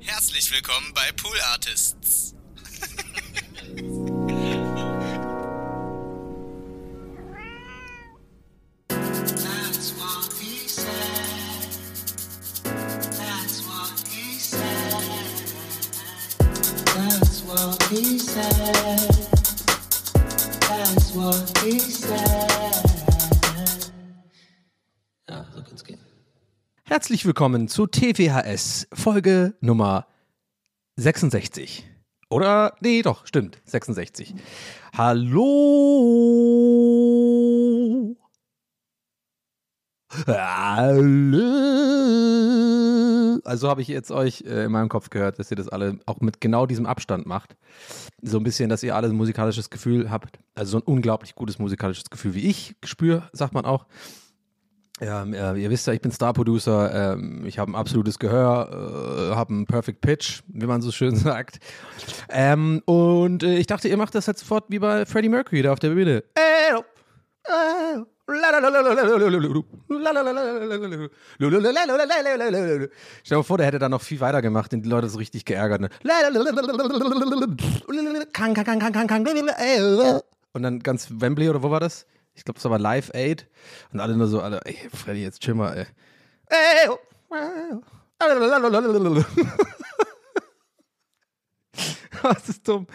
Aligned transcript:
Herzlich 0.00 0.50
willkommen 0.50 0.92
bei 0.94 1.12
Pool 1.12 1.38
Artists. 1.52 2.34
He 17.90 18.18
said. 18.18 18.99
Herzlich 26.92 27.24
willkommen 27.24 27.68
zu 27.68 27.86
TVHS, 27.86 28.88
Folge 28.92 29.54
Nummer 29.60 30.08
66. 30.96 31.88
Oder? 32.30 32.74
Nee, 32.80 33.02
doch, 33.02 33.28
stimmt, 33.28 33.62
66. 33.64 34.34
Hallo. 34.98 35.46
Hallo. 40.26 41.38
Also 43.44 43.68
habe 43.68 43.82
ich 43.82 43.86
jetzt 43.86 44.10
euch 44.10 44.40
äh, 44.40 44.64
in 44.64 44.72
meinem 44.72 44.88
Kopf 44.88 45.10
gehört, 45.10 45.38
dass 45.38 45.48
ihr 45.52 45.56
das 45.56 45.68
alle 45.68 46.00
auch 46.06 46.20
mit 46.20 46.40
genau 46.40 46.66
diesem 46.66 46.86
Abstand 46.86 47.24
macht. 47.24 47.56
So 48.20 48.38
ein 48.38 48.42
bisschen, 48.42 48.68
dass 48.68 48.82
ihr 48.82 48.96
alle 48.96 49.06
ein 49.06 49.14
musikalisches 49.14 49.70
Gefühl 49.70 50.10
habt. 50.10 50.40
Also 50.56 50.72
so 50.72 50.78
ein 50.78 50.82
unglaublich 50.82 51.36
gutes 51.36 51.60
musikalisches 51.60 52.10
Gefühl 52.10 52.34
wie 52.34 52.48
ich 52.48 52.74
spüre, 52.82 53.30
sagt 53.32 53.54
man 53.54 53.64
auch. 53.64 53.86
Ja, 55.00 55.24
äh, 55.24 55.60
ihr 55.60 55.70
wisst 55.70 55.86
ja, 55.86 55.94
ich 55.94 56.00
bin 56.02 56.12
Star-Producer, 56.12 57.14
ähm, 57.14 57.44
ich 57.46 57.58
habe 57.58 57.72
ein 57.72 57.74
absolutes 57.74 58.18
Gehör, 58.18 59.30
äh, 59.32 59.34
habe 59.34 59.54
einen 59.54 59.66
Perfect 59.66 60.02
Pitch, 60.02 60.42
wie 60.48 60.66
man 60.66 60.82
so 60.82 60.92
schön 60.92 61.16
sagt. 61.16 61.58
Ähm, 62.28 62.82
und 62.84 63.42
äh, 63.42 63.56
ich 63.56 63.66
dachte, 63.66 63.88
ihr 63.88 63.96
macht 63.96 64.14
das 64.14 64.26
jetzt 64.26 64.40
sofort 64.40 64.64
wie 64.68 64.78
bei 64.78 65.06
Freddie 65.06 65.30
Mercury 65.30 65.62
da 65.62 65.72
auf 65.72 65.78
der 65.78 65.90
Bühne. 65.90 66.22
Äh, 66.34 66.74
äh, 66.74 68.04
Stell 73.24 73.38
dir 73.38 73.44
vor, 73.44 73.56
der 73.58 73.66
hätte 73.66 73.78
da 73.78 73.88
noch 73.88 74.02
viel 74.02 74.20
weiter 74.20 74.42
gemacht 74.42 74.72
und 74.72 74.82
die 74.82 74.88
Leute 74.88 75.08
so 75.08 75.18
richtig 75.18 75.44
geärgert. 75.44 75.80
Ne? 75.80 75.88
Und 80.52 80.62
dann 80.62 80.80
ganz 80.80 81.08
Wembley 81.10 81.48
oder 81.48 81.62
wo 81.62 81.70
war 81.70 81.80
das? 81.80 82.06
Ich 82.40 82.44
glaube, 82.44 82.56
es 82.56 82.64
war 82.64 82.78
Live 82.78 83.10
Aid. 83.12 83.46
Und 83.92 84.00
alle 84.00 84.16
nur 84.16 84.26
so, 84.26 84.40
alle, 84.40 84.62
ey, 84.64 84.74
Freddy, 84.94 85.22
jetzt 85.22 85.42
chill 85.42 85.52
mal, 85.52 85.76
ey. 85.76 85.86
Das 92.22 92.48
ist 92.48 92.66
dumm. 92.66 92.86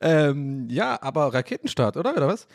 Ähm, 0.00 0.68
ja, 0.68 1.02
aber 1.02 1.34
Raketenstart, 1.34 1.96
oder? 1.96 2.16
Oder 2.16 2.28
was? 2.28 2.46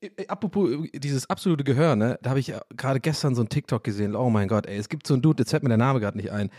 Äh, 0.00 0.10
äh, 0.16 0.28
Apropos 0.28 0.70
äh, 0.70 0.98
dieses 0.98 1.28
absolute 1.28 1.64
Gehör, 1.64 1.96
ne? 1.96 2.18
Da 2.22 2.30
habe 2.30 2.40
ich 2.40 2.48
ja 2.48 2.60
gerade 2.76 3.00
gestern 3.00 3.34
so 3.34 3.42
ein 3.42 3.48
TikTok 3.48 3.82
gesehen. 3.82 4.14
Oh 4.14 4.30
mein 4.30 4.46
Gott, 4.46 4.66
ey, 4.66 4.78
es 4.78 4.88
gibt 4.88 5.08
so 5.08 5.14
einen 5.14 5.22
Dude, 5.22 5.42
jetzt 5.42 5.50
fällt 5.50 5.64
mir 5.64 5.70
der 5.70 5.78
Name 5.78 5.98
gerade 5.98 6.16
nicht 6.16 6.30
ein. 6.30 6.50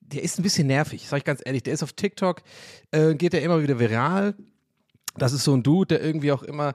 Der 0.00 0.22
ist 0.22 0.38
ein 0.38 0.44
bisschen 0.44 0.68
nervig, 0.68 1.08
sag 1.08 1.18
ich 1.18 1.24
ganz 1.24 1.40
ehrlich. 1.44 1.64
Der 1.64 1.74
ist 1.74 1.82
auf 1.82 1.92
TikTok, 1.94 2.42
äh, 2.92 3.14
geht 3.14 3.32
der 3.32 3.42
immer 3.42 3.60
wieder 3.60 3.80
viral. 3.80 4.34
Das 5.16 5.32
ist 5.32 5.42
so 5.42 5.52
ein 5.54 5.64
Dude, 5.64 5.96
der 5.96 6.04
irgendwie 6.04 6.32
auch 6.32 6.42
immer, 6.44 6.74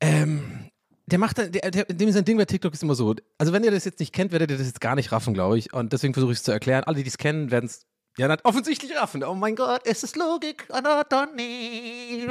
ähm, 0.00 0.70
der 1.10 1.18
macht, 1.18 1.38
dann- 1.38 1.50
dem 1.52 2.12
sein 2.12 2.24
Ding 2.24 2.36
bei 2.36 2.44
TikTok 2.44 2.72
ist 2.72 2.82
immer 2.82 2.94
so. 2.94 3.14
Also 3.38 3.52
wenn 3.52 3.64
ihr 3.64 3.70
das 3.70 3.84
jetzt 3.84 4.00
nicht 4.00 4.12
kennt, 4.12 4.32
werdet 4.32 4.50
ihr 4.50 4.58
das 4.58 4.66
jetzt 4.66 4.80
gar 4.80 4.94
nicht 4.94 5.12
raffen, 5.12 5.34
glaube 5.34 5.58
ich. 5.58 5.72
Und 5.72 5.92
deswegen 5.92 6.12
versuche 6.14 6.32
ich 6.32 6.38
es 6.38 6.44
zu 6.44 6.52
erklären. 6.52 6.84
Alle, 6.84 7.02
die 7.02 7.08
es 7.08 7.18
kennen, 7.18 7.50
werden 7.50 7.66
es 7.66 7.86
ja 8.18 8.28
dann 8.28 8.38
offensichtlich 8.44 8.94
raffen. 8.96 9.22
Oh 9.24 9.34
mein 9.34 9.56
Gott, 9.56 9.82
es 9.84 10.02
ist 10.02 10.16
Logik, 10.16 10.66
Anatomy. 10.70 12.26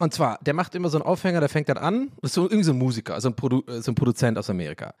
Und 0.00 0.14
zwar, 0.14 0.38
der 0.40 0.54
macht 0.54 0.74
immer 0.74 0.88
so 0.88 0.96
einen 0.96 1.06
Aufhänger, 1.06 1.40
der 1.40 1.50
fängt 1.50 1.68
dann 1.68 1.76
an, 1.76 2.10
das 2.22 2.30
ist 2.30 2.34
so 2.34 2.44
irgendwie 2.44 2.64
so 2.64 2.72
ein 2.72 2.78
Musiker, 2.78 3.12
also 3.14 3.28
ein, 3.28 3.36
Produ 3.36 3.62
äh, 3.68 3.82
so 3.82 3.92
ein 3.92 3.94
Produzent 3.94 4.38
aus 4.38 4.48
Amerika. 4.48 4.94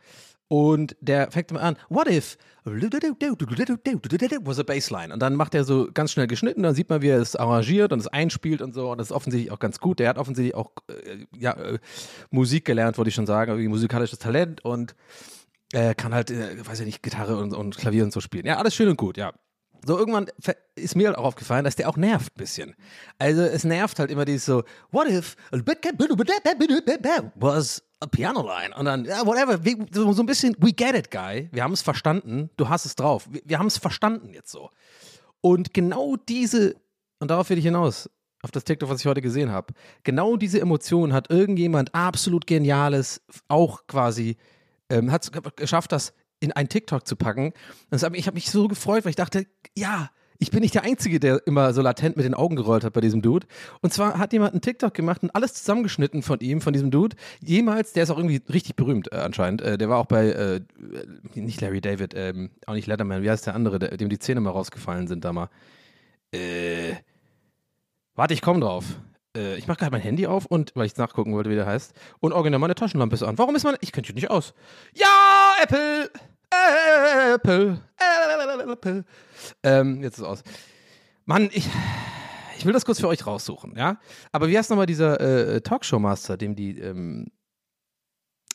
Und 0.46 0.94
der 1.00 1.30
fängt 1.30 1.50
immer 1.50 1.62
an, 1.62 1.78
what 1.88 2.06
if, 2.06 2.36
was 2.64 4.58
a 4.58 4.62
Bassline. 4.62 5.14
Und 5.14 5.20
dann 5.20 5.36
macht 5.36 5.54
er 5.54 5.64
so 5.64 5.88
ganz 5.94 6.12
schnell 6.12 6.26
geschnitten, 6.26 6.62
dann 6.64 6.74
sieht 6.74 6.90
man, 6.90 7.00
wie 7.00 7.08
er 7.08 7.18
es 7.18 7.34
arrangiert 7.34 7.92
und 7.92 8.00
es 8.00 8.08
einspielt 8.08 8.60
und 8.60 8.74
so. 8.74 8.90
Und 8.90 8.98
das 8.98 9.06
ist 9.06 9.12
offensichtlich 9.12 9.50
auch 9.52 9.58
ganz 9.58 9.80
gut. 9.80 10.00
Der 10.00 10.10
hat 10.10 10.18
offensichtlich 10.18 10.54
auch 10.54 10.72
äh, 10.88 11.24
ja, 11.34 11.52
äh, 11.52 11.78
Musik 12.30 12.66
gelernt, 12.66 12.98
wollte 12.98 13.08
ich 13.08 13.14
schon 13.14 13.26
sagen, 13.26 13.52
irgendwie 13.52 13.68
musikalisches 13.68 14.18
Talent 14.18 14.62
und 14.64 14.94
äh, 15.72 15.94
kann 15.94 16.12
halt, 16.12 16.30
äh, 16.30 16.66
weiß 16.66 16.80
ich 16.80 16.86
nicht, 16.86 17.02
Gitarre 17.02 17.38
und, 17.38 17.54
und 17.54 17.78
Klavier 17.78 18.04
und 18.04 18.12
so 18.12 18.20
spielen. 18.20 18.44
Ja, 18.44 18.58
alles 18.58 18.74
schön 18.74 18.88
und 18.88 18.98
gut, 18.98 19.16
ja. 19.16 19.32
So, 19.84 19.98
irgendwann 19.98 20.26
ist 20.74 20.94
mir 20.94 21.08
halt 21.08 21.16
auch 21.16 21.24
aufgefallen, 21.24 21.64
dass 21.64 21.76
der 21.76 21.88
auch 21.88 21.96
nervt 21.96 22.34
ein 22.34 22.38
bisschen. 22.38 22.74
Also, 23.18 23.42
es 23.42 23.64
nervt 23.64 23.98
halt 23.98 24.10
immer 24.10 24.24
dieses 24.24 24.44
so, 24.44 24.62
what 24.90 25.08
if 25.08 25.36
was 27.36 27.82
a 28.00 28.06
piano 28.06 28.42
line? 28.42 28.74
Und 28.76 28.84
dann, 28.84 29.04
ja, 29.04 29.24
whatever, 29.26 29.58
so, 29.92 30.22
ein 30.22 30.26
bisschen, 30.26 30.56
we 30.58 30.72
get 30.72 30.94
it, 30.94 31.10
guy. 31.10 31.48
Wir 31.52 31.62
haben 31.62 31.72
es 31.72 31.82
verstanden, 31.82 32.50
du 32.56 32.68
hast 32.68 32.84
es 32.84 32.94
drauf. 32.94 33.26
Wir, 33.30 33.42
wir 33.44 33.58
haben 33.58 33.66
es 33.66 33.78
verstanden 33.78 34.32
jetzt 34.34 34.50
so. 34.50 34.70
Und 35.40 35.72
genau 35.72 36.16
diese, 36.16 36.76
und 37.18 37.30
darauf 37.30 37.48
will 37.50 37.58
ich 37.58 37.64
hinaus, 37.64 38.08
auf 38.42 38.50
das 38.50 38.64
TikTok, 38.64 38.88
was 38.88 39.00
ich 39.00 39.06
heute 39.06 39.20
gesehen 39.20 39.50
habe, 39.50 39.74
genau 40.02 40.36
diese 40.36 40.60
Emotion 40.60 41.12
hat 41.12 41.30
irgendjemand 41.30 41.94
absolut 41.94 42.46
Geniales 42.46 43.20
auch 43.48 43.86
quasi, 43.86 44.36
ähm, 44.88 45.12
hat 45.12 45.30
geschafft, 45.56 45.92
das 45.92 46.14
in 46.40 46.52
ein 46.52 46.68
TikTok 46.68 47.06
zu 47.06 47.16
packen. 47.16 47.52
Das 47.90 48.02
ich 48.02 48.26
habe 48.26 48.34
mich 48.34 48.50
so 48.50 48.66
gefreut, 48.68 49.04
weil 49.04 49.10
ich 49.10 49.16
dachte, 49.16 49.46
ja, 49.76 50.10
ich 50.42 50.50
bin 50.50 50.60
nicht 50.60 50.74
der 50.74 50.84
Einzige, 50.84 51.20
der 51.20 51.46
immer 51.46 51.74
so 51.74 51.82
latent 51.82 52.16
mit 52.16 52.24
den 52.24 52.32
Augen 52.32 52.56
gerollt 52.56 52.82
hat 52.82 52.94
bei 52.94 53.02
diesem 53.02 53.20
Dude. 53.20 53.46
Und 53.82 53.92
zwar 53.92 54.18
hat 54.18 54.32
jemand 54.32 54.54
einen 54.54 54.62
TikTok 54.62 54.94
gemacht 54.94 55.22
und 55.22 55.34
alles 55.36 55.52
zusammengeschnitten 55.52 56.22
von 56.22 56.40
ihm, 56.40 56.62
von 56.62 56.72
diesem 56.72 56.90
Dude. 56.90 57.14
Jemals, 57.44 57.92
der 57.92 58.04
ist 58.04 58.10
auch 58.10 58.16
irgendwie 58.16 58.40
richtig 58.50 58.74
berühmt 58.74 59.12
äh, 59.12 59.16
anscheinend. 59.16 59.60
Äh, 59.60 59.76
der 59.76 59.90
war 59.90 59.98
auch 59.98 60.06
bei, 60.06 60.30
äh, 60.30 60.60
nicht 61.34 61.60
Larry 61.60 61.82
David, 61.82 62.14
ähm, 62.16 62.50
auch 62.66 62.72
nicht 62.72 62.86
Letterman, 62.86 63.22
wie 63.22 63.30
heißt 63.30 63.46
der 63.46 63.54
andere, 63.54 63.78
der, 63.78 63.96
dem 63.98 64.08
die 64.08 64.18
Zähne 64.18 64.40
mal 64.40 64.50
rausgefallen 64.50 65.08
sind 65.08 65.26
da 65.26 65.34
mal. 65.34 65.50
Äh, 66.32 66.94
warte, 68.14 68.32
ich 68.32 68.40
komme 68.40 68.60
drauf. 68.60 68.86
Äh, 69.36 69.56
ich 69.56 69.66
mache 69.66 69.78
gerade 69.78 69.92
mein 69.92 70.00
Handy 70.00 70.26
auf 70.26 70.46
und, 70.46 70.72
weil 70.74 70.86
ich 70.86 70.96
nachgucken 70.96 71.32
wollte, 71.32 71.50
wie 71.50 71.54
der 71.54 71.66
heißt. 71.66 71.94
Und 72.20 72.32
original 72.32 72.58
meine 72.58 72.74
Taschenlampe 72.74 73.14
ist 73.14 73.22
an. 73.22 73.38
Warum 73.38 73.54
ist 73.56 73.64
meine, 73.64 73.78
ich 73.80 73.92
könnte 73.92 74.12
nicht 74.12 74.30
aus. 74.30 74.54
Ja, 74.94 75.54
Apple! 75.62 76.10
Apple! 77.34 77.80
Apple! 78.72 79.04
Ähm, 79.62 80.02
jetzt 80.02 80.14
ist 80.14 80.20
es 80.20 80.24
aus. 80.24 80.42
Mann, 81.24 81.48
ich, 81.52 81.68
ich 82.58 82.64
will 82.66 82.72
das 82.72 82.84
kurz 82.84 83.00
für 83.00 83.08
euch 83.08 83.26
raussuchen, 83.26 83.76
ja? 83.76 84.00
Aber 84.32 84.48
wie 84.48 84.58
heißt 84.58 84.70
nochmal 84.70 84.86
dieser 84.86 85.20
äh, 85.20 85.60
Talkshow-Master, 85.60 86.36
dem 86.36 86.56
die 86.56 86.78
ähm, 86.78 87.30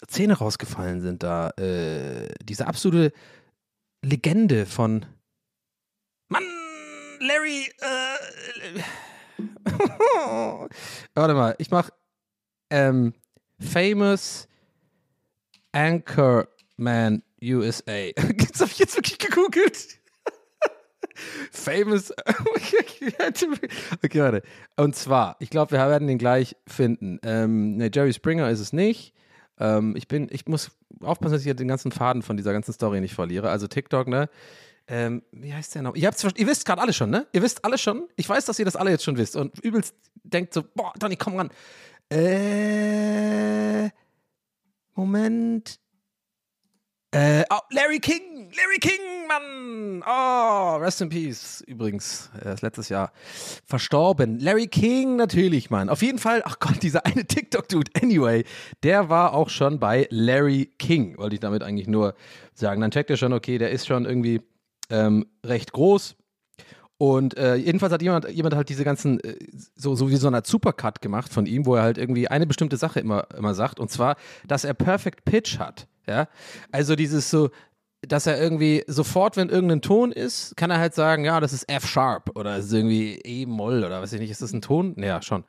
Zähne 0.07 0.33
rausgefallen 0.33 1.01
sind 1.01 1.23
da? 1.23 1.51
Äh, 1.51 2.33
diese 2.43 2.67
absolute 2.67 3.13
Legende 4.01 4.65
von. 4.65 5.05
Mann, 6.27 6.43
Larry, 7.19 7.71
äh, 7.79 8.81
Warte 11.13 11.33
mal, 11.33 11.55
ich 11.57 11.71
mach 11.71 11.89
ähm, 12.69 13.13
Famous 13.59 14.47
Anchorman 15.71 17.23
USA. 17.43 18.11
Das 18.15 18.61
habe 18.61 18.71
ich 18.71 18.79
jetzt 18.79 18.95
wirklich 18.95 19.19
gegoogelt. 19.19 19.99
Famous. 21.51 22.11
okay, 24.03 24.19
warte. 24.19 24.41
Und 24.75 24.95
zwar, 24.95 25.37
ich 25.39 25.49
glaube, 25.49 25.71
wir 25.71 25.79
werden 25.79 26.07
den 26.07 26.17
gleich 26.17 26.55
finden. 26.67 27.19
Ähm, 27.23 27.77
ne, 27.77 27.89
Jerry 27.93 28.13
Springer 28.13 28.49
ist 28.49 28.59
es 28.59 28.73
nicht. 28.73 29.13
Ähm, 29.59 29.95
ich 29.95 30.07
bin, 30.07 30.27
ich 30.31 30.47
muss 30.47 30.71
aufpassen, 31.01 31.33
dass 31.33 31.45
ich 31.45 31.55
den 31.55 31.67
ganzen 31.67 31.91
Faden 31.91 32.21
von 32.21 32.37
dieser 32.37 32.53
ganzen 32.53 32.73
Story 32.73 32.99
nicht 32.99 33.15
verliere. 33.15 33.49
Also 33.49 33.67
TikTok, 33.67 34.07
ne? 34.07 34.29
Ähm, 34.87 35.23
wie 35.31 35.53
heißt 35.53 35.75
der 35.75 35.81
noch? 35.81 35.95
Ihr, 35.95 36.11
ihr 36.35 36.47
wisst 36.47 36.65
gerade 36.65 36.81
alle 36.81 36.93
schon, 36.93 37.09
ne? 37.09 37.27
Ihr 37.33 37.41
wisst 37.41 37.65
alle 37.65 37.77
schon. 37.77 38.07
Ich 38.15 38.29
weiß, 38.29 38.45
dass 38.45 38.59
ihr 38.59 38.65
das 38.65 38.75
alle 38.75 38.91
jetzt 38.91 39.03
schon 39.03 39.17
wisst 39.17 39.35
und 39.35 39.59
übelst 39.59 39.95
denkt 40.23 40.53
so, 40.53 40.63
boah, 40.75 40.93
Donny, 40.99 41.15
komm 41.15 41.37
ran. 41.37 41.49
Äh, 42.09 43.89
Moment. 44.93 45.79
Äh, 47.11 47.45
oh, 47.49 47.59
Larry 47.71 47.99
King, 47.99 48.51
Larry 48.55 48.77
King, 48.79 49.27
Mann. 49.27 50.03
Oh, 50.05 50.77
rest 50.77 51.01
in 51.01 51.09
peace. 51.09 51.63
Übrigens, 51.65 52.29
er 52.39 52.53
ist 52.53 52.61
letztes 52.61 52.89
Jahr 52.89 53.11
verstorben. 53.65 54.39
Larry 54.39 54.67
King, 54.67 55.15
natürlich, 55.15 55.69
Mann. 55.69 55.89
Auf 55.89 56.01
jeden 56.01 56.19
Fall, 56.19 56.43
ach 56.45 56.59
Gott, 56.59 56.83
dieser 56.83 57.05
eine 57.05 57.25
TikTok-Dude, 57.25 57.91
anyway, 58.01 58.43
der 58.83 59.09
war 59.09 59.33
auch 59.33 59.49
schon 59.49 59.79
bei 59.79 60.07
Larry 60.11 60.69
King, 60.77 61.17
wollte 61.17 61.35
ich 61.35 61.39
damit 61.39 61.63
eigentlich 61.63 61.87
nur 61.87 62.15
sagen. 62.53 62.81
Dann 62.81 62.91
checkt 62.91 63.09
ihr 63.09 63.17
schon, 63.17 63.33
okay, 63.33 63.57
der 63.57 63.71
ist 63.71 63.87
schon 63.87 64.05
irgendwie 64.05 64.41
ähm, 64.89 65.25
recht 65.43 65.71
groß. 65.71 66.15
Und 66.97 67.37
äh, 67.37 67.55
jedenfalls 67.55 67.91
hat 67.91 68.01
jemand, 68.01 68.29
jemand 68.29 68.55
halt 68.55 68.69
diese 68.69 68.85
ganzen, 68.85 69.19
äh, 69.19 69.35
so, 69.75 69.95
so 69.95 70.09
wie 70.09 70.15
so 70.15 70.27
eine 70.27 70.41
Supercut 70.45 71.01
gemacht 71.01 71.31
von 71.31 71.45
ihm, 71.45 71.65
wo 71.65 71.75
er 71.75 71.83
halt 71.83 71.97
irgendwie 71.97 72.29
eine 72.29 72.47
bestimmte 72.47 72.77
Sache 72.77 73.01
immer, 73.01 73.27
immer 73.37 73.53
sagt, 73.53 73.79
und 73.79 73.91
zwar, 73.91 74.15
dass 74.47 74.63
er 74.63 74.73
Perfect 74.73 75.25
Pitch 75.25 75.59
hat. 75.59 75.87
Ja, 76.07 76.27
also 76.71 76.95
dieses 76.95 77.29
so, 77.29 77.49
dass 78.01 78.27
er 78.27 78.39
irgendwie 78.39 78.83
sofort, 78.87 79.37
wenn 79.37 79.49
irgendein 79.49 79.81
Ton 79.81 80.11
ist, 80.11 80.55
kann 80.55 80.71
er 80.71 80.77
halt 80.77 80.93
sagen, 80.93 81.25
ja, 81.25 81.39
das 81.39 81.51
ist 81.51 81.67
F-Sharp 81.67 82.31
oder 82.35 82.57
ist 82.57 82.71
irgendwie 82.71 83.15
E-Moll 83.23 83.83
oder 83.83 84.01
weiß 84.01 84.13
ich 84.13 84.19
nicht, 84.19 84.31
ist 84.31 84.41
das 84.41 84.53
ein 84.53 84.61
Ton? 84.61 84.95
Ja, 84.97 85.21
schon. 85.21 85.43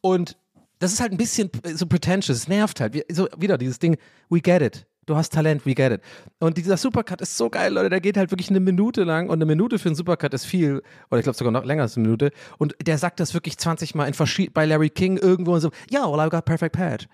Und 0.00 0.36
das 0.78 0.92
ist 0.92 1.00
halt 1.00 1.12
ein 1.12 1.18
bisschen 1.18 1.50
so 1.74 1.86
pretentious, 1.86 2.36
es 2.36 2.48
nervt 2.48 2.80
halt. 2.80 3.04
So 3.10 3.28
wieder 3.36 3.58
dieses 3.58 3.78
Ding, 3.78 3.96
we 4.30 4.40
get 4.40 4.62
it. 4.62 4.86
Du 5.08 5.16
hast 5.16 5.32
Talent, 5.32 5.64
we 5.64 5.74
get 5.74 5.90
it. 5.90 6.02
Und 6.38 6.58
dieser 6.58 6.76
Supercut 6.76 7.22
ist 7.22 7.34
so 7.34 7.48
geil, 7.48 7.72
Leute. 7.72 7.88
Der 7.88 8.00
geht 8.02 8.18
halt 8.18 8.30
wirklich 8.30 8.50
eine 8.50 8.60
Minute 8.60 9.04
lang 9.04 9.30
und 9.30 9.38
eine 9.38 9.46
Minute 9.46 9.78
für 9.78 9.88
einen 9.88 9.96
Supercut 9.96 10.34
ist 10.34 10.44
viel. 10.44 10.82
Oder 11.10 11.20
ich 11.20 11.22
glaube 11.22 11.38
sogar 11.38 11.50
noch 11.50 11.64
länger 11.64 11.82
als 11.84 11.96
eine 11.96 12.04
Minute. 12.04 12.30
Und 12.58 12.74
der 12.86 12.98
sagt 12.98 13.18
das 13.18 13.32
wirklich 13.32 13.56
20 13.56 13.94
Mal 13.94 14.06
in 14.06 14.52
bei 14.52 14.66
Larry 14.66 14.90
King 14.90 15.16
irgendwo 15.16 15.54
und 15.54 15.62
so, 15.62 15.70
yeah, 15.90 16.02
well, 16.02 16.20
I've 16.20 16.28
got 16.28 16.44
perfect 16.44 16.76
pitch. 16.76 17.06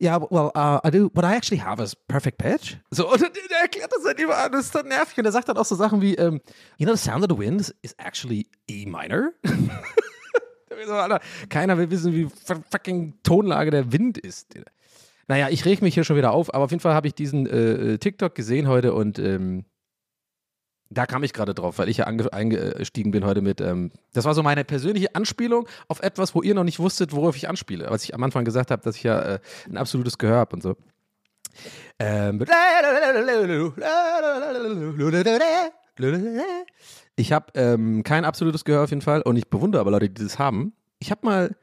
Yeah, 0.00 0.18
well, 0.30 0.50
uh, 0.56 0.80
I 0.82 0.90
do, 0.90 1.10
what 1.12 1.26
I 1.26 1.36
actually 1.36 1.62
have 1.62 1.78
is 1.82 1.94
perfect 1.94 2.38
pitch. 2.38 2.76
So, 2.90 3.12
und 3.12 3.20
der 3.20 3.60
erklärt 3.60 3.92
das 3.94 4.02
halt 4.06 4.18
überall. 4.18 4.50
Das 4.50 4.64
ist 4.64 4.74
dann 4.74 4.88
nervig. 4.88 5.18
Und 5.18 5.26
er 5.26 5.32
sagt 5.32 5.50
dann 5.50 5.58
auch 5.58 5.66
so 5.66 5.74
Sachen 5.74 6.00
wie, 6.00 6.14
ähm, 6.14 6.40
you 6.78 6.86
know, 6.86 6.96
the 6.96 7.02
sound 7.02 7.22
of 7.22 7.28
the 7.28 7.38
wind 7.38 7.74
is, 7.82 7.92
actually 7.98 8.48
E 8.66 8.86
minor. 8.86 9.32
Keiner 11.50 11.76
will 11.76 11.90
wissen, 11.90 12.14
wie 12.14 12.28
fucking 12.70 13.18
Tonlage 13.22 13.70
der 13.70 13.92
Wind 13.92 14.16
ist. 14.16 14.54
Naja, 15.28 15.48
ich 15.50 15.64
reg 15.64 15.82
mich 15.82 15.94
hier 15.94 16.04
schon 16.04 16.16
wieder 16.16 16.32
auf, 16.32 16.52
aber 16.54 16.64
auf 16.64 16.70
jeden 16.70 16.80
Fall 16.80 16.94
habe 16.94 17.06
ich 17.06 17.14
diesen 17.14 17.46
äh, 17.46 17.98
TikTok 17.98 18.34
gesehen 18.34 18.68
heute 18.68 18.94
und 18.94 19.18
ähm, 19.18 19.64
da 20.90 21.06
kam 21.06 21.22
ich 21.22 21.32
gerade 21.32 21.54
drauf, 21.54 21.78
weil 21.78 21.88
ich 21.88 21.98
ja 21.98 22.06
eingestiegen 22.06 23.12
bin 23.12 23.24
heute 23.24 23.40
mit. 23.40 23.60
Ähm, 23.60 23.92
das 24.12 24.24
war 24.24 24.34
so 24.34 24.42
meine 24.42 24.64
persönliche 24.64 25.14
Anspielung 25.14 25.66
auf 25.88 26.02
etwas, 26.02 26.34
wo 26.34 26.42
ihr 26.42 26.54
noch 26.54 26.64
nicht 26.64 26.78
wusstet, 26.78 27.12
worauf 27.12 27.36
ich 27.36 27.48
anspiele. 27.48 27.86
Was 27.88 28.04
ich 28.04 28.14
am 28.14 28.22
Anfang 28.22 28.44
gesagt 28.44 28.70
habe, 28.70 28.82
dass 28.82 28.96
ich 28.96 29.02
ja 29.02 29.20
äh, 29.20 29.38
ein 29.68 29.76
absolutes 29.76 30.18
Gehör 30.18 30.36
habe 30.36 30.56
und 30.56 30.62
so. 30.62 30.76
Ähm, 31.98 32.38
ich 37.16 37.32
habe 37.32 37.46
ähm, 37.54 38.02
kein 38.02 38.24
absolutes 38.24 38.64
Gehör 38.64 38.84
auf 38.84 38.90
jeden 38.90 39.02
Fall 39.02 39.22
und 39.22 39.36
ich 39.36 39.48
bewundere 39.48 39.80
aber 39.80 39.90
Leute, 39.90 40.08
die 40.08 40.22
das 40.22 40.38
haben. 40.38 40.72
Ich 40.98 41.10
habe 41.10 41.26
mal, 41.26 41.56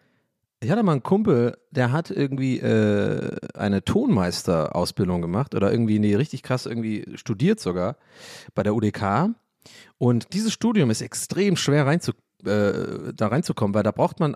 ich 0.62 0.72
hatte 0.72 0.84
mal 0.84 0.94
einen 0.94 1.04
Kumpel, 1.04 1.58
der 1.72 1.92
hat 1.92 2.12
irgendwie 2.12 2.60
äh, 2.60 3.38
eine 3.54 3.84
Tonmeisterausbildung 3.84 5.22
gemacht 5.22 5.56
oder 5.56 5.72
irgendwie, 5.72 6.00
nee, 6.00 6.16
richtig 6.16 6.44
krass 6.44 6.66
irgendwie 6.66 7.06
studiert 7.16 7.60
sogar 7.60 7.96
bei 8.56 8.64
der 8.64 8.76
UDK. 8.76 9.30
Und 9.98 10.34
dieses 10.34 10.52
Studium 10.54 10.90
ist 10.90 11.02
extrem 11.02 11.56
schwer 11.56 11.86
reinzu, 11.86 12.12
äh, 12.44 13.14
da 13.16 13.28
reinzukommen, 13.28 13.74
weil 13.74 13.84
da 13.84 13.92
braucht 13.92 14.20
man 14.20 14.36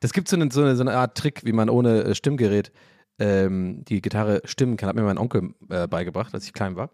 das 0.00 0.12
gibt 0.12 0.28
so 0.28 0.36
eine, 0.36 0.50
so 0.50 0.62
eine, 0.62 0.76
so 0.76 0.82
eine 0.82 0.94
Art 0.94 1.16
Trick, 1.16 1.44
wie 1.44 1.52
man 1.52 1.68
ohne 1.70 2.04
äh, 2.04 2.14
Stimmgerät 2.14 2.72
ähm, 3.18 3.84
die 3.84 4.02
Gitarre 4.02 4.42
stimmen 4.44 4.76
kann, 4.76 4.88
hat 4.88 4.96
mir 4.96 5.02
mein 5.02 5.18
Onkel 5.18 5.54
äh, 5.70 5.86
beigebracht, 5.86 6.34
als 6.34 6.44
ich 6.44 6.52
klein 6.52 6.76
war. 6.76 6.90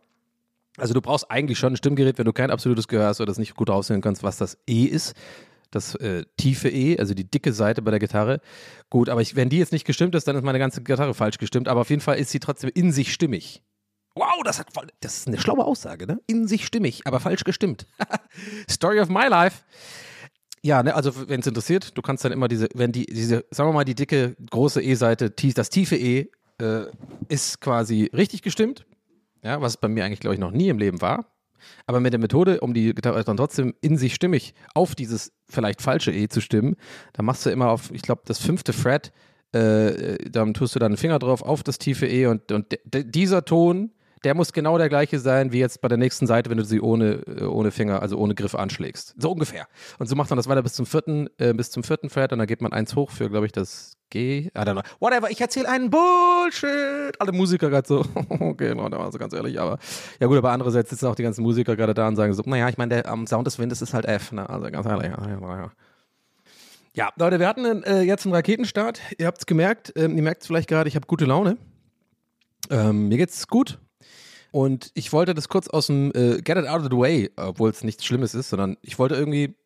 Also 0.79 0.95
du 0.95 1.01
brauchst 1.01 1.31
eigentlich 1.31 1.59
schon 1.59 1.75
ein 1.75 1.77
Stimmgerät, 1.77 2.19
wenn 2.19 2.25
du 2.25 2.33
kein 2.33 2.51
absolutes 2.51 2.89
Gehör 2.89 3.09
hast 3.09 3.21
oder 3.21 3.27
das 3.27 3.39
nicht 3.39 3.55
gut 3.55 3.69
raushören 3.69 4.01
kannst, 4.01 4.23
was 4.23 4.39
das 4.39 4.59
E 4.67 4.85
ist. 4.85 5.15
Das 5.71 5.95
äh, 5.97 6.25
tiefe 6.37 6.69
E, 6.69 6.99
also 6.99 7.15
die 7.15 7.29
dicke 7.29 7.53
Seite 7.53 7.83
bei 7.83 7.91
der 7.91 8.01
Gitarre. 8.01 8.41
Gut, 8.91 9.09
aber 9.09 9.23
ich, 9.23 9.37
wenn 9.37 9.49
die 9.49 9.59
jetzt 9.59 9.73
nicht 9.73 9.87
gestimmt 9.87 10.15
ist, 10.15 10.29
dann 10.29 10.37
ist 10.37 10.45
meine 10.45 10.59
ganze 10.59 10.83
Gitarre 10.83 11.15
falsch 11.15 11.39
gestimmt. 11.39 11.67
Aber 11.69 11.81
auf 11.81 11.91
jeden 11.91 12.03
Fall 12.03 12.19
ist 12.19 12.31
sie 12.31 12.41
trotzdem 12.41 12.71
in 12.75 12.93
sich 12.93 13.13
stimmig. 13.13 13.63
Wow, 14.15 14.43
das, 14.45 14.59
hat 14.59 14.67
das 15.01 15.19
ist 15.19 15.29
eine 15.29 15.41
schlaue 15.41 15.65
Aussage, 15.65 16.07
ne? 16.07 16.21
In 16.27 16.47
sich 16.47 16.67
stimmig, 16.67 17.07
aber 17.07 17.21
falsch 17.21 17.45
gestimmt. 17.45 17.87
Story 18.71 19.01
of 19.01 19.09
my 19.09 19.27
life. 19.29 19.63
Ja, 20.65 20.83
ne, 20.83 20.95
also 20.95 21.29
wenn 21.29 21.41
es 21.41 21.47
interessiert, 21.47 21.97
du 21.97 22.03
kannst 22.03 22.25
dann 22.25 22.33
immer 22.33 22.47
diese, 22.47 22.69
wenn 22.75 22.93
die, 22.93 23.07
diese, 23.07 23.45
sagen 23.51 23.69
wir 23.69 23.75
mal, 23.75 23.85
die 23.85 23.97
dicke, 23.97 24.37
große 24.51 24.81
E-Seite, 24.81 25.31
das 25.31 25.71
tiefe 25.71 25.97
E 25.97 26.31
äh, 26.61 26.85
ist 27.29 27.61
quasi 27.61 28.11
richtig 28.15 28.43
gestimmt. 28.43 28.87
Ja, 29.43 29.61
was 29.61 29.77
bei 29.77 29.89
mir 29.89 30.05
eigentlich, 30.05 30.21
glaube 30.21 30.35
ich, 30.35 30.41
noch 30.41 30.53
nie 30.53 30.69
im 30.69 30.79
Leben 30.79 31.01
war. 31.01 31.27
Aber 31.87 32.01
mit 32.01 32.13
der 32.13 32.21
Methode, 32.21 32.61
um 32.61 32.75
die 32.75 32.95
Gitarre 32.95 33.23
dann 33.25 33.37
trotzdem 33.37 33.75
in 33.81 33.97
sich 33.97 34.15
stimmig 34.15 34.55
auf 34.75 34.95
dieses 34.95 35.33
vielleicht 35.49 35.83
falsche 35.83 36.13
E 36.13 36.29
zu 36.29 36.41
stimmen, 36.41 36.77
da 37.13 37.23
machst 37.23 37.45
du 37.45 37.51
immer 37.51 37.71
auf, 37.71 37.91
ich 37.93 38.03
glaube, 38.03 38.23
das 38.25 38.39
fünfte 38.39 38.73
Fret, 38.73 39.13
äh, 39.53 40.19
dann 40.31 40.55
tust 40.55 40.75
du 40.75 40.79
dann 40.79 40.93
den 40.93 40.97
Finger 40.97 41.19
drauf 41.19 41.43
auf 41.43 41.63
das 41.63 41.79
tiefe 41.79 42.07
E 42.07 42.27
und, 42.27 42.53
und 42.53 42.79
dieser 42.85 43.45
Ton, 43.45 43.91
der 44.25 44.35
muss 44.35 44.53
genau 44.53 44.79
der 44.79 44.89
gleiche 44.89 45.19
sein 45.19 45.53
wie 45.53 45.59
jetzt 45.59 45.81
bei 45.81 45.89
der 45.89 45.99
nächsten 45.99 46.27
Seite, 46.27 46.51
wenn 46.51 46.59
du 46.59 46.65
sie 46.65 46.81
ohne, 46.81 47.23
äh, 47.27 47.45
ohne 47.45 47.71
Finger, 47.71 48.03
also 48.03 48.17
ohne 48.17 48.35
Griff 48.35 48.55
anschlägst. 48.55 49.15
So 49.19 49.33
ungefähr. 49.33 49.67
Und 49.99 50.09
so 50.09 50.17
macht 50.17 50.31
man 50.31 50.37
das 50.37 50.49
weiter 50.49 50.63
bis 50.63 50.75
zum 50.75 50.87
vierten, 50.87 51.29
äh, 51.39 51.53
bis 51.55 51.71
zum 51.71 51.83
vierten 51.83 52.11
Fret 52.11 52.33
und 52.33 52.39
dann 52.39 52.47
geht 52.47 52.61
man 52.61 52.73
eins 52.73 52.95
hoch 52.95 53.11
für, 53.11 53.29
glaube 53.29 53.47
ich, 53.47 53.53
das 53.53 53.97
G. 54.11 54.47
I 54.47 54.51
don't 54.55 54.73
know. 54.73 54.83
Whatever, 55.01 55.31
ich 55.31 55.41
erzähle 55.41 55.69
einen 55.69 55.91
Bullshit. 55.91 57.19
Alle 57.19 57.33
Musiker 57.33 57.71
gerade 57.71 57.89
so, 57.89 58.05
okay, 58.29 58.73
Leute, 58.73 58.99
also 58.99 59.19
ganz 59.19 59.33
ehrlich, 59.33 59.59
aber 59.59 59.79
ja 60.21 60.27
gut, 60.27 60.37
aber 60.37 60.53
andererseits 60.53 60.91
sitzen 60.91 61.07
auch 61.07 61.15
die 61.15 61.23
ganzen 61.23 61.43
Musiker 61.43 61.77
gerade 61.77 61.95
da 61.95 62.07
und 62.09 62.17
sagen 62.17 62.35
so, 62.35 62.43
naja, 62.45 62.69
ich 62.69 62.77
meine, 62.77 62.95
der 62.95 63.09
am 63.09 63.27
Sound 63.27 63.47
des 63.47 63.59
Windes 63.59 63.81
ist 63.81 63.95
halt 63.95 64.05
F, 64.05 64.33
ne? 64.33 64.49
Also 64.49 64.71
ganz 64.71 64.87
ehrlich, 64.87 65.11
ja, 65.11 65.29
ja, 65.29 65.57
ja. 65.57 65.73
Ja, 66.95 67.09
Leute, 67.17 67.41
wir 67.41 67.49
hatten 67.49 67.83
äh, 67.85 68.03
jetzt 68.03 68.27
einen 68.27 68.35
Raketenstart. 68.35 69.01
Ihr 69.17 69.27
habt 69.27 69.39
es 69.39 69.47
gemerkt, 69.47 69.95
ähm, 69.97 70.15
ihr 70.15 70.23
merkt 70.23 70.43
es 70.43 70.47
vielleicht 70.47 70.69
gerade, 70.69 70.89
ich 70.89 70.95
habe 70.95 71.07
gute 71.07 71.25
Laune. 71.25 71.57
Ähm, 72.69 73.09
mir 73.09 73.17
geht's 73.17 73.49
gut. 73.49 73.79
Und 74.53 74.91
ich 74.95 75.13
wollte 75.13 75.35
das 75.35 75.49
kurz 75.49 75.67
aus 75.67 75.87
dem 75.87 76.13
äh, 76.15 76.41
Get 76.43 76.59
It 76.59 76.69
Out 76.69 76.83
of 76.83 76.89
the 76.91 76.97
Way, 76.97 77.31
obwohl 77.37 77.71
es 77.71 77.83
nichts 77.83 78.05
Schlimmes 78.05 78.35
ist, 78.35 78.51
sondern 78.51 78.77
ich 78.83 78.99
wollte 78.99 79.15
irgendwie, 79.15 79.57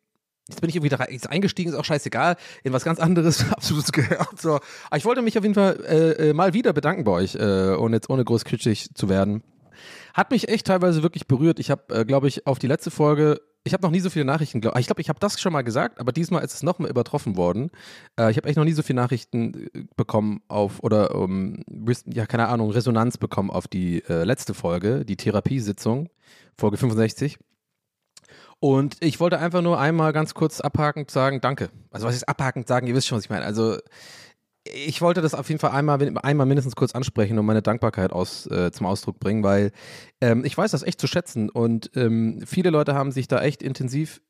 jetzt 0.47 0.61
bin 0.61 0.69
ich 0.69 0.77
irgendwie 0.77 0.95
da 0.95 0.97
eingestiegen, 1.29 1.69
ist 1.69 1.77
auch 1.77 1.85
scheißegal, 1.85 2.37
in 2.63 2.71
was 2.71 2.85
ganz 2.85 2.99
anderes, 2.99 3.45
absolut 3.51 3.91
gehört. 3.91 4.39
So. 4.39 4.59
Aber 4.89 4.97
ich 4.97 5.03
wollte 5.03 5.21
mich 5.21 5.37
auf 5.37 5.43
jeden 5.43 5.55
Fall 5.55 5.83
äh, 5.85 6.29
äh, 6.29 6.33
mal 6.33 6.53
wieder 6.53 6.71
bedanken 6.71 7.03
bei 7.03 7.11
euch, 7.11 7.35
äh, 7.35 7.75
und 7.75 7.91
jetzt 7.91 8.09
ohne 8.09 8.23
groß 8.23 8.45
kitschig 8.45 8.95
zu 8.95 9.09
werden. 9.09 9.43
Hat 10.13 10.31
mich 10.31 10.47
echt 10.47 10.65
teilweise 10.65 11.03
wirklich 11.03 11.27
berührt. 11.27 11.59
Ich 11.59 11.69
habe, 11.69 11.93
äh, 11.93 12.05
glaube 12.05 12.29
ich, 12.29 12.47
auf 12.47 12.57
die 12.57 12.67
letzte 12.67 12.89
Folge, 12.89 13.41
ich 13.67 13.73
habe 13.73 13.83
noch 13.83 13.91
nie 13.91 13.99
so 13.99 14.09
viele 14.09 14.25
Nachrichten, 14.25 14.61
glaub, 14.61 14.77
ich 14.79 14.87
glaube, 14.87 15.01
ich 15.01 15.09
habe 15.09 15.19
das 15.19 15.39
schon 15.39 15.53
mal 15.53 15.61
gesagt, 15.61 15.99
aber 15.99 16.11
diesmal 16.11 16.43
ist 16.43 16.53
es 16.55 16.63
noch 16.63 16.79
mal 16.79 16.89
übertroffen 16.89 17.37
worden. 17.37 17.69
Äh, 18.19 18.31
ich 18.31 18.37
habe 18.37 18.47
echt 18.47 18.57
noch 18.57 18.63
nie 18.65 18.73
so 18.73 18.81
viele 18.81 18.97
Nachrichten 18.99 19.69
äh, 19.73 19.83
bekommen 19.95 20.41
auf, 20.47 20.81
oder, 20.83 21.13
ähm, 21.13 21.63
res- 21.87 22.05
ja, 22.07 22.25
keine 22.25 22.47
Ahnung, 22.47 22.71
Resonanz 22.71 23.17
bekommen 23.17 23.51
auf 23.51 23.67
die 23.67 24.03
äh, 24.09 24.23
letzte 24.23 24.53
Folge, 24.53 25.05
die 25.05 25.17
Therapiesitzung, 25.17 26.09
Folge 26.57 26.77
65. 26.77 27.37
Und 28.59 28.97
ich 29.01 29.19
wollte 29.19 29.37
einfach 29.39 29.61
nur 29.61 29.79
einmal 29.79 30.13
ganz 30.13 30.33
kurz 30.33 30.61
abhakend 30.61 31.11
sagen, 31.11 31.41
danke. 31.41 31.69
Also 31.91 32.07
was 32.07 32.15
ist 32.15 32.27
abhakend 32.27 32.67
sagen, 32.67 32.87
ihr 32.87 32.95
wisst 32.95 33.07
schon, 33.07 33.17
was 33.17 33.25
ich 33.25 33.29
meine. 33.29 33.45
Also 33.45 33.77
ich 34.73 35.01
wollte 35.01 35.21
das 35.21 35.33
auf 35.33 35.49
jeden 35.49 35.59
Fall 35.59 35.71
einmal, 35.71 36.17
einmal 36.23 36.45
mindestens 36.45 36.75
kurz 36.75 36.93
ansprechen 36.93 37.37
und 37.39 37.45
meine 37.45 37.61
Dankbarkeit 37.61 38.11
aus, 38.11 38.47
äh, 38.47 38.71
zum 38.71 38.85
Ausdruck 38.85 39.19
bringen, 39.19 39.43
weil 39.43 39.71
ähm, 40.21 40.43
ich 40.45 40.57
weiß 40.57 40.71
das 40.71 40.83
echt 40.83 41.01
zu 41.01 41.07
schätzen 41.07 41.49
und 41.49 41.91
ähm, 41.95 42.41
viele 42.45 42.69
Leute 42.69 42.95
haben 42.95 43.11
sich 43.11 43.27
da 43.27 43.41
echt 43.41 43.61
intensiv 43.61 44.21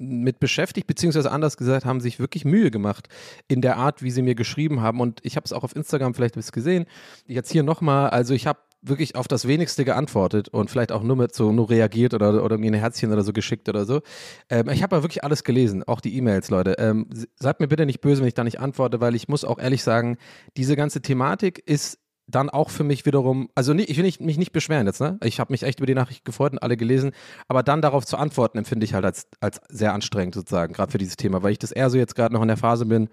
mit 0.00 0.40
beschäftigt, 0.40 0.86
beziehungsweise 0.86 1.30
anders 1.30 1.58
gesagt, 1.58 1.84
haben 1.84 2.00
sich 2.00 2.18
wirklich 2.18 2.46
Mühe 2.46 2.70
gemacht 2.70 3.08
in 3.48 3.60
der 3.60 3.76
Art, 3.76 4.02
wie 4.02 4.10
sie 4.10 4.22
mir 4.22 4.34
geschrieben 4.34 4.80
haben. 4.80 4.98
Und 5.00 5.20
ich 5.24 5.36
habe 5.36 5.44
es 5.44 5.52
auch 5.52 5.62
auf 5.62 5.76
Instagram 5.76 6.14
vielleicht 6.14 6.36
ein 6.36 6.40
bisschen 6.40 6.52
gesehen. 6.52 6.86
Jetzt 7.26 7.52
hier 7.52 7.62
nochmal, 7.62 8.08
also 8.08 8.32
ich 8.32 8.46
habe 8.46 8.60
wirklich 8.82 9.16
auf 9.16 9.28
das 9.28 9.46
Wenigste 9.46 9.84
geantwortet 9.84 10.48
und 10.48 10.70
vielleicht 10.70 10.92
auch 10.92 11.02
nur 11.02 11.16
mit 11.16 11.34
so 11.34 11.52
nur 11.52 11.70
reagiert 11.70 12.14
oder, 12.14 12.42
oder 12.42 12.58
mir 12.58 12.70
ein 12.70 12.74
Herzchen 12.74 13.12
oder 13.12 13.22
so 13.22 13.32
geschickt 13.32 13.68
oder 13.68 13.84
so. 13.84 14.00
Ähm, 14.48 14.68
ich 14.70 14.82
habe 14.82 14.96
ja 14.96 15.02
wirklich 15.02 15.24
alles 15.24 15.44
gelesen, 15.44 15.82
auch 15.82 16.00
die 16.00 16.16
E-Mails, 16.16 16.50
Leute. 16.50 16.76
Ähm, 16.78 17.08
seid 17.36 17.60
mir 17.60 17.68
bitte 17.68 17.86
nicht 17.86 18.00
böse, 18.00 18.20
wenn 18.20 18.28
ich 18.28 18.34
da 18.34 18.44
nicht 18.44 18.60
antworte, 18.60 19.00
weil 19.00 19.14
ich 19.14 19.28
muss 19.28 19.44
auch 19.44 19.58
ehrlich 19.58 19.82
sagen, 19.82 20.16
diese 20.56 20.76
ganze 20.76 21.02
Thematik 21.02 21.62
ist 21.66 21.98
dann 22.30 22.48
auch 22.48 22.70
für 22.70 22.84
mich 22.84 23.06
wiederum, 23.06 23.50
also 23.54 23.74
nie, 23.74 23.82
ich 23.82 23.96
will 23.96 24.04
nicht, 24.04 24.20
mich 24.20 24.38
nicht 24.38 24.52
beschweren 24.52 24.86
jetzt, 24.86 25.00
ne? 25.00 25.18
Ich 25.24 25.40
habe 25.40 25.52
mich 25.52 25.62
echt 25.62 25.80
über 25.80 25.86
die 25.86 25.94
Nachricht 25.94 26.24
gefreut 26.24 26.52
und 26.52 26.62
alle 26.62 26.76
gelesen, 26.76 27.12
aber 27.48 27.62
dann 27.62 27.82
darauf 27.82 28.06
zu 28.06 28.16
antworten, 28.16 28.58
empfinde 28.58 28.84
ich 28.84 28.94
halt 28.94 29.04
als, 29.04 29.26
als 29.40 29.60
sehr 29.68 29.92
anstrengend 29.92 30.34
sozusagen, 30.34 30.72
gerade 30.72 30.92
für 30.92 30.98
dieses 30.98 31.16
Thema, 31.16 31.42
weil 31.42 31.52
ich 31.52 31.58
das 31.58 31.72
eher 31.72 31.90
so 31.90 31.98
jetzt 31.98 32.14
gerade 32.14 32.32
noch 32.32 32.42
in 32.42 32.48
der 32.48 32.56
Phase 32.56 32.86
bin, 32.86 33.08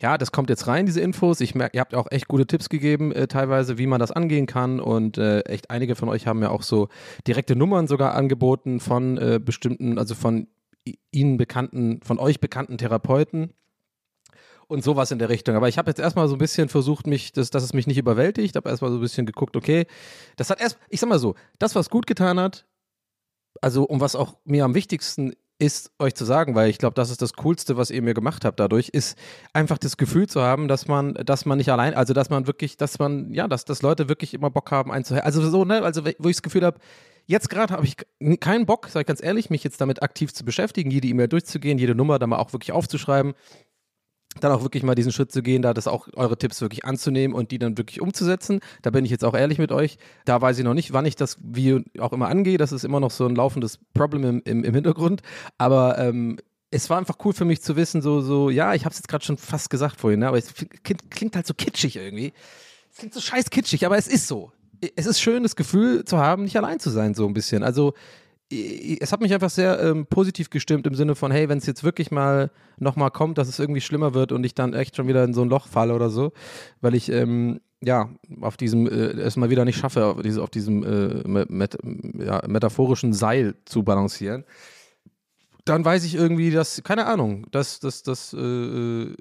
ja, 0.00 0.18
das 0.18 0.30
kommt 0.30 0.50
jetzt 0.50 0.66
rein, 0.66 0.84
diese 0.84 1.00
Infos. 1.00 1.40
Ich 1.40 1.54
merke, 1.54 1.76
ihr 1.76 1.80
habt 1.80 1.94
auch 1.94 2.10
echt 2.10 2.28
gute 2.28 2.46
Tipps 2.46 2.68
gegeben, 2.68 3.12
äh, 3.12 3.28
teilweise, 3.28 3.78
wie 3.78 3.86
man 3.86 3.98
das 3.98 4.12
angehen 4.12 4.46
kann. 4.46 4.78
Und 4.78 5.16
äh, 5.16 5.40
echt 5.40 5.70
einige 5.70 5.94
von 5.96 6.08
euch 6.08 6.26
haben 6.26 6.42
ja 6.42 6.50
auch 6.50 6.62
so 6.62 6.88
direkte 7.26 7.56
Nummern 7.56 7.86
sogar 7.86 8.14
angeboten 8.14 8.80
von 8.80 9.16
äh, 9.16 9.40
bestimmten, 9.42 9.98
also 9.98 10.14
von 10.14 10.48
Ihnen 11.10 11.36
bekannten, 11.38 12.00
von 12.02 12.18
euch 12.18 12.40
bekannten 12.40 12.78
Therapeuten 12.78 13.54
und 14.68 14.84
sowas 14.84 15.10
in 15.10 15.18
der 15.18 15.30
Richtung. 15.30 15.56
Aber 15.56 15.68
ich 15.68 15.78
habe 15.78 15.90
jetzt 15.90 15.98
erstmal 15.98 16.28
so 16.28 16.34
ein 16.34 16.38
bisschen 16.38 16.68
versucht, 16.68 17.06
mich, 17.06 17.32
dass, 17.32 17.50
dass 17.50 17.62
es 17.62 17.72
mich 17.72 17.86
nicht 17.86 17.98
überwältigt. 17.98 18.56
habe 18.56 18.68
erstmal 18.68 18.90
so 18.90 18.98
ein 18.98 19.00
bisschen 19.02 19.26
geguckt, 19.26 19.56
okay, 19.56 19.86
das 20.36 20.50
hat 20.50 20.60
erst, 20.60 20.78
ich 20.88 21.00
sag 21.00 21.08
mal 21.08 21.18
so, 21.18 21.34
das, 21.58 21.74
was 21.74 21.88
gut 21.90 22.06
getan 22.06 22.38
hat, 22.38 22.66
also 23.62 23.84
und 23.84 24.00
was 24.00 24.14
auch 24.14 24.36
mir 24.44 24.64
am 24.64 24.74
wichtigsten 24.74 25.32
ist, 25.58 25.90
euch 25.98 26.14
zu 26.14 26.24
sagen, 26.24 26.54
weil 26.54 26.68
ich 26.68 26.78
glaube, 26.78 26.94
das 26.94 27.10
ist 27.10 27.22
das 27.22 27.32
Coolste, 27.34 27.76
was 27.76 27.90
ihr 27.90 28.02
mir 28.02 28.14
gemacht 28.14 28.44
habt 28.44 28.60
dadurch, 28.60 28.90
ist 28.90 29.18
einfach 29.52 29.78
das 29.78 29.96
Gefühl 29.96 30.28
zu 30.28 30.42
haben, 30.42 30.68
dass 30.68 30.86
man, 30.86 31.14
dass 31.14 31.46
man 31.46 31.58
nicht 31.58 31.70
allein, 31.70 31.94
also 31.94 32.12
dass 32.12 32.30
man 32.30 32.46
wirklich, 32.46 32.76
dass 32.76 32.98
man, 32.98 33.32
ja, 33.32 33.48
dass, 33.48 33.64
dass 33.64 33.82
Leute 33.82 34.08
wirklich 34.08 34.34
immer 34.34 34.50
Bock 34.50 34.70
haben, 34.70 34.92
einzuhelfen. 34.92 35.26
Also 35.26 35.48
so, 35.48 35.64
ne, 35.64 35.82
also 35.82 36.04
wo 36.04 36.28
ich 36.28 36.36
das 36.36 36.42
Gefühl 36.42 36.64
habe, 36.64 36.78
Jetzt 37.28 37.50
gerade 37.50 37.74
habe 37.74 37.84
ich 37.84 37.96
keinen 38.38 38.66
Bock, 38.66 38.86
sage 38.86 39.00
ich 39.00 39.06
ganz 39.06 39.20
ehrlich, 39.20 39.50
mich 39.50 39.64
jetzt 39.64 39.80
damit 39.80 40.00
aktiv 40.00 40.32
zu 40.32 40.44
beschäftigen, 40.44 40.92
jede 40.92 41.08
E-Mail 41.08 41.26
durchzugehen, 41.26 41.76
jede 41.76 41.96
Nummer 41.96 42.20
dann 42.20 42.30
mal 42.30 42.38
auch 42.38 42.52
wirklich 42.52 42.70
aufzuschreiben 42.70 43.34
dann 44.40 44.52
auch 44.52 44.62
wirklich 44.62 44.82
mal 44.82 44.94
diesen 44.94 45.12
Schritt 45.12 45.32
zu 45.32 45.42
gehen, 45.42 45.62
da 45.62 45.74
das 45.74 45.86
auch 45.86 46.08
eure 46.14 46.36
Tipps 46.36 46.60
wirklich 46.60 46.84
anzunehmen 46.84 47.34
und 47.34 47.50
die 47.50 47.58
dann 47.58 47.78
wirklich 47.78 48.00
umzusetzen. 48.00 48.60
Da 48.82 48.90
bin 48.90 49.04
ich 49.04 49.10
jetzt 49.10 49.24
auch 49.24 49.34
ehrlich 49.34 49.58
mit 49.58 49.72
euch. 49.72 49.98
Da 50.24 50.40
weiß 50.40 50.58
ich 50.58 50.64
noch 50.64 50.74
nicht, 50.74 50.92
wann 50.92 51.06
ich 51.06 51.16
das 51.16 51.38
wie 51.42 51.84
auch 51.98 52.12
immer 52.12 52.28
angehe. 52.28 52.58
Das 52.58 52.72
ist 52.72 52.84
immer 52.84 53.00
noch 53.00 53.10
so 53.10 53.26
ein 53.26 53.34
laufendes 53.34 53.78
Problem 53.94 54.24
im, 54.24 54.42
im, 54.44 54.64
im 54.64 54.74
Hintergrund. 54.74 55.22
Aber 55.58 55.98
ähm, 55.98 56.38
es 56.70 56.90
war 56.90 56.98
einfach 56.98 57.16
cool 57.24 57.32
für 57.32 57.44
mich 57.44 57.62
zu 57.62 57.76
wissen, 57.76 58.02
so, 58.02 58.20
so, 58.20 58.50
ja, 58.50 58.74
ich 58.74 58.84
habe 58.84 58.92
es 58.92 58.98
jetzt 58.98 59.08
gerade 59.08 59.24
schon 59.24 59.36
fast 59.36 59.70
gesagt 59.70 60.00
vorhin, 60.00 60.20
ne? 60.20 60.28
aber 60.28 60.38
es 60.38 60.52
klingt 60.82 61.36
halt 61.36 61.46
so 61.46 61.54
kitschig 61.54 61.96
irgendwie. 61.96 62.32
Es 62.90 62.98
klingt 62.98 63.14
so 63.14 63.20
scheiß 63.20 63.50
kitschig, 63.50 63.86
aber 63.86 63.96
es 63.96 64.08
ist 64.08 64.26
so. 64.26 64.52
Es 64.94 65.06
ist 65.06 65.20
schön, 65.20 65.42
das 65.42 65.56
Gefühl 65.56 66.04
zu 66.04 66.18
haben, 66.18 66.44
nicht 66.44 66.56
allein 66.56 66.78
zu 66.80 66.90
sein, 66.90 67.14
so 67.14 67.26
ein 67.26 67.34
bisschen. 67.34 67.62
Also 67.62 67.94
es 68.52 69.12
hat 69.12 69.20
mich 69.20 69.34
einfach 69.34 69.50
sehr 69.50 69.80
ähm, 69.80 70.06
positiv 70.06 70.50
gestimmt 70.50 70.86
im 70.86 70.94
Sinne 70.94 71.16
von, 71.16 71.32
hey, 71.32 71.48
wenn 71.48 71.58
es 71.58 71.66
jetzt 71.66 71.82
wirklich 71.82 72.10
mal 72.10 72.50
nochmal 72.78 73.10
kommt, 73.10 73.38
dass 73.38 73.48
es 73.48 73.58
irgendwie 73.58 73.80
schlimmer 73.80 74.14
wird 74.14 74.30
und 74.30 74.44
ich 74.44 74.54
dann 74.54 74.72
echt 74.72 74.96
schon 74.96 75.08
wieder 75.08 75.24
in 75.24 75.34
so 75.34 75.42
ein 75.42 75.48
Loch 75.48 75.66
falle 75.66 75.94
oder 75.94 76.10
so, 76.10 76.32
weil 76.80 76.94
ich 76.94 77.10
ähm, 77.10 77.60
ja 77.82 78.08
auf 78.40 78.56
diesem 78.56 78.86
äh, 78.86 79.20
es 79.20 79.36
mal 79.36 79.50
wieder 79.50 79.64
nicht 79.64 79.78
schaffe, 79.78 80.04
auf, 80.06 80.22
diese, 80.22 80.42
auf 80.42 80.50
diesem 80.50 80.84
äh, 80.84 81.44
met, 81.48 81.76
ja, 82.18 82.42
metaphorischen 82.46 83.12
Seil 83.12 83.56
zu 83.64 83.82
balancieren, 83.82 84.44
dann 85.64 85.84
weiß 85.84 86.04
ich 86.04 86.14
irgendwie, 86.14 86.52
dass, 86.52 86.82
keine 86.84 87.06
Ahnung, 87.06 87.46
dass, 87.50 87.80
dass, 87.80 88.04
dass 88.04 88.32
äh, 88.32 88.38
äh 88.38 89.16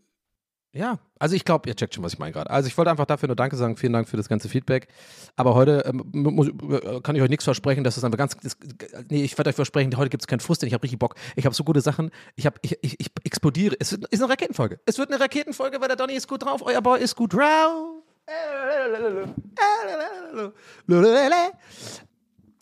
ja, 0.76 1.00
also 1.20 1.36
ich 1.36 1.46
glaube, 1.46 1.70
ihr 1.70 1.76
checkt 1.76 1.96
schon, 1.96 2.04
was 2.04 2.14
ich 2.14 2.20
meine 2.20 2.34
gerade. 2.34 2.50
Also 2.50 2.68
ich 2.68 2.78
wollte 2.78 2.92
einfach 2.92 3.06
dafür 3.06 3.28
nur 3.28 3.38
Danke 3.38 3.56
sagen. 3.56 3.78
Vielen 3.78 3.94
Dank 3.94 4.10
für 4.10 4.18
das 4.18 4.28
ganze 4.28 4.50
Feedback. 4.50 4.90
Aber 5.38 5.56
heute 5.56 5.86
ähm, 5.88 6.04
muss, 6.12 6.50
äh, 6.50 7.00
kann 7.02 7.16
ich 7.16 7.22
euch 7.22 7.30
nichts 7.30 7.46
versprechen, 7.46 7.86
dass 7.86 7.96
es 7.96 8.04
einfach 8.04 8.18
ganz. 8.18 8.36
Das, 8.44 8.58
nee, 9.10 9.24
ich 9.24 9.38
werde 9.38 9.50
euch 9.50 9.56
versprechen, 9.56 9.96
heute 9.96 10.10
gibt 10.10 10.24
es 10.24 10.28
keinen 10.28 10.42
Frust, 10.42 10.62
denn 10.62 10.68
ich 10.68 10.74
habe 10.74 10.84
richtig 10.84 11.00
Bock. 11.00 11.16
Ich 11.38 11.46
habe 11.46 11.56
so 11.56 11.64
gute 11.64 11.80
Sachen. 11.80 12.12
Ich, 12.36 12.46
hab, 12.46 12.60
ich, 12.62 12.78
ich, 12.82 13.00
ich 13.00 13.10
explodiere. 13.24 13.78
Es 13.80 13.94
ist 13.94 14.22
eine 14.22 14.30
Raketenfolge. 14.30 14.80
Es 14.86 14.98
wird 14.98 15.10
eine 15.12 15.20
Raketenfolge, 15.20 15.80
weil 15.80 15.88
der 15.88 15.98
Donny 15.98 16.14
ist 16.14 16.28
gut 16.28 16.44
drauf. 16.44 16.62
Euer 16.62 16.82
Boy 16.82 17.02
ist 17.02 17.16
gut 17.16 17.34
drauf. 17.34 18.04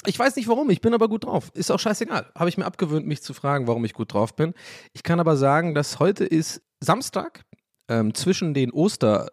Ich 0.06 0.20
weiß 0.20 0.36
nicht 0.36 0.48
warum, 0.48 0.70
ich 0.70 0.82
bin 0.82 0.94
aber 0.94 1.08
gut 1.08 1.24
drauf. 1.26 1.52
Ist 1.56 1.72
auch 1.72 1.80
scheißegal. 1.80 2.28
Habe 2.36 2.50
ich 2.50 2.58
mir 2.58 2.66
abgewöhnt, 2.66 3.08
mich 3.08 3.24
zu 3.24 3.34
fragen, 3.34 3.68
warum 3.68 3.86
ich 3.86 3.94
gut 3.94 4.14
drauf 4.14 4.36
bin. 4.36 4.54
Ich 4.92 5.02
kann 5.02 5.20
aber 5.20 5.38
sagen, 5.38 5.74
dass 5.74 6.00
heute 6.00 6.26
ist 6.26 6.62
Samstag, 6.82 7.46
ähm, 7.94 8.14
zwischen 8.14 8.54
den 8.54 8.72
Oster- 8.72 9.32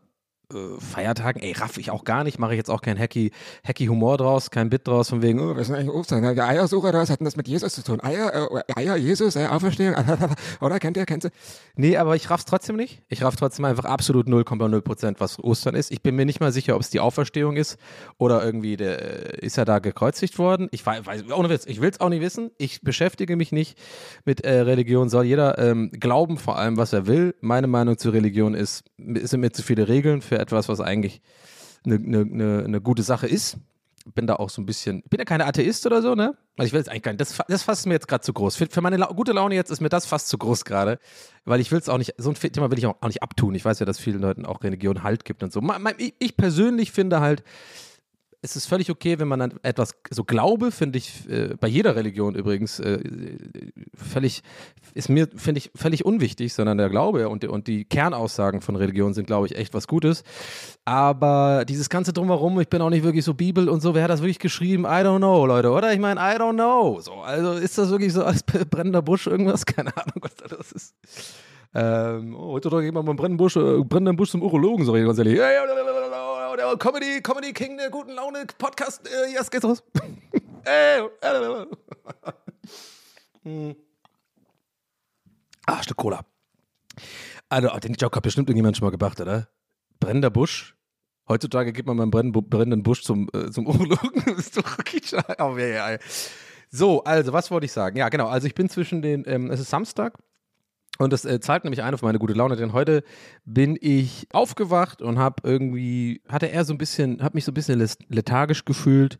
äh, 0.52 0.80
Feiertagen, 0.80 1.40
ey, 1.42 1.52
raff 1.52 1.76
ich 1.78 1.90
auch 1.90 2.04
gar 2.04 2.25
nicht, 2.25 2.38
mache 2.38 2.52
ich 2.52 2.59
jetzt 2.59 2.71
auch 2.71 2.83
kein 2.83 2.99
hacky, 2.99 3.33
hacky 3.64 3.87
Humor 3.87 4.19
draus, 4.19 4.50
kein 4.50 4.71
Bit 4.71 4.88
draus, 4.88 5.09
von 5.09 5.23
wegen, 5.23 5.40
oh, 5.40 5.57
was 5.57 5.69
ist 5.69 5.75
eigentlich 5.75 5.95
Ostern? 5.95 6.35
Der 6.35 6.47
Eiersucher, 6.47 6.92
was 6.92 7.11
hat 7.11 7.21
denn 7.21 7.25
das 7.25 7.37
mit 7.37 7.49
Jesus 7.49 7.75
zu 7.75 7.83
tun? 7.83 8.00
Eier, 8.00 8.50
äh, 8.52 8.80
Eier, 8.80 8.97
Jesus, 8.97 9.37
Eier, 9.37 9.52
Auferstehung, 9.52 9.95
oder? 10.61 10.78
Kennt 10.78 10.97
ihr, 10.97 11.07
kennt 11.07 11.25
ihr? 11.25 11.30
Nee, 11.76 11.97
aber 11.97 12.16
ich 12.16 12.28
raff's 12.30 12.45
trotzdem 12.45 12.76
nicht. 12.76 13.02
Ich 13.09 13.23
raff 13.23 13.37
trotzdem 13.37 13.64
einfach 13.64 13.85
absolut 13.85 14.26
0,0 14.26 14.80
Prozent, 14.80 15.21
was 15.21 15.42
Ostern 15.42 15.75
ist. 15.75 15.90
Ich 15.90 16.02
bin 16.02 16.16
mir 16.16 16.25
nicht 16.25 16.40
mal 16.40 16.52
sicher, 16.52 16.75
ob 16.75 16.83
es 16.83 16.90
die 16.90 17.00
Auferstehung 17.00 17.57
ist 17.57 17.78
oder 18.19 18.45
irgendwie, 18.45 18.76
der, 18.76 19.42
ist 19.42 19.59
er 19.59 19.64
da 19.64 19.78
gekreuzigt 19.78 20.38
worden? 20.38 20.69
Ich 20.73 20.85
weiß, 20.85 21.30
ohne 21.35 21.50
Witz, 21.50 21.66
ich 21.66 21.80
will's 21.80 22.00
auch 22.00 22.09
nicht 22.09 22.21
wissen. 22.21 22.50
Ich 22.59 22.83
beschäftige 22.83 23.37
mich 23.37 23.52
nicht 23.52 23.78
mit 24.25 24.42
äh, 24.42 24.61
Religion. 24.61 25.09
Soll 25.09 25.25
jeder 25.25 25.59
ähm, 25.59 25.90
glauben, 25.92 26.38
vor 26.38 26.59
allem, 26.59 26.76
was 26.76 26.92
er 26.92 27.07
will. 27.07 27.35
Meine 27.40 27.66
Meinung 27.66 27.99
zur 27.99 28.12
Religion 28.12 28.54
ist, 28.54 28.85
es 29.14 29.30
sind 29.30 29.40
mir 29.40 29.52
zu 29.52 29.62
viele 29.62 29.88
Regeln 29.88 30.23
für 30.23 30.39
etwas, 30.40 30.68
was 30.68 30.80
eigentlich 30.80 31.20
eine, 31.85 31.97
eine, 31.97 32.64
eine 32.64 32.80
gute 32.80 33.02
Sache 33.02 33.26
ist. 33.26 33.59
Bin 34.14 34.26
da 34.26 34.37
auch 34.37 34.49
so 34.49 34.62
ein 34.62 34.66
bisschen, 34.66 35.02
bin 35.11 35.18
ja 35.18 35.26
keine 35.26 35.44
Atheist 35.44 35.85
oder 35.85 36.00
so, 36.00 36.14
ne? 36.14 36.35
Also 36.56 36.66
ich 36.66 36.73
will 36.73 36.80
jetzt 36.80 36.88
eigentlich 36.88 37.02
gar 37.02 37.12
nicht, 37.12 37.20
das, 37.20 37.38
das 37.47 37.62
fasst 37.62 37.87
mir 37.87 37.92
jetzt 37.94 38.09
gerade 38.09 38.23
zu 38.23 38.32
groß. 38.32 38.56
Für, 38.56 38.66
für 38.66 38.80
meine 38.80 38.97
La 38.97 39.06
gute 39.06 39.32
Laune 39.32 39.54
jetzt 39.54 39.70
ist 39.70 39.80
mir 39.80 39.90
das 39.90 40.06
fast 40.06 40.28
zu 40.28 40.38
groß 40.38 40.64
gerade, 40.64 40.99
weil 41.44 41.61
ich 41.61 41.70
will 41.70 41.78
es 41.78 41.88
auch 41.88 41.99
nicht, 41.99 42.14
so 42.16 42.30
ein 42.30 42.35
Thema 42.35 42.70
will 42.70 42.78
ich 42.78 42.87
auch, 42.87 42.97
auch 43.02 43.09
nicht 43.09 43.23
abtun. 43.23 43.54
Ich 43.54 43.64
weiß 43.64 43.78
ja, 43.78 43.87
dass 43.87 43.99
vielen 43.99 44.20
Leuten 44.20 44.47
auch 44.47 44.64
Religion 44.64 45.02
Halt 45.02 45.26
gibt 45.26 45.42
und 45.42 45.52
so. 45.52 45.61
Ich 46.18 46.37
persönlich 46.37 46.92
finde 46.92 47.20
halt, 47.20 47.44
es 48.42 48.56
ist 48.56 48.66
völlig 48.66 48.90
okay, 48.90 49.18
wenn 49.18 49.28
man 49.28 49.40
dann 49.40 49.52
etwas 49.62 49.94
so 50.11 50.25
Glaube, 50.25 50.70
finde 50.70 50.99
ich, 50.99 51.28
äh, 51.28 51.54
bei 51.61 51.68
jeder 51.68 51.94
Religion 51.94 52.35
übrigens, 52.35 52.80
äh, 52.80 52.99
völlig, 53.94 54.42
ist 54.94 55.09
mir, 55.09 55.28
finde 55.35 55.59
ich, 55.59 55.70
völlig 55.75 56.04
unwichtig, 56.04 56.54
sondern 56.54 56.78
der 56.78 56.88
Glaube 56.88 57.28
und, 57.28 57.44
und 57.44 57.66
die 57.66 57.85
Kernaussagen 57.85 58.62
von 58.62 58.76
Religion 58.76 59.12
sind, 59.12 59.26
glaube 59.26 59.47
ich, 59.47 59.56
echt 59.56 59.75
was 59.75 59.87
Gutes. 59.87 60.25
Aber 60.87 61.64
dieses 61.66 61.90
ganze 61.90 62.12
Drumherum, 62.12 62.59
ich 62.61 62.68
bin 62.68 62.80
auch 62.80 62.90
nicht 62.90 63.04
wirklich 63.04 63.25
so 63.25 63.35
Bibel 63.35 63.68
und 63.68 63.80
so, 63.80 63.94
wer 63.94 64.04
hat 64.04 64.11
das 64.11 64.20
wirklich 64.20 64.38
geschrieben? 64.38 64.85
I 64.85 65.02
don't 65.04 65.18
know, 65.18 65.44
Leute, 65.44 65.70
oder? 65.70 65.92
Ich 65.92 66.00
meine, 66.00 66.18
I 66.20 66.38
don't 66.38 66.54
know. 66.54 66.99
So, 67.00 67.14
also 67.14 67.52
ist 67.52 67.76
das 67.76 67.90
wirklich 67.90 68.12
so 68.12 68.25
als 68.25 68.42
brennender 68.70 69.02
Busch 69.02 69.26
irgendwas? 69.26 69.66
Keine 69.66 69.94
Ahnung, 69.97 70.23
was 70.23 70.35
das 70.37 70.73
ist. 70.73 70.94
Ähm, 71.73 72.35
oh, 72.35 72.53
heute 72.53 72.69
gehen 72.69 72.95
wir 72.95 73.03
mal 73.03 73.11
einen 73.11 73.17
brennenden 73.17 73.37
Busch, 73.37 73.57
äh, 73.57 73.85
brennenden 73.85 74.17
Busch 74.17 74.31
zum 74.31 74.43
Urologen, 74.43 74.85
so 74.85 74.93
ganz 74.93 75.19
ehrlich. 75.19 75.39
Ja, 75.39 75.49
der 76.57 76.77
Comedy, 76.77 77.21
Comedy 77.23 77.53
King 77.53 77.77
der 77.77 77.91
guten 77.91 78.12
Laune 78.12 78.45
Podcast. 78.59 79.09
Äh, 79.09 79.33
jetzt 79.33 79.50
geht's 79.50 79.65
los. 79.65 79.83
äh, 80.67 80.99
äh, 81.00 81.67
hm. 83.43 83.77
Ah, 85.67 85.83
Stück 85.83 85.97
Cola. 85.97 86.25
Also, 87.49 87.69
den 87.79 87.95
Joke 87.95 88.17
hat 88.17 88.23
bestimmt 88.23 88.49
irgendjemand 88.49 88.77
schon 88.77 88.87
mal 88.87 88.91
gebracht, 88.91 89.21
oder? 89.21 89.49
Brennender 90.00 90.31
Busch. 90.31 90.77
Heutzutage 91.29 91.73
geht 91.73 91.87
man 91.87 92.11
beim 92.11 92.33
brennenden 92.33 92.83
Busch 92.83 93.03
zum, 93.03 93.29
äh, 93.33 93.50
zum 93.50 93.67
Urologen. 93.67 94.23
ist 94.37 94.57
doch 94.57 94.79
oh, 95.39 95.57
ja, 95.57 95.93
ja. 95.93 95.99
So, 96.71 97.05
also, 97.05 97.33
was 97.33 97.50
wollte 97.50 97.67
ich 97.67 97.73
sagen? 97.73 97.97
Ja, 97.97 98.09
genau. 98.09 98.27
Also, 98.27 98.47
ich 98.47 98.55
bin 98.55 98.69
zwischen 98.69 99.03
den, 99.03 99.25
ähm, 99.27 99.50
es 99.50 99.61
ist 99.61 99.71
Samstag 99.71 100.19
und 101.00 101.14
das 101.14 101.25
äh, 101.25 101.40
zahlt 101.40 101.64
nämlich 101.64 101.83
ein 101.83 101.95
auf 101.95 102.02
meine 102.02 102.19
gute 102.19 102.35
Laune, 102.35 102.57
denn 102.57 102.75
heute 102.75 103.02
bin 103.47 103.78
ich 103.80 104.26
aufgewacht 104.33 105.00
und 105.00 105.19
habe 105.19 105.37
irgendwie, 105.45 106.21
hatte 106.28 106.52
er 106.52 106.66
so 106.66 106.75
ein 106.75 106.78
bisschen, 106.78 107.23
habe 107.23 107.37
mich 107.37 107.47
so 107.47 107.52
ein 107.52 107.54
bisschen 107.54 107.83
lethargisch 108.11 108.66
gefühlt. 108.66 109.19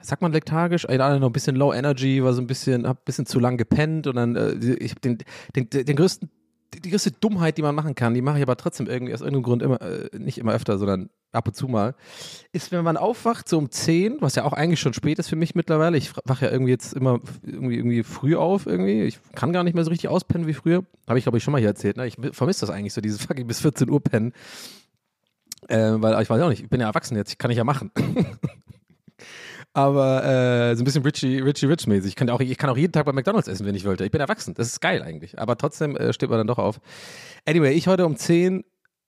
Sagt 0.00 0.22
man 0.22 0.32
lethargisch? 0.32 0.86
Ich 0.88 0.98
hatte 1.00 1.18
noch 1.18 1.28
ein 1.28 1.32
bisschen 1.32 1.56
Low 1.56 1.72
Energy, 1.72 2.22
war 2.22 2.32
so 2.32 2.40
ein 2.40 2.46
bisschen, 2.46 2.86
habe 2.86 3.00
ein 3.00 3.04
bisschen 3.04 3.26
zu 3.26 3.40
lang 3.40 3.56
gepennt 3.56 4.06
und 4.06 4.14
dann, 4.14 4.36
äh, 4.36 4.52
ich 4.78 4.92
habe 4.92 5.00
den, 5.00 5.18
den, 5.56 5.68
den 5.68 5.96
größten 5.96 6.30
die, 6.74 6.80
die 6.80 6.90
größte 6.90 7.12
Dummheit, 7.12 7.58
die 7.58 7.62
man 7.62 7.74
machen 7.74 7.94
kann, 7.94 8.14
die 8.14 8.22
mache 8.22 8.38
ich 8.38 8.42
aber 8.42 8.56
trotzdem 8.56 8.86
irgendwie 8.86 9.14
aus 9.14 9.20
irgendeinem 9.20 9.42
Grund 9.42 9.62
immer, 9.62 9.80
äh, 9.80 10.08
nicht 10.16 10.38
immer 10.38 10.52
öfter, 10.52 10.78
sondern 10.78 11.10
ab 11.32 11.46
und 11.46 11.54
zu 11.54 11.68
mal, 11.68 11.94
ist, 12.52 12.72
wenn 12.72 12.82
man 12.82 12.96
aufwacht, 12.96 13.48
so 13.48 13.58
um 13.58 13.70
10, 13.70 14.16
was 14.20 14.34
ja 14.34 14.44
auch 14.44 14.52
eigentlich 14.52 14.80
schon 14.80 14.94
spät 14.94 15.18
ist 15.18 15.28
für 15.28 15.36
mich 15.36 15.54
mittlerweile. 15.54 15.96
Ich 15.96 16.12
wache 16.24 16.46
ja 16.46 16.52
irgendwie 16.52 16.72
jetzt 16.72 16.94
immer 16.94 17.20
irgendwie, 17.44 17.76
irgendwie 17.76 18.02
früh 18.02 18.36
auf, 18.36 18.66
irgendwie. 18.66 19.02
Ich 19.02 19.18
kann 19.34 19.52
gar 19.52 19.62
nicht 19.62 19.74
mehr 19.74 19.84
so 19.84 19.90
richtig 19.90 20.08
auspennen 20.08 20.46
wie 20.46 20.54
früher. 20.54 20.84
Habe 21.06 21.18
ich, 21.18 21.24
glaube 21.24 21.38
ich, 21.38 21.44
schon 21.44 21.52
mal 21.52 21.58
hier 21.58 21.68
erzählt. 21.68 21.96
Ne? 21.96 22.06
Ich 22.06 22.16
vermisse 22.32 22.60
das 22.60 22.70
eigentlich 22.70 22.94
so, 22.94 23.00
dieses 23.00 23.22
fucking 23.22 23.46
bis 23.46 23.60
14 23.60 23.90
Uhr 23.90 24.02
pennen. 24.02 24.32
Äh, 25.68 25.94
weil 25.96 26.20
ich 26.22 26.30
weiß 26.30 26.40
auch 26.42 26.48
nicht, 26.48 26.62
ich 26.62 26.68
bin 26.68 26.80
ja 26.80 26.86
erwachsen 26.86 27.16
jetzt, 27.16 27.38
kann 27.38 27.50
ich 27.50 27.56
ja 27.56 27.64
machen. 27.64 27.90
aber 29.76 30.24
äh, 30.24 30.74
so 30.74 30.80
ein 30.80 30.84
bisschen 30.84 31.02
Richie, 31.02 31.40
Richie 31.40 31.66
Rich 31.66 31.86
mäßig. 31.86 32.08
Ich 32.08 32.16
kann, 32.16 32.30
auch, 32.30 32.40
ich 32.40 32.56
kann 32.56 32.70
auch 32.70 32.78
jeden 32.78 32.92
Tag 32.92 33.04
bei 33.04 33.12
McDonalds 33.12 33.46
essen, 33.46 33.66
wenn 33.66 33.74
ich 33.74 33.84
wollte. 33.84 34.06
Ich 34.06 34.10
bin 34.10 34.22
erwachsen. 34.22 34.54
Das 34.54 34.68
ist 34.68 34.80
geil 34.80 35.02
eigentlich. 35.02 35.38
Aber 35.38 35.58
trotzdem 35.58 35.96
äh, 35.98 36.14
steht 36.14 36.30
man 36.30 36.38
dann 36.38 36.46
doch 36.46 36.58
auf. 36.58 36.80
Anyway, 37.44 37.74
ich 37.74 37.86
heute 37.86 38.06
um 38.06 38.16
10 38.16 38.64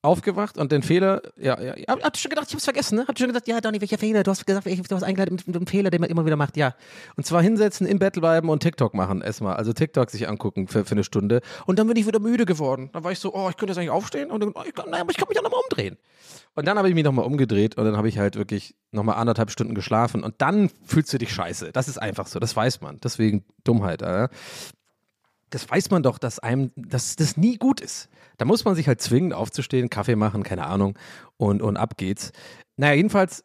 aufgewacht 0.08 0.58
und 0.58 0.72
den 0.72 0.82
Fehler, 0.82 1.22
ja, 1.36 1.60
ja, 1.60 1.76
ja 1.76 1.84
habt 1.88 2.16
ihr 2.16 2.20
schon 2.20 2.30
gedacht, 2.30 2.46
ich 2.48 2.54
hab's 2.54 2.64
vergessen, 2.64 2.96
ne? 2.96 3.04
Habt 3.06 3.18
schon 3.18 3.28
gesagt, 3.28 3.46
ja, 3.46 3.60
Donny, 3.60 3.80
welcher 3.80 3.98
Fehler? 3.98 4.22
Du 4.22 4.30
hast 4.30 4.46
gesagt, 4.46 4.66
du 4.66 4.94
hast 4.94 5.02
eingeleitet 5.02 5.32
mit, 5.32 5.46
mit 5.46 5.56
einem 5.56 5.66
Fehler, 5.66 5.90
den 5.90 6.00
man 6.00 6.10
immer 6.10 6.24
wieder 6.26 6.36
macht, 6.36 6.56
ja. 6.56 6.74
Und 7.16 7.24
zwar 7.24 7.42
hinsetzen, 7.42 7.86
im 7.86 7.98
Bett 7.98 8.14
bleiben 8.14 8.48
und 8.48 8.62
TikTok 8.62 8.94
machen, 8.94 9.20
erstmal. 9.20 9.56
Also 9.56 9.72
TikTok 9.72 10.10
sich 10.10 10.28
angucken 10.28 10.66
für, 10.66 10.84
für 10.84 10.92
eine 10.92 11.04
Stunde. 11.04 11.40
Und 11.66 11.78
dann 11.78 11.86
bin 11.86 11.96
ich 11.96 12.06
wieder 12.06 12.20
müde 12.20 12.46
geworden. 12.46 12.90
Dann 12.92 13.04
war 13.04 13.12
ich 13.12 13.18
so, 13.18 13.34
oh, 13.34 13.48
ich 13.50 13.56
könnte 13.56 13.72
jetzt 13.72 13.78
eigentlich 13.78 13.90
aufstehen 13.90 14.30
und 14.30 14.40
dann, 14.40 14.52
oh, 14.54 14.62
ich, 14.66 14.76
aber 14.78 15.10
ich 15.10 15.16
kann 15.16 15.28
mich 15.28 15.38
auch 15.38 15.44
nochmal 15.44 15.60
umdrehen. 15.68 15.96
Und 16.54 16.66
dann 16.66 16.78
habe 16.78 16.88
ich 16.88 16.94
mich 16.94 17.04
nochmal 17.04 17.24
umgedreht 17.24 17.76
und 17.76 17.84
dann 17.84 17.96
habe 17.96 18.08
ich 18.08 18.18
halt 18.18 18.36
wirklich 18.36 18.74
nochmal 18.90 19.16
anderthalb 19.16 19.50
Stunden 19.50 19.74
geschlafen 19.74 20.24
und 20.24 20.36
dann 20.38 20.70
fühlst 20.84 21.12
du 21.12 21.18
dich 21.18 21.32
scheiße. 21.32 21.70
Das 21.72 21.88
ist 21.88 21.98
einfach 21.98 22.26
so, 22.26 22.40
das 22.40 22.56
weiß 22.56 22.80
man. 22.80 22.98
Deswegen 23.00 23.44
Dummheit, 23.64 24.02
Alter 24.02 24.34
das 25.50 25.68
weiß 25.68 25.90
man 25.90 26.02
doch, 26.02 26.18
dass 26.18 26.38
einem, 26.38 26.72
dass 26.76 27.16
das 27.16 27.36
nie 27.36 27.56
gut 27.56 27.80
ist. 27.80 28.08
Da 28.36 28.44
muss 28.44 28.64
man 28.64 28.74
sich 28.74 28.86
halt 28.88 29.00
zwingen, 29.00 29.32
aufzustehen, 29.32 29.90
Kaffee 29.90 30.16
machen, 30.16 30.42
keine 30.42 30.66
Ahnung, 30.66 30.98
und, 31.36 31.62
und 31.62 31.76
ab 31.76 31.96
geht's. 31.96 32.32
Naja, 32.76 32.94
jedenfalls 32.94 33.44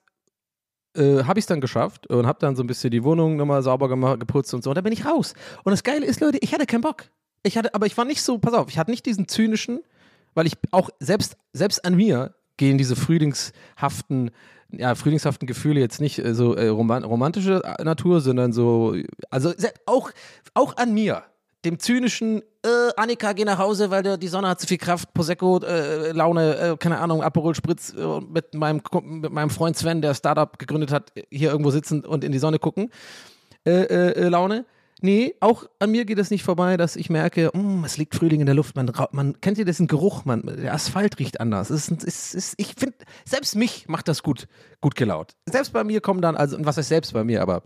äh, 0.96 1.24
habe 1.24 1.40
ich 1.40 1.44
es 1.44 1.48
dann 1.48 1.62
geschafft 1.62 2.08
und 2.08 2.28
habe 2.28 2.40
dann 2.40 2.56
so 2.56 2.64
ein 2.64 2.68
bisschen 2.68 2.92
die 2.92 3.04
Wohnung 3.04 3.36
nochmal 3.36 3.64
sauber 3.64 3.90
gemacht, 3.90 4.20
geputzt 4.20 4.54
und 4.54 4.64
so. 4.64 4.70
Und 4.70 4.76
dann 4.76 4.84
bin 4.84 4.94
ich 4.94 5.06
raus. 5.06 5.34
Und 5.64 5.72
das 5.72 5.84
Geile 5.84 6.06
ist, 6.06 6.22
Leute, 6.22 6.38
ich 6.42 6.54
hatte 6.54 6.66
keinen 6.66 6.82
Bock. 6.82 7.06
Ich 7.44 7.58
hatte, 7.58 7.74
aber 7.74 7.86
ich 7.86 7.98
war 7.98 8.06
nicht 8.06 8.22
so, 8.22 8.38
pass 8.38 8.54
auf, 8.54 8.70
ich 8.70 8.78
hatte 8.78 8.92
nicht 8.92 9.06
diesen 9.06 9.28
zynischen, 9.28 9.82
weil 10.34 10.46
ich 10.48 10.54
auch 10.72 10.90
selbst, 11.00 11.38
selbst 11.52 11.84
an 11.84 11.96
mir 11.96 12.36
gehen 12.58 12.78
diese 12.78 12.96
frühlingshaften, 12.96 14.32
ja, 14.72 14.96
frühlingshaften 14.96 15.48
Gefühle 15.48 15.80
jetzt 15.80 16.00
nicht 16.00 16.20
äh, 16.20 16.34
so 16.34 16.56
äh, 16.56 16.68
roman 16.68 17.04
romantische 17.04 17.62
Natur, 17.84 18.22
sondern 18.22 18.54
so, 18.54 18.96
also 19.30 19.54
auch, 19.86 20.12
auch 20.54 20.78
an 20.78 20.94
mir, 20.94 21.24
dem 21.66 21.80
zynischen, 21.80 22.42
äh, 22.64 22.92
Annika, 22.98 23.34
geh 23.34 23.46
nach 23.46 23.58
Hause, 23.58 23.90
weil 23.90 24.04
der, 24.04 24.18
die 24.18 24.28
Sonne 24.28 24.50
hat 24.50 24.60
zu 24.60 24.68
viel 24.68 24.78
Kraft, 24.78 25.14
Prosecco, 25.14 25.60
äh, 25.60 26.12
Laune, 26.12 26.58
äh, 26.58 26.78
keine 26.78 27.00
Ahnung, 27.00 27.24
Aperol 27.24 27.56
Spritz 27.56 27.94
äh, 27.94 28.20
mit, 28.22 28.54
meinem, 28.54 28.82
mit 29.04 29.32
meinem 29.32 29.50
Freund 29.50 29.78
Sven, 29.78 30.02
der 30.02 30.14
Startup 30.14 30.58
gegründet 30.60 30.92
hat, 30.92 31.14
hier 31.30 31.52
irgendwo 31.52 31.72
sitzen 31.72 32.06
und 32.06 32.24
in 32.24 32.32
die 32.32 32.40
Sonne 32.40 32.60
gucken, 32.60 32.90
äh, 33.66 33.72
äh, 33.72 34.12
äh, 34.12 34.28
Laune. 34.28 34.66
Nee, 35.02 35.36
auch 35.42 35.66
an 35.80 35.92
mir 35.92 36.06
geht 36.06 36.18
es 36.18 36.32
nicht 36.32 36.44
vorbei, 36.44 36.78
dass 36.78 36.96
ich 36.96 37.10
merke, 37.10 37.52
mm, 37.54 37.84
es 37.84 37.98
liegt 37.98 38.16
Frühling 38.16 38.40
in 38.40 38.46
der 38.46 38.56
Luft. 38.56 38.76
Man, 38.78 38.90
man 39.12 39.42
kennt 39.42 39.58
ihr 39.58 39.66
diesen 39.66 39.88
Geruch, 39.88 40.24
man, 40.24 40.44
der 40.44 40.74
Asphalt 40.74 41.20
riecht 41.20 41.42
anders. 41.42 41.70
Es 41.70 41.90
ist, 41.90 42.04
es 42.06 42.34
ist, 42.34 42.54
ich 42.58 42.76
finde, 42.76 42.96
selbst 43.26 43.56
mich 43.56 43.90
macht 43.90 44.08
das 44.08 44.24
gut, 44.24 44.48
gut 44.80 44.96
gelaunt. 44.96 45.36
Selbst 45.46 45.74
bei 45.74 45.84
mir 45.84 46.00
kommen 46.00 46.22
dann, 46.22 46.38
also, 46.38 46.58
was 46.62 46.78
heißt 46.78 46.88
selbst 46.88 47.14
bei 47.14 47.26
mir, 47.26 47.42
aber 47.42 47.64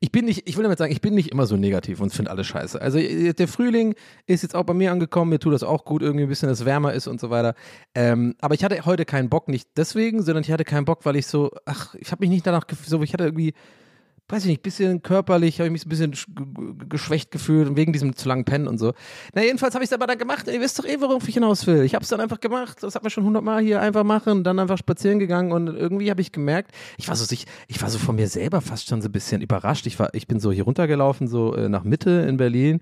ich 0.00 0.12
bin 0.12 0.26
nicht, 0.26 0.48
ich 0.48 0.56
will 0.56 0.62
damit 0.62 0.78
sagen, 0.78 0.92
ich 0.92 1.00
bin 1.00 1.14
nicht 1.14 1.30
immer 1.30 1.46
so 1.46 1.56
negativ 1.56 2.00
und 2.00 2.12
finde 2.12 2.30
alles 2.30 2.46
scheiße. 2.46 2.80
Also 2.80 2.98
äh, 2.98 3.32
der 3.32 3.48
Frühling 3.48 3.94
ist 4.26 4.42
jetzt 4.42 4.54
auch 4.54 4.62
bei 4.62 4.74
mir 4.74 4.92
angekommen, 4.92 5.30
mir 5.30 5.40
tut 5.40 5.52
das 5.52 5.64
auch 5.64 5.84
gut, 5.84 6.02
irgendwie 6.02 6.24
ein 6.24 6.28
bisschen, 6.28 6.48
dass 6.48 6.60
es 6.60 6.66
wärmer 6.66 6.92
ist 6.92 7.08
und 7.08 7.20
so 7.20 7.30
weiter. 7.30 7.54
Ähm, 7.94 8.34
aber 8.40 8.54
ich 8.54 8.62
hatte 8.62 8.84
heute 8.86 9.04
keinen 9.04 9.28
Bock, 9.28 9.48
nicht 9.48 9.68
deswegen, 9.76 10.22
sondern 10.22 10.44
ich 10.44 10.52
hatte 10.52 10.64
keinen 10.64 10.84
Bock, 10.84 11.04
weil 11.04 11.16
ich 11.16 11.26
so, 11.26 11.50
ach, 11.64 11.94
ich 11.96 12.12
habe 12.12 12.20
mich 12.20 12.30
nicht 12.30 12.46
danach 12.46 12.66
gefühlt, 12.66 12.88
so, 12.88 13.02
ich 13.02 13.12
hatte 13.12 13.24
irgendwie, 13.24 13.54
weiß 14.28 14.44
ich 14.44 14.50
nicht, 14.50 14.62
bisschen 14.62 15.02
körperlich, 15.02 15.58
habe 15.58 15.68
ich 15.68 15.72
mich 15.72 15.86
ein 15.86 15.88
bisschen 15.88 16.14
geschwächt 16.88 17.30
gefühlt 17.30 17.76
wegen 17.76 17.92
diesem 17.92 18.14
zu 18.14 18.28
langen 18.28 18.44
Pennen 18.44 18.68
und 18.68 18.78
so. 18.78 18.92
Na, 19.34 19.42
jedenfalls 19.42 19.74
habe 19.74 19.84
ich 19.84 19.88
es 19.88 19.94
aber 19.94 20.06
dann 20.06 20.18
gemacht. 20.18 20.48
Ihr 20.48 20.60
wisst 20.60 20.78
doch 20.78 20.84
eh, 20.84 21.00
worauf 21.00 21.26
ich 21.26 21.34
hinaus 21.34 21.66
will. 21.66 21.82
Ich 21.82 21.94
habe 21.94 22.02
es 22.02 22.10
dann 22.10 22.20
einfach 22.20 22.40
gemacht. 22.40 22.82
Das 22.82 22.94
hat 22.94 23.02
man 23.02 23.10
schon 23.10 23.24
hundertmal 23.24 23.62
hier 23.62 23.80
einfach 23.80 24.04
machen, 24.04 24.44
dann 24.44 24.58
einfach 24.58 24.76
spazieren 24.76 25.18
gegangen 25.18 25.52
und 25.52 25.68
irgendwie 25.68 26.10
habe 26.10 26.20
ich 26.20 26.32
gemerkt, 26.32 26.72
ich 26.98 27.08
war 27.08 27.16
so 27.16 27.24
sich, 27.24 27.46
ich 27.68 27.80
war 27.80 27.88
so 27.88 27.98
von 27.98 28.16
mir 28.16 28.28
selber 28.28 28.60
fast 28.60 28.88
schon 28.88 29.00
so 29.00 29.08
ein 29.08 29.12
bisschen 29.12 29.40
überrascht. 29.40 29.86
Ich 29.86 29.98
war, 29.98 30.14
ich 30.14 30.26
bin 30.26 30.40
so 30.40 30.52
hier 30.52 30.64
runtergelaufen, 30.64 31.26
so 31.26 31.54
äh, 31.54 31.68
nach 31.68 31.84
Mitte 31.84 32.10
in 32.28 32.36
Berlin 32.36 32.80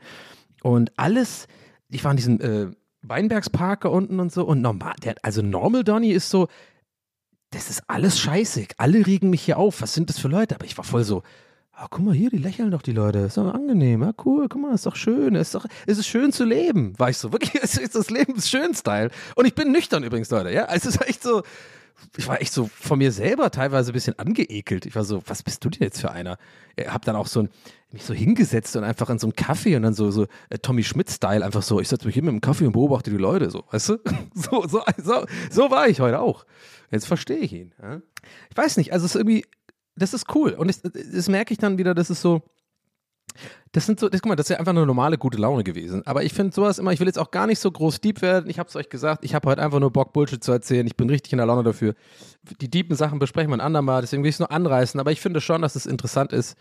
und 0.62 0.92
alles, 0.96 1.46
ich 1.88 2.02
war 2.02 2.10
in 2.10 2.16
diesem 2.16 2.40
äh, 2.40 2.66
Weinbergspark 3.02 3.82
da 3.82 3.88
unten 3.88 4.18
und 4.18 4.32
so 4.32 4.44
und 4.44 4.60
normal, 4.60 4.94
der, 5.04 5.14
also 5.22 5.42
Normal 5.42 5.84
Donny 5.84 6.10
ist 6.10 6.28
so, 6.28 6.48
das 7.50 7.70
ist 7.70 7.82
alles 7.86 8.18
scheiße. 8.18 8.66
Alle 8.76 9.06
regen 9.06 9.30
mich 9.30 9.42
hier 9.42 9.58
auf. 9.58 9.82
Was 9.82 9.94
sind 9.94 10.10
das 10.10 10.18
für 10.18 10.28
Leute? 10.28 10.54
Aber 10.54 10.64
ich 10.64 10.76
war 10.76 10.84
voll 10.84 11.04
so, 11.04 11.22
ah, 11.72 11.86
guck 11.90 12.04
mal 12.04 12.14
hier, 12.14 12.30
die 12.30 12.38
lächeln 12.38 12.70
doch 12.70 12.82
die 12.82 12.92
Leute. 12.92 13.20
Ist 13.20 13.36
doch 13.36 13.52
angenehm. 13.52 14.02
Ja, 14.02 14.12
cool, 14.24 14.48
guck 14.48 14.60
mal, 14.60 14.74
ist 14.74 14.86
doch 14.86 14.96
schön. 14.96 15.34
Ist 15.34 15.54
doch, 15.54 15.66
ist 15.86 15.98
es 15.98 16.06
schön 16.06 16.32
zu 16.32 16.44
leben. 16.44 16.98
War 16.98 17.10
ich 17.10 17.18
so, 17.18 17.32
wirklich, 17.32 17.54
ist, 17.62 17.78
ist 17.78 17.94
das 17.94 18.10
Leben. 18.10 18.34
Und 18.34 19.46
ich 19.46 19.54
bin 19.54 19.72
nüchtern 19.72 20.02
übrigens, 20.02 20.30
Leute. 20.30 20.52
Ja, 20.52 20.66
es 20.72 20.86
ist 20.86 21.00
echt 21.06 21.22
so, 21.22 21.42
ich 22.16 22.26
war 22.28 22.40
echt 22.40 22.52
so 22.52 22.66
von 22.66 22.98
mir 22.98 23.12
selber 23.12 23.50
teilweise 23.50 23.90
ein 23.90 23.94
bisschen 23.94 24.18
angeekelt. 24.18 24.86
Ich 24.86 24.94
war 24.94 25.04
so, 25.04 25.22
was 25.26 25.42
bist 25.42 25.64
du 25.64 25.70
denn 25.70 25.82
jetzt 25.82 26.00
für 26.00 26.10
einer? 26.10 26.38
Ich 26.76 26.88
hab 26.88 27.04
dann 27.04 27.16
auch 27.16 27.26
so 27.26 27.40
ein, 27.40 27.48
mich 27.90 28.04
so 28.04 28.14
hingesetzt 28.14 28.76
und 28.76 28.84
einfach 28.84 29.10
in 29.10 29.18
so 29.18 29.26
einem 29.26 29.36
Kaffee 29.36 29.76
und 29.76 29.82
dann 29.82 29.94
so, 29.94 30.10
so 30.10 30.26
äh, 30.50 30.58
Tommy 30.58 30.82
Schmidt-Style 30.82 31.44
einfach 31.44 31.62
so, 31.62 31.80
ich 31.80 31.88
setze 31.88 32.06
mich 32.06 32.14
hin 32.14 32.24
mit 32.24 32.32
dem 32.32 32.40
Kaffee 32.40 32.66
und 32.66 32.72
beobachte 32.72 33.10
die 33.10 33.16
Leute 33.16 33.50
so, 33.50 33.64
weißt 33.70 33.90
du? 33.90 33.98
So, 34.34 34.66
so, 34.68 34.82
so, 35.02 35.24
so 35.50 35.70
war 35.70 35.88
ich 35.88 36.00
heute 36.00 36.20
auch. 36.20 36.44
Jetzt 36.90 37.06
verstehe 37.06 37.38
ich 37.38 37.52
ihn. 37.52 37.72
Ja? 37.80 38.00
Ich 38.50 38.56
weiß 38.56 38.76
nicht, 38.76 38.92
also 38.92 39.06
es 39.06 39.14
ist 39.14 39.16
irgendwie, 39.16 39.44
das 39.96 40.12
ist 40.12 40.34
cool. 40.34 40.52
Und 40.52 40.68
das, 40.68 40.82
das 40.82 41.28
merke 41.28 41.52
ich 41.52 41.58
dann 41.58 41.78
wieder, 41.78 41.94
das 41.94 42.10
ist 42.10 42.20
so, 42.20 42.42
das 43.72 43.86
sind 43.86 44.00
so, 44.00 44.08
das, 44.08 44.22
guck 44.22 44.30
mal, 44.30 44.36
das 44.36 44.46
ist 44.46 44.50
ja 44.50 44.58
einfach 44.58 44.72
eine 44.72 44.86
normale 44.86 45.18
gute 45.18 45.38
Laune 45.38 45.64
gewesen. 45.64 46.02
Aber 46.06 46.24
ich 46.24 46.32
finde 46.32 46.54
sowas 46.54 46.78
immer, 46.78 46.92
ich 46.92 47.00
will 47.00 47.06
jetzt 47.06 47.18
auch 47.18 47.30
gar 47.30 47.46
nicht 47.46 47.58
so 47.58 47.70
groß 47.70 48.00
deep 48.00 48.22
werden. 48.22 48.48
Ich 48.48 48.58
habe 48.58 48.68
es 48.68 48.76
euch 48.76 48.88
gesagt, 48.88 49.24
ich 49.24 49.34
habe 49.34 49.48
heute 49.48 49.62
einfach 49.62 49.80
nur 49.80 49.90
Bock, 49.90 50.12
Bullshit 50.12 50.42
zu 50.42 50.52
erzählen. 50.52 50.86
Ich 50.86 50.96
bin 50.96 51.10
richtig 51.10 51.32
in 51.32 51.38
der 51.38 51.46
Laune 51.46 51.62
dafür. 51.62 51.94
Die 52.60 52.70
deepen 52.70 52.96
Sachen 52.96 53.18
besprechen 53.18 53.50
wir 53.50 53.56
ein 53.56 53.60
andermal, 53.60 54.00
deswegen 54.00 54.22
will 54.22 54.30
ich 54.30 54.36
es 54.36 54.40
nur 54.40 54.50
anreißen. 54.50 54.98
Aber 54.98 55.12
ich 55.12 55.20
finde 55.20 55.40
schon, 55.40 55.62
dass 55.62 55.76
es 55.76 55.86
interessant 55.86 56.32
ist, 56.32 56.56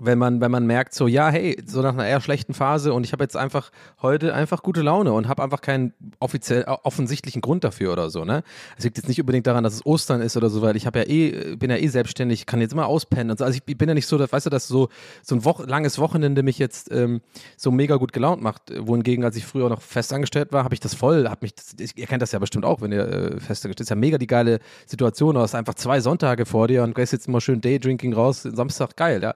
wenn 0.00 0.18
man, 0.18 0.40
wenn 0.40 0.50
man 0.50 0.66
merkt, 0.66 0.94
so, 0.94 1.06
ja, 1.06 1.30
hey, 1.30 1.56
so 1.66 1.82
nach 1.82 1.92
einer 1.92 2.06
eher 2.06 2.20
schlechten 2.20 2.54
Phase 2.54 2.92
und 2.92 3.04
ich 3.04 3.12
habe 3.12 3.24
jetzt 3.24 3.36
einfach 3.36 3.70
heute 4.02 4.34
einfach 4.34 4.62
gute 4.62 4.82
Laune 4.82 5.12
und 5.12 5.28
habe 5.28 5.42
einfach 5.42 5.60
keinen 5.60 5.92
offiziell 6.20 6.64
offensichtlichen 6.64 7.40
Grund 7.40 7.64
dafür 7.64 7.92
oder 7.92 8.10
so, 8.10 8.24
ne? 8.24 8.42
Es 8.76 8.84
liegt 8.84 8.96
jetzt 8.96 9.08
nicht 9.08 9.20
unbedingt 9.20 9.46
daran, 9.46 9.64
dass 9.64 9.74
es 9.74 9.86
Ostern 9.86 10.20
ist 10.20 10.36
oder 10.36 10.50
so, 10.50 10.62
weil 10.62 10.76
ich 10.76 10.86
habe 10.86 11.00
ja 11.00 11.04
eh, 11.06 11.56
bin 11.56 11.70
ja 11.70 11.76
eh 11.76 11.88
selbstständig, 11.88 12.46
kann 12.46 12.60
jetzt 12.60 12.72
immer 12.72 12.86
auspennen 12.86 13.30
und 13.30 13.38
so. 13.38 13.44
Also 13.44 13.58
ich 13.64 13.76
bin 13.76 13.88
ja 13.88 13.94
nicht 13.94 14.06
so, 14.06 14.18
dass, 14.18 14.32
weißt 14.32 14.46
du, 14.46 14.50
dass 14.50 14.68
so, 14.68 14.88
so 15.22 15.34
ein 15.34 15.44
Wo 15.44 15.62
langes 15.66 15.98
Wochenende 15.98 16.42
mich 16.42 16.58
jetzt 16.58 16.90
ähm, 16.92 17.20
so 17.56 17.70
mega 17.70 17.96
gut 17.96 18.12
gelaunt 18.12 18.42
macht. 18.42 18.72
Wohingegen, 18.78 19.24
als 19.24 19.36
ich 19.36 19.46
früher 19.46 19.68
noch 19.68 19.82
festangestellt 19.82 20.52
war, 20.52 20.64
habe 20.64 20.74
ich 20.74 20.80
das 20.80 20.94
voll, 20.94 21.28
hab 21.28 21.42
mich, 21.42 21.54
das, 21.54 21.74
ihr 21.78 22.06
kennt 22.06 22.22
das 22.22 22.32
ja 22.32 22.38
bestimmt 22.38 22.64
auch, 22.64 22.80
wenn 22.80 22.92
ihr 22.92 23.08
äh, 23.08 23.40
festangestellt 23.40 23.80
ist 23.80 23.90
ja 23.90 23.96
mega 23.96 24.18
die 24.18 24.26
geile 24.26 24.60
Situation, 24.86 25.34
du 25.34 25.40
hast 25.40 25.54
einfach 25.54 25.74
zwei 25.74 26.00
Sonntage 26.00 26.46
vor 26.46 26.68
dir 26.68 26.82
und 26.82 26.94
gehst 26.94 27.12
jetzt 27.12 27.28
mal 27.28 27.40
schön 27.40 27.60
Daydrinking 27.60 28.12
raus, 28.12 28.42
Samstag 28.42 28.96
geil, 28.96 29.22
ja. 29.22 29.34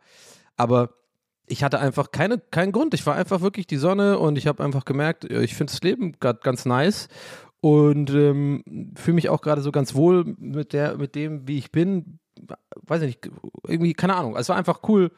Aber 0.56 0.90
ich 1.46 1.62
hatte 1.62 1.80
einfach 1.80 2.10
keine, 2.10 2.38
keinen 2.38 2.72
Grund. 2.72 2.94
Ich 2.94 3.06
war 3.06 3.14
einfach 3.14 3.40
wirklich 3.40 3.66
die 3.66 3.76
Sonne 3.76 4.18
und 4.18 4.38
ich 4.38 4.46
habe 4.46 4.64
einfach 4.64 4.84
gemerkt, 4.84 5.24
äh, 5.30 5.42
ich 5.42 5.54
finde 5.54 5.72
das 5.72 5.82
Leben 5.82 6.12
gerade 6.20 6.40
ganz 6.42 6.64
nice 6.64 7.08
und 7.60 8.10
ähm, 8.10 8.64
fühle 8.96 9.14
mich 9.14 9.28
auch 9.28 9.40
gerade 9.40 9.62
so 9.62 9.72
ganz 9.72 9.94
wohl 9.94 10.34
mit 10.38 10.72
der, 10.72 10.96
mit 10.96 11.14
dem, 11.14 11.46
wie 11.46 11.58
ich 11.58 11.70
bin. 11.70 12.18
Weiß 12.86 13.02
ich 13.02 13.06
nicht, 13.08 13.30
irgendwie, 13.66 13.92
keine 13.92 14.16
Ahnung. 14.16 14.36
Es 14.36 14.48
war 14.48 14.56
einfach 14.56 14.80
cool. 14.88 15.10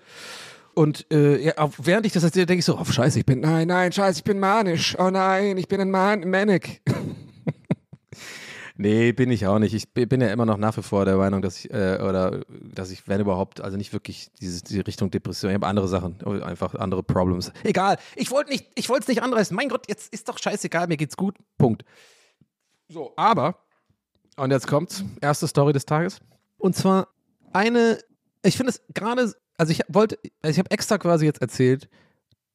Und 0.74 1.06
äh, 1.12 1.40
ja, 1.40 1.54
während 1.78 2.04
ich 2.04 2.12
das 2.12 2.24
erzähle, 2.24 2.46
denke 2.46 2.58
ich 2.58 2.64
so, 2.64 2.76
oh 2.78 2.84
scheiße, 2.84 3.20
ich 3.20 3.26
bin, 3.26 3.40
nein, 3.40 3.68
nein, 3.68 3.92
scheiße, 3.92 4.18
ich 4.18 4.24
bin 4.24 4.40
manisch. 4.40 4.96
Oh 4.98 5.10
nein, 5.10 5.56
ich 5.56 5.68
bin 5.68 5.80
ein 5.80 5.90
Man 5.90 6.28
Manic. 6.28 6.82
Nee, 8.84 9.12
bin 9.12 9.30
ich 9.30 9.46
auch 9.46 9.58
nicht. 9.58 9.72
Ich 9.72 9.88
bi- 9.94 10.04
bin 10.04 10.20
ja 10.20 10.28
immer 10.28 10.44
noch 10.44 10.58
nach 10.58 10.76
wie 10.76 10.82
vor 10.82 11.06
der 11.06 11.16
Meinung, 11.16 11.40
dass 11.40 11.58
ich, 11.64 11.72
äh, 11.72 11.98
oder 12.02 12.42
dass 12.50 12.90
ich, 12.90 13.08
wenn 13.08 13.18
überhaupt, 13.18 13.62
also 13.62 13.78
nicht 13.78 13.94
wirklich 13.94 14.30
diese, 14.40 14.62
diese 14.62 14.86
Richtung 14.86 15.10
Depression, 15.10 15.50
ich 15.50 15.54
habe 15.54 15.66
andere 15.66 15.88
Sachen, 15.88 16.22
einfach 16.42 16.74
andere 16.74 17.02
Problems. 17.02 17.50
Egal, 17.62 17.96
ich 18.14 18.30
wollte 18.30 18.50
nicht, 18.50 18.66
ich 18.74 18.90
wollte 18.90 19.04
es 19.04 19.08
nicht 19.08 19.22
anreißen. 19.22 19.56
Mein 19.56 19.70
Gott, 19.70 19.86
jetzt 19.88 20.12
ist 20.12 20.28
doch 20.28 20.36
scheißegal, 20.38 20.86
mir 20.86 20.98
geht's 20.98 21.16
gut. 21.16 21.34
Punkt. 21.56 21.82
So, 22.88 23.14
aber, 23.16 23.56
und 24.36 24.50
jetzt 24.50 24.66
kommt's, 24.66 25.02
erste 25.22 25.48
Story 25.48 25.72
des 25.72 25.86
Tages. 25.86 26.18
Und 26.58 26.76
zwar 26.76 27.08
eine, 27.54 27.98
ich 28.42 28.58
finde 28.58 28.68
es 28.70 28.82
gerade, 28.92 29.32
also 29.56 29.72
ich 29.72 29.80
wollte, 29.88 30.18
also 30.42 30.50
ich 30.52 30.58
habe 30.58 30.70
extra 30.70 30.98
quasi 30.98 31.24
jetzt 31.24 31.40
erzählt, 31.40 31.88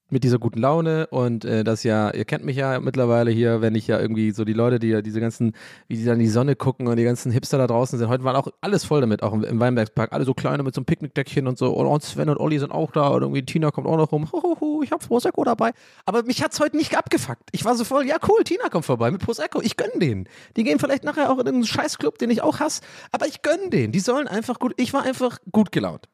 mit 0.10 0.24
dieser 0.24 0.40
guten 0.40 0.60
Laune 0.60 1.08
und 1.08 1.46
äh, 1.46 1.64
das 1.64 1.84
ja, 1.84 2.12
ihr 2.12 2.26
kennt 2.26 2.44
mich 2.44 2.58
ja 2.58 2.80
mittlerweile 2.80 3.32
hier, 3.32 3.62
wenn 3.62 3.76
ich 3.76 3.88
ja 3.88 4.00
irgendwie 4.00 4.32
so 4.32 4.46
die 4.46 4.54
Leute, 4.54 4.80
die 4.80 4.88
ja 4.88 5.02
diese 5.02 5.20
ganzen, 5.20 5.54
wie 5.88 5.98
die 5.98 6.06
dann 6.06 6.16
in 6.16 6.22
die 6.22 6.28
Sonne 6.28 6.56
gucken 6.56 6.88
und 6.88 6.98
die 6.98 7.04
ganzen 7.04 7.32
Hipster 7.32 7.58
da 7.58 7.68
draußen 7.68 7.98
sind, 8.00 8.10
heute 8.10 8.24
waren 8.24 8.36
auch 8.36 8.48
alles 8.62 8.86
voll 8.86 9.02
damit, 9.02 9.24
auch 9.24 9.34
im, 9.34 9.44
im 9.44 9.60
Weinbergspark, 9.60 10.12
alle 10.14 10.26
so 10.26 10.34
kleine 10.34 10.64
mit 10.64 10.74
so 10.74 10.80
einem 10.80 10.86
Picknickdeckchen 10.86 11.48
und 11.48 11.58
so 11.58 11.72
und 11.74 12.04
Sven 12.04 12.30
und 12.30 12.38
Olli 12.38 12.60
sind 12.60 12.72
auch 12.72 12.92
da 12.92 13.10
und 13.10 13.22
irgendwie 13.22 13.46
Tina 13.46 13.72
kommt 13.72 13.88
auch 13.88 13.98
noch 13.98 14.12
rum, 14.12 14.32
Huhuhu, 14.32 14.84
ich 14.84 14.92
hab 14.92 15.06
Prosecco 15.06 15.44
dabei, 15.44 15.72
aber 16.06 16.24
mich 16.24 16.44
hat's 16.44 16.60
heute 16.60 16.78
nicht 16.78 16.98
abgefuckt. 16.98 17.50
Ich 17.52 17.66
war 17.66 17.76
so 17.76 17.84
voll, 17.84 18.06
ja 18.06 18.18
cool, 18.28 18.44
Tina 18.44 18.70
kommt 18.70 18.86
vorbei 18.86 19.12
mit 19.12 19.22
Prosecco, 19.22 19.62
ich 19.62 19.78
gönn 19.78 20.00
denen. 20.00 20.28
Die 20.58 20.64
gehen 20.64 20.80
vielleicht 20.80 21.04
nachher 21.04 21.32
auch 21.32 21.40
in 21.40 21.48
einen 21.48 21.66
Scheißclub, 21.66 22.18
den 22.18 22.30
ich 22.30 22.42
auch 22.42 22.60
hasse, 22.60 22.82
aber 23.12 23.28
ich 23.28 23.42
gönn 23.42 23.70
denen. 23.70 23.92
Die 23.92 24.00
sollen 24.00 24.28
einfach 24.28 24.60
gut, 24.60 24.74
ich 24.78 24.94
war 24.94 25.04
einfach 25.04 25.40
gut 25.52 25.72
gelaunt. 25.72 26.08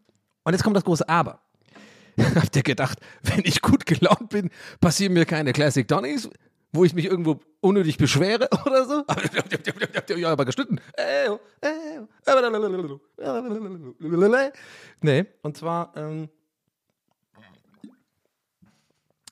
Und 0.43 0.53
jetzt 0.53 0.63
kommt 0.63 0.75
das 0.75 0.83
große 0.83 1.09
Aber. 1.09 1.44
Habt 2.35 2.55
ihr 2.55 2.63
gedacht, 2.63 2.99
wenn 3.23 3.41
ich 3.43 3.61
gut 3.61 3.85
gelaunt 3.85 4.29
bin, 4.29 4.49
passieren 4.79 5.13
mir 5.13 5.25
keine 5.25 5.53
Classic 5.53 5.87
Donnies, 5.87 6.29
wo 6.71 6.85
ich 6.85 6.93
mich 6.93 7.05
irgendwo 7.05 7.39
unnötig 7.61 7.97
beschwere 7.97 8.49
oder 8.65 8.85
so? 8.85 9.03
ja, 10.17 10.31
aber 10.31 10.45
geschnitten. 10.45 10.79
Nee, 15.01 15.25
und 15.41 15.57
zwar, 15.57 15.93
ähm, 15.95 16.29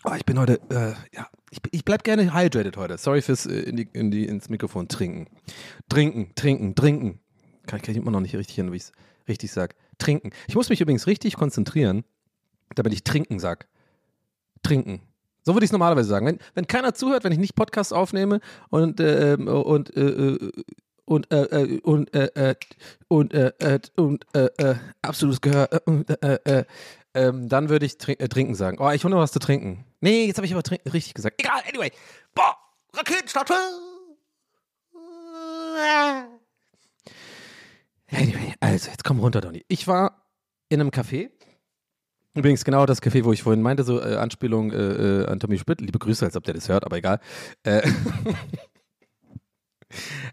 oh, 0.04 0.13
ich 0.15 0.26
bin 0.26 0.39
heute, 0.39 0.60
äh, 0.69 1.15
ja, 1.15 1.28
ich, 1.52 1.60
ich 1.72 1.86
bleib 1.86 2.04
gerne 2.04 2.34
hydrated 2.34 2.78
heute. 2.78 2.98
Sorry 2.98 3.22
fürs 3.22 3.46
äh, 3.46 3.60
in 3.60 3.76
die, 3.78 3.89
in 3.93 4.12
die, 4.12 4.26
ins 4.26 4.50
Mikrofon 4.50 4.88
trinken. 4.88 5.28
Trinken, 5.89 6.34
trinken, 6.36 6.76
trinken. 6.76 7.19
Kann, 7.65 7.82
kann 7.82 7.91
ich 7.91 7.98
immer 7.98 8.12
noch 8.12 8.19
nicht 8.19 8.36
richtig 8.36 8.56
hin, 8.56 8.72
wie 8.72 8.78
ich 8.78 8.84
es 8.84 8.91
richtig 9.28 9.52
sage. 9.52 9.76
Trinken. 10.00 10.32
Ich 10.48 10.56
muss 10.56 10.69
mich 10.69 10.82
übrigens 10.82 11.08
richtig 11.08 11.36
konzentrieren, 11.36 12.04
damit 12.76 12.94
ich 12.94 13.04
trinken 13.04 13.40
sag. 13.40 13.68
Trinken. 14.64 15.02
So 15.44 15.54
würde 15.54 15.66
ich 15.66 15.70
es 15.70 15.74
normalerweise 15.74 16.08
sagen. 16.08 16.26
Wenn, 16.26 16.40
wenn 16.54 16.68
keiner 16.68 16.94
zuhört, 16.94 17.24
wenn 17.24 17.32
ich 17.32 17.38
nicht 17.38 17.56
Podcast 17.56 17.94
aufnehme 17.94 18.40
und 18.70 19.00
äh, 19.00 19.34
ähm, 19.34 19.48
und 19.48 19.96
äh, 19.96 20.02
äh, 20.02 20.52
und 21.06 21.32
äh, 21.32 21.80
und 21.84 22.14
äh, 22.16 22.28
und 23.10 23.34
äh, 23.34 23.52
äh, 23.60 23.80
und 23.98 24.26
äh, 24.34 24.46
äh, 24.58 24.76
absolutes 25.02 25.42
Gehör 25.42 25.70
äh, 25.72 26.14
äh, 26.22 26.60
äh, 26.60 26.64
ähm, 27.14 27.50
dann 27.50 27.70
würde 27.70 27.86
ich 27.86 27.98
trin 27.98 28.18
trinken 28.18 28.56
sagen. 28.56 28.78
Oh, 28.80 28.90
ich 28.90 29.04
hole 29.04 29.14
noch 29.14 29.22
was 29.22 29.32
zu 29.32 29.40
trinken. 29.40 29.86
Nee, 30.00 30.26
jetzt 30.26 30.38
habe 30.38 30.48
ich 30.48 30.54
aber 30.54 30.64
richtig 30.94 31.14
gesagt. 31.14 31.40
Egal, 31.40 31.62
anyway. 31.68 31.92
Boah, 32.34 32.58
Raketenstart. 32.94 33.52
Anyway, 38.12 38.54
also 38.60 38.90
jetzt 38.90 39.04
komm 39.04 39.20
runter, 39.20 39.42
Donny. 39.42 39.66
Ich 39.68 39.88
war 39.88 40.24
in 40.70 40.80
einem 40.80 40.90
Café. 40.90 41.30
Übrigens 42.36 42.63
genau 42.65 42.86
das 42.86 43.02
Café, 43.02 43.24
wo 43.24 43.32
ich 43.34 43.43
vorhin 43.43 43.62
meinte, 43.62 43.84
so 43.84 44.00
äh, 44.02 44.15
Anspielung 44.15 44.72
äh, 44.72 44.76
äh, 44.78 45.26
an 45.28 45.39
Tommy 45.39 45.58
Schmidt. 45.58 45.82
Liebe 45.82 46.00
Grüße, 46.00 46.26
als 46.26 46.36
ob 46.36 46.43
der 46.43 46.56
das 46.56 46.67
hört, 46.69 46.84
aber 46.86 46.98
egal. 46.98 47.19
Äh, 47.63 47.82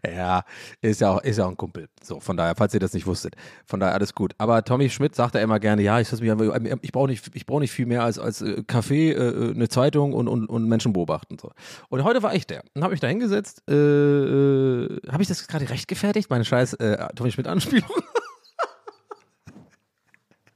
Ja, 0.07 0.45
ist 0.81 1.03
ja, 1.03 1.11
auch, 1.11 1.23
ist 1.23 1.37
ja 1.37 1.45
auch 1.45 1.51
ein 1.51 1.57
Kumpel. 1.57 1.89
So, 2.03 2.19
von 2.21 2.35
daher, 2.37 2.55
falls 2.57 2.73
ihr 2.73 2.81
das 2.81 2.95
nicht 2.95 3.07
wusstet. 3.07 3.35
Von 3.67 3.79
daher 3.79 3.95
alles 3.95 4.15
gut. 4.15 4.33
Aber 4.39 4.65
Tommy 4.65 4.89
Schmidt 4.89 5.15
sagt 5.15 5.35
ja 5.35 5.43
immer 5.43 5.61
gerne, 5.61 5.83
ja, 5.83 6.01
ich, 6.01 6.11
einfach- 6.11 6.79
ich 6.81 6.93
brauche 6.93 7.09
nicht, 7.09 7.31
ich 7.35 7.45
brauch 7.45 7.61
nicht 7.61 7.71
viel 7.73 7.85
mehr 7.85 8.03
als, 8.03 8.19
als 8.19 8.41
äh, 8.41 8.63
Kaffee, 8.67 9.13
äh, 9.13 9.51
eine 9.51 9.69
Zeitung 9.69 10.15
und, 10.15 10.29
und, 10.29 10.47
und 10.47 10.67
Menschen 10.67 10.95
beobachten. 10.95 11.37
So. 11.39 11.51
Und 11.91 12.05
heute 12.05 12.23
war 12.23 12.35
ich 12.35 12.47
der. 12.47 12.63
Und 12.75 12.83
habe 12.83 12.93
mich 12.93 13.01
da 13.01 13.09
hingesetzt. 13.09 13.63
Äh, 13.69 13.75
äh, 13.75 15.01
habe 15.11 15.23
ich 15.23 15.29
das 15.29 15.47
gerade 15.47 15.69
recht 15.69 15.89
gefertigt? 15.89 16.31
Meine 16.31 16.47
scheiß 16.47 16.75
äh, 16.75 17.09
Tommy 17.15 17.31
Schmidt-Anspielung. 17.31 17.91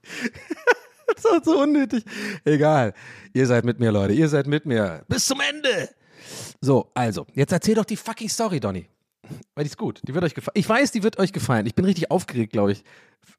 das 1.23 1.25
war 1.25 1.45
so 1.45 1.63
unnötig. 1.63 2.05
Egal. 2.45 2.95
Ihr 3.33 3.47
seid 3.47 3.65
mit 3.65 3.81
mir, 3.81 3.93
Leute. 3.93 4.15
Ihr 4.15 4.29
seid 4.29 4.47
mit 4.47 4.67
mir. 4.67 5.05
Bis 5.09 5.27
zum 5.27 5.41
Ende. 5.41 5.91
So, 6.61 6.91
also, 6.95 7.27
jetzt 7.35 7.53
erzähl 7.53 7.75
doch 7.75 7.85
die 7.85 7.97
fucking 7.97 8.29
Story, 8.29 8.61
Donny. 8.61 8.89
Weil 9.55 9.65
die 9.65 9.71
ist 9.71 9.79
gut. 9.79 10.01
Die 10.07 10.15
wird 10.15 10.25
euch 10.25 10.35
gefallen. 10.35 10.55
Ich 10.55 10.69
weiß, 10.69 10.93
die 10.93 11.03
wird 11.03 11.19
euch 11.19 11.33
gefallen. 11.33 11.67
Ich 11.67 11.75
bin 11.75 11.85
richtig 11.85 12.11
aufgeregt, 12.11 12.53
glaube 12.53 12.73
ich, 12.73 12.85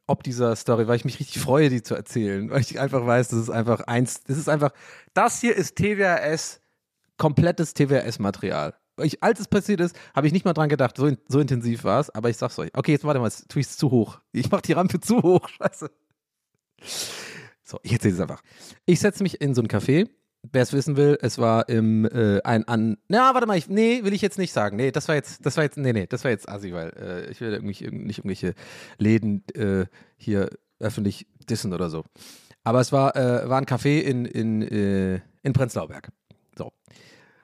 ob 0.07 0.23
dieser 0.23 0.55
Story, 0.55 0.87
weil 0.87 0.95
ich 0.95 1.05
mich 1.05 1.19
richtig 1.19 1.41
freue, 1.41 1.69
die 1.69 1.83
zu 1.83 1.95
erzählen. 1.95 2.49
Weil 2.49 2.61
ich 2.61 2.79
einfach 2.79 3.05
weiß, 3.05 3.29
das 3.29 3.39
ist 3.39 3.49
einfach 3.49 3.81
eins, 3.81 4.23
das 4.23 4.37
ist 4.37 4.49
einfach, 4.49 4.71
das 5.13 5.41
hier 5.41 5.55
ist 5.55 5.75
TWRS, 5.75 6.61
komplettes 7.17 7.73
TWRS-Material. 7.73 8.73
Als 9.19 9.39
es 9.39 9.47
passiert 9.47 9.81
ist, 9.81 9.95
habe 10.15 10.27
ich 10.27 10.33
nicht 10.33 10.45
mal 10.45 10.53
dran 10.53 10.69
gedacht, 10.69 10.95
so, 10.95 11.05
in, 11.07 11.17
so 11.27 11.39
intensiv 11.39 11.83
war 11.83 11.99
es, 11.99 12.09
aber 12.11 12.29
ich 12.29 12.37
sag's 12.37 12.57
euch. 12.59 12.71
Okay, 12.73 12.93
jetzt 12.93 13.03
warte 13.03 13.19
mal, 13.19 13.27
jetzt 13.27 13.49
tue 13.49 13.59
ich 13.59 13.67
es 13.67 13.77
zu 13.77 13.91
hoch. 13.91 14.19
Ich 14.31 14.49
mache 14.49 14.61
die 14.61 14.73
Rampe 14.73 15.01
zu 15.01 15.21
hoch, 15.21 15.49
scheiße. 15.57 15.91
So, 17.65 17.79
ich 17.83 17.91
erzähle 17.93 18.13
es 18.13 18.21
einfach. 18.21 18.41
Ich 18.85 18.99
setze 18.99 19.23
mich 19.23 19.41
in 19.41 19.53
so 19.55 19.61
ein 19.61 19.67
Café. 19.67 20.07
Wer 20.51 20.61
es 20.61 20.73
wissen 20.73 20.95
will, 20.95 21.17
es 21.23 21.39
war 21.39 21.67
im 21.69 22.05
äh, 22.05 22.39
ein 22.43 22.67
an. 22.67 22.97
Na, 23.07 23.33
warte 23.33 23.47
mal, 23.47 23.57
ich, 23.57 23.67
nee, 23.67 24.03
will 24.03 24.13
ich 24.13 24.21
jetzt 24.21 24.37
nicht 24.37 24.53
sagen. 24.53 24.77
Nee, 24.77 24.91
das 24.91 25.07
war 25.07 25.15
jetzt, 25.15 25.43
das 25.43 25.57
war 25.57 25.63
jetzt, 25.63 25.75
nee, 25.75 25.91
nee, 25.91 26.05
das 26.05 26.23
war 26.23 26.29
jetzt 26.29 26.47
assi, 26.47 26.71
weil 26.71 26.89
äh, 26.89 27.31
ich 27.31 27.41
will 27.41 27.51
irgendwie 27.51 27.73
irg- 27.83 28.05
nicht 28.05 28.19
irgendwelche 28.19 28.53
Läden 28.99 29.43
äh, 29.55 29.87
hier 30.17 30.51
öffentlich 30.79 31.25
dissen 31.49 31.73
oder 31.73 31.89
so. 31.89 32.03
Aber 32.63 32.79
es 32.79 32.91
war, 32.91 33.15
äh, 33.15 33.49
war 33.49 33.57
ein 33.57 33.65
Café 33.65 34.01
in, 34.01 34.25
in, 34.25 34.61
äh, 34.61 35.21
in 35.41 35.53
Prenzlauer 35.53 35.87
Berg. 35.87 36.09
So. 36.55 36.71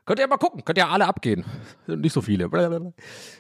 Könnt 0.06 0.20
ihr 0.20 0.28
mal 0.28 0.38
gucken, 0.38 0.64
könnt 0.64 0.78
ihr 0.78 0.88
alle 0.88 1.08
abgehen. 1.08 1.44
Nicht 1.88 2.14
so 2.14 2.22
viele. 2.22 2.52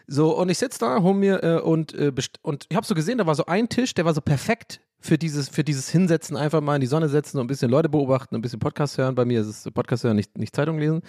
So, 0.07 0.35
und 0.35 0.49
ich 0.49 0.57
sitze 0.57 0.79
da, 0.79 1.03
hol 1.03 1.13
mir 1.13 1.43
äh, 1.43 1.59
und, 1.59 1.93
äh, 1.93 2.11
und 2.41 2.65
ich 2.67 2.75
habe 2.75 2.87
so 2.87 2.95
gesehen, 2.95 3.19
da 3.19 3.27
war 3.27 3.35
so 3.35 3.45
ein 3.45 3.69
Tisch, 3.69 3.93
der 3.93 4.05
war 4.05 4.15
so 4.15 4.21
perfekt 4.21 4.81
für 5.01 5.17
dieses, 5.17 5.49
für 5.49 5.63
dieses 5.63 5.89
Hinsetzen, 5.89 6.37
einfach 6.37 6.61
mal 6.61 6.75
in 6.75 6.81
die 6.81 6.87
Sonne 6.87 7.09
setzen 7.09 7.37
und 7.37 7.45
ein 7.45 7.47
bisschen 7.47 7.69
Leute 7.71 7.89
beobachten, 7.89 8.35
ein 8.35 8.41
bisschen 8.41 8.59
Podcast 8.59 8.97
hören. 8.97 9.15
Bei 9.15 9.25
mir 9.25 9.41
ist 9.41 9.47
es 9.47 9.71
Podcast 9.71 10.03
hören, 10.03 10.15
nicht, 10.15 10.37
nicht 10.37 10.55
Zeitung 10.55 10.77
lesen, 10.77 11.01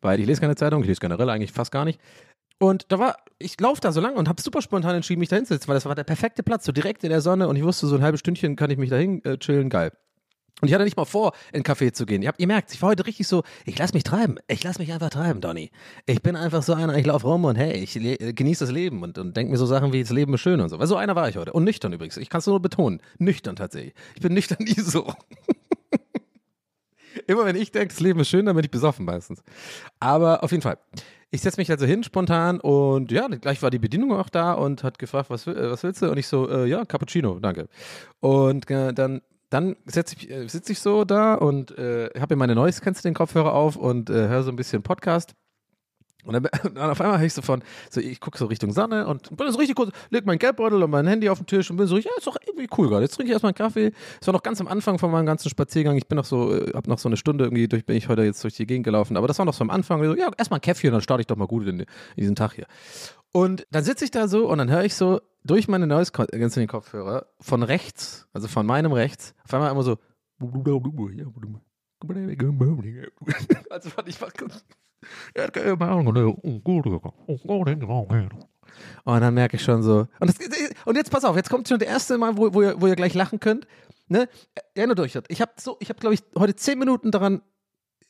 weil 0.00 0.20
ich 0.20 0.26
lese 0.26 0.40
keine 0.40 0.54
Zeitung, 0.54 0.82
ich 0.82 0.88
lese 0.88 1.00
generell 1.00 1.30
eigentlich 1.30 1.52
fast 1.52 1.72
gar 1.72 1.84
nicht. 1.84 1.98
Und 2.60 2.86
da 2.88 2.98
war, 2.98 3.16
ich 3.38 3.58
laufe 3.60 3.80
da 3.80 3.92
so 3.92 4.00
lang 4.00 4.16
und 4.16 4.28
habe 4.28 4.42
super 4.42 4.60
spontan 4.62 4.96
entschieden, 4.96 5.20
mich 5.20 5.28
da 5.28 5.36
hinzusetzen, 5.36 5.68
weil 5.68 5.74
das 5.74 5.86
war 5.86 5.94
der 5.94 6.04
perfekte 6.04 6.42
Platz, 6.42 6.64
so 6.64 6.72
direkt 6.72 7.04
in 7.04 7.10
der 7.10 7.20
Sonne 7.20 7.48
und 7.48 7.56
ich 7.56 7.62
wusste, 7.62 7.86
so 7.86 7.96
ein 7.96 8.02
halbes 8.02 8.20
Stündchen 8.20 8.56
kann 8.56 8.70
ich 8.70 8.78
mich 8.78 8.90
da 8.90 8.96
hin 8.96 9.24
äh, 9.24 9.38
chillen, 9.38 9.70
geil. 9.70 9.92
Und 10.60 10.68
ich 10.68 10.74
hatte 10.74 10.84
nicht 10.84 10.96
mal 10.96 11.04
vor, 11.04 11.32
in 11.52 11.56
einen 11.56 11.64
Café 11.64 11.92
zu 11.92 12.04
gehen. 12.04 12.22
Ihr, 12.22 12.28
habt, 12.28 12.40
ihr 12.40 12.46
merkt, 12.46 12.72
ich 12.72 12.82
war 12.82 12.90
heute 12.90 13.06
richtig 13.06 13.28
so, 13.28 13.44
ich 13.64 13.78
lass 13.78 13.94
mich 13.94 14.02
treiben. 14.02 14.38
Ich 14.48 14.64
lass 14.64 14.78
mich 14.78 14.92
einfach 14.92 15.10
treiben, 15.10 15.40
Donny. 15.40 15.70
Ich 16.06 16.20
bin 16.20 16.34
einfach 16.34 16.62
so 16.62 16.74
einer, 16.74 16.96
ich 16.96 17.06
laufe 17.06 17.26
rum 17.26 17.44
und 17.44 17.56
hey, 17.56 17.74
ich 17.74 17.94
genieße 17.94 18.64
das 18.64 18.72
Leben 18.72 19.02
und, 19.02 19.18
und 19.18 19.36
denke 19.36 19.52
mir 19.52 19.58
so 19.58 19.66
Sachen 19.66 19.92
wie, 19.92 20.00
das 20.02 20.10
Leben 20.10 20.34
ist 20.34 20.40
schön 20.40 20.60
und 20.60 20.68
so. 20.68 20.78
Weil 20.78 20.88
so 20.88 20.96
einer 20.96 21.14
war 21.14 21.28
ich 21.28 21.36
heute. 21.36 21.52
Und 21.52 21.64
nüchtern 21.64 21.92
übrigens. 21.92 22.16
Ich 22.16 22.28
kann 22.28 22.40
es 22.40 22.46
nur 22.46 22.60
betonen. 22.60 23.00
Nüchtern 23.18 23.56
tatsächlich. 23.56 23.94
Ich 24.14 24.22
bin 24.22 24.34
nüchtern 24.34 24.58
nie 24.64 24.80
so. 24.80 25.12
Immer 27.26 27.44
wenn 27.44 27.56
ich 27.56 27.72
denke, 27.72 27.88
das 27.88 28.00
Leben 28.00 28.20
ist 28.20 28.28
schön, 28.28 28.46
dann 28.46 28.56
bin 28.56 28.64
ich 28.64 28.70
besoffen 28.70 29.04
meistens. 29.04 29.42
Aber 30.00 30.42
auf 30.42 30.50
jeden 30.50 30.62
Fall. 30.62 30.78
Ich 31.30 31.42
setze 31.42 31.60
mich 31.60 31.70
also 31.70 31.84
hin 31.84 32.02
spontan 32.02 32.58
und 32.58 33.12
ja, 33.12 33.26
gleich 33.28 33.60
war 33.62 33.70
die 33.70 33.78
Bedienung 33.78 34.12
auch 34.12 34.30
da 34.30 34.54
und 34.54 34.82
hat 34.82 34.98
gefragt, 34.98 35.28
was, 35.28 35.46
äh, 35.46 35.70
was 35.70 35.82
willst 35.82 36.00
du? 36.00 36.10
Und 36.10 36.16
ich 36.16 36.26
so, 36.26 36.48
äh, 36.48 36.66
ja, 36.66 36.84
Cappuccino, 36.86 37.38
danke. 37.38 37.68
Und 38.20 38.70
äh, 38.70 38.94
dann, 38.94 39.20
dann 39.50 39.76
sitze 39.86 40.16
ich, 40.16 40.30
äh, 40.30 40.48
sitz 40.48 40.68
ich 40.70 40.80
so 40.80 41.04
da 41.04 41.34
und 41.34 41.76
äh, 41.78 42.10
habe 42.18 42.34
mir 42.34 42.38
meine 42.38 42.54
Noise, 42.54 42.80
kennst 42.82 43.04
du 43.04 43.08
den 43.08 43.14
Kopfhörer 43.14 43.54
auf 43.54 43.76
und 43.76 44.10
äh, 44.10 44.28
höre 44.28 44.42
so 44.42 44.50
ein 44.50 44.56
bisschen 44.56 44.82
Podcast. 44.82 45.34
Und 46.24 46.34
dann, 46.34 46.46
dann 46.74 46.90
auf 46.90 47.00
einmal 47.00 47.18
höre 47.18 47.26
ich 47.26 47.32
so 47.32 47.42
von, 47.42 47.62
so 47.90 48.00
ich 48.00 48.20
gucke 48.20 48.36
so 48.36 48.46
Richtung 48.46 48.72
Sonne 48.72 49.06
und 49.06 49.34
bin 49.34 49.50
so 49.50 49.58
richtig 49.58 49.76
kurz, 49.76 49.90
leg 50.10 50.26
mein 50.26 50.38
Geldbeutel 50.38 50.82
und 50.82 50.90
mein 50.90 51.06
Handy 51.06 51.30
auf 51.30 51.38
den 51.38 51.46
Tisch 51.46 51.70
und 51.70 51.78
bin 51.78 51.86
so, 51.86 51.96
ja, 51.96 52.10
ist 52.18 52.26
doch 52.26 52.36
irgendwie 52.46 52.68
cool 52.76 52.88
gerade. 52.88 53.02
Jetzt 53.02 53.14
trinke 53.14 53.30
ich 53.30 53.32
erstmal 53.32 53.50
einen 53.50 53.54
Kaffee. 53.54 53.92
Es 54.20 54.26
war 54.26 54.34
noch 54.34 54.42
ganz 54.42 54.60
am 54.60 54.68
Anfang 54.68 54.98
von 54.98 55.10
meinem 55.10 55.26
ganzen 55.26 55.48
Spaziergang. 55.48 55.96
Ich 55.96 56.06
bin 56.06 56.16
noch 56.16 56.26
so, 56.26 56.54
äh, 56.54 56.72
hab 56.74 56.86
noch 56.86 56.98
so 56.98 57.08
eine 57.08 57.16
Stunde 57.16 57.44
irgendwie 57.44 57.68
durch, 57.68 57.86
bin 57.86 57.96
ich 57.96 58.08
heute 58.08 58.24
jetzt 58.24 58.44
durch 58.44 58.54
die 58.54 58.66
Gegend 58.66 58.84
gelaufen. 58.84 59.16
Aber 59.16 59.28
das 59.28 59.38
war 59.38 59.46
noch 59.46 59.54
so 59.54 59.62
am 59.62 59.70
Anfang. 59.70 60.04
So, 60.04 60.14
ja, 60.14 60.30
erstmal 60.36 60.58
ein 60.58 60.62
Käffchen, 60.62 60.92
dann 60.92 61.00
starte 61.00 61.22
ich 61.22 61.26
doch 61.26 61.36
mal 61.36 61.46
gut 61.46 61.66
in, 61.66 61.80
in 61.80 61.86
diesen 62.16 62.36
Tag 62.36 62.52
hier. 62.52 62.66
Und 63.32 63.66
dann 63.70 63.84
sitze 63.84 64.04
ich 64.04 64.10
da 64.10 64.28
so 64.28 64.48
und 64.50 64.58
dann 64.58 64.70
höre 64.70 64.84
ich 64.84 64.94
so 64.94 65.20
durch 65.44 65.68
meine 65.68 65.86
Noise 65.86 66.12
Cancelling 66.12 66.68
Kopfhörer 66.68 67.26
von 67.40 67.62
rechts, 67.62 68.28
also 68.32 68.48
von 68.48 68.66
meinem 68.66 68.92
rechts, 68.92 69.34
auf 69.44 69.54
einmal 69.54 69.70
immer 69.70 69.82
so. 69.82 69.96
Also 73.70 73.90
fand 73.90 74.08
ich 74.08 74.20
Und 79.04 79.20
dann 79.20 79.34
merke 79.34 79.56
ich 79.56 79.62
schon 79.62 79.82
so. 79.82 80.06
Und, 80.20 80.28
das, 80.28 80.36
und 80.84 80.96
jetzt 80.96 81.10
pass 81.10 81.24
auf, 81.24 81.36
jetzt 81.36 81.50
kommt 81.50 81.68
schon 81.68 81.78
der 81.78 81.88
erste 81.88 82.18
Mal, 82.18 82.36
wo, 82.36 82.52
wo, 82.52 82.62
ihr, 82.62 82.80
wo 82.80 82.86
ihr 82.86 82.96
gleich 82.96 83.14
lachen 83.14 83.40
könnt. 83.40 83.66
Ne? 84.08 84.28
Erinnert 84.74 85.00
euch, 85.00 85.18
ich 85.28 85.40
habe 85.40 85.52
so, 85.58 85.76
ich 85.80 85.88
habe 85.88 86.00
glaube 86.00 86.14
ich 86.14 86.22
heute 86.36 86.56
zehn 86.56 86.78
Minuten 86.78 87.10
daran 87.10 87.42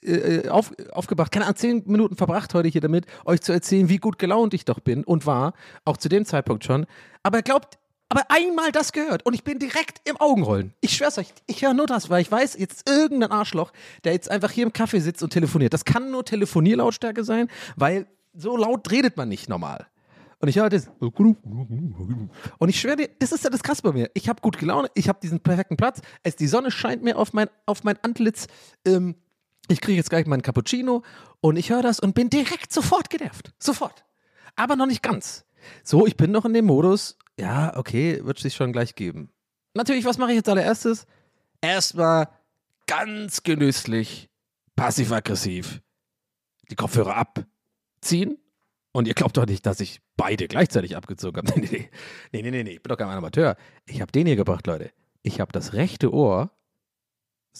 äh, 0.02 0.48
auf, 0.48 0.72
aufgebracht, 0.92 1.32
keine 1.32 1.46
Ahnung, 1.46 1.56
zehn 1.56 1.82
Minuten 1.86 2.16
verbracht 2.16 2.54
heute 2.54 2.68
hier 2.68 2.80
damit, 2.80 3.06
euch 3.24 3.40
zu 3.40 3.52
erzählen, 3.52 3.88
wie 3.88 3.98
gut 3.98 4.18
gelaunt 4.18 4.54
ich 4.54 4.64
doch 4.64 4.80
bin 4.80 5.04
und 5.04 5.26
war, 5.26 5.54
auch 5.84 5.96
zu 5.96 6.08
dem 6.08 6.24
Zeitpunkt 6.24 6.64
schon. 6.64 6.86
Aber 7.22 7.42
glaubt, 7.42 7.78
aber 8.08 8.22
einmal 8.28 8.72
das 8.72 8.92
gehört 8.92 9.26
und 9.26 9.34
ich 9.34 9.44
bin 9.44 9.58
direkt 9.58 10.08
im 10.08 10.16
Augenrollen. 10.16 10.72
Ich 10.80 10.96
schwör's 10.96 11.18
euch, 11.18 11.28
ich 11.46 11.62
höre 11.62 11.74
nur 11.74 11.86
das, 11.86 12.08
weil 12.08 12.22
ich 12.22 12.30
weiß, 12.30 12.56
jetzt 12.58 12.88
irgendein 12.88 13.30
Arschloch, 13.30 13.72
der 14.04 14.12
jetzt 14.12 14.30
einfach 14.30 14.50
hier 14.50 14.64
im 14.64 14.72
Café 14.72 15.00
sitzt 15.00 15.22
und 15.22 15.30
telefoniert. 15.30 15.74
Das 15.74 15.84
kann 15.84 16.10
nur 16.10 16.24
Telefonierlautstärke 16.24 17.24
sein, 17.24 17.48
weil 17.76 18.06
so 18.34 18.56
laut 18.56 18.90
redet 18.90 19.16
man 19.16 19.28
nicht 19.28 19.48
normal. 19.48 19.86
Und 20.40 20.48
ich 20.48 20.56
höre 20.56 20.68
das. 20.68 20.88
Und 21.00 22.68
ich 22.68 22.80
schwöre 22.80 22.96
dir, 22.96 23.08
das 23.18 23.32
ist 23.32 23.42
ja 23.42 23.50
das 23.50 23.62
Krasse 23.62 23.82
bei 23.82 23.92
mir. 23.92 24.08
Ich 24.14 24.28
habe 24.28 24.40
gut 24.40 24.60
Laune, 24.62 24.88
ich 24.94 25.08
habe 25.08 25.18
diesen 25.20 25.40
perfekten 25.40 25.76
Platz. 25.76 26.00
Es, 26.22 26.36
die 26.36 26.46
Sonne 26.46 26.70
scheint 26.70 27.02
mir 27.02 27.18
auf 27.18 27.32
mein, 27.32 27.48
auf 27.66 27.82
mein 27.82 27.98
Antlitz. 28.02 28.46
Ähm, 28.86 29.16
ich 29.68 29.80
kriege 29.80 29.96
jetzt 29.96 30.10
gleich 30.10 30.26
meinen 30.26 30.42
Cappuccino 30.42 31.02
und 31.40 31.56
ich 31.56 31.70
höre 31.70 31.82
das 31.82 32.00
und 32.00 32.14
bin 32.14 32.30
direkt 32.30 32.72
sofort 32.72 33.10
genervt. 33.10 33.52
Sofort. 33.58 34.04
Aber 34.56 34.76
noch 34.76 34.86
nicht 34.86 35.02
ganz. 35.02 35.44
So, 35.84 36.06
ich 36.06 36.16
bin 36.16 36.30
noch 36.30 36.44
in 36.44 36.54
dem 36.54 36.66
Modus. 36.66 37.16
Ja, 37.38 37.76
okay, 37.76 38.20
wird 38.24 38.38
sich 38.38 38.54
schon 38.54 38.72
gleich 38.72 38.94
geben. 38.94 39.30
Natürlich, 39.74 40.04
was 40.04 40.18
mache 40.18 40.30
ich 40.30 40.36
jetzt 40.36 40.48
allererstes? 40.48 41.06
Erstmal 41.60 42.28
ganz 42.86 43.42
genüsslich, 43.42 44.28
passiv-aggressiv 44.74 45.80
die 46.70 46.76
Kopfhörer 46.76 47.16
abziehen. 47.16 48.38
Und 48.92 49.06
ihr 49.06 49.14
glaubt 49.14 49.36
doch 49.36 49.46
nicht, 49.46 49.66
dass 49.66 49.80
ich 49.80 50.00
beide 50.16 50.48
gleichzeitig 50.48 50.96
abgezogen 50.96 51.46
habe. 51.46 51.60
Nee, 51.60 51.88
nee, 52.32 52.42
nee, 52.42 52.50
nee, 52.50 52.64
nee, 52.64 52.70
ich 52.72 52.82
bin 52.82 52.88
doch 52.88 52.96
kein 52.96 53.08
Amateur. 53.08 53.56
Ich 53.86 54.00
habe 54.00 54.12
den 54.12 54.26
hier 54.26 54.36
gebracht, 54.36 54.66
Leute. 54.66 54.90
Ich 55.22 55.40
habe 55.40 55.52
das 55.52 55.72
rechte 55.72 56.12
Ohr 56.12 56.50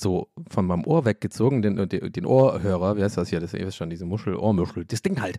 so 0.00 0.28
von 0.48 0.66
meinem 0.66 0.84
Ohr 0.84 1.04
weggezogen, 1.04 1.62
den, 1.62 1.88
den, 1.88 2.12
den 2.12 2.26
Ohrhörer, 2.26 2.96
wie 2.96 3.02
heißt 3.02 3.16
das 3.16 3.28
hier? 3.28 3.40
Das 3.40 3.54
ist 3.54 3.76
schon 3.76 3.90
diese 3.90 4.04
Muschel, 4.04 4.37
Ohrmuschel, 4.37 4.84
das 4.84 5.02
Ding 5.02 5.20
halt. 5.20 5.38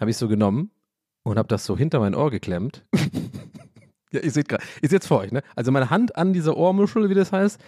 Habe 0.00 0.10
ich 0.10 0.16
so 0.16 0.28
genommen 0.28 0.70
und 1.22 1.38
habe 1.38 1.48
das 1.48 1.64
so 1.64 1.76
hinter 1.76 2.00
mein 2.00 2.14
Ohr 2.14 2.30
geklemmt. 2.30 2.84
ja, 4.12 4.20
ihr 4.20 4.30
seht 4.30 4.48
gerade, 4.48 4.64
seht 4.82 5.02
es 5.02 5.06
vor 5.06 5.20
euch, 5.20 5.32
ne? 5.32 5.42
Also 5.56 5.72
meine 5.72 5.90
Hand 5.90 6.16
an 6.16 6.32
dieser 6.32 6.56
Ohrmuschel, 6.56 7.10
wie 7.10 7.14
das 7.14 7.32
heißt, 7.32 7.60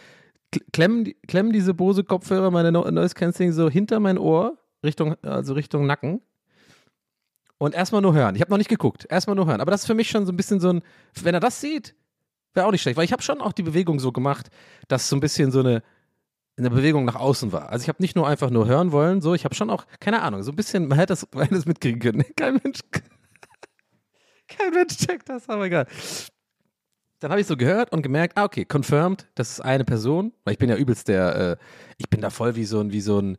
klemmen, 0.72 1.12
klemmen 1.26 1.52
diese 1.52 1.74
Bose 1.74 2.04
Kopfhörer, 2.04 2.50
meine 2.50 2.72
no 2.72 2.88
Noise 2.90 3.14
Cancelling 3.14 3.52
so 3.52 3.68
hinter 3.68 4.00
mein 4.00 4.18
Ohr, 4.18 4.58
Richtung, 4.84 5.16
also 5.22 5.54
Richtung 5.54 5.86
Nacken. 5.86 6.20
Und 7.58 7.74
erstmal 7.74 8.00
nur 8.00 8.14
hören. 8.14 8.34
Ich 8.36 8.40
habe 8.40 8.50
noch 8.50 8.56
nicht 8.56 8.70
geguckt. 8.70 9.06
Erstmal 9.10 9.36
nur 9.36 9.46
hören. 9.46 9.60
Aber 9.60 9.70
das 9.70 9.82
ist 9.82 9.86
für 9.86 9.94
mich 9.94 10.08
schon 10.08 10.24
so 10.24 10.32
ein 10.32 10.36
bisschen 10.36 10.60
so 10.60 10.72
ein, 10.72 10.82
wenn 11.22 11.34
er 11.34 11.40
das 11.40 11.60
sieht, 11.60 11.94
wäre 12.54 12.66
auch 12.66 12.70
nicht 12.70 12.80
schlecht. 12.80 12.96
Weil 12.96 13.04
ich 13.04 13.12
habe 13.12 13.22
schon 13.22 13.42
auch 13.42 13.52
die 13.52 13.62
Bewegung 13.62 14.00
so 14.00 14.12
gemacht, 14.12 14.48
dass 14.88 15.10
so 15.10 15.16
ein 15.16 15.20
bisschen 15.20 15.50
so 15.50 15.60
eine, 15.60 15.82
eine 16.60 16.70
Bewegung 16.70 17.04
nach 17.04 17.16
außen 17.16 17.52
war. 17.52 17.70
Also 17.70 17.82
ich 17.82 17.88
habe 17.88 18.02
nicht 18.02 18.16
nur 18.16 18.28
einfach 18.28 18.50
nur 18.50 18.66
hören 18.66 18.92
wollen, 18.92 19.20
so, 19.20 19.34
ich 19.34 19.44
habe 19.44 19.54
schon 19.54 19.70
auch, 19.70 19.86
keine 19.98 20.22
Ahnung, 20.22 20.42
so 20.42 20.52
ein 20.52 20.56
bisschen, 20.56 20.88
man 20.88 20.98
hätte 20.98 21.12
das, 21.12 21.26
man 21.32 21.42
hätte 21.44 21.56
das 21.56 21.66
mitkriegen 21.66 22.00
können. 22.00 22.24
Kein 22.36 22.60
Mensch, 22.62 22.80
kein 24.50 24.72
Mensch 24.74 24.96
checkt 24.96 25.28
das, 25.28 25.48
aber 25.48 25.64
egal. 25.64 25.86
Dann 27.20 27.30
habe 27.30 27.40
ich 27.40 27.46
so 27.46 27.56
gehört 27.56 27.92
und 27.92 28.02
gemerkt, 28.02 28.36
ah, 28.36 28.44
okay, 28.44 28.64
confirmed, 28.64 29.28
das 29.34 29.52
ist 29.52 29.60
eine 29.60 29.84
Person, 29.84 30.32
weil 30.44 30.52
ich 30.52 30.58
bin 30.58 30.70
ja 30.70 30.76
übelst 30.76 31.08
der, 31.08 31.36
äh, 31.36 31.56
ich 31.98 32.08
bin 32.08 32.20
da 32.20 32.30
voll 32.30 32.56
wie 32.56 32.64
so 32.64 32.80
ein, 32.80 32.92
wie 32.92 33.00
so 33.00 33.20
ein, 33.20 33.36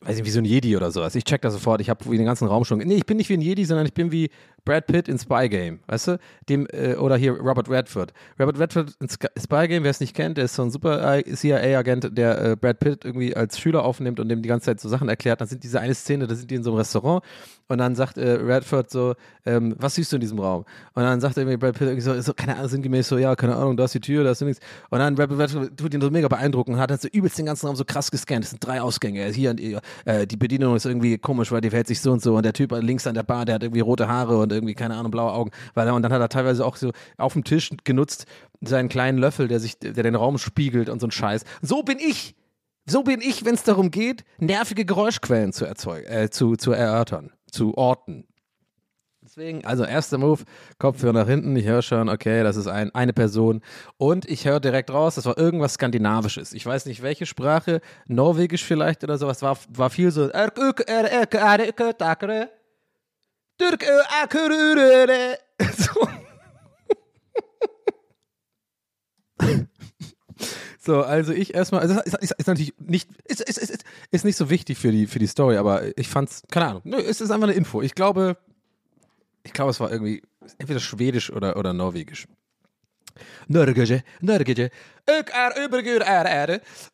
weiß 0.00 0.16
nicht, 0.16 0.26
wie 0.26 0.30
so 0.30 0.38
ein 0.38 0.44
Jedi 0.44 0.76
oder 0.76 0.90
sowas. 0.90 1.14
Ich 1.14 1.24
check 1.24 1.42
das 1.42 1.54
sofort, 1.54 1.80
ich 1.80 1.90
habe 1.90 2.04
den 2.04 2.24
ganzen 2.24 2.46
Raum 2.46 2.64
schon, 2.64 2.78
nee, 2.78 2.96
ich 2.96 3.06
bin 3.06 3.16
nicht 3.16 3.28
wie 3.28 3.34
ein 3.34 3.40
Jedi, 3.40 3.64
sondern 3.64 3.86
ich 3.86 3.94
bin 3.94 4.12
wie 4.12 4.30
Brad 4.64 4.86
Pitt 4.86 5.08
in 5.08 5.18
Spy 5.18 5.48
Game, 5.48 5.80
weißt 5.86 6.08
du? 6.08 6.18
Dem, 6.48 6.66
äh, 6.72 6.94
oder 6.94 7.16
hier 7.16 7.32
Robert 7.32 7.68
Redford. 7.68 8.12
Robert 8.38 8.58
Redford 8.58 8.94
in 9.00 9.08
Spy 9.08 9.68
Game, 9.68 9.84
wer 9.84 9.90
es 9.90 10.00
nicht 10.00 10.14
kennt, 10.14 10.36
der 10.36 10.44
ist 10.44 10.54
so 10.54 10.62
ein 10.62 10.70
super 10.70 11.22
CIA-Agent, 11.24 12.16
der 12.16 12.42
äh, 12.42 12.56
Brad 12.56 12.78
Pitt 12.80 13.04
irgendwie 13.04 13.34
als 13.34 13.58
Schüler 13.58 13.84
aufnimmt 13.84 14.20
und 14.20 14.28
dem 14.28 14.42
die 14.42 14.48
ganze 14.48 14.66
Zeit 14.66 14.80
so 14.80 14.88
Sachen 14.88 15.08
erklärt. 15.08 15.40
Dann 15.40 15.48
sind 15.48 15.62
diese 15.62 15.80
eine 15.80 15.94
Szene, 15.94 16.26
da 16.26 16.34
sind 16.34 16.50
die 16.50 16.56
in 16.56 16.62
so 16.62 16.70
einem 16.70 16.78
Restaurant 16.78 17.22
und 17.70 17.78
dann 17.78 17.94
sagt 17.94 18.18
äh, 18.18 18.32
Redford 18.32 18.90
so, 18.90 19.14
ähm, 19.46 19.76
was 19.78 19.94
siehst 19.94 20.10
du 20.10 20.16
in 20.16 20.20
diesem 20.20 20.40
Raum? 20.40 20.64
Und 20.94 21.02
dann 21.04 21.20
sagt 21.20 21.36
irgendwie 21.36 21.56
Brad 21.56 21.74
Pitt 21.78 21.88
irgendwie 21.88 22.02
so, 22.02 22.20
so, 22.20 22.34
keine 22.34 22.56
Ahnung, 22.56 22.68
sinngemäß 22.68 23.08
so, 23.08 23.16
ja, 23.16 23.36
keine 23.36 23.54
Ahnung, 23.54 23.76
da 23.76 23.84
ist 23.84 23.94
die 23.94 24.00
Tür, 24.00 24.24
da 24.24 24.32
ist 24.32 24.40
nichts. 24.42 24.60
Und 24.90 24.98
dann 24.98 25.14
Brad 25.14 25.28
Pitt 25.28 25.76
tut 25.76 25.94
ihn 25.94 26.00
so 26.00 26.10
mega 26.10 26.26
beeindrucken 26.26 26.74
und 26.74 26.80
hat 26.80 26.90
halt 26.90 27.00
so 27.00 27.08
übelst 27.08 27.38
den 27.38 27.46
ganzen 27.46 27.66
Raum 27.66 27.76
so 27.76 27.84
krass 27.84 28.10
gescannt. 28.10 28.44
Es 28.44 28.50
sind 28.50 28.66
drei 28.66 28.80
Ausgänge. 28.82 29.24
Hier 29.26 29.50
und 29.50 29.60
hier, 29.60 29.80
äh, 30.04 30.26
die 30.26 30.36
Bedienung 30.36 30.74
ist 30.74 30.84
irgendwie 30.84 31.16
komisch, 31.16 31.52
weil 31.52 31.60
die 31.60 31.70
verhält 31.70 31.86
sich 31.86 32.00
so 32.00 32.10
und 32.10 32.20
so. 32.20 32.34
Und 32.36 32.44
der 32.44 32.52
Typ 32.52 32.72
links 32.72 33.06
an 33.06 33.14
der 33.14 33.22
Bar, 33.22 33.44
der 33.44 33.54
hat 33.54 33.62
irgendwie 33.62 33.80
rote 33.80 34.08
Haare 34.08 34.38
und 34.38 34.49
irgendwie, 34.50 34.74
keine 34.74 34.96
Ahnung, 34.96 35.10
blaue 35.10 35.32
Augen. 35.32 35.50
Weil 35.74 35.86
er, 35.86 35.94
und 35.94 36.02
dann 36.02 36.12
hat 36.12 36.20
er 36.20 36.28
teilweise 36.28 36.64
auch 36.64 36.76
so 36.76 36.92
auf 37.16 37.32
dem 37.32 37.44
Tisch 37.44 37.70
genutzt 37.84 38.26
seinen 38.60 38.88
kleinen 38.88 39.18
Löffel, 39.18 39.48
der 39.48 39.60
sich, 39.60 39.78
der 39.78 39.92
den 39.92 40.14
Raum 40.14 40.38
spiegelt 40.38 40.88
und 40.88 41.00
so 41.00 41.06
ein 41.06 41.10
Scheiß. 41.10 41.44
So 41.62 41.82
bin 41.82 41.98
ich. 41.98 42.36
So 42.86 43.02
bin 43.02 43.20
ich, 43.20 43.44
wenn 43.44 43.54
es 43.54 43.62
darum 43.62 43.90
geht, 43.90 44.24
nervige 44.38 44.84
Geräuschquellen 44.84 45.52
zu 45.52 45.64
erzeugen, 45.64 46.06
äh, 46.06 46.30
zu, 46.30 46.56
zu 46.56 46.72
erörtern, 46.72 47.30
zu 47.50 47.76
orten. 47.76 48.24
Deswegen, 49.22 49.64
also 49.64 49.84
erster 49.84 50.18
Move, 50.18 50.42
Kopfhörer 50.78 51.12
nach 51.12 51.28
hinten, 51.28 51.54
ich 51.54 51.64
höre 51.64 51.82
schon, 51.82 52.08
okay, 52.08 52.42
das 52.42 52.56
ist 52.56 52.66
ein, 52.66 52.92
eine 52.96 53.12
Person. 53.12 53.60
Und 53.96 54.28
ich 54.28 54.44
höre 54.44 54.58
direkt 54.58 54.90
raus, 54.90 55.14
das 55.14 55.24
war 55.26 55.38
irgendwas 55.38 55.74
Skandinavisches. 55.74 56.52
Ich 56.52 56.66
weiß 56.66 56.86
nicht, 56.86 57.02
welche 57.02 57.26
Sprache, 57.26 57.80
Norwegisch 58.06 58.64
vielleicht 58.64 59.04
oder 59.04 59.18
sowas, 59.18 59.40
war, 59.42 59.56
war 59.68 59.90
viel 59.90 60.10
so. 60.10 60.30
So. 65.76 66.08
So, 70.82 71.02
also 71.02 71.32
ich 71.32 71.54
erstmal, 71.54 71.82
also 71.82 72.00
ist, 72.00 72.16
ist, 72.16 72.32
ist 72.32 72.46
natürlich 72.46 72.72
nicht, 72.78 73.06
ist, 73.26 73.42
ist, 73.42 73.58
ist, 73.58 73.84
ist 74.10 74.24
nicht 74.24 74.36
so 74.36 74.48
wichtig 74.48 74.78
für 74.78 74.90
die, 74.90 75.06
für 75.06 75.18
die 75.18 75.26
Story, 75.26 75.58
aber 75.58 75.96
ich 75.98 76.08
fand's, 76.08 76.42
keine 76.50 76.68
Ahnung, 76.68 76.82
nö, 76.84 76.96
es 76.96 77.20
ist 77.20 77.30
einfach 77.30 77.48
eine 77.48 77.56
Info. 77.56 77.82
Ich 77.82 77.94
glaube, 77.94 78.38
ich 79.42 79.52
glaube, 79.52 79.70
es 79.70 79.78
war 79.78 79.92
irgendwie 79.92 80.22
entweder 80.56 80.80
Schwedisch 80.80 81.30
oder, 81.30 81.58
oder 81.58 81.74
Norwegisch. 81.74 82.26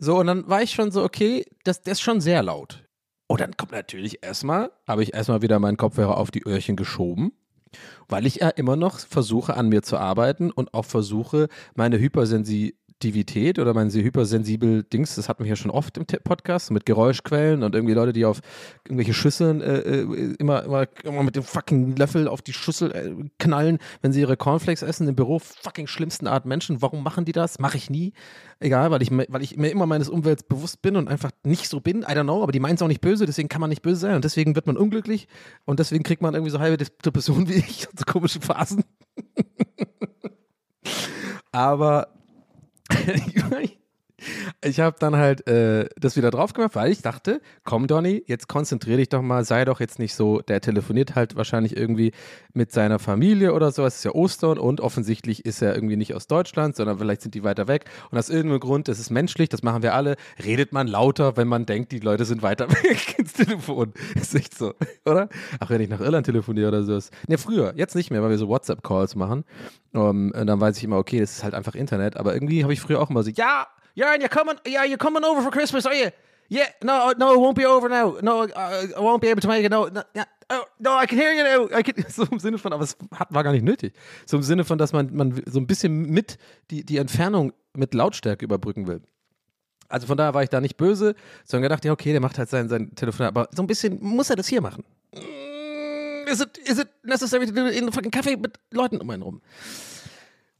So, 0.00 0.18
und 0.18 0.26
dann 0.26 0.48
war 0.48 0.62
ich 0.62 0.72
schon 0.72 0.90
so, 0.90 1.04
okay, 1.04 1.46
das, 1.62 1.80
das 1.82 1.98
ist 1.98 2.00
schon 2.00 2.20
sehr 2.20 2.42
laut. 2.42 2.85
Und 3.26 3.40
dann 3.40 3.56
kommt 3.56 3.72
natürlich 3.72 4.22
erstmal, 4.22 4.70
habe 4.86 5.02
ich 5.02 5.14
erstmal 5.14 5.42
wieder 5.42 5.58
meinen 5.58 5.76
Kopfhörer 5.76 6.16
auf 6.16 6.30
die 6.30 6.46
Öhrchen 6.46 6.76
geschoben, 6.76 7.32
weil 8.08 8.26
ich 8.26 8.36
ja 8.36 8.48
immer 8.50 8.76
noch 8.76 8.98
versuche, 9.00 9.56
an 9.56 9.68
mir 9.68 9.82
zu 9.82 9.98
arbeiten 9.98 10.50
und 10.50 10.74
auch 10.74 10.84
versuche, 10.84 11.48
meine 11.74 11.96
Hypersensitivität 12.96 13.58
oder 13.58 13.74
mein 13.74 13.90
hypersensibel 13.90 14.82
Dings, 14.82 15.16
das 15.16 15.28
hatten 15.28 15.44
wir 15.44 15.46
hier 15.46 15.56
schon 15.56 15.70
oft 15.70 15.98
im 15.98 16.06
Podcast, 16.06 16.70
mit 16.70 16.86
Geräuschquellen 16.86 17.62
und 17.62 17.74
irgendwie 17.74 17.94
Leute, 17.94 18.12
die 18.12 18.24
auf 18.24 18.40
irgendwelche 18.84 19.12
Schüsseln 19.12 19.60
äh, 19.60 19.78
äh, 19.80 20.34
immer, 20.38 20.64
immer, 20.64 20.86
immer 21.04 21.22
mit 21.22 21.36
dem 21.36 21.42
fucking 21.42 21.94
Löffel 21.96 22.26
auf 22.26 22.42
die 22.42 22.52
Schüssel 22.52 22.92
äh, 22.92 23.28
knallen, 23.38 23.78
wenn 24.00 24.12
sie 24.12 24.20
ihre 24.20 24.36
Cornflakes 24.36 24.82
essen, 24.82 25.08
im 25.08 25.14
Büro, 25.14 25.38
fucking 25.38 25.86
schlimmsten 25.86 26.26
Art 26.26 26.46
Menschen. 26.46 26.80
Warum 26.80 27.02
machen 27.02 27.24
die 27.24 27.32
das? 27.32 27.58
Mache 27.58 27.76
ich 27.76 27.90
nie. 27.90 28.12
Egal, 28.60 28.90
weil 28.90 29.02
ich, 29.02 29.10
weil 29.10 29.42
ich 29.42 29.56
mir 29.56 29.68
immer 29.68 29.86
meines 29.86 30.08
Umwelts 30.08 30.42
bewusst 30.42 30.80
bin 30.80 30.96
und 30.96 31.08
einfach 31.08 31.30
nicht 31.44 31.68
so 31.68 31.80
bin. 31.80 31.98
I 31.98 32.12
don't 32.12 32.24
know, 32.24 32.42
aber 32.42 32.52
die 32.52 32.60
meinen 32.60 32.76
es 32.76 32.82
auch 32.82 32.88
nicht 32.88 33.02
böse, 33.02 33.26
deswegen 33.26 33.48
kann 33.48 33.60
man 33.60 33.70
nicht 33.70 33.82
böse 33.82 34.00
sein 34.00 34.14
und 34.14 34.24
deswegen 34.24 34.54
wird 34.54 34.66
man 34.66 34.76
unglücklich 34.76 35.28
und 35.66 35.78
deswegen 35.78 36.04
kriegt 36.04 36.22
man 36.22 36.34
irgendwie 36.34 36.50
so 36.50 36.60
halbe 36.60 36.78
Depressionen 36.78 37.48
wie 37.48 37.54
ich 37.54 37.86
so 37.96 38.04
komische 38.06 38.40
Phasen. 38.40 38.84
aber 41.52 42.08
getting. 43.34 43.76
Ich 44.62 44.80
habe 44.80 44.96
dann 44.98 45.16
halt 45.16 45.46
äh, 45.46 45.88
das 45.98 46.16
wieder 46.16 46.30
drauf 46.30 46.52
gemacht, 46.52 46.74
weil 46.74 46.90
ich 46.90 47.02
dachte, 47.02 47.40
komm 47.64 47.86
Donny, 47.86 48.22
jetzt 48.26 48.48
konzentrier 48.48 48.96
dich 48.96 49.10
doch 49.10 49.22
mal, 49.22 49.44
sei 49.44 49.64
doch 49.64 49.80
jetzt 49.80 49.98
nicht 49.98 50.14
so, 50.14 50.40
der 50.40 50.60
telefoniert 50.60 51.14
halt 51.14 51.36
wahrscheinlich 51.36 51.76
irgendwie 51.76 52.12
mit 52.54 52.72
seiner 52.72 52.98
Familie 52.98 53.52
oder 53.52 53.70
so, 53.72 53.84
es 53.84 53.96
ist 53.96 54.04
ja 54.04 54.12
Ostern 54.12 54.58
und 54.58 54.80
offensichtlich 54.80 55.44
ist 55.44 55.60
er 55.60 55.74
irgendwie 55.74 55.96
nicht 55.96 56.14
aus 56.14 56.26
Deutschland, 56.26 56.76
sondern 56.76 56.98
vielleicht 56.98 57.22
sind 57.22 57.34
die 57.34 57.44
weiter 57.44 57.68
weg 57.68 57.84
und 58.10 58.18
aus 58.18 58.30
irgendeinem 58.30 58.60
Grund, 58.60 58.88
das 58.88 58.98
ist 58.98 59.10
menschlich, 59.10 59.50
das 59.50 59.62
machen 59.62 59.82
wir 59.82 59.94
alle, 59.94 60.16
redet 60.42 60.72
man 60.72 60.86
lauter, 60.86 61.36
wenn 61.36 61.48
man 61.48 61.66
denkt, 61.66 61.92
die 61.92 62.00
Leute 62.00 62.24
sind 62.24 62.42
weiter 62.42 62.70
weg 62.70 63.18
ins 63.18 63.34
Telefon. 63.34 63.92
Ist 64.14 64.34
echt 64.34 64.56
so, 64.56 64.72
oder? 65.04 65.28
Auch 65.60 65.70
wenn 65.70 65.80
ich 65.80 65.88
nach 65.88 66.00
Irland 66.00 66.26
telefoniere 66.26 66.68
oder 66.68 66.82
so. 66.82 66.98
Ne, 67.28 67.36
früher, 67.36 67.74
jetzt 67.76 67.94
nicht 67.94 68.10
mehr, 68.10 68.22
weil 68.22 68.30
wir 68.30 68.38
so 68.38 68.48
WhatsApp-Calls 68.48 69.14
machen. 69.14 69.44
Um, 69.92 70.30
und 70.32 70.46
dann 70.46 70.60
weiß 70.60 70.76
ich 70.76 70.84
immer, 70.84 70.98
okay, 70.98 71.20
das 71.20 71.32
ist 71.32 71.44
halt 71.44 71.54
einfach 71.54 71.74
Internet, 71.74 72.16
aber 72.16 72.34
irgendwie 72.34 72.62
habe 72.62 72.72
ich 72.72 72.80
früher 72.80 73.00
auch 73.00 73.08
immer 73.08 73.22
so, 73.22 73.30
ja, 73.30 73.66
ja, 73.96 74.12
and 74.12 74.20
you're 74.20 74.28
coming, 74.28 74.56
yeah, 74.66 74.84
you're 74.84 74.98
coming 74.98 75.24
over 75.24 75.42
for 75.42 75.50
Christmas, 75.50 75.86
are 75.86 75.94
you? 75.94 76.10
Yeah, 76.48 76.68
no, 76.82 77.12
no, 77.18 77.32
it 77.34 77.40
won't 77.40 77.56
be 77.56 77.66
over 77.66 77.88
now. 77.88 78.18
No, 78.22 78.44
uh, 78.44 78.86
I 78.96 79.00
won't 79.00 79.20
be 79.20 79.28
able 79.28 79.40
to 79.40 79.48
make 79.48 79.64
it. 79.64 79.70
No, 79.70 79.86
no, 79.86 80.02
yeah, 80.14 80.26
oh, 80.50 80.64
no, 80.78 80.94
I 80.94 81.06
can 81.06 81.18
hear 81.18 81.32
you 81.32 81.42
now. 81.42 81.68
I 81.76 81.82
can, 81.82 82.04
so 82.08 82.24
im 82.30 82.38
Sinne 82.38 82.58
von, 82.58 82.72
aber 82.72 82.84
es 82.84 82.96
war 83.30 83.42
gar 83.42 83.52
nicht 83.52 83.64
nötig. 83.64 83.94
So 84.26 84.36
im 84.36 84.44
Sinne 84.44 84.64
von, 84.64 84.78
dass 84.78 84.92
man, 84.92 85.12
man 85.12 85.42
so 85.46 85.58
ein 85.58 85.66
bisschen 85.66 86.08
mit 86.08 86.38
die, 86.70 86.84
die 86.84 86.98
Entfernung 86.98 87.52
mit 87.74 87.94
Lautstärke 87.94 88.44
überbrücken 88.44 88.86
will. 88.86 89.00
Also 89.88 90.06
von 90.06 90.16
daher 90.16 90.34
war 90.34 90.42
ich 90.42 90.50
da 90.50 90.60
nicht 90.60 90.76
böse, 90.76 91.14
sondern 91.44 91.70
gedacht, 91.70 91.86
okay, 91.86 92.12
der 92.12 92.20
macht 92.20 92.38
halt 92.38 92.48
sein, 92.48 92.68
sein 92.68 92.94
Telefonat, 92.94 93.28
aber 93.36 93.48
so 93.54 93.62
ein 93.62 93.66
bisschen 93.66 93.98
muss 94.00 94.30
er 94.30 94.36
das 94.36 94.46
hier 94.46 94.60
machen. 94.60 94.84
Mm, 95.14 96.28
Is 96.28 96.40
it, 96.40 96.58
is 96.58 96.78
it 96.78 96.88
necessary 97.04 97.46
to 97.46 97.52
do 97.52 97.66
it 97.66 97.74
in 97.76 97.90
fucking 97.92 98.10
Café 98.10 98.36
mit 98.36 98.58
Leuten 98.72 98.98
um 98.98 99.08
einen 99.10 99.22
rum? 99.22 99.40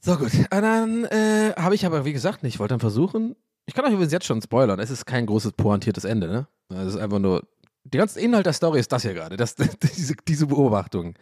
So 0.06 0.16
gut. 0.16 0.32
Und 0.32 0.50
dann 0.52 1.04
äh, 1.06 1.52
habe 1.56 1.74
ich 1.74 1.84
aber, 1.84 2.04
wie 2.04 2.12
gesagt, 2.12 2.44
nicht. 2.44 2.54
Ich 2.54 2.58
wollte 2.60 2.74
dann 2.74 2.80
versuchen. 2.80 3.34
Ich 3.66 3.74
kann 3.74 3.84
euch 3.84 3.92
übrigens 3.92 4.12
jetzt 4.12 4.24
schon 4.26 4.40
spoilern. 4.40 4.78
Es 4.78 4.90
ist 4.90 5.04
kein 5.04 5.26
großes 5.26 5.54
pointiertes 5.54 6.04
Ende, 6.04 6.28
ne? 6.28 6.46
Es 6.68 6.94
ist 6.94 6.96
einfach 6.96 7.18
nur. 7.18 7.42
Der 7.82 7.98
ganze 7.98 8.20
Inhalt 8.20 8.46
der 8.46 8.52
Story 8.52 8.78
ist 8.78 8.92
das 8.92 9.02
hier 9.02 9.14
gerade. 9.14 9.36
Das, 9.36 9.56
diese, 9.96 10.14
diese 10.28 10.46
Beobachtung. 10.46 11.14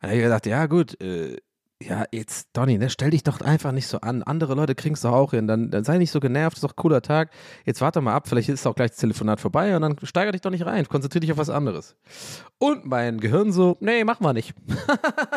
Dann 0.00 0.10
habe 0.10 0.16
ich 0.16 0.24
gedacht, 0.24 0.46
ja, 0.46 0.64
gut, 0.64 0.98
äh, 1.02 1.36
ja, 1.80 2.06
jetzt, 2.10 2.48
Donny, 2.54 2.76
ne, 2.76 2.90
stell 2.90 3.10
dich 3.10 3.22
doch 3.22 3.40
einfach 3.40 3.70
nicht 3.70 3.86
so 3.86 4.00
an. 4.00 4.24
Andere 4.24 4.54
Leute 4.54 4.74
kriegen 4.74 4.96
es 4.96 5.02
doch 5.02 5.12
auch 5.12 5.30
hin. 5.30 5.46
Dann, 5.46 5.70
dann 5.70 5.84
sei 5.84 5.98
nicht 5.98 6.10
so 6.10 6.18
genervt, 6.18 6.56
ist 6.56 6.64
doch 6.64 6.72
ein 6.72 6.76
cooler 6.76 7.02
Tag. 7.02 7.30
Jetzt 7.64 7.80
warte 7.80 8.00
mal 8.00 8.14
ab, 8.14 8.26
vielleicht 8.26 8.48
ist 8.48 8.66
auch 8.66 8.74
gleich 8.74 8.90
das 8.90 8.98
Telefonat 8.98 9.40
vorbei 9.40 9.76
und 9.76 9.82
dann 9.82 9.96
steiger 10.02 10.32
dich 10.32 10.40
doch 10.40 10.50
nicht 10.50 10.66
rein. 10.66 10.88
Konzentrier 10.88 11.20
dich 11.20 11.30
auf 11.30 11.38
was 11.38 11.50
anderes. 11.50 11.94
Und 12.58 12.84
mein 12.84 13.20
Gehirn 13.20 13.52
so, 13.52 13.76
nee, 13.78 14.02
machen 14.02 14.24
wir 14.24 14.32
nicht. 14.32 14.54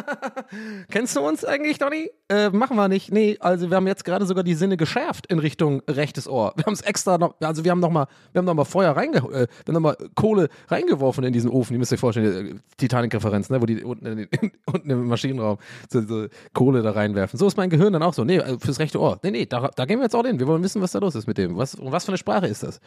Kennst 0.90 1.16
du 1.16 1.22
uns 1.22 1.46
eigentlich, 1.46 1.78
Donny? 1.78 2.10
Äh, 2.28 2.50
machen 2.50 2.76
wir 2.76 2.88
nicht. 2.88 3.12
Nee, 3.12 3.38
also 3.40 3.70
wir 3.70 3.78
haben 3.78 3.86
jetzt 3.86 4.04
gerade 4.04 4.26
sogar 4.26 4.44
die 4.44 4.56
Sinne 4.56 4.78
geschärft 4.78 5.28
in 5.28 5.38
Richtung 5.38 5.84
rechtes 5.88 6.28
Ohr. 6.28 6.54
Wir 6.56 6.66
haben 6.66 6.74
es 6.74 6.82
extra 6.82 7.20
noch, 7.20 7.36
also 7.40 7.64
wir 7.64 7.70
haben 7.70 7.80
noch 7.80 7.92
mal, 7.92 8.08
wir 8.32 8.40
haben 8.40 8.46
noch 8.46 8.56
mal 8.56 8.66
Feuer 8.66 8.98
reinge, 8.98 9.18
äh, 9.18 9.22
wir 9.22 9.48
haben 9.68 9.74
noch 9.74 9.80
mal 9.80 9.98
Kohle 10.16 10.50
reingeworfen 10.70 11.24
in 11.24 11.34
diesen 11.34 11.52
Ofen. 11.52 11.74
Ihr 11.74 11.80
müsst 11.80 11.94
euch 11.94 12.00
vorstellen, 12.00 12.48
äh, 12.48 12.60
Titanic-Referenz, 12.78 13.52
ne, 13.52 13.62
wo 13.62 13.68
die 13.68 13.84
unten, 13.84 14.08
in, 14.08 14.28
unten 14.66 14.90
im 14.90 15.06
Maschinenraum 15.06 15.60
so, 15.88 16.02
so 16.02 16.31
Kohle 16.54 16.82
da 16.82 16.92
reinwerfen. 16.92 17.38
So 17.38 17.48
ist 17.48 17.58
mein 17.58 17.70
Gehirn 17.70 17.94
dann 17.94 18.04
auch 18.04 18.14
so. 18.14 18.24
Nee, 18.24 18.38
äh, 18.38 18.58
fürs 18.60 18.80
rechte 18.80 19.00
Ohr. 19.00 19.20
Nee, 19.24 19.32
nee, 19.32 19.46
da, 19.46 19.70
da 19.76 19.86
gehen 19.86 20.00
wir 20.00 20.04
jetzt 20.04 20.16
auch 20.16 20.26
hin. 20.26 20.40
Wir 20.40 20.48
wollen 20.48 20.64
wissen, 20.64 20.82
was 20.82 20.92
da 20.92 21.00
los 21.00 21.16
ist 21.16 21.28
mit 21.28 21.38
dem. 21.38 21.58
Was, 21.58 21.76
und 21.76 21.92
was 21.92 22.06
für 22.06 22.10
eine 22.10 22.18
Sprache 22.18 22.48
ist 22.48 22.64
das? 22.64 22.80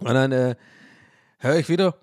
Und 0.00 0.14
dann, 0.14 0.32
äh, 0.32 0.54
höre 1.44 1.58
ich 1.58 1.68
wieder. 1.68 1.94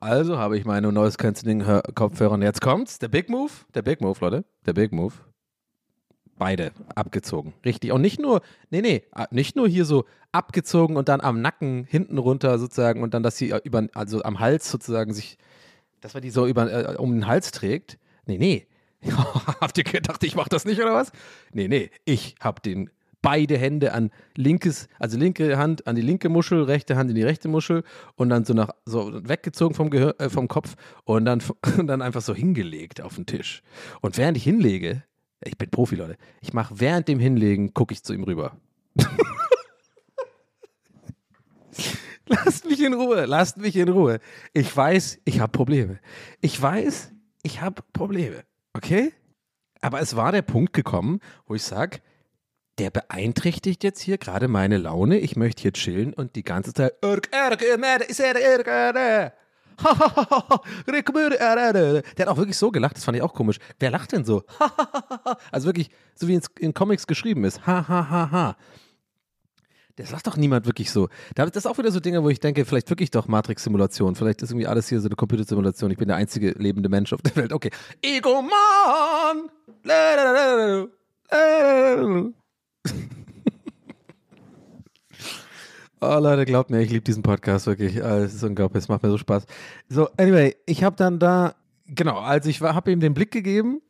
Also 0.00 0.38
habe 0.38 0.58
ich 0.58 0.64
meine 0.64 0.92
neues 0.92 1.16
Canceling 1.16 1.64
Kopfhörer 1.94 2.32
und 2.32 2.42
jetzt 2.42 2.60
kommt's. 2.60 2.98
Der 2.98 3.08
Big 3.08 3.28
Move, 3.28 3.52
der 3.74 3.82
Big 3.82 4.00
Move, 4.00 4.18
Leute, 4.20 4.44
der 4.66 4.72
Big 4.72 4.92
Move. 4.92 5.14
Beide 6.36 6.72
abgezogen. 6.94 7.52
Richtig. 7.64 7.92
Und 7.92 8.00
nicht 8.00 8.18
nur, 8.18 8.40
nee, 8.70 8.80
nee, 8.80 9.04
nicht 9.30 9.56
nur 9.56 9.68
hier 9.68 9.84
so 9.84 10.06
abgezogen 10.32 10.96
und 10.96 11.08
dann 11.08 11.20
am 11.20 11.40
Nacken 11.40 11.84
hinten 11.84 12.18
runter 12.18 12.58
sozusagen 12.58 13.02
und 13.02 13.14
dann, 13.14 13.22
dass 13.22 13.36
sie 13.36 13.52
über, 13.62 13.86
also 13.94 14.22
am 14.22 14.40
Hals 14.40 14.70
sozusagen 14.70 15.12
sich, 15.12 15.36
dass 16.00 16.14
man 16.14 16.22
die 16.22 16.30
so 16.30 16.46
über, 16.46 16.70
äh, 16.72 16.96
um 16.96 17.12
den 17.12 17.26
Hals 17.26 17.50
trägt. 17.52 17.98
Nee, 18.26 18.38
nee. 18.38 18.66
Habt 19.60 19.78
ihr 19.78 19.84
gedacht, 19.84 20.22
ich 20.24 20.34
mache 20.34 20.50
das 20.50 20.64
nicht 20.64 20.80
oder 20.80 20.94
was? 20.94 21.12
Nee, 21.52 21.68
nee. 21.68 21.90
Ich 22.04 22.34
habe 22.40 22.60
den 22.60 22.90
beide 23.22 23.58
Hände 23.58 23.92
an 23.92 24.10
linkes, 24.36 24.88
also 24.98 25.18
linke 25.18 25.58
Hand 25.58 25.86
an 25.86 25.96
die 25.96 26.02
linke 26.02 26.28
Muschel, 26.28 26.62
rechte 26.62 26.96
Hand 26.96 27.10
in 27.10 27.16
die 27.16 27.22
rechte 27.22 27.48
Muschel 27.48 27.84
und 28.16 28.30
dann 28.30 28.44
so 28.44 28.54
nach 28.54 28.70
so 28.84 29.12
weggezogen 29.28 29.74
vom 29.74 29.90
Gehör, 29.90 30.14
äh, 30.18 30.30
vom 30.30 30.48
Kopf 30.48 30.76
und 31.04 31.24
dann 31.24 31.42
und 31.78 31.86
dann 31.86 32.02
einfach 32.02 32.22
so 32.22 32.34
hingelegt 32.34 33.00
auf 33.00 33.16
den 33.16 33.26
Tisch. 33.26 33.62
Und 34.00 34.16
während 34.16 34.36
ich 34.36 34.44
hinlege, 34.44 35.04
ich 35.44 35.56
bin 35.56 35.70
Profi, 35.70 35.96
Leute, 35.96 36.16
ich 36.40 36.52
mache 36.52 36.80
während 36.80 37.08
dem 37.08 37.18
Hinlegen, 37.18 37.74
gucke 37.74 37.92
ich 37.94 38.02
zu 38.02 38.12
ihm 38.12 38.24
rüber. 38.24 38.56
lasst 42.44 42.64
mich 42.64 42.80
in 42.80 42.94
Ruhe, 42.94 43.24
lasst 43.26 43.56
mich 43.56 43.76
in 43.76 43.88
Ruhe. 43.88 44.20
Ich 44.52 44.74
weiß, 44.74 45.18
ich 45.24 45.40
habe 45.40 45.50
Probleme. 45.50 45.98
Ich 46.40 46.60
weiß, 46.60 47.10
ich 47.42 47.60
habe 47.60 47.82
Probleme. 47.92 48.44
Okay? 48.72 49.12
Aber 49.80 50.00
es 50.00 50.14
war 50.14 50.30
der 50.30 50.42
Punkt 50.42 50.72
gekommen, 50.72 51.20
wo 51.46 51.54
ich 51.56 51.62
sage, 51.62 51.98
der 52.78 52.90
beeinträchtigt 52.90 53.82
jetzt 53.82 54.00
hier 54.00 54.16
gerade 54.16 54.46
meine 54.46 54.78
Laune. 54.78 55.18
Ich 55.18 55.34
möchte 55.34 55.62
hier 55.62 55.72
chillen 55.72 56.14
und 56.14 56.36
die 56.36 56.44
ganze 56.44 56.72
Zeit. 56.72 56.92
Der 62.16 62.26
hat 62.26 62.28
auch 62.28 62.36
wirklich 62.36 62.56
so 62.56 62.70
gelacht, 62.70 62.96
das 62.96 63.04
fand 63.04 63.16
ich 63.16 63.22
auch 63.22 63.34
komisch. 63.34 63.58
Wer 63.80 63.90
lacht 63.90 64.12
denn 64.12 64.24
so? 64.24 64.44
also 65.50 65.66
wirklich, 65.66 65.90
so 66.14 66.28
wie 66.28 66.36
es 66.36 66.46
in 66.58 66.74
Comics 66.74 67.06
geschrieben 67.06 67.44
ist. 67.44 67.66
Ha, 67.66 67.88
ha, 67.88 68.08
ha, 68.08 68.30
ha. 68.30 68.56
Der 70.00 70.06
sagt 70.06 70.26
doch 70.26 70.38
niemand 70.38 70.64
wirklich 70.64 70.90
so. 70.90 71.10
Das 71.34 71.50
ist 71.50 71.66
auch 71.66 71.76
wieder 71.76 71.92
so 71.92 72.00
Dinge, 72.00 72.22
wo 72.22 72.30
ich 72.30 72.40
denke, 72.40 72.64
vielleicht 72.64 72.88
wirklich 72.88 73.10
doch 73.10 73.28
Matrix-Simulation. 73.28 74.14
Vielleicht 74.14 74.40
ist 74.40 74.50
irgendwie 74.50 74.66
alles 74.66 74.88
hier 74.88 74.98
so 74.98 75.08
eine 75.08 75.14
Computersimulation. 75.14 75.90
Ich 75.90 75.98
bin 75.98 76.08
der 76.08 76.16
einzige 76.16 76.52
lebende 76.52 76.88
Mensch 76.88 77.12
auf 77.12 77.20
der 77.20 77.36
Welt. 77.36 77.52
Okay. 77.52 77.70
Ego-Man! 78.00 79.50
Oh 86.02 86.16
Leute, 86.18 86.46
glaubt 86.46 86.70
mir, 86.70 86.80
ich 86.80 86.88
liebe 86.88 87.04
diesen 87.04 87.22
Podcast 87.22 87.66
wirklich. 87.66 88.02
Ah, 88.02 88.20
Es 88.20 88.32
ist 88.32 88.42
unglaublich, 88.42 88.84
es 88.84 88.88
macht 88.88 89.02
mir 89.02 89.10
so 89.10 89.18
Spaß. 89.18 89.44
So, 89.90 90.08
anyway, 90.16 90.56
ich 90.64 90.82
habe 90.82 90.96
dann 90.96 91.18
da, 91.18 91.54
genau, 91.84 92.20
also 92.20 92.48
ich 92.48 92.62
habe 92.62 92.90
ihm 92.90 93.00
den 93.00 93.12
Blick 93.12 93.30
gegeben 93.30 93.82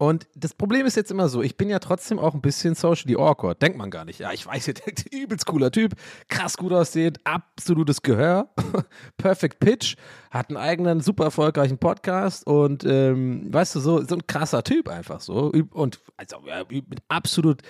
und 0.00 0.26
das 0.34 0.54
Problem 0.54 0.86
ist 0.86 0.96
jetzt 0.96 1.10
immer 1.10 1.28
so, 1.28 1.42
ich 1.42 1.58
bin 1.58 1.68
ja 1.68 1.78
trotzdem 1.78 2.18
auch 2.18 2.32
ein 2.32 2.40
bisschen 2.40 2.74
socially 2.74 3.16
awkward. 3.16 3.60
Denkt 3.60 3.76
man 3.76 3.90
gar 3.90 4.06
nicht. 4.06 4.18
Ja, 4.18 4.32
ich 4.32 4.46
weiß, 4.46 4.68
ihr 4.68 4.72
denkt, 4.72 5.04
übelst 5.14 5.44
cooler 5.44 5.70
Typ, 5.70 5.92
krass 6.28 6.56
gut 6.56 6.72
aussehend, 6.72 7.20
absolutes 7.24 8.00
Gehör, 8.00 8.48
perfect 9.18 9.60
pitch, 9.60 9.96
hat 10.30 10.48
einen 10.48 10.56
eigenen, 10.56 11.02
super 11.02 11.24
erfolgreichen 11.24 11.76
Podcast 11.76 12.46
und 12.46 12.82
ähm, 12.84 13.52
weißt 13.52 13.74
du, 13.74 13.80
so, 13.80 14.02
so 14.02 14.14
ein 14.14 14.26
krasser 14.26 14.64
Typ 14.64 14.88
einfach 14.88 15.20
so. 15.20 15.52
Und 15.70 16.00
also 16.16 16.38
ja, 16.46 16.64
mit 16.70 17.02
absolut, 17.08 17.60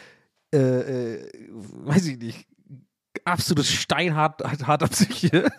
äh, 0.54 1.16
äh, 1.16 1.48
weiß 1.48 2.06
ich 2.06 2.18
nicht, 2.18 2.46
absolut 3.24 3.66
steinhart 3.66 4.40
harter 4.64 4.86
Psyche. 4.86 5.50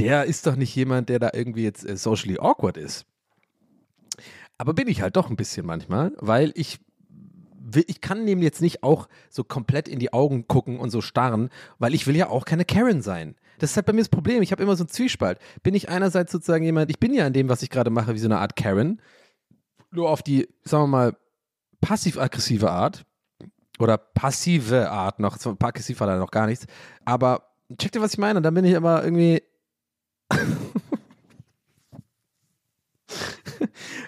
Der 0.00 0.24
ist 0.24 0.48
doch 0.48 0.56
nicht 0.56 0.74
jemand, 0.74 1.08
der 1.08 1.20
da 1.20 1.30
irgendwie 1.32 1.62
jetzt 1.62 1.88
äh, 1.88 1.96
socially 1.96 2.40
awkward 2.40 2.76
ist. 2.76 3.06
Aber 4.58 4.74
bin 4.74 4.88
ich 4.88 5.02
halt 5.02 5.16
doch 5.16 5.30
ein 5.30 5.36
bisschen 5.36 5.66
manchmal, 5.66 6.12
weil 6.18 6.52
ich 6.54 6.80
ich 7.86 8.00
kann 8.00 8.26
dem 8.26 8.42
jetzt 8.42 8.60
nicht 8.60 8.82
auch 8.82 9.08
so 9.30 9.42
komplett 9.42 9.88
in 9.88 9.98
die 9.98 10.12
Augen 10.12 10.46
gucken 10.46 10.78
und 10.78 10.90
so 10.90 11.00
starren, 11.00 11.48
weil 11.78 11.94
ich 11.94 12.06
will 12.06 12.14
ja 12.16 12.28
auch 12.28 12.44
keine 12.44 12.64
Karen 12.64 13.02
sein. 13.02 13.36
Das 13.58 13.70
ist 13.70 13.76
halt 13.76 13.86
bei 13.86 13.92
mir 13.92 14.00
das 14.00 14.08
Problem. 14.08 14.42
Ich 14.42 14.52
habe 14.52 14.62
immer 14.62 14.76
so 14.76 14.84
einen 14.84 14.90
Zwiespalt. 14.90 15.38
Bin 15.62 15.74
ich 15.74 15.88
einerseits 15.88 16.32
sozusagen 16.32 16.64
jemand, 16.64 16.90
ich 16.90 16.98
bin 16.98 17.14
ja 17.14 17.26
in 17.26 17.32
dem, 17.32 17.48
was 17.48 17.62
ich 17.62 17.70
gerade 17.70 17.90
mache, 17.90 18.14
wie 18.14 18.18
so 18.18 18.28
eine 18.28 18.38
Art 18.38 18.56
Karen, 18.56 19.00
nur 19.90 20.10
auf 20.10 20.22
die, 20.22 20.48
sagen 20.64 20.84
wir 20.84 20.88
mal, 20.88 21.16
passiv-aggressive 21.80 22.70
Art 22.70 23.04
oder 23.78 23.96
passive 23.96 24.90
Art 24.90 25.20
noch, 25.20 25.38
aggressiv 25.60 26.00
war 26.00 26.06
da 26.06 26.18
noch 26.18 26.30
gar 26.30 26.46
nichts, 26.46 26.66
aber 27.04 27.48
checkt 27.78 27.94
ihr, 27.94 28.02
was 28.02 28.14
ich 28.14 28.18
meine? 28.18 28.38
Und 28.38 28.42
dann 28.42 28.54
bin 28.54 28.64
ich 28.64 28.72
immer 28.72 29.04
irgendwie 29.04 29.42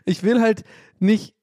ich 0.05 0.23
will 0.23 0.41
halt 0.41 0.65
nicht, 0.99 1.35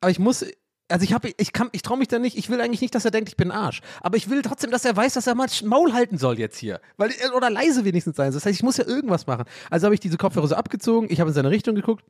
aber 0.00 0.10
ich 0.10 0.18
muss, 0.18 0.44
also 0.88 1.04
ich 1.04 1.12
habe, 1.12 1.32
ich 1.36 1.52
kann, 1.52 1.68
ich 1.72 1.82
traue 1.82 1.98
mich 1.98 2.08
da 2.08 2.18
nicht, 2.18 2.36
ich 2.36 2.50
will 2.50 2.60
eigentlich 2.60 2.80
nicht, 2.80 2.94
dass 2.94 3.04
er 3.04 3.10
denkt, 3.10 3.30
ich 3.30 3.36
bin 3.36 3.50
Arsch. 3.50 3.80
Aber 4.00 4.16
ich 4.16 4.28
will 4.28 4.42
trotzdem, 4.42 4.70
dass 4.70 4.84
er 4.84 4.96
weiß, 4.96 5.14
dass 5.14 5.26
er 5.26 5.34
mal 5.34 5.48
Maul 5.64 5.92
halten 5.92 6.18
soll 6.18 6.38
jetzt 6.38 6.58
hier. 6.58 6.80
Weil, 6.96 7.12
oder 7.36 7.50
leise 7.50 7.84
wenigstens 7.84 8.16
sein. 8.16 8.32
Das 8.32 8.44
heißt, 8.44 8.54
ich 8.54 8.62
muss 8.62 8.76
ja 8.76 8.86
irgendwas 8.86 9.26
machen. 9.26 9.44
Also 9.70 9.86
habe 9.86 9.94
ich 9.94 10.00
diese 10.00 10.16
Kopfhörer 10.16 10.46
so 10.46 10.54
abgezogen, 10.54 11.08
ich 11.10 11.20
habe 11.20 11.30
in 11.30 11.34
seine 11.34 11.50
Richtung 11.50 11.74
geguckt 11.74 12.04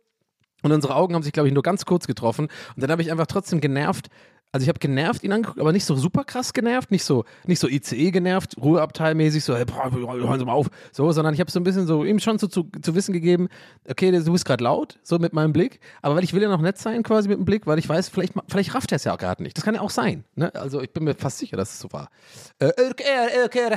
und 0.63 0.73
unsere 0.73 0.95
Augen 0.95 1.15
haben 1.15 1.23
sich, 1.23 1.33
glaube 1.33 1.49
ich, 1.49 1.55
nur 1.55 1.63
ganz 1.63 1.85
kurz 1.85 2.07
getroffen. 2.07 2.49
Und 2.75 2.83
dann 2.83 2.91
habe 2.91 3.03
ich 3.03 3.11
einfach 3.11 3.27
trotzdem 3.27 3.61
genervt. 3.61 4.09
Also 4.53 4.65
ich 4.65 4.69
habe 4.69 4.79
genervt 4.79 5.25
ihn 5.25 5.33
angeguckt, 5.33 5.59
aber 5.59 5.73
nicht 5.73 5.87
so 5.87 5.97
super 5.97 6.25
krass 6.25 6.53
genervt, 6.53 6.91
nicht 6.91 7.05
so, 7.05 7.25
nicht 7.47 7.59
so 7.59 7.69
ICE 7.69 8.11
genervt, 8.11 8.55
Ruheabteilmäßig, 8.61 9.45
so, 9.45 9.57
hey, 9.57 9.65
boah, 9.65 9.91
hören 9.91 10.39
Sie 10.39 10.45
mal 10.45 10.53
auf, 10.53 10.69
so, 10.93 11.11
sondern 11.11 11.33
ich 11.33 11.41
habe 11.41 11.51
so 11.51 11.59
ein 11.59 11.65
bisschen 11.65 11.87
so 11.87 12.05
ihm 12.05 12.19
schon 12.19 12.39
so 12.39 12.47
zu, 12.47 12.69
zu 12.83 12.95
wissen 12.95 13.15
gegeben, 13.15 13.49
okay, 13.89 14.11
du 14.11 14.31
bist 14.31 14.45
gerade 14.45 14.63
laut, 14.63 14.99
so 15.03 15.19
mit 15.19 15.33
meinem 15.33 15.55
Blick, 15.55 15.81
aber 16.03 16.17
weil 16.17 16.25
ich 16.25 16.35
will 16.35 16.43
ja 16.43 16.51
noch 16.51 16.61
nett 16.61 16.77
sein 16.77 17.03
quasi 17.03 17.31
mit 17.31 17.39
dem 17.39 17.47
Blick, 17.47 17.67
weil 17.67 17.79
ich 17.79 17.89
weiß, 17.89 18.11
vielleicht, 18.11 18.35
vielleicht 18.47 18.75
rafft 18.75 18.93
er 18.93 18.97
es 18.97 19.05
ja 19.05 19.15
auch 19.15 19.19
gerade 19.19 19.43
nicht. 19.43 19.57
Das 19.57 19.65
kann 19.65 19.75
ja 19.75 19.81
auch 19.81 19.89
sein. 19.89 20.25
Ne? 20.35 20.55
Also 20.55 20.83
ich 20.83 20.93
bin 20.93 21.05
mir 21.05 21.15
fast 21.15 21.39
sicher, 21.39 21.57
dass 21.57 21.73
es 21.73 21.81
so 21.81 21.91
war. 21.91 22.11
Äh, 22.59 22.73
okay, 22.91 23.47
okay, 23.47 23.77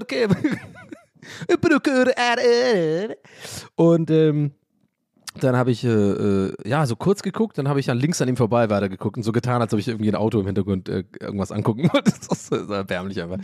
okay. 0.00 0.26
Und 3.76 4.10
ähm, 4.10 4.52
dann 5.40 5.56
habe 5.56 5.70
ich 5.70 5.84
äh, 5.84 5.88
äh, 5.88 6.54
ja 6.64 6.84
so 6.86 6.96
kurz 6.96 7.22
geguckt, 7.22 7.56
dann 7.56 7.68
habe 7.68 7.80
ich 7.80 7.86
dann 7.86 7.98
links 7.98 8.20
an 8.20 8.28
ihm 8.28 8.36
vorbei 8.36 8.68
weitergeguckt 8.68 9.16
und 9.16 9.22
so 9.22 9.32
getan, 9.32 9.62
als 9.62 9.72
ob 9.72 9.80
ich 9.80 9.88
irgendwie 9.88 10.10
ein 10.10 10.14
Auto 10.14 10.40
im 10.40 10.46
Hintergrund 10.46 10.88
äh, 10.88 11.04
irgendwas 11.20 11.52
angucken 11.52 11.84
wollte. 11.92 12.12
Das 12.28 12.48
ist 12.48 12.52
erbärmlich 12.52 13.20
einfach. 13.22 13.38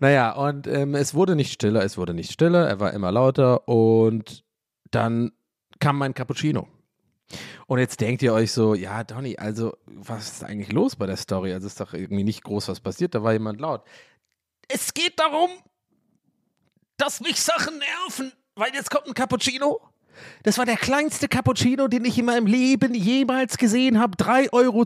Naja, 0.00 0.32
und 0.32 0.66
ähm, 0.66 0.94
es 0.94 1.14
wurde 1.14 1.34
nicht 1.34 1.52
stiller, 1.52 1.82
es 1.82 1.98
wurde 1.98 2.14
nicht 2.14 2.32
stiller, 2.32 2.66
er 2.66 2.80
war 2.80 2.92
immer 2.92 3.10
lauter 3.10 3.66
und 3.68 4.44
dann 4.90 5.32
kam 5.80 5.98
mein 5.98 6.14
Cappuccino. 6.14 6.68
Und 7.66 7.78
jetzt 7.78 8.00
denkt 8.00 8.22
ihr 8.22 8.32
euch 8.32 8.52
so, 8.52 8.74
ja, 8.74 9.02
Donny, 9.02 9.36
also 9.36 9.76
was 9.86 10.30
ist 10.30 10.44
eigentlich 10.44 10.72
los 10.72 10.94
bei 10.96 11.06
der 11.06 11.16
Story? 11.16 11.52
Also 11.52 11.66
ist 11.66 11.80
doch 11.80 11.94
irgendwie 11.94 12.24
nicht 12.24 12.44
groß 12.44 12.68
was 12.68 12.80
passiert, 12.80 13.14
da 13.14 13.22
war 13.22 13.32
jemand 13.32 13.60
laut. 13.60 13.82
Es 14.68 14.94
geht 14.94 15.18
darum, 15.18 15.50
dass 16.96 17.20
mich 17.20 17.40
Sachen 17.40 17.78
nerven, 17.78 18.32
weil 18.54 18.72
jetzt 18.72 18.90
kommt 18.90 19.06
ein 19.06 19.14
Cappuccino. 19.14 19.80
Das 20.42 20.58
war 20.58 20.66
der 20.66 20.76
kleinste 20.76 21.28
Cappuccino, 21.28 21.88
den 21.88 22.04
ich 22.04 22.18
in 22.18 22.24
meinem 22.26 22.46
Leben 22.46 22.94
jemals 22.94 23.58
gesehen 23.58 23.98
habe. 23.98 24.16
3,10 24.16 24.52
Euro 24.52 24.84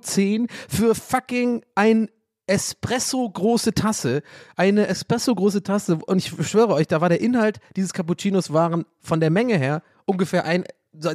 für 0.68 0.94
fucking 0.94 1.62
ein 1.74 2.08
Espresso 2.46 3.28
große 3.28 3.74
Tasse. 3.74 4.22
Eine 4.56 4.86
Espresso 4.86 5.34
große 5.34 5.62
Tasse. 5.62 5.98
Und 6.06 6.18
ich 6.18 6.28
schwöre 6.48 6.74
euch, 6.74 6.86
da 6.86 7.00
war 7.00 7.08
der 7.08 7.20
Inhalt 7.20 7.58
dieses 7.76 7.92
Cappuccinos 7.92 8.52
waren 8.52 8.84
von 9.00 9.20
der 9.20 9.30
Menge 9.30 9.58
her 9.58 9.82
ungefähr 10.06 10.44
ein, 10.44 10.64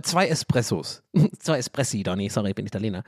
zwei 0.03 0.27
Espressos. 0.27 1.03
zwei 1.39 1.57
Espressi, 1.57 2.03
Donny, 2.03 2.29
sorry, 2.29 2.49
ich 2.49 2.55
bin 2.55 2.65
Italiener. 2.65 3.03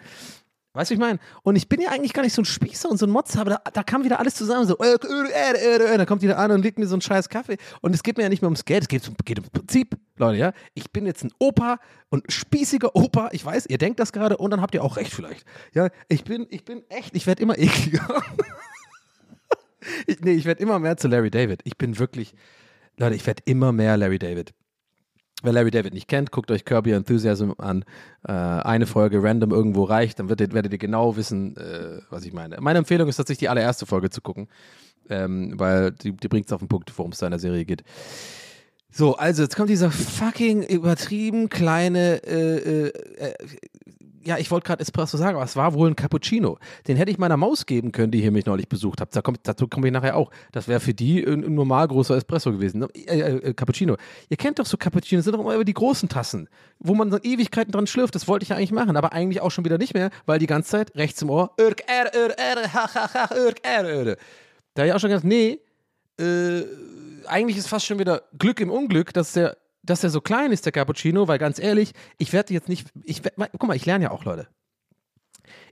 Weißt 0.76 0.92
du, 0.92 0.94
ich 0.94 1.00
meine? 1.00 1.20
Und 1.44 1.56
ich 1.56 1.70
bin 1.70 1.80
ja 1.82 1.90
eigentlich 1.90 2.14
gar 2.14 2.22
nicht 2.22 2.34
so 2.34 2.42
ein 2.42 2.46
Spießer 2.46 2.90
und 2.90 2.98
so 2.98 3.06
ein 3.06 3.10
Motzer, 3.10 3.42
aber 3.42 3.50
da, 3.52 3.62
da 3.74 3.82
kam 3.84 4.04
wieder 4.04 4.20
alles 4.20 4.36
zusammen. 4.36 4.68
So, 4.68 4.78
äh, 4.78 4.94
äh, 4.94 4.98
äh, 4.98 5.76
äh, 5.78 5.94
äh, 5.94 5.98
da 5.98 6.06
kommt 6.06 6.22
wieder 6.22 6.38
an 6.38 6.52
und 6.52 6.62
legt 6.62 6.78
mir 6.78 6.86
so 6.86 6.96
einen 6.96 7.02
scheiß 7.02 7.30
Kaffee. 7.30 7.58
Und 7.82 7.96
es 7.96 8.04
geht 8.04 8.18
mir 8.18 8.24
ja 8.24 8.30
nicht 8.30 8.42
mehr 8.42 8.50
ums 8.50 8.66
Geld, 8.66 8.84
es 8.84 8.88
geht, 8.90 9.08
um- 9.08 9.16
geht 9.24 9.40
ums 9.40 9.50
Prinzip, 9.50 9.96
Leute, 10.18 10.38
ja. 10.38 10.52
Ich 10.74 10.92
bin 10.92 11.06
jetzt 11.06 11.24
ein 11.24 11.32
Opa 11.40 11.80
und 12.10 12.32
spießiger 12.32 12.96
Opa. 12.96 13.30
Ich 13.32 13.44
weiß, 13.46 13.66
ihr 13.68 13.78
denkt 13.78 14.00
das 14.00 14.12
gerade 14.12 14.38
und 14.38 14.52
dann 14.52 14.62
habt 14.62 14.76
ihr 14.76 14.84
auch 14.84 14.98
recht 14.98 15.14
vielleicht. 15.14 15.46
Ja, 15.74 15.90
ich 16.10 16.24
bin, 16.26 16.46
ich 16.50 16.66
bin 16.66 16.84
echt, 16.90 17.16
ich 17.16 17.26
werde 17.26 17.42
immer 17.42 17.58
ekliger. 17.58 18.22
ich, 20.08 20.20
nee, 20.22 20.32
ich 20.34 20.46
werde 20.46 20.62
immer 20.62 20.80
mehr 20.80 20.98
zu 20.98 21.08
Larry 21.08 21.32
David. 21.32 21.62
Ich 21.64 21.78
bin 21.78 22.00
wirklich, 22.00 22.34
Leute, 22.98 23.16
ich 23.16 23.26
werde 23.26 23.44
immer 23.46 23.72
mehr 23.72 23.98
Larry 23.98 24.20
David. 24.20 24.54
Wer 25.44 25.54
Larry 25.54 25.72
David 25.72 25.94
nicht 25.94 26.08
kennt, 26.08 26.32
guckt 26.32 26.50
euch 26.50 26.66
Kirby 26.66 26.92
Enthusiasm 26.92 27.52
an. 27.58 27.84
Äh, 28.28 28.32
eine 28.32 28.88
Folge 28.88 29.22
random 29.22 29.52
irgendwo 29.52 29.84
reicht, 29.84 30.20
dann 30.20 30.30
werdet, 30.30 30.54
werdet 30.54 30.72
ihr 30.72 30.78
genau 30.78 31.18
wissen, 31.18 31.56
äh, 31.58 32.00
was 32.10 32.26
ich 32.26 32.34
meine. 32.34 32.60
Meine 32.62 32.80
Empfehlung 32.80 33.08
ist 33.08 33.18
tatsächlich 33.18 33.40
die 33.40 33.50
allererste 33.50 33.86
Folge 33.86 34.10
zu 34.10 34.22
gucken, 34.22 34.48
ähm, 35.10 35.54
weil 35.58 35.92
die, 35.92 36.14
die 36.14 36.28
bringt 36.28 36.48
es 36.48 36.54
auf 36.54 36.60
den 36.60 36.70
Punkt, 36.70 36.92
worum 36.98 37.12
es 37.12 37.20
da 37.20 37.28
in 37.28 37.32
der 37.32 37.40
Serie 37.40 37.66
geht. 37.66 37.84
So, 38.98 39.18
also 39.18 39.44
jetzt 39.44 39.58
kommt 39.58 39.70
dieser 39.70 39.92
fucking 39.92 40.64
übertrieben 40.64 41.50
kleine, 41.50 42.24
äh, 42.26 42.86
äh, 42.86 42.94
äh, 43.18 43.34
ja, 44.26 44.38
ich 44.38 44.50
wollte 44.50 44.66
gerade 44.66 44.82
Espresso 44.82 45.18
sagen, 45.18 45.36
aber 45.36 45.46
es 45.46 45.56
war 45.56 45.74
wohl 45.74 45.90
ein 45.90 45.96
Cappuccino. 45.96 46.58
Den 46.88 46.98
hätte 46.98 47.12
ich 47.12 47.18
meiner 47.18 47.38
Maus 47.38 47.66
geben 47.66 47.92
können, 47.92 48.12
die 48.12 48.22
hier 48.22 48.32
mich 48.32 48.46
neulich 48.46 48.68
besucht 48.68 49.00
hat. 49.00 49.16
Da 49.16 49.22
kommt, 49.22 49.40
dazu 49.44 49.68
komme 49.68 49.88
ich 49.88 49.94
nachher 49.94 50.16
auch. 50.16 50.32
Das 50.52 50.68
wäre 50.68 50.80
für 50.80 50.94
die 50.94 51.24
ein, 51.24 51.44
ein 51.44 51.54
normal 51.54 51.88
großer 51.88 52.16
Espresso 52.16 52.52
gewesen. 52.52 52.80
ne? 52.80 52.88
Äh, 52.94 53.20
äh, 53.20 53.54
Cappuccino. 53.54 53.98
Ihr 54.30 54.38
kennt 54.38 54.58
doch 54.58 54.66
so 54.66 54.78
Cappuccinos, 54.78 55.26
sind 55.26 55.34
doch 55.34 55.42
immer 55.42 55.54
über 55.54 55.66
die 55.66 55.74
großen 55.74 56.10
Tassen, 56.10 56.50
wo 56.80 56.96
man 56.96 57.12
so 57.12 57.20
Ewigkeiten 57.22 57.72
dran 57.72 57.86
schlürft. 57.86 58.16
Das 58.16 58.28
wollte 58.28 58.44
ich 58.44 58.50
ja 58.50 58.56
eigentlich 58.56 58.72
machen, 58.72 58.98
aber 58.98 59.14
eigentlich 59.14 59.42
auch 59.42 59.52
schon 59.52 59.64
wieder 59.64 59.78
nicht 59.78 59.94
mehr, 59.94 60.10
weil 60.26 60.40
die 60.40 60.48
ganze 60.48 60.72
Zeit 60.72 60.96
rechts 60.96 61.22
im 61.22 61.30
Ohr, 61.30 61.52
irk, 61.58 61.84
er, 61.88 62.14
er, 62.14 62.38
er, 62.40 62.74
ha, 62.74 62.96
ha, 62.96 63.14
ha, 63.14 63.36
irk, 63.36 63.60
er, 63.62 63.86
er. 63.86 64.18
Da 64.74 64.82
habe 64.82 64.88
ich 64.88 64.94
auch 64.94 65.00
schon 65.00 65.10
gedacht, 65.12 65.24
nee, 65.24 65.60
äh, 66.20 66.64
eigentlich 67.28 67.58
ist 67.58 67.68
fast 67.68 67.86
schon 67.86 68.00
wieder 68.00 68.24
Glück 68.38 68.60
im 68.60 68.72
Unglück, 68.72 69.14
dass 69.14 69.34
der, 69.34 69.58
dass 69.86 70.02
der 70.02 70.10
so 70.10 70.22
klein 70.22 70.52
ist, 70.52 70.66
der 70.66 70.72
Cappuccino, 70.72 71.28
weil 71.28 71.40
ganz 71.40 71.60
ehrlich, 71.60 71.94
ich 72.18 72.34
werde 72.34 72.54
jetzt 72.54 72.70
nicht, 72.70 72.88
ich 73.04 73.22
guck 73.24 73.68
mal, 73.68 73.76
ich 73.76 73.86
lerne 73.86 74.06
ja 74.06 74.12
auch, 74.12 74.26
Leute. 74.26 74.48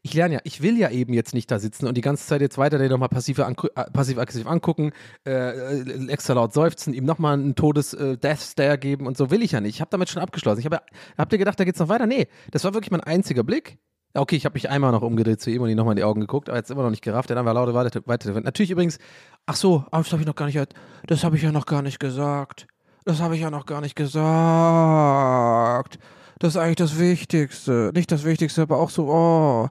Ich 0.02 0.14
lerne 0.14 0.36
ja, 0.36 0.40
ich 0.44 0.62
will 0.62 0.78
ja 0.78 0.90
eben 0.90 1.14
jetzt 1.14 1.34
nicht 1.34 1.50
da 1.50 1.60
sitzen 1.60 1.88
und 1.88 1.96
die 1.96 2.02
ganze 2.02 2.28
Zeit 2.28 2.42
jetzt 2.42 2.58
weiter 2.58 2.78
den 2.78 2.90
nochmal 2.90 3.10
passiv, 3.10 3.40
angu 3.40 3.68
äh, 3.76 3.90
passiv-aggressiv 3.92 4.46
angucken, 4.46 4.92
äh, 5.26 5.32
äh, 5.32 6.08
extra 6.10 6.34
laut 6.34 6.54
seufzen, 6.54 6.94
ihm 6.94 7.06
nochmal 7.06 7.34
einen 7.34 7.56
Todes-Death-Stare 7.56 8.78
geben 8.78 9.08
und 9.08 9.18
so 9.18 9.32
will 9.32 9.42
ich 9.42 9.54
ja 9.54 9.62
nicht. 9.62 9.76
Ich 9.76 9.82
habe 9.82 9.90
damit 9.90 10.10
schon 10.10 10.22
abgeschlossen. 10.22 10.60
Ich 10.60 10.66
habe, 10.66 10.82
habt 11.18 11.32
ihr 11.32 11.40
gedacht, 11.40 11.60
da 11.60 11.64
geht's 11.64 11.80
noch 11.80 11.90
weiter? 11.90 12.06
Nee, 12.06 12.28
das 12.52 12.64
war 12.64 12.74
wirklich 12.74 12.92
mein 12.92 13.02
einziger 13.02 13.44
Blick. 13.44 13.80
Okay, 14.16 14.36
ich 14.36 14.46
habe 14.46 14.54
mich 14.54 14.70
einmal 14.70 14.92
noch 14.92 15.02
umgedreht 15.02 15.42
zu 15.42 15.50
ihm 15.50 15.64
und 15.64 15.70
ihn 15.70 15.78
nochmal 15.78 15.94
in 15.94 15.98
die 15.98 16.04
Augen 16.04 16.22
geguckt, 16.22 16.48
aber 16.48 16.60
jetzt 16.60 16.70
immer 16.70 16.84
noch 16.84 16.92
nicht 16.92 17.04
gerafft. 17.04 17.30
Der 17.30 17.36
dann 17.36 17.46
war 17.46 17.54
laut 17.56 17.74
weiter, 17.74 18.02
weiter. 18.06 18.40
Natürlich 18.42 18.70
übrigens, 18.70 19.00
ach 19.48 19.56
so, 19.56 19.86
das 19.92 20.12
habe 20.12 20.22
ich 20.22 20.28
noch 20.28 20.36
gar 20.36 20.46
nicht, 20.46 20.60
das 21.08 21.24
habe 21.24 21.36
ich 21.36 21.42
ja 21.42 21.52
noch 21.52 21.66
gar 21.66 21.82
nicht 21.82 22.00
gesagt. 22.00 22.68
Das 23.06 23.20
habe 23.20 23.36
ich 23.36 23.42
ja 23.42 23.50
noch 23.50 23.66
gar 23.66 23.82
nicht 23.82 23.96
gesagt. 23.96 26.00
Das 26.40 26.56
ist 26.56 26.58
eigentlich 26.58 26.76
das 26.78 27.00
Wichtigste. 27.00 27.92
Nicht 27.94 28.12
das 28.12 28.24
Wichtigste, 28.24 28.64
aber 28.64 28.80
auch 28.80 28.90
so, 28.90 29.08
oh. 29.10 29.70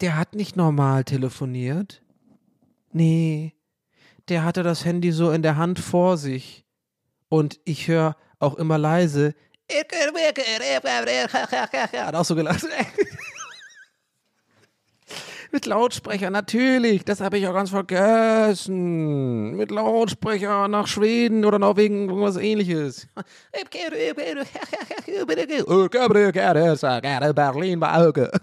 Der 0.00 0.16
hat 0.16 0.34
nicht 0.34 0.56
normal 0.56 1.04
telefoniert. 1.04 2.02
Nee. 2.92 3.54
Der 4.28 4.44
hatte 4.44 4.62
das 4.62 4.84
Handy 4.84 5.10
so 5.12 5.30
in 5.32 5.42
der 5.42 5.56
Hand 5.56 5.78
vor 5.80 6.16
sich. 6.16 6.64
und 7.28 7.60
ich 7.64 7.88
höre 7.88 8.16
auch 8.38 8.54
immer 8.54 8.78
leise. 8.78 9.34
Hat 12.06 12.14
auch 12.14 12.24
so 12.24 12.34
gelacht. 12.34 12.64
Mit 15.50 15.66
Lautsprecher, 15.66 16.30
natürlich. 16.30 17.04
Das 17.04 17.20
habe 17.20 17.38
ich 17.38 17.44
ja 17.44 17.52
ganz 17.52 17.70
vergessen. 17.70 19.56
Mit 19.56 19.70
Lautsprecher 19.70 20.68
nach 20.68 20.86
Schweden 20.86 21.44
oder 21.44 21.58
Norwegen, 21.58 22.08
irgendwas 22.08 22.36
ähnliches. 22.36 23.08
Berlin 27.34 27.80
war. 27.80 27.92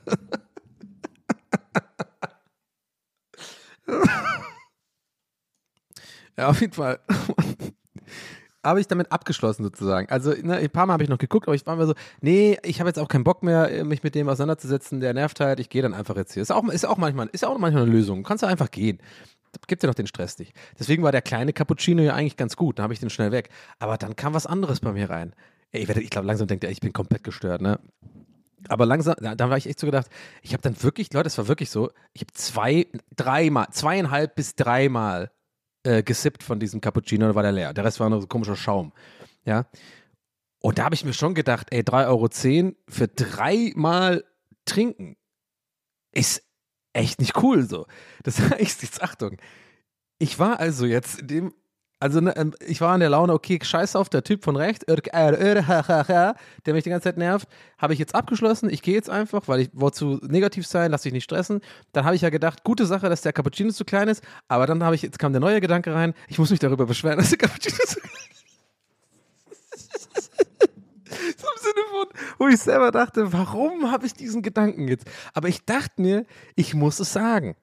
Ja, 6.38 6.50
auf 6.50 6.60
jeden 6.60 6.74
Fall. 6.74 7.00
Habe 8.66 8.82
ich 8.82 8.88
damit 8.88 9.12
abgeschlossen 9.12 9.64
sozusagen. 9.64 10.10
Also 10.10 10.32
ne, 10.32 10.58
ein 10.58 10.70
paar 10.70 10.86
Mal 10.86 10.94
habe 10.94 11.04
ich 11.04 11.10
noch 11.10 11.18
geguckt, 11.18 11.48
aber 11.48 11.56
ich 11.56 11.66
war 11.66 11.76
mir 11.76 11.86
so, 11.86 11.94
nee, 12.22 12.58
ich 12.64 12.80
habe 12.80 12.90
jetzt 12.90 13.00
auch 13.00 13.08
keinen 13.08 13.24
Bock 13.24 13.44
mehr, 13.44 13.72
äh, 13.72 13.84
mich 13.84 14.04
mit 14.04 14.16
dem 14.16 14.28
auseinanderzusetzen, 14.28 15.00
der 15.00 15.14
nervt 15.14 15.40
halt, 15.40 15.60
ich 15.60 15.70
gehe 15.70 15.82
dann 15.82 15.94
einfach 15.94 16.16
jetzt 16.16 16.34
hier. 16.34 16.42
Ist 16.42 16.52
auch, 16.52 16.68
ist 16.68 16.86
auch 16.86 16.98
manchmal, 16.98 17.30
ist 17.32 17.46
auch 17.46 17.58
manchmal 17.58 17.84
eine 17.84 17.92
Lösung. 17.92 18.24
Kannst 18.24 18.44
du 18.44 18.48
einfach 18.48 18.72
gehen. 18.72 19.00
Gibt 19.68 19.84
ja 19.84 19.88
noch 19.88 19.96
den 19.96 20.08
Stress 20.08 20.38
nicht. 20.38 20.54
Deswegen 20.78 21.04
war 21.04 21.14
der 21.14 21.22
kleine 21.22 21.54
Cappuccino 21.54 22.02
ja 22.02 22.14
eigentlich 22.14 22.36
ganz 22.36 22.58
gut, 22.58 22.78
dann 22.78 22.84
habe 22.84 22.94
ich 22.94 23.00
den 23.00 23.10
schnell 23.10 23.32
weg. 23.32 23.50
Aber 23.80 23.98
dann 23.98 24.16
kam 24.16 24.34
was 24.34 24.46
anderes 24.46 24.82
bei 24.82 24.92
mir 24.92 25.10
rein. 25.10 25.34
Ey, 25.72 25.84
ich, 25.84 25.90
ich 25.90 26.10
glaube, 26.10 26.28
langsam 26.28 26.48
denkt 26.48 26.64
er, 26.64 26.72
ich 26.72 26.82
bin 26.82 26.92
komplett 26.92 27.24
gestört, 27.24 27.62
ne? 27.62 27.80
Aber 28.68 28.86
langsam, 28.86 29.16
da, 29.20 29.36
da 29.36 29.50
war 29.50 29.58
ich 29.58 29.68
echt 29.68 29.80
so 29.80 29.86
gedacht, 29.86 30.08
ich 30.42 30.54
habe 30.54 30.62
dann 30.62 30.82
wirklich, 30.82 31.14
Leute, 31.14 31.28
es 31.28 31.38
war 31.38 31.48
wirklich 31.48 31.70
so, 31.70 31.92
ich 32.14 32.22
habe 32.22 32.34
zwei, 32.34 32.88
dreimal, 33.16 33.68
zweieinhalb 33.72 34.36
bis 34.36 34.56
dreimal 34.56 35.32
äh, 35.86 36.04
gesippt 36.04 36.44
von 36.44 36.60
diesem 36.60 36.82
Cappuccino, 36.82 37.28
da 37.28 37.36
war 37.36 37.44
der 37.44 37.52
leer. 37.52 37.74
Der 37.74 37.86
Rest 37.86 38.00
war 38.00 38.10
nur 38.10 38.22
so 38.22 38.28
komischer 38.28 38.56
Schaum. 38.56 38.92
Ja. 39.46 39.68
Und 40.60 40.80
da 40.80 40.86
habe 40.86 40.96
ich 40.96 41.06
mir 41.06 41.14
schon 41.14 41.36
gedacht, 41.36 41.68
ey, 41.70 41.82
3,10 41.82 42.08
Euro 42.08 42.76
für 42.90 43.08
dreimal 43.08 44.24
trinken 44.66 45.16
ist 46.12 46.44
echt 46.94 47.20
nicht 47.20 47.42
cool 47.44 47.68
so. 47.68 47.86
Das 48.24 48.40
heißt, 48.52 48.82
jetzt 48.82 49.04
Achtung. 49.04 49.38
Ich 50.18 50.40
war 50.40 50.60
also 50.60 50.86
jetzt 50.86 51.20
in 51.20 51.28
dem 51.28 51.54
also 52.06 52.22
ne, 52.22 52.38
ähm, 52.38 52.54
ich 52.64 52.82
war 52.82 52.94
in 52.94 53.00
der 53.00 53.10
Laune, 53.10 53.34
okay, 53.34 53.58
scheiß 53.60 53.96
auf, 53.96 54.10
der 54.10 54.24
Typ 54.24 54.44
von 54.44 54.56
rechts, 54.56 54.86
der 54.86 55.02
mich 56.68 56.84
die 56.84 56.90
ganze 56.92 57.04
Zeit 57.04 57.18
nervt, 57.18 57.48
habe 57.80 57.94
ich 57.94 58.00
jetzt 58.00 58.14
abgeschlossen. 58.14 58.70
Ich 58.70 58.84
gehe 58.84 58.94
jetzt 58.94 59.10
einfach, 59.10 59.48
weil 59.48 59.62
ich 59.62 59.70
wollte 59.74 59.98
zu 59.98 60.20
negativ 60.22 60.68
sein, 60.68 60.92
lass 60.92 61.02
dich 61.02 61.14
nicht 61.14 61.24
stressen. 61.24 61.62
Dann 61.94 62.06
habe 62.06 62.16
ich 62.16 62.22
ja 62.22 62.30
gedacht, 62.30 62.64
gute 62.64 62.86
Sache, 62.86 63.10
dass 63.10 63.22
der 63.24 63.34
Cappuccino 63.34 63.72
zu 63.72 63.86
klein 63.86 64.08
ist, 64.08 64.24
aber 64.48 64.68
dann 64.68 64.84
habe 64.84 64.94
ich, 64.94 65.02
jetzt 65.02 65.18
kam 65.18 65.34
der 65.34 65.40
neue 65.40 65.60
Gedanke 65.62 65.96
rein, 65.96 66.14
ich 66.28 66.38
muss 66.38 66.52
mich 66.52 66.60
darüber 66.60 66.86
beschweren, 66.86 67.18
dass 67.18 67.30
der 67.30 67.40
Cappuccino 67.40 67.76
zu 67.88 68.00
klein 68.00 68.14
ist. 68.30 68.46
so 71.42 71.48
im 71.56 71.64
Sinne 71.64 71.86
von, 71.90 72.08
wo 72.38 72.48
ich 72.50 72.60
selber 72.60 72.92
dachte, 72.92 73.34
warum 73.34 73.92
habe 73.92 74.06
ich 74.06 74.14
diesen 74.14 74.44
Gedanken 74.44 74.88
jetzt? 74.88 75.08
Aber 75.34 75.48
ich 75.48 75.66
dachte 75.66 76.00
mir, 76.00 76.28
ich 76.56 76.76
muss 76.76 77.00
es 77.00 77.12
sagen. 77.12 77.56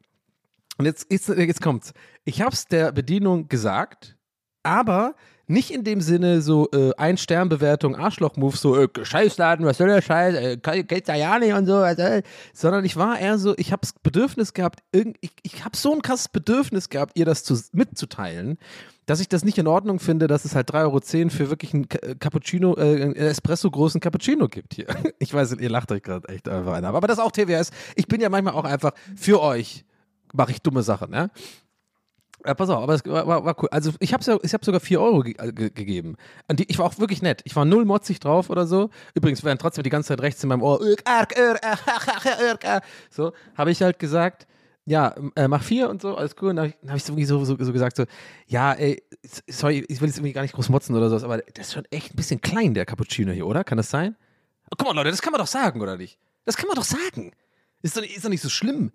Und 0.78 0.86
jetzt, 0.86 1.12
jetzt, 1.12 1.28
jetzt 1.28 1.62
kommt's. 1.62 1.92
Ich 2.24 2.42
habe 2.42 2.54
es 2.54 2.66
der 2.66 2.90
Bedienung 2.90 3.46
gesagt 3.46 4.16
aber 4.62 5.14
nicht 5.46 5.70
in 5.70 5.84
dem 5.84 6.00
Sinne 6.00 6.40
so 6.40 6.68
äh, 6.72 6.92
Ein-Stern-Bewertung, 6.96 7.96
Arschloch-Move, 7.96 8.56
so 8.56 8.76
äh, 8.76 8.88
Scheißladen, 9.02 9.66
was 9.66 9.78
soll 9.78 9.88
der 9.88 10.02
Scheiß, 10.02 10.34
äh, 10.34 10.82
geht's 10.84 11.06
da 11.06 11.14
ja 11.14 11.38
nicht 11.38 11.52
und 11.52 11.66
so, 11.66 11.82
äh, 11.82 12.22
sondern 12.52 12.84
ich 12.84 12.96
war 12.96 13.18
eher 13.18 13.38
so, 13.38 13.54
ich 13.56 13.72
habe 13.72 13.86
Bedürfnis 14.02 14.54
gehabt, 14.54 14.80
irgend, 14.92 15.16
ich, 15.20 15.32
ich 15.42 15.64
habe 15.64 15.76
so 15.76 15.92
ein 15.92 16.02
krasses 16.02 16.28
Bedürfnis 16.28 16.88
gehabt, 16.88 17.18
ihr 17.18 17.26
das 17.26 17.44
zu, 17.44 17.60
mitzuteilen, 17.72 18.58
dass 19.06 19.20
ich 19.20 19.28
das 19.28 19.44
nicht 19.44 19.58
in 19.58 19.66
Ordnung 19.66 19.98
finde, 19.98 20.26
dass 20.26 20.44
es 20.44 20.54
halt 20.54 20.70
3,10 20.70 20.80
Euro 20.84 21.30
für 21.30 21.50
wirklich 21.50 21.74
einen 21.74 21.88
äh, 21.90 22.14
Cappuccino, 22.14 22.76
äh, 22.76 23.02
einen 23.02 23.16
Espresso-großen 23.16 24.00
Cappuccino 24.00 24.48
gibt 24.48 24.74
hier. 24.74 24.86
Ich 25.18 25.32
weiß, 25.32 25.52
ihr 25.52 25.70
lacht 25.70 25.92
euch 25.92 26.02
gerade 26.02 26.28
echt 26.28 26.48
einfach 26.48 26.74
ein, 26.74 26.84
aber 26.84 27.06
das 27.06 27.18
ist 27.18 27.24
auch 27.24 27.30
TWS. 27.30 27.70
Ich 27.94 28.06
bin 28.06 28.20
ja 28.20 28.28
manchmal 28.28 28.54
auch 28.54 28.64
einfach 28.64 28.92
für 29.16 29.40
euch 29.40 29.84
mache 30.32 30.52
ich 30.52 30.62
dumme 30.62 30.82
Sachen, 30.82 31.10
ne? 31.10 31.30
Ja, 32.44 32.54
pass 32.54 32.68
auf, 32.70 32.82
aber 32.82 32.94
es 32.94 33.04
war, 33.04 33.26
war, 33.26 33.44
war 33.44 33.62
cool. 33.62 33.68
Also 33.70 33.92
ich 34.00 34.12
habe 34.12 34.40
ich 34.42 34.54
hab 34.54 34.64
sogar 34.64 34.80
4 34.80 35.00
Euro 35.00 35.20
ge 35.20 35.34
äh, 35.38 35.52
ge 35.52 35.70
gegeben. 35.70 36.16
Die, 36.50 36.64
ich 36.68 36.78
war 36.78 36.86
auch 36.86 36.98
wirklich 36.98 37.22
nett. 37.22 37.40
Ich 37.44 37.54
war 37.54 37.64
null 37.64 37.84
motzig 37.84 38.18
drauf 38.18 38.50
oder 38.50 38.66
so. 38.66 38.90
Übrigens 39.14 39.44
werden 39.44 39.58
trotzdem 39.58 39.84
die 39.84 39.90
ganze 39.90 40.08
Zeit 40.08 40.20
rechts 40.22 40.42
in 40.42 40.48
meinem 40.48 40.62
Ohr 40.62 40.80
so, 43.10 43.32
habe 43.56 43.70
ich 43.70 43.82
halt 43.82 43.98
gesagt, 43.98 44.46
ja, 44.84 45.14
äh, 45.36 45.46
mach 45.46 45.62
vier 45.62 45.88
und 45.88 46.02
so, 46.02 46.16
alles 46.16 46.34
cool. 46.40 46.50
Und 46.50 46.56
dann 46.56 46.74
habe 46.88 46.98
ich, 46.98 47.08
ich 47.08 47.26
so, 47.28 47.44
so, 47.44 47.56
so, 47.56 47.72
gesagt, 47.72 47.96
so, 47.96 48.04
ja, 48.46 48.72
ey, 48.72 49.02
sorry, 49.48 49.84
ich 49.88 50.00
will 50.00 50.08
jetzt 50.08 50.18
irgendwie 50.18 50.32
gar 50.32 50.42
nicht 50.42 50.54
groß 50.54 50.68
motzen 50.68 50.96
oder 50.96 51.08
so, 51.08 51.24
aber 51.24 51.38
das 51.38 51.68
ist 51.68 51.74
schon 51.74 51.84
echt 51.90 52.12
ein 52.12 52.16
bisschen 52.16 52.40
klein, 52.40 52.74
der 52.74 52.86
Cappuccino 52.86 53.32
hier, 53.32 53.46
oder? 53.46 53.62
Kann 53.62 53.76
das 53.76 53.90
sein? 53.90 54.16
Oh, 54.70 54.74
guck 54.76 54.88
mal, 54.88 54.94
Leute, 54.94 55.10
das 55.10 55.22
kann 55.22 55.32
man 55.32 55.40
doch 55.40 55.46
sagen, 55.46 55.80
oder 55.80 55.96
nicht? 55.96 56.18
Das 56.44 56.56
kann 56.56 56.66
man 56.66 56.74
doch 56.74 56.84
sagen. 56.84 57.32
Ist 57.82 57.96
doch, 57.96 58.02
ist 58.02 58.24
doch 58.24 58.30
nicht 58.30 58.42
so 58.42 58.48
schlimm. 58.48 58.90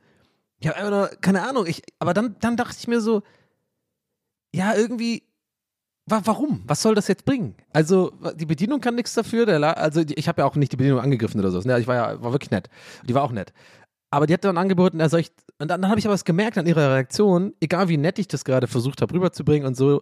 Ja, 0.61 0.73
einfach 0.73 0.89
nur, 0.89 1.07
keine 1.21 1.47
Ahnung, 1.47 1.65
ich, 1.67 1.83
aber 1.99 2.13
dann, 2.13 2.35
dann 2.39 2.57
dachte 2.57 2.77
ich 2.79 2.87
mir 2.87 2.99
so, 2.99 3.21
ja, 4.53 4.73
irgendwie, 4.75 5.23
wa 6.07 6.21
warum? 6.23 6.63
Was 6.65 6.81
soll 6.81 6.95
das 6.95 7.07
jetzt 7.07 7.25
bringen? 7.25 7.55
Also, 7.73 8.11
die 8.35 8.45
Bedienung 8.45 8.81
kann 8.81 8.95
nichts 8.95 9.13
dafür. 9.13 9.47
Also, 9.77 10.03
ich 10.07 10.27
habe 10.27 10.41
ja 10.41 10.47
auch 10.47 10.55
nicht 10.55 10.71
die 10.71 10.77
Bedienung 10.77 10.99
angegriffen 10.99 11.39
oder 11.39 11.51
so. 11.51 11.59
Ne? 11.59 11.79
Ich 11.79 11.87
war 11.87 11.95
ja 11.95 12.23
war 12.23 12.31
wirklich 12.31 12.51
nett. 12.51 12.69
Die 13.07 13.13
war 13.13 13.23
auch 13.23 13.31
nett. 13.31 13.53
Aber 14.09 14.25
die 14.25 14.33
hat 14.33 14.43
dann 14.43 14.57
angeboten, 14.57 15.07
soll 15.09 15.21
ich, 15.21 15.31
und 15.59 15.69
dann, 15.69 15.81
dann 15.81 15.89
habe 15.89 15.99
ich 15.99 16.05
aber 16.05 16.13
was 16.13 16.25
gemerkt 16.25 16.57
an 16.57 16.65
ihrer 16.65 16.93
Reaktion, 16.93 17.53
egal 17.59 17.89
wie 17.89 17.97
nett 17.97 18.19
ich 18.19 18.27
das 18.27 18.45
gerade 18.45 18.67
versucht 18.67 19.01
habe 19.01 19.13
rüberzubringen 19.13 19.67
und 19.67 19.75
so, 19.75 20.01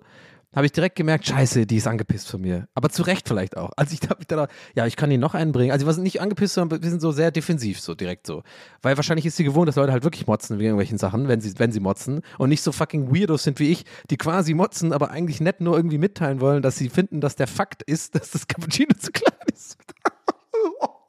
habe 0.56 0.66
ich 0.66 0.72
direkt 0.72 0.96
gemerkt, 0.96 1.28
scheiße, 1.28 1.66
die 1.66 1.76
ist 1.76 1.88
angepisst 1.88 2.30
von 2.30 2.40
mir. 2.40 2.70
Aber 2.76 2.90
zu 2.90 3.04
Recht 3.04 3.28
vielleicht 3.28 3.58
auch. 3.58 3.72
Also 3.76 3.94
ich 3.94 4.10
habe 4.10 4.20
mich 4.20 4.28
da, 4.28 4.48
ja, 4.74 4.86
ich 4.86 4.96
kann 4.96 5.10
die 5.10 5.18
noch 5.18 5.34
einbringen. 5.34 5.72
Also 5.72 5.90
sind 5.92 6.04
nicht 6.04 6.22
angepisst, 6.22 6.54
sondern 6.54 6.82
wir 6.82 6.90
sind 6.90 7.02
so 7.02 7.12
sehr 7.12 7.30
defensiv, 7.32 7.82
so 7.82 7.94
direkt 7.94 8.26
so. 8.26 8.44
Weil 8.82 8.96
wahrscheinlich 8.96 9.26
ist 9.26 9.36
sie 9.36 9.44
gewohnt, 9.44 9.68
dass 9.68 9.76
Leute 9.76 9.92
halt 9.92 10.06
wirklich 10.06 10.28
motzen 10.28 10.58
wegen 10.58 10.68
irgendwelchen 10.68 10.98
Sachen, 10.98 11.28
wenn 11.28 11.42
sie, 11.42 11.54
wenn 11.58 11.74
sie 11.74 11.82
motzen 11.82 12.22
und 12.38 12.50
nicht 12.50 12.62
so 12.62 12.72
fucking 12.72 13.14
Weirdos 13.14 13.44
sind 13.44 13.60
wie 13.60 13.70
ich, 13.70 13.84
die 14.10 14.16
quasi 14.16 14.54
motzen, 14.54 14.94
aber 14.94 15.12
eigentlich 15.12 15.42
nicht 15.42 15.60
nur 15.60 15.76
irgendwie 15.76 15.98
mitteilen 15.98 16.40
wollen, 16.40 16.62
dass 16.62 16.78
sie 16.78 16.88
finden, 16.88 17.20
dass 17.20 17.36
der 17.36 17.48
Fakt 17.48 17.84
ist, 17.84 18.16
dass 18.16 18.32
das 18.32 18.48
Cappuccino 18.48 18.94
zu 18.98 19.12
klein 19.12 19.36
ist. 19.54 19.78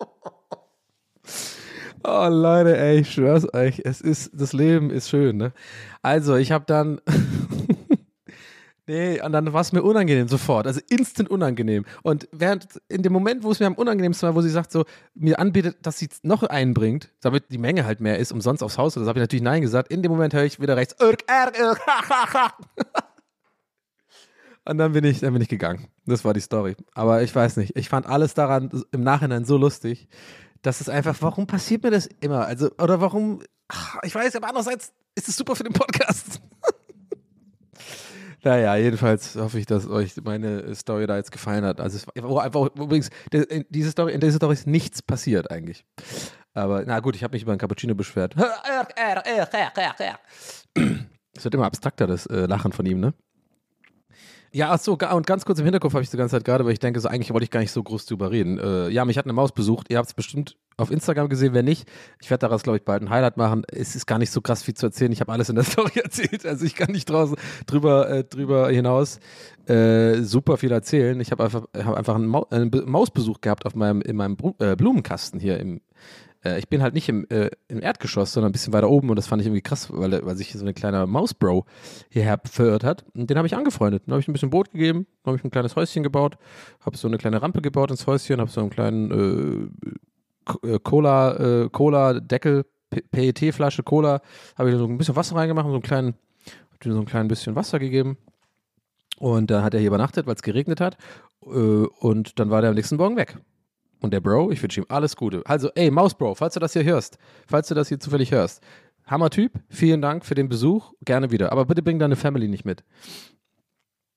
Oh 2.08 2.28
Leute, 2.30 2.78
ey, 2.78 3.00
ich 3.00 3.12
schwör's 3.12 3.52
euch, 3.52 3.82
es 3.84 4.00
ist, 4.00 4.30
das 4.32 4.52
Leben 4.52 4.90
ist 4.90 5.08
schön, 5.08 5.36
ne? 5.36 5.52
Also, 6.02 6.36
ich 6.36 6.52
habe 6.52 6.64
dann 6.64 7.00
Nee, 8.88 9.20
und 9.20 9.32
dann 9.32 9.52
war 9.52 9.62
es 9.62 9.72
mir 9.72 9.82
unangenehm 9.82 10.28
sofort, 10.28 10.68
also 10.68 10.80
instant 10.88 11.28
unangenehm. 11.28 11.84
Und 12.02 12.28
während 12.30 12.68
in 12.88 13.02
dem 13.02 13.12
Moment, 13.12 13.42
wo 13.42 13.50
es 13.50 13.58
mir 13.58 13.66
am 13.66 13.74
unangenehmsten 13.74 14.28
war, 14.28 14.36
wo 14.36 14.42
sie 14.42 14.50
sagt 14.50 14.70
so, 14.70 14.84
mir 15.14 15.40
anbietet, 15.40 15.78
dass 15.82 15.98
sie 15.98 16.08
noch 16.22 16.44
einbringt, 16.44 17.10
damit 17.20 17.50
die 17.50 17.58
Menge 17.58 17.84
halt 17.84 18.00
mehr 18.00 18.20
ist, 18.20 18.30
umsonst 18.30 18.62
aufs 18.62 18.78
Haus, 18.78 18.94
das 18.94 19.08
habe 19.08 19.18
ich 19.18 19.22
natürlich 19.22 19.42
nein 19.42 19.60
gesagt. 19.60 19.90
In 19.90 20.02
dem 20.02 20.12
Moment 20.12 20.34
höre 20.34 20.44
ich 20.44 20.60
wieder 20.60 20.76
rechts. 20.76 20.94
Und 24.68 24.78
dann 24.78 24.92
bin 24.92 25.04
ich, 25.04 25.20
dann 25.20 25.32
bin 25.32 25.42
ich 25.42 25.48
gegangen. 25.48 25.88
Das 26.06 26.24
war 26.24 26.34
die 26.34 26.40
Story. 26.40 26.76
Aber 26.94 27.22
ich 27.22 27.34
weiß 27.34 27.56
nicht. 27.56 27.76
Ich 27.76 27.88
fand 27.88 28.06
alles 28.06 28.34
daran 28.34 28.70
im 28.92 29.02
Nachhinein 29.02 29.44
so 29.44 29.56
lustig, 29.56 30.08
dass 30.62 30.80
es 30.80 30.88
einfach, 30.88 31.16
warum 31.20 31.46
passiert 31.46 31.82
mir 31.82 31.90
das 31.90 32.06
immer? 32.20 32.46
Also, 32.46 32.70
oder 32.78 33.00
warum, 33.00 33.42
ich 34.02 34.14
weiß, 34.14 34.36
aber 34.36 34.48
andererseits 34.48 34.92
ist 35.14 35.28
es 35.28 35.36
super 35.36 35.56
für 35.56 35.64
den 35.64 35.72
Podcast. 35.72 36.40
Naja, 38.46 38.76
jedenfalls 38.76 39.34
hoffe 39.34 39.58
ich, 39.58 39.66
dass 39.66 39.88
euch 39.88 40.12
meine 40.22 40.72
Story 40.76 41.08
da 41.08 41.16
jetzt 41.16 41.32
gefallen 41.32 41.64
hat. 41.64 41.80
Also 41.80 41.96
es 41.96 42.06
war 42.06 42.44
einfach 42.44 42.66
übrigens, 42.76 43.10
diese 43.32 43.90
Story, 43.90 44.12
in 44.12 44.20
dieser 44.20 44.36
Story 44.36 44.54
ist 44.54 44.68
nichts 44.68 45.02
passiert 45.02 45.50
eigentlich. 45.50 45.84
Aber 46.54 46.84
na 46.86 47.00
gut, 47.00 47.16
ich 47.16 47.24
habe 47.24 47.34
mich 47.34 47.42
über 47.42 47.50
ein 47.52 47.58
Cappuccino 47.58 47.96
beschwert. 47.96 48.36
Es 51.36 51.44
wird 51.44 51.54
immer 51.54 51.66
abstrakter, 51.66 52.06
das 52.06 52.24
äh, 52.26 52.46
Lachen 52.46 52.72
von 52.72 52.86
ihm, 52.86 52.98
ne? 52.98 53.12
Ja, 54.52 54.70
ach 54.70 54.78
so, 54.78 54.96
und 54.96 55.26
ganz 55.26 55.44
kurz 55.44 55.58
im 55.58 55.64
Hinterkopf 55.64 55.92
habe 55.92 56.02
ich 56.02 56.10
die 56.10 56.16
ganze 56.16 56.36
Zeit 56.36 56.44
gerade, 56.44 56.64
weil 56.64 56.72
ich 56.72 56.78
denke, 56.78 57.00
so 57.00 57.08
eigentlich 57.08 57.30
wollte 57.32 57.44
ich 57.44 57.50
gar 57.50 57.60
nicht 57.60 57.72
so 57.72 57.82
groß 57.82 58.06
drüber 58.06 58.30
reden. 58.30 58.58
Äh, 58.58 58.88
ja, 58.88 59.04
mich 59.04 59.18
hat 59.18 59.26
eine 59.26 59.32
Maus 59.32 59.52
besucht. 59.52 59.90
Ihr 59.90 59.98
habt 59.98 60.08
es 60.08 60.14
bestimmt 60.14 60.56
auf 60.76 60.90
Instagram 60.90 61.28
gesehen, 61.28 61.54
wer 61.54 61.62
nicht. 61.62 61.88
Ich 62.20 62.30
werde 62.30 62.42
daraus, 62.42 62.62
glaube 62.62 62.78
ich, 62.78 62.84
bald 62.84 63.02
ein 63.02 63.10
Highlight 63.10 63.36
machen. 63.36 63.62
Es 63.70 63.96
ist 63.96 64.06
gar 64.06 64.18
nicht 64.18 64.30
so 64.30 64.40
krass 64.40 64.62
viel 64.62 64.74
zu 64.74 64.86
erzählen. 64.86 65.12
Ich 65.12 65.20
habe 65.20 65.32
alles 65.32 65.48
in 65.48 65.56
der 65.56 65.64
Story 65.70 66.00
erzählt. 66.02 66.46
Also 66.46 66.64
ich 66.64 66.74
kann 66.74 66.92
nicht 66.92 67.08
draußen 67.08 67.36
drüber, 67.66 68.08
äh, 68.08 68.24
drüber 68.24 68.68
hinaus 68.70 69.18
äh, 69.66 70.22
super 70.22 70.56
viel 70.56 70.72
erzählen. 70.72 71.18
Ich 71.20 71.32
habe 71.32 71.44
einfach, 71.44 71.64
hab 71.74 71.94
einfach 71.94 72.14
einen, 72.14 72.26
Mau 72.26 72.46
einen 72.50 72.70
Mausbesuch 72.86 73.40
gehabt 73.40 73.66
auf 73.66 73.74
meinem, 73.74 74.00
in 74.02 74.16
meinem 74.16 74.36
äh, 74.58 74.76
Blumenkasten 74.76 75.40
hier 75.40 75.58
im, 75.58 75.80
äh, 76.46 76.58
ich 76.58 76.68
bin 76.68 76.82
halt 76.82 76.94
nicht 76.94 77.08
im, 77.08 77.26
äh, 77.28 77.50
im 77.68 77.82
Erdgeschoss, 77.82 78.32
sondern 78.32 78.50
ein 78.50 78.52
bisschen 78.52 78.72
weiter 78.72 78.88
oben 78.88 79.10
und 79.10 79.16
das 79.16 79.26
fand 79.26 79.42
ich 79.42 79.48
irgendwie 79.48 79.62
krass, 79.62 79.88
weil, 79.92 80.24
weil 80.24 80.36
sich 80.36 80.52
so 80.52 80.64
ein 80.64 80.74
kleiner 80.74 81.06
Mausbro 81.06 81.64
hierher 82.08 82.40
verirrt 82.44 82.84
hat. 82.84 83.04
Und 83.14 83.28
den 83.28 83.36
habe 83.36 83.46
ich 83.46 83.56
angefreundet. 83.56 84.04
Dann 84.06 84.12
habe 84.12 84.20
ich 84.20 84.28
ein 84.28 84.32
bisschen 84.32 84.50
Brot 84.50 84.70
gegeben, 84.70 85.06
habe 85.24 85.36
ich 85.36 85.44
ein 85.44 85.50
kleines 85.50 85.76
Häuschen 85.76 86.02
gebaut, 86.02 86.36
habe 86.80 86.96
so 86.96 87.08
eine 87.08 87.18
kleine 87.18 87.42
Rampe 87.42 87.60
gebaut 87.62 87.90
ins 87.90 88.06
Häuschen, 88.06 88.40
habe 88.40 88.50
so 88.50 88.60
einen 88.60 88.70
kleinen 88.70 89.70
äh, 90.62 90.68
äh 90.68 90.78
Cola, 90.82 91.64
äh, 91.64 91.68
Cola-Deckel, 91.70 92.64
PET-Flasche 92.90 93.82
Cola, 93.82 94.20
habe 94.56 94.70
ich 94.70 94.76
so 94.76 94.86
ein 94.86 94.96
bisschen 94.96 95.16
Wasser 95.16 95.36
reingemacht 95.36 95.66
und 95.66 95.72
so 95.72 95.76
einen 95.76 95.82
kleinen, 95.82 96.14
habe 96.80 96.94
so 96.94 97.00
ein 97.00 97.06
klein 97.06 97.28
bisschen 97.28 97.56
Wasser 97.56 97.78
gegeben. 97.78 98.16
Und 99.18 99.50
dann 99.50 99.64
hat 99.64 99.74
er 99.74 99.80
hier 99.80 99.88
übernachtet, 99.88 100.26
weil 100.26 100.34
es 100.34 100.42
geregnet 100.42 100.80
hat. 100.80 100.98
Äh, 101.42 101.48
und 101.48 102.38
dann 102.38 102.50
war 102.50 102.60
der 102.60 102.70
am 102.70 102.76
nächsten 102.76 102.96
Morgen 102.96 103.16
weg. 103.16 103.36
Und 104.06 104.12
der 104.12 104.20
Bro, 104.20 104.52
ich 104.52 104.62
wünsche 104.62 104.80
ihm 104.80 104.86
alles 104.88 105.16
Gute. 105.16 105.42
Also, 105.46 105.68
ey, 105.74 105.90
Maus 105.90 106.14
Bro, 106.14 106.36
falls 106.36 106.54
du 106.54 106.60
das 106.60 106.74
hier 106.74 106.84
hörst, 106.84 107.18
falls 107.48 107.66
du 107.66 107.74
das 107.74 107.88
hier 107.88 107.98
zufällig 107.98 108.30
hörst, 108.30 108.62
Hammer 109.04 109.30
Typ, 109.30 109.50
vielen 109.68 110.00
Dank 110.00 110.24
für 110.24 110.36
den 110.36 110.48
Besuch, 110.48 110.92
gerne 111.04 111.32
wieder. 111.32 111.50
Aber 111.50 111.64
bitte 111.64 111.82
bring 111.82 111.98
deine 111.98 112.14
Family 112.14 112.46
nicht 112.46 112.64
mit. 112.64 112.84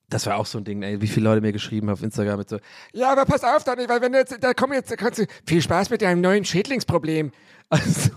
Das 0.08 0.28
war 0.28 0.38
auch 0.38 0.46
so 0.46 0.60
ein 0.60 0.64
Ding, 0.64 0.84
ey, 0.84 1.02
wie 1.02 1.08
viele 1.08 1.24
Leute 1.24 1.42
mir 1.42 1.54
geschrieben 1.54 1.88
haben 1.88 1.94
auf 1.96 2.04
Instagram 2.04 2.38
mit 2.38 2.50
so, 2.50 2.60
ja, 2.94 3.12
aber 3.12 3.26
pass 3.26 3.44
auf, 3.44 3.64
Donny, 3.64 3.90
weil 3.90 4.00
wenn 4.00 4.12
du 4.12 4.20
jetzt, 4.20 4.38
da 4.40 4.54
komm 4.54 4.74
jetzt, 4.74 4.92
da 4.92 4.96
kannst 4.96 5.18
du, 5.18 5.26
viel 5.44 5.64
Spaß 5.64 5.90
mit 5.90 6.04
deinem 6.04 6.22
neuen 6.22 6.46
Schädlingsproblem. 6.46 7.32
Also, 7.72 8.12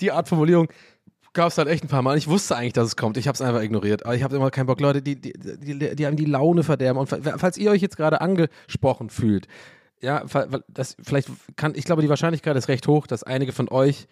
die 0.00 0.10
Art 0.12 0.28
Formulierung 0.28 0.68
gab 1.32 1.48
es 1.48 1.58
halt 1.58 1.68
echt 1.68 1.84
ein 1.84 1.88
paar 1.88 2.02
Mal. 2.02 2.16
Ich 2.16 2.28
wusste 2.28 2.56
eigentlich, 2.56 2.72
dass 2.72 2.86
es 2.86 2.96
kommt. 2.96 3.16
Ich 3.16 3.28
habe 3.28 3.34
es 3.34 3.42
einfach 3.42 3.62
ignoriert. 3.62 4.04
Aber 4.04 4.14
ich 4.14 4.22
habe 4.22 4.36
immer 4.36 4.50
keinen 4.50 4.66
Bock. 4.66 4.80
Leute, 4.80 5.02
die, 5.02 5.20
die, 5.20 5.32
die, 5.32 5.96
die 5.96 6.06
haben 6.06 6.16
die 6.16 6.24
Laune 6.24 6.62
verderben. 6.62 6.98
Und 6.98 7.08
falls 7.08 7.56
ihr 7.56 7.70
euch 7.70 7.82
jetzt 7.82 7.96
gerade 7.96 8.20
angesprochen 8.20 9.10
fühlt, 9.10 9.46
ja, 10.00 10.24
das, 10.68 10.96
vielleicht 11.02 11.28
kann, 11.56 11.74
ich 11.74 11.84
glaube, 11.84 12.02
die 12.02 12.08
Wahrscheinlichkeit 12.08 12.56
ist 12.56 12.68
recht 12.68 12.88
hoch, 12.88 13.06
dass 13.06 13.22
einige 13.22 13.52
von 13.52 13.68
euch 13.68 14.08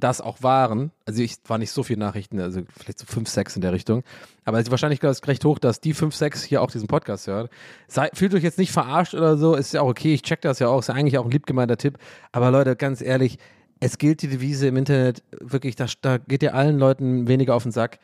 das 0.00 0.20
auch 0.20 0.42
waren. 0.42 0.92
Also 1.06 1.22
ich 1.22 1.36
war 1.46 1.58
nicht 1.58 1.70
so 1.70 1.82
viele 1.82 2.00
Nachrichten, 2.00 2.40
also 2.40 2.60
vielleicht 2.76 2.98
so 2.98 3.06
fünf, 3.06 3.28
sechs 3.28 3.56
in 3.56 3.62
der 3.62 3.72
Richtung. 3.72 4.02
Aber 4.44 4.62
die 4.62 4.70
Wahrscheinlichkeit 4.70 5.10
ist 5.10 5.26
recht 5.26 5.44
hoch, 5.44 5.58
dass 5.58 5.80
die 5.80 5.94
fünf, 5.94 6.14
sechs 6.14 6.42
hier 6.42 6.62
auch 6.62 6.70
diesen 6.70 6.86
Podcast 6.86 7.26
hören. 7.26 7.48
Sei, 7.88 8.10
fühlt 8.12 8.34
euch 8.34 8.42
jetzt 8.42 8.58
nicht 8.58 8.72
verarscht 8.72 9.14
oder 9.14 9.36
so, 9.36 9.54
ist 9.54 9.72
ja 9.72 9.80
auch 9.80 9.88
okay. 9.88 10.14
Ich 10.14 10.22
check 10.22 10.42
das 10.42 10.58
ja 10.58 10.68
auch, 10.68 10.80
ist 10.80 10.88
ja 10.88 10.94
eigentlich 10.94 11.18
auch 11.18 11.24
ein 11.24 11.30
lieb 11.30 11.46
gemeinter 11.46 11.78
Tipp. 11.78 11.98
Aber 12.32 12.50
Leute, 12.50 12.76
ganz 12.76 13.00
ehrlich, 13.00 13.38
es 13.80 13.98
gilt 13.98 14.22
die 14.22 14.28
Devise 14.28 14.68
im 14.68 14.76
Internet 14.76 15.22
wirklich, 15.40 15.76
da, 15.76 15.86
da 16.00 16.18
geht 16.18 16.42
ihr 16.42 16.54
allen 16.54 16.78
Leuten 16.78 17.28
weniger 17.28 17.54
auf 17.54 17.62
den 17.62 17.72
Sack. 17.72 17.98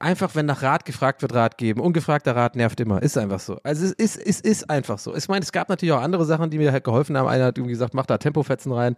Einfach, 0.00 0.34
wenn 0.34 0.46
nach 0.46 0.62
Rat 0.62 0.86
gefragt 0.86 1.20
wird, 1.20 1.34
Rat 1.34 1.58
geben. 1.58 1.80
Ungefragter 1.80 2.34
Rat 2.34 2.56
nervt 2.56 2.80
immer. 2.80 3.02
Ist 3.02 3.18
einfach 3.18 3.40
so. 3.40 3.58
Also 3.62 3.84
es 3.84 3.92
ist, 3.92 4.16
es 4.16 4.40
ist 4.40 4.70
einfach 4.70 4.98
so. 4.98 5.14
Ich 5.14 5.28
meine, 5.28 5.42
es 5.42 5.52
gab 5.52 5.68
natürlich 5.68 5.92
auch 5.92 6.00
andere 6.00 6.24
Sachen, 6.24 6.48
die 6.48 6.56
mir 6.56 6.72
halt 6.72 6.84
geholfen 6.84 7.18
haben. 7.18 7.28
Einer 7.28 7.44
hat 7.46 7.58
irgendwie 7.58 7.72
gesagt, 7.72 7.92
mach 7.92 8.06
da 8.06 8.16
Tempofetzen 8.16 8.72
rein 8.72 8.96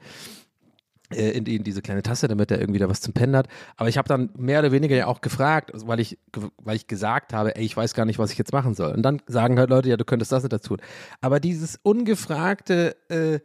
äh, 1.12 1.30
in, 1.30 1.44
in, 1.46 1.64
diese 1.64 1.82
kleine 1.82 2.02
Tasse, 2.02 2.28
damit 2.28 2.52
er 2.52 2.60
irgendwie 2.60 2.78
da 2.78 2.88
was 2.88 3.00
zum 3.00 3.14
Pennen 3.14 3.34
hat. 3.34 3.48
Aber 3.76 3.88
ich 3.88 3.98
habe 3.98 4.08
dann 4.08 4.30
mehr 4.36 4.60
oder 4.60 4.70
weniger 4.70 4.94
ja 4.94 5.06
auch 5.06 5.22
gefragt, 5.22 5.72
weil 5.74 5.98
ich, 5.98 6.18
weil 6.58 6.76
ich 6.76 6.86
gesagt 6.86 7.32
habe, 7.32 7.56
ey, 7.56 7.64
ich 7.64 7.76
weiß 7.76 7.94
gar 7.94 8.04
nicht, 8.04 8.20
was 8.20 8.30
ich 8.30 8.38
jetzt 8.38 8.52
machen 8.52 8.74
soll. 8.74 8.92
Und 8.92 9.02
dann 9.02 9.20
sagen 9.26 9.58
halt 9.58 9.70
Leute, 9.70 9.88
ja, 9.88 9.96
du 9.96 10.04
könntest 10.04 10.30
das 10.30 10.44
nicht 10.44 10.52
dazu. 10.52 10.76
Aber 11.20 11.40
dieses 11.40 11.80
ungefragte, 11.82 12.96
äh, 13.08 13.40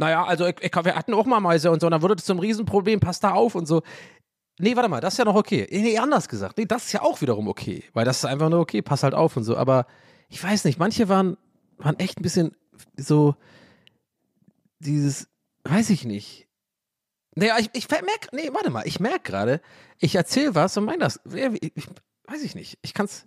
naja, 0.00 0.24
also 0.24 0.46
ich, 0.46 0.56
ich, 0.62 0.74
wir 0.74 0.94
hatten 0.94 1.12
auch 1.12 1.26
mal 1.26 1.40
Mäuse 1.40 1.70
und 1.70 1.80
so, 1.80 1.86
und 1.86 1.90
dann 1.90 2.00
wurde 2.00 2.16
das 2.16 2.24
zum 2.24 2.38
Riesenproblem, 2.38 3.00
passt 3.00 3.22
da 3.22 3.32
auf 3.32 3.54
und 3.54 3.66
so. 3.66 3.82
Nee, 4.58 4.74
warte 4.74 4.88
mal, 4.88 5.00
das 5.00 5.14
ist 5.14 5.18
ja 5.18 5.26
noch 5.26 5.34
okay. 5.34 5.68
Nee, 5.70 5.98
anders 5.98 6.26
gesagt. 6.26 6.56
Nee, 6.56 6.64
das 6.64 6.86
ist 6.86 6.92
ja 6.92 7.02
auch 7.02 7.20
wiederum 7.20 7.48
okay. 7.48 7.84
Weil 7.92 8.06
das 8.06 8.16
ist 8.18 8.24
einfach 8.24 8.48
nur 8.48 8.60
okay, 8.60 8.80
pass 8.80 9.02
halt 9.02 9.12
auf 9.12 9.36
und 9.36 9.44
so. 9.44 9.58
Aber 9.58 9.86
ich 10.30 10.42
weiß 10.42 10.64
nicht, 10.64 10.78
manche 10.78 11.10
waren, 11.10 11.36
waren 11.76 11.98
echt 11.98 12.18
ein 12.18 12.22
bisschen 12.22 12.56
so 12.96 13.34
dieses, 14.78 15.28
weiß 15.64 15.90
ich 15.90 16.06
nicht. 16.06 16.48
Naja, 17.34 17.58
ich, 17.58 17.68
ich 17.74 17.90
merke, 17.90 18.28
nee, 18.32 18.48
warte 18.54 18.70
mal, 18.70 18.86
ich 18.86 19.00
merke 19.00 19.20
gerade, 19.30 19.60
ich 19.98 20.14
erzähle 20.14 20.54
was 20.54 20.78
und 20.78 20.86
meine 20.86 21.00
das. 21.00 21.20
Ich, 21.26 21.72
ich, 21.76 21.86
weiß 22.26 22.42
ich 22.42 22.54
nicht. 22.54 22.78
Ich 22.80 22.94
kann 22.94 23.04
es 23.04 23.26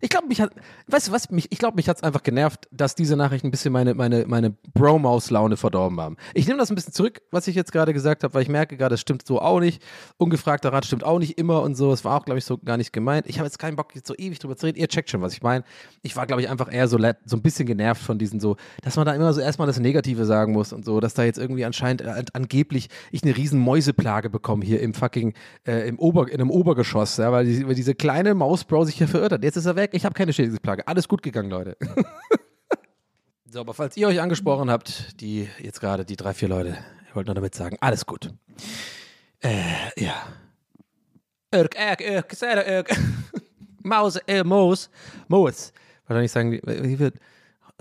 ich 0.00 0.10
glaube, 0.10 0.28
mich 0.28 0.40
hat, 0.40 0.52
weißt 0.86 1.08
du 1.08 1.12
was, 1.12 1.30
mich, 1.30 1.50
ich 1.50 1.58
glaube, 1.58 1.74
mich 1.74 1.88
hat 1.88 1.96
es 1.96 2.02
einfach 2.04 2.22
genervt, 2.22 2.68
dass 2.70 2.94
diese 2.94 3.16
Nachrichten 3.16 3.48
ein 3.48 3.50
bisschen 3.50 3.72
meine, 3.72 3.94
meine, 3.94 4.26
meine 4.26 4.50
Bro-Maus-Laune 4.74 5.56
verdorben 5.56 6.00
haben. 6.00 6.16
Ich 6.34 6.46
nehme 6.46 6.58
das 6.58 6.70
ein 6.70 6.76
bisschen 6.76 6.92
zurück, 6.92 7.20
was 7.32 7.48
ich 7.48 7.56
jetzt 7.56 7.72
gerade 7.72 7.92
gesagt 7.92 8.22
habe, 8.22 8.32
weil 8.34 8.42
ich 8.42 8.48
merke 8.48 8.76
gerade, 8.76 8.94
es 8.94 9.00
stimmt 9.00 9.26
so 9.26 9.40
auch 9.40 9.58
nicht. 9.58 9.82
Ungefragter 10.16 10.72
Rat 10.72 10.86
stimmt 10.86 11.02
auch 11.02 11.18
nicht 11.18 11.36
immer 11.36 11.62
und 11.62 11.74
so. 11.74 11.92
Es 11.92 12.04
war 12.04 12.16
auch, 12.16 12.24
glaube 12.24 12.38
ich, 12.38 12.44
so 12.44 12.58
gar 12.58 12.76
nicht 12.76 12.92
gemeint. 12.92 13.26
Ich 13.26 13.38
habe 13.38 13.46
jetzt 13.46 13.58
keinen 13.58 13.74
Bock, 13.74 13.94
jetzt 13.96 14.06
so 14.06 14.14
ewig 14.16 14.38
drüber 14.38 14.56
zu 14.56 14.66
reden. 14.66 14.78
Ihr 14.78 14.86
checkt 14.86 15.10
schon, 15.10 15.20
was 15.20 15.32
ich 15.32 15.42
meine. 15.42 15.64
Ich 16.02 16.14
war, 16.14 16.26
glaube 16.26 16.42
ich, 16.42 16.48
einfach 16.48 16.72
eher 16.72 16.86
so, 16.86 16.98
so 17.24 17.36
ein 17.36 17.42
bisschen 17.42 17.66
genervt 17.66 18.02
von 18.02 18.18
diesen 18.18 18.38
so, 18.38 18.56
dass 18.82 18.94
man 18.94 19.04
da 19.04 19.14
immer 19.14 19.32
so 19.32 19.40
erstmal 19.40 19.66
das 19.66 19.80
Negative 19.80 20.24
sagen 20.26 20.52
muss 20.52 20.72
und 20.72 20.84
so, 20.84 21.00
dass 21.00 21.14
da 21.14 21.24
jetzt 21.24 21.38
irgendwie 21.38 21.64
anscheinend 21.64 22.02
äh, 22.02 22.24
angeblich 22.34 22.88
ich 23.10 23.24
eine 23.24 23.36
riesen 23.36 23.58
Mäuseplage 23.58 24.30
bekomme 24.30 24.64
hier 24.64 24.80
im 24.80 24.94
fucking, 24.94 25.34
äh, 25.66 25.88
im 25.88 25.98
Ober, 25.98 26.28
in 26.28 26.40
einem 26.40 26.50
Obergeschoss, 26.52 27.16
ja, 27.16 27.32
weil, 27.32 27.46
die, 27.46 27.66
weil 27.66 27.74
diese 27.74 27.96
kleine 27.96 28.34
Maus-Bro 28.34 28.84
sich 28.84 28.96
hier 28.96 29.08
verirrt 29.08 29.32
hat. 29.32 29.42
Jetzt 29.42 29.56
ist 29.56 29.66
er 29.66 29.74
weg 29.74 29.87
weg. 29.88 29.94
Ich 29.94 30.04
habe 30.04 30.14
keine 30.14 30.32
Schädlingsplage. 30.32 30.86
Alles 30.86 31.08
gut 31.08 31.22
gegangen, 31.22 31.50
Leute. 31.50 31.76
so, 33.50 33.60
aber 33.60 33.74
falls 33.74 33.96
ihr 33.96 34.08
euch 34.08 34.20
angesprochen 34.20 34.70
habt, 34.70 35.20
die 35.20 35.48
jetzt 35.60 35.80
gerade 35.80 36.04
die 36.04 36.16
drei, 36.16 36.34
vier 36.34 36.48
Leute, 36.48 36.78
ich 37.08 37.14
wollte 37.14 37.28
nur 37.28 37.34
damit 37.34 37.54
sagen, 37.54 37.76
alles 37.80 38.06
gut. 38.06 38.30
Äh, 39.40 39.62
ja. 39.96 40.14
Irk, 41.50 41.76
irk, 41.78 42.00
irk, 42.00 42.36
irk. 42.42 42.90
Maus, 43.82 44.16
äh, 44.26 44.44
Maus, 44.44 44.90
Maus. 45.28 45.72
Wahrscheinlich 46.06 46.32
sagen 46.32 46.50
die, 46.50 46.62
wie 46.64 46.98
wird, 46.98 47.18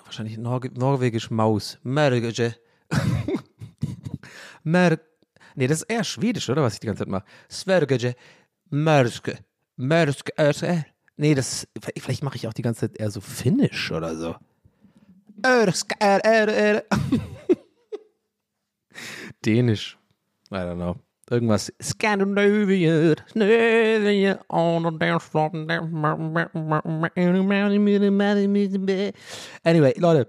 wahrscheinlich 0.04 0.38
Norge, 0.38 0.72
norwegisch 0.74 1.30
Maus. 1.30 1.78
Merge. 1.84 2.56
Mer, 4.64 5.00
nee, 5.56 5.68
das 5.68 5.82
ist 5.82 5.90
eher 5.90 6.04
schwedisch, 6.04 6.50
oder, 6.50 6.64
was 6.64 6.76
ich 6.76 6.80
die 6.80 6.88
ganze 6.88 7.04
Zeit 7.04 7.10
mache. 7.10 7.26
Sverge. 7.50 8.16
Merske. 8.70 9.40
Merske. 9.76 10.86
Nee, 11.18 11.34
das, 11.34 11.68
vielleicht 11.82 12.24
mache 12.24 12.38
ich 12.38 12.48
auch 12.48 12.54
die 12.54 12.62
ganze 12.62 12.82
Zeit 12.82 13.00
eher 13.00 13.10
so 13.10 13.22
Finnisch 13.22 13.92
oder 13.92 14.16
so. 14.16 14.36
Dänisch. 19.46 19.98
I 20.52 20.56
don't 20.56 20.76
know. 20.76 20.96
Irgendwas. 21.30 21.74
Floor. 25.20 25.52
Anyway, 29.64 29.94
Leute, 29.98 30.28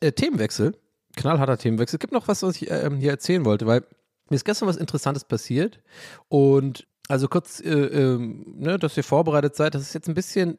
äh, 0.00 0.12
Themenwechsel. 0.12 0.76
Knallharter 1.16 1.58
Themenwechsel. 1.58 1.96
Es 1.96 2.00
gibt 2.00 2.12
noch 2.12 2.28
was, 2.28 2.42
was 2.42 2.56
ich 2.56 2.70
äh, 2.70 2.90
hier 2.98 3.10
erzählen 3.10 3.44
wollte, 3.44 3.66
weil 3.66 3.84
mir 4.30 4.36
ist 4.36 4.44
gestern 4.44 4.68
was 4.68 4.76
Interessantes 4.76 5.24
passiert 5.24 5.80
und 6.28 6.86
also 7.08 7.26
kurz, 7.28 7.60
äh, 7.60 7.68
äh, 7.68 8.18
ne, 8.18 8.78
dass 8.78 8.96
ihr 8.96 9.04
vorbereitet 9.04 9.56
seid, 9.56 9.74
das 9.74 9.82
ist 9.82 9.94
jetzt 9.94 10.08
ein 10.08 10.14
bisschen, 10.14 10.58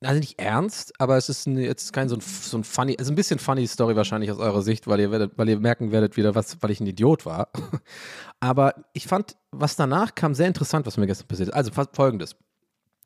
also 0.00 0.18
nicht 0.18 0.40
ernst, 0.40 0.92
aber 1.00 1.16
es 1.16 1.28
ist 1.28 1.46
ein, 1.46 1.56
jetzt 1.56 1.92
kein 1.92 2.08
so 2.08 2.16
ein, 2.16 2.20
so 2.20 2.58
ein 2.58 2.64
funny, 2.64 2.96
also 2.98 3.12
ein 3.12 3.14
bisschen 3.14 3.38
funny 3.38 3.66
Story 3.66 3.94
wahrscheinlich 3.96 4.30
aus 4.30 4.38
eurer 4.38 4.62
Sicht, 4.62 4.86
weil 4.88 5.00
ihr 5.00 5.10
werdet, 5.12 5.38
weil 5.38 5.48
ihr 5.48 5.60
merken 5.60 5.92
werdet 5.92 6.16
wieder, 6.16 6.34
was, 6.34 6.60
weil 6.62 6.72
ich 6.72 6.80
ein 6.80 6.86
Idiot 6.86 7.24
war. 7.24 7.48
aber 8.40 8.74
ich 8.92 9.06
fand, 9.06 9.36
was 9.52 9.76
danach 9.76 10.14
kam, 10.14 10.34
sehr 10.34 10.48
interessant, 10.48 10.84
was 10.84 10.96
mir 10.96 11.06
gestern 11.06 11.28
passiert 11.28 11.50
ist. 11.50 11.54
Also 11.54 11.70
folgendes. 11.92 12.36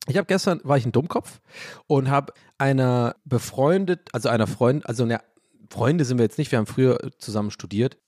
Ich 0.06 0.16
habe 0.16 0.26
gestern, 0.26 0.60
war 0.64 0.78
ich 0.78 0.86
ein 0.86 0.92
Dummkopf 0.92 1.40
und 1.86 2.08
habe 2.08 2.32
einer 2.56 3.16
befreundet, 3.26 4.08
also 4.12 4.30
einer 4.30 4.46
Freundin, 4.46 4.86
also 4.86 5.04
ne, 5.04 5.20
Freunde 5.70 6.06
sind 6.06 6.16
wir 6.16 6.24
jetzt 6.24 6.38
nicht, 6.38 6.50
wir 6.50 6.58
haben 6.58 6.66
früher 6.66 6.98
zusammen 7.18 7.50
studiert, 7.50 7.98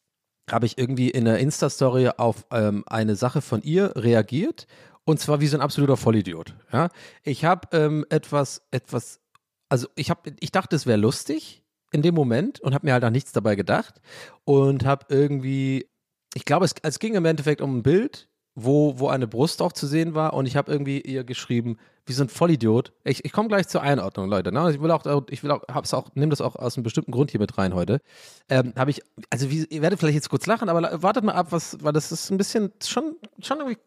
habe 0.53 0.67
ich 0.67 0.79
irgendwie 0.79 1.11
in 1.11 1.25
der 1.25 1.39
Insta-Story 1.39 2.11
auf 2.17 2.47
ähm, 2.51 2.85
eine 2.87 3.17
Sache 3.17 3.41
von 3.41 3.63
ihr 3.63 3.93
reagiert 3.97 4.67
und 5.05 5.21
zwar 5.21 5.41
wie 5.41 5.47
so 5.47 5.57
ein 5.57 5.63
absoluter 5.63 5.97
Vollidiot. 5.97 6.55
Ja? 6.73 6.89
Ich 7.23 7.45
habe 7.45 7.77
ähm, 7.77 8.07
etwas, 8.11 8.63
etwas, 8.71 9.21
also 9.69 9.89
ich 9.97 10.11
habe, 10.11 10.35
ich 10.41 10.53
dachte, 10.53 10.77
es 10.77 10.87
wäre 10.87 10.99
lustig 10.99 11.63
in 11.93 12.03
dem 12.03 12.15
Moment 12.15 12.61
und 12.61 12.75
habe 12.75 12.87
mir 12.87 12.93
halt 12.93 13.05
auch 13.05 13.11
nichts 13.11 13.33
dabei 13.33 13.57
gedacht 13.57 14.01
und 14.45 14.85
habe 14.85 15.07
irgendwie, 15.09 15.89
ich 16.35 16.45
glaube, 16.45 16.65
es, 16.65 16.75
es 16.83 16.99
ging 16.99 17.15
im 17.15 17.25
Endeffekt 17.25 17.61
um 17.61 17.79
ein 17.79 17.83
Bild 17.83 18.30
wo, 18.65 18.99
wo 18.99 19.09
eine 19.09 19.27
Brust 19.27 19.63
auch 19.63 19.73
zu 19.73 19.87
sehen 19.87 20.15
war 20.15 20.35
und 20.35 20.47
ich 20.47 20.57
habe 20.57 20.71
irgendwie 20.71 21.01
ihr 21.01 21.25
geschrieben, 21.25 21.77
wie 22.07 22.13
so 22.13 22.25
ein 22.25 22.29
Vollidiot. 22.29 22.93
Ich, 23.05 23.25
ich 23.25 23.33
komme 23.33 23.49
gleich 23.49 23.69
zur 23.69 23.83
Einordnung, 23.83 24.29
Leute. 24.29 24.53
Ne? 24.53 24.71
Ich 24.73 24.81
will 24.81 24.91
auch, 24.91 25.05
ich 25.31 25.43
will 25.43 25.51
auch, 25.51 25.63
auch, 25.69 26.09
nehme 26.15 26.31
das 26.31 26.41
auch 26.41 26.57
aus 26.57 26.77
einem 26.77 26.85
bestimmten 26.85 27.13
Grund 27.13 27.31
hier 27.31 27.41
mit 27.41 27.57
rein 27.57 27.75
heute. 27.75 28.01
Ähm, 28.49 28.73
habe 28.77 28.91
ich, 28.91 29.03
also 29.31 29.51
wie, 29.51 29.65
ihr 29.67 29.83
werdet 29.83 29.99
vielleicht 29.99 30.17
jetzt 30.17 30.31
kurz 30.31 30.47
lachen, 30.47 30.69
aber 30.69 31.03
wartet 31.03 31.25
mal 31.25 31.33
ab, 31.33 31.49
was, 31.51 31.79
weil 31.83 31.93
das 31.93 32.11
ist 32.11 32.31
ein 32.31 32.39
bisschen 32.39 32.73
schon, 32.83 33.17
schon 33.41 33.59
irgendwie 33.59 33.79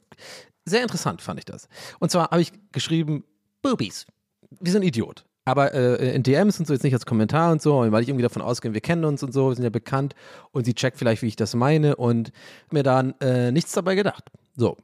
sehr 0.66 0.82
interessant, 0.82 1.22
fand 1.22 1.40
ich 1.40 1.46
das. 1.46 1.68
Und 2.00 2.12
zwar 2.12 2.32
habe 2.32 2.42
ich 2.42 2.52
geschrieben, 2.72 3.26
Boobies. 3.62 4.06
Wie 4.60 4.70
so 4.70 4.78
ein 4.78 4.84
Idiot. 4.84 5.26
Aber 5.46 5.74
äh, 5.74 6.16
in 6.16 6.24
DMs 6.24 6.60
und 6.60 6.68
so 6.68 6.74
jetzt 6.74 6.84
nicht 6.84 6.94
als 6.94 7.06
Kommentar 7.06 7.52
und 7.52 7.62
so, 7.62 7.80
weil 7.92 8.02
ich 8.02 8.08
irgendwie 8.08 8.24
davon 8.24 8.42
ausgehe, 8.42 8.74
wir 8.74 8.82
kennen 8.82 9.04
uns 9.04 9.24
und 9.24 9.34
so, 9.34 9.50
wir 9.50 9.56
sind 9.56 9.64
ja 9.66 9.70
bekannt 9.70 10.16
und 10.52 10.66
sie 10.66 10.74
checkt 10.74 10.98
vielleicht, 10.98 11.22
wie 11.22 11.28
ich 11.28 11.36
das 11.36 11.54
meine 11.54 11.98
und 11.98 12.32
mir 12.72 12.84
dann 12.84 13.14
äh, 13.20 13.52
nichts 13.52 13.74
dabei 13.74 13.96
gedacht. 13.96 14.32
So. 14.56 14.78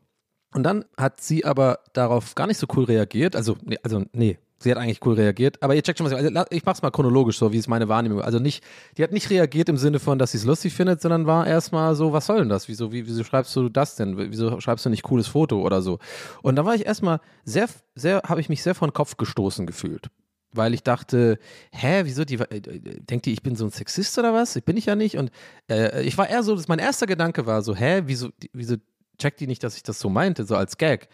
Und 0.53 0.63
dann 0.63 0.85
hat 0.97 1.21
sie 1.21 1.45
aber 1.45 1.79
darauf 1.93 2.35
gar 2.35 2.47
nicht 2.47 2.57
so 2.57 2.67
cool 2.75 2.85
reagiert. 2.85 3.35
Also, 3.35 3.55
nee, 3.63 3.77
also, 3.83 4.03
nee, 4.13 4.39
sie 4.57 4.71
hat 4.71 4.77
eigentlich 4.77 5.05
cool 5.05 5.13
reagiert. 5.13 5.61
Aber 5.61 5.75
ihr 5.75 5.83
checkt 5.83 5.99
schon 5.99 6.09
was. 6.09 6.13
Also, 6.13 6.45
ich 6.49 6.65
mach's 6.65 6.81
mal 6.81 6.89
chronologisch, 6.89 7.37
so 7.37 7.53
wie 7.53 7.57
es 7.57 7.67
meine 7.67 7.87
Wahrnehmung 7.87 8.21
Also 8.21 8.39
nicht, 8.39 8.63
die 8.97 9.03
hat 9.03 9.11
nicht 9.11 9.29
reagiert 9.29 9.69
im 9.69 9.77
Sinne 9.77 9.99
von, 9.99 10.17
dass 10.17 10.31
sie 10.31 10.37
es 10.37 10.45
lustig 10.45 10.73
findet, 10.73 11.01
sondern 11.01 11.27
war 11.27 11.45
erstmal 11.45 11.95
so, 11.95 12.13
was 12.13 12.25
soll 12.25 12.39
denn 12.39 12.49
das? 12.49 12.67
Wieso, 12.67 12.91
wie, 12.91 13.05
wieso 13.05 13.23
schreibst 13.23 13.55
du 13.55 13.69
das 13.69 13.95
denn? 13.95 14.17
Wieso 14.31 14.59
schreibst 14.59 14.85
du 14.85 14.89
nicht 14.89 15.03
cooles 15.03 15.27
Foto 15.27 15.61
oder 15.61 15.81
so? 15.81 15.99
Und 16.41 16.55
da 16.55 16.65
war 16.65 16.73
ich 16.73 16.85
erstmal 16.85 17.19
sehr, 17.43 17.67
sehr, 17.93 18.23
habe 18.25 18.41
ich 18.41 18.49
mich 18.49 18.63
sehr 18.63 18.73
vor 18.75 18.87
den 18.87 18.93
Kopf 18.93 19.17
gestoßen 19.17 19.65
gefühlt 19.65 20.09
weil 20.51 20.73
ich 20.73 20.81
dachte, 20.81 21.37
hä, 21.71 22.01
wieso, 22.05 22.25
die, 22.25 22.35
äh, 22.39 22.59
denkt 22.61 23.27
die, 23.27 23.33
ich 23.33 23.43
bin 23.43 23.55
so 23.55 23.65
ein 23.65 23.69
Sexist 23.71 24.17
oder 24.17 24.33
was? 24.33 24.59
Bin 24.61 24.77
ich 24.77 24.87
ja 24.87 24.95
nicht. 24.95 25.15
Und 25.15 25.29
äh, 25.69 26.01
ich 26.03 26.17
war 26.17 26.27
eher 26.27 26.41
so, 26.41 26.55
dass 26.55 26.67
mein 26.67 26.79
erster 26.79 27.05
Gedanke 27.05 27.45
war 27.45 27.61
so, 27.61 27.75
hä, 27.75 28.01
wieso, 28.05 28.29
wieso 28.51 28.77
checkt 29.19 29.39
die 29.39 29.47
nicht, 29.47 29.63
dass 29.63 29.75
ich 29.75 29.83
das 29.83 29.99
so 29.99 30.09
meinte, 30.09 30.45
so 30.45 30.55
als 30.55 30.77
Gag. 30.77 31.09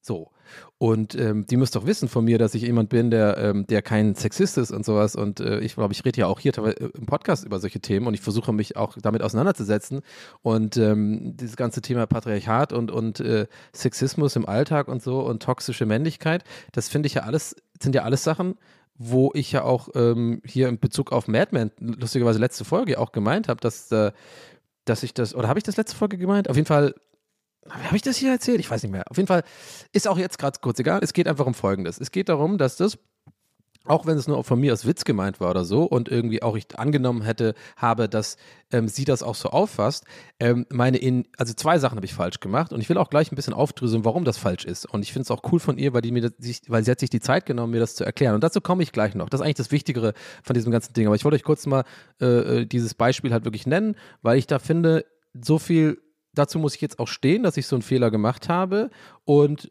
So. 0.00 0.30
Und 0.76 1.14
ähm, 1.14 1.46
die 1.46 1.56
müsst 1.56 1.74
doch 1.74 1.86
wissen 1.86 2.08
von 2.08 2.26
mir, 2.26 2.36
dass 2.36 2.54
ich 2.54 2.62
jemand 2.62 2.90
bin, 2.90 3.10
der, 3.10 3.38
ähm, 3.38 3.66
der 3.66 3.80
kein 3.80 4.14
Sexist 4.14 4.58
ist 4.58 4.70
und 4.70 4.84
sowas. 4.84 5.16
Und 5.16 5.40
äh, 5.40 5.60
ich 5.60 5.74
glaube, 5.74 5.94
ich 5.94 6.04
rede 6.04 6.20
ja 6.20 6.26
auch 6.26 6.40
hier 6.40 6.52
im 6.58 7.06
Podcast 7.06 7.44
über 7.44 7.58
solche 7.58 7.80
Themen 7.80 8.06
und 8.06 8.12
ich 8.12 8.20
versuche 8.20 8.52
mich 8.52 8.76
auch 8.76 8.98
damit 9.00 9.22
auseinanderzusetzen. 9.22 10.02
Und 10.42 10.76
ähm, 10.76 11.36
dieses 11.38 11.56
ganze 11.56 11.80
Thema 11.80 12.06
Patriarchat 12.06 12.74
und, 12.74 12.90
und 12.90 13.20
äh, 13.20 13.46
Sexismus 13.74 14.36
im 14.36 14.46
Alltag 14.46 14.88
und 14.88 15.02
so 15.02 15.20
und 15.20 15.42
toxische 15.42 15.86
Männlichkeit, 15.86 16.44
das 16.72 16.90
finde 16.90 17.06
ich 17.06 17.14
ja 17.14 17.22
alles, 17.22 17.56
sind 17.80 17.94
ja 17.94 18.02
alles 18.02 18.22
Sachen, 18.22 18.56
wo 18.96 19.32
ich 19.34 19.52
ja 19.52 19.64
auch 19.64 19.88
ähm, 19.94 20.42
hier 20.44 20.68
in 20.68 20.78
Bezug 20.78 21.12
auf 21.12 21.28
Mad 21.28 21.48
Men, 21.52 21.70
lustigerweise 21.78 22.38
letzte 22.38 22.64
Folge 22.64 22.98
auch 22.98 23.12
gemeint 23.12 23.48
habe, 23.48 23.60
dass, 23.60 23.90
äh, 23.90 24.12
dass 24.84 25.02
ich 25.02 25.14
das, 25.14 25.34
oder 25.34 25.48
habe 25.48 25.58
ich 25.58 25.64
das 25.64 25.78
letzte 25.78 25.96
Folge 25.96 26.18
gemeint? 26.18 26.50
Auf 26.50 26.56
jeden 26.56 26.66
Fall 26.66 26.94
habe 27.70 27.96
ich 27.96 28.02
das 28.02 28.16
hier 28.16 28.30
erzählt? 28.30 28.60
Ich 28.60 28.70
weiß 28.70 28.82
nicht 28.82 28.92
mehr. 28.92 29.04
Auf 29.10 29.16
jeden 29.16 29.26
Fall 29.26 29.42
ist 29.92 30.08
auch 30.08 30.18
jetzt 30.18 30.38
gerade 30.38 30.58
kurz 30.60 30.78
egal. 30.78 31.00
Es 31.02 31.12
geht 31.12 31.28
einfach 31.28 31.46
um 31.46 31.54
Folgendes. 31.54 31.98
Es 31.98 32.10
geht 32.10 32.28
darum, 32.28 32.58
dass 32.58 32.76
das, 32.76 32.98
auch 33.86 34.06
wenn 34.06 34.18
es 34.18 34.28
nur 34.28 34.42
von 34.44 34.60
mir 34.60 34.72
als 34.72 34.86
Witz 34.86 35.04
gemeint 35.04 35.40
war 35.40 35.50
oder 35.50 35.64
so 35.64 35.84
und 35.84 36.08
irgendwie 36.10 36.42
auch 36.42 36.56
ich 36.56 36.78
angenommen 36.78 37.22
hätte, 37.22 37.54
habe, 37.76 38.08
dass 38.08 38.36
ähm, 38.70 38.88
sie 38.88 39.04
das 39.04 39.22
auch 39.22 39.34
so 39.34 39.50
auffasst, 39.50 40.04
ähm, 40.40 40.66
meine 40.70 40.98
in, 40.98 41.26
also 41.38 41.54
zwei 41.54 41.78
Sachen 41.78 41.96
habe 41.96 42.06
ich 42.06 42.14
falsch 42.14 42.40
gemacht 42.40 42.72
und 42.72 42.80
ich 42.80 42.88
will 42.88 42.98
auch 42.98 43.10
gleich 43.10 43.32
ein 43.32 43.36
bisschen 43.36 43.54
aufdröseln, 43.54 44.04
warum 44.04 44.24
das 44.24 44.36
falsch 44.36 44.64
ist. 44.64 44.86
Und 44.86 45.02
ich 45.02 45.12
finde 45.12 45.22
es 45.24 45.30
auch 45.30 45.42
cool 45.50 45.60
von 45.60 45.78
ihr, 45.78 45.94
weil 45.94 46.02
die 46.02 46.12
mir 46.12 46.22
das, 46.22 46.32
weil 46.68 46.84
sie 46.84 46.90
hat 46.90 47.00
sich 47.00 47.10
die 47.10 47.20
Zeit 47.20 47.46
genommen, 47.46 47.72
mir 47.72 47.80
das 47.80 47.94
zu 47.94 48.04
erklären. 48.04 48.34
Und 48.34 48.44
dazu 48.44 48.60
komme 48.60 48.82
ich 48.82 48.92
gleich 48.92 49.14
noch. 49.14 49.28
Das 49.28 49.40
ist 49.40 49.44
eigentlich 49.44 49.56
das 49.56 49.70
Wichtigere 49.70 50.12
von 50.42 50.54
diesem 50.54 50.70
ganzen 50.70 50.92
Ding. 50.92 51.06
Aber 51.06 51.16
ich 51.16 51.24
wollte 51.24 51.36
euch 51.36 51.44
kurz 51.44 51.66
mal 51.66 51.84
äh, 52.20 52.26
äh 52.60 52.66
dieses 52.66 52.94
Beispiel 52.94 53.32
halt 53.32 53.44
wirklich 53.44 53.66
nennen, 53.66 53.96
weil 54.22 54.38
ich 54.38 54.46
da 54.46 54.58
finde, 54.58 55.06
so 55.34 55.58
viel 55.58 55.98
dazu 56.34 56.58
muss 56.58 56.74
ich 56.74 56.80
jetzt 56.80 56.98
auch 56.98 57.08
stehen, 57.08 57.42
dass 57.42 57.56
ich 57.56 57.66
so 57.66 57.76
einen 57.76 57.82
Fehler 57.82 58.10
gemacht 58.10 58.48
habe 58.48 58.90
und 59.24 59.70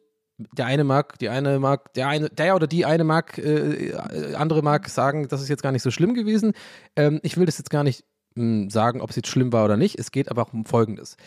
der 0.58 0.66
eine 0.66 0.84
mag, 0.84 1.20
die 1.20 1.30
eine 1.30 1.60
mag, 1.60 1.94
der 1.94 2.08
eine, 2.08 2.30
der 2.30 2.56
oder 2.56 2.68
die 2.68 2.86
eine 2.86 3.04
mag, 3.04 3.38
äh, 3.38 3.94
andere 4.36 4.62
mag 4.62 4.90
sagen, 4.90 5.28
das 5.28 5.42
ist 5.42 5.50
jetzt 5.50 5.64
gar 5.64 5.72
nicht 5.72 5.84
so 5.84 5.92
schlimm 5.92 6.14
gewesen. 6.14 6.54
Ähm, 6.96 7.20
ich 7.24 7.38
will 7.38 7.46
das 7.46 7.58
jetzt 7.58 7.70
gar 7.70 7.84
nicht 7.84 8.04
mh, 8.36 8.44
hm, 8.44 8.70
sagen, 8.70 9.02
ob 9.02 9.12
es 9.12 9.16
jetzt 9.16 9.30
schlimm 9.30 9.54
war 9.54 9.66
oder 9.66 9.78
nicht. 9.78 10.00
Es 10.00 10.12
geht 10.12 10.30
aber 10.30 10.42
auch 10.42 10.54
um 10.54 10.66
Folgendes. 10.66 11.18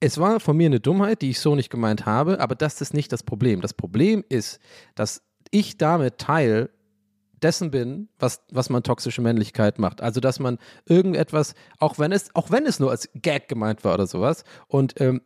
Es 0.00 0.18
war 0.18 0.40
von 0.40 0.56
mir 0.56 0.66
eine 0.66 0.80
Dummheit, 0.80 1.22
die 1.22 1.30
ich 1.30 1.40
so 1.40 1.54
nicht 1.54 1.70
gemeint 1.70 2.06
habe, 2.06 2.40
aber 2.40 2.54
das 2.54 2.80
ist 2.80 2.94
nicht 2.94 3.12
das 3.12 3.22
Problem. 3.22 3.60
Das 3.60 3.74
Problem 3.74 4.24
ist, 4.28 4.58
dass 4.94 5.22
ich 5.50 5.76
damit 5.76 6.18
Teil 6.18 6.70
dessen 7.42 7.70
bin, 7.70 8.08
was, 8.18 8.42
was 8.50 8.70
man 8.70 8.82
toxische 8.82 9.22
Männlichkeit 9.22 9.78
macht. 9.78 10.00
Also, 10.00 10.20
dass 10.20 10.38
man 10.38 10.58
irgendetwas, 10.86 11.54
auch 11.78 11.98
wenn 11.98 12.12
es, 12.12 12.34
auch 12.34 12.50
wenn 12.50 12.66
es 12.66 12.80
nur 12.80 12.90
als 12.90 13.08
Gag 13.14 13.48
gemeint 13.48 13.84
war 13.84 13.94
oder 13.94 14.06
sowas, 14.06 14.44
und 14.68 15.00
ähm, 15.00 15.22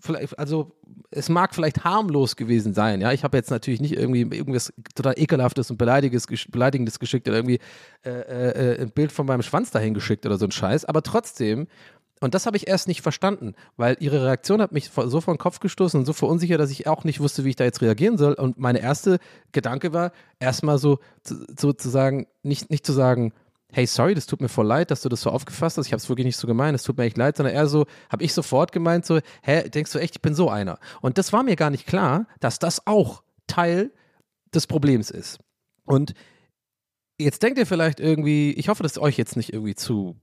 vielleicht, 0.00 0.38
also 0.38 0.72
es 1.10 1.28
mag 1.28 1.54
vielleicht 1.54 1.84
harmlos 1.84 2.36
gewesen 2.36 2.74
sein, 2.74 3.00
ja. 3.00 3.12
Ich 3.12 3.24
habe 3.24 3.36
jetzt 3.36 3.50
natürlich 3.50 3.80
nicht 3.80 3.96
irgendwie 3.96 4.22
irgendwas 4.22 4.72
total 4.94 5.14
ekelhaftes 5.16 5.70
und 5.70 5.76
beleidigendes, 5.76 6.26
beleidigendes 6.48 6.98
geschickt 6.98 7.28
oder 7.28 7.38
irgendwie 7.38 7.60
äh, 8.04 8.10
äh, 8.10 8.74
äh, 8.74 8.82
ein 8.82 8.90
Bild 8.90 9.12
von 9.12 9.26
meinem 9.26 9.42
Schwanz 9.42 9.70
dahin 9.70 9.94
geschickt 9.94 10.26
oder 10.26 10.38
so 10.38 10.46
ein 10.46 10.52
Scheiß, 10.52 10.84
aber 10.84 11.02
trotzdem 11.02 11.66
und 12.20 12.34
das 12.34 12.46
habe 12.46 12.56
ich 12.56 12.66
erst 12.66 12.88
nicht 12.88 13.02
verstanden, 13.02 13.54
weil 13.76 13.96
ihre 14.00 14.24
Reaktion 14.24 14.62
hat 14.62 14.72
mich 14.72 14.90
so 14.90 15.20
vor 15.20 15.34
den 15.34 15.38
Kopf 15.38 15.60
gestoßen 15.60 16.00
und 16.00 16.06
so 16.06 16.14
verunsichert, 16.14 16.60
dass 16.60 16.70
ich 16.70 16.86
auch 16.86 17.04
nicht 17.04 17.20
wusste, 17.20 17.44
wie 17.44 17.50
ich 17.50 17.56
da 17.56 17.64
jetzt 17.64 17.82
reagieren 17.82 18.16
soll. 18.16 18.32
Und 18.32 18.58
meine 18.58 18.80
erste 18.80 19.18
Gedanke 19.52 19.92
war, 19.92 20.12
erstmal 20.38 20.78
so, 20.78 20.98
so 21.22 21.74
zu 21.74 21.90
sagen, 21.90 22.26
nicht, 22.42 22.70
nicht 22.70 22.86
zu 22.86 22.92
sagen, 22.92 23.34
hey, 23.70 23.86
sorry, 23.86 24.14
das 24.14 24.26
tut 24.26 24.40
mir 24.40 24.48
voll 24.48 24.66
leid, 24.66 24.90
dass 24.90 25.02
du 25.02 25.10
das 25.10 25.20
so 25.20 25.30
aufgefasst 25.30 25.76
hast. 25.76 25.86
Ich 25.86 25.92
habe 25.92 25.98
es 25.98 26.08
wirklich 26.08 26.24
nicht 26.24 26.38
so 26.38 26.46
gemeint, 26.46 26.74
es 26.74 26.84
tut 26.84 26.96
mir 26.96 27.04
echt 27.04 27.18
leid, 27.18 27.36
sondern 27.36 27.54
eher 27.54 27.66
so, 27.66 27.84
habe 28.10 28.24
ich 28.24 28.32
sofort 28.32 28.72
gemeint, 28.72 29.04
so, 29.04 29.20
hä, 29.42 29.68
denkst 29.68 29.92
du 29.92 29.98
echt, 29.98 30.16
ich 30.16 30.22
bin 30.22 30.34
so 30.34 30.48
einer. 30.48 30.78
Und 31.02 31.18
das 31.18 31.34
war 31.34 31.42
mir 31.42 31.56
gar 31.56 31.70
nicht 31.70 31.86
klar, 31.86 32.26
dass 32.40 32.58
das 32.58 32.86
auch 32.86 33.22
Teil 33.46 33.92
des 34.54 34.66
Problems 34.66 35.10
ist. 35.10 35.38
Und 35.84 36.14
jetzt 37.18 37.42
denkt 37.42 37.58
ihr 37.58 37.66
vielleicht 37.66 38.00
irgendwie, 38.00 38.52
ich 38.52 38.70
hoffe, 38.70 38.82
dass 38.82 38.98
euch 38.98 39.18
jetzt 39.18 39.36
nicht 39.36 39.52
irgendwie 39.52 39.74
zu 39.74 40.16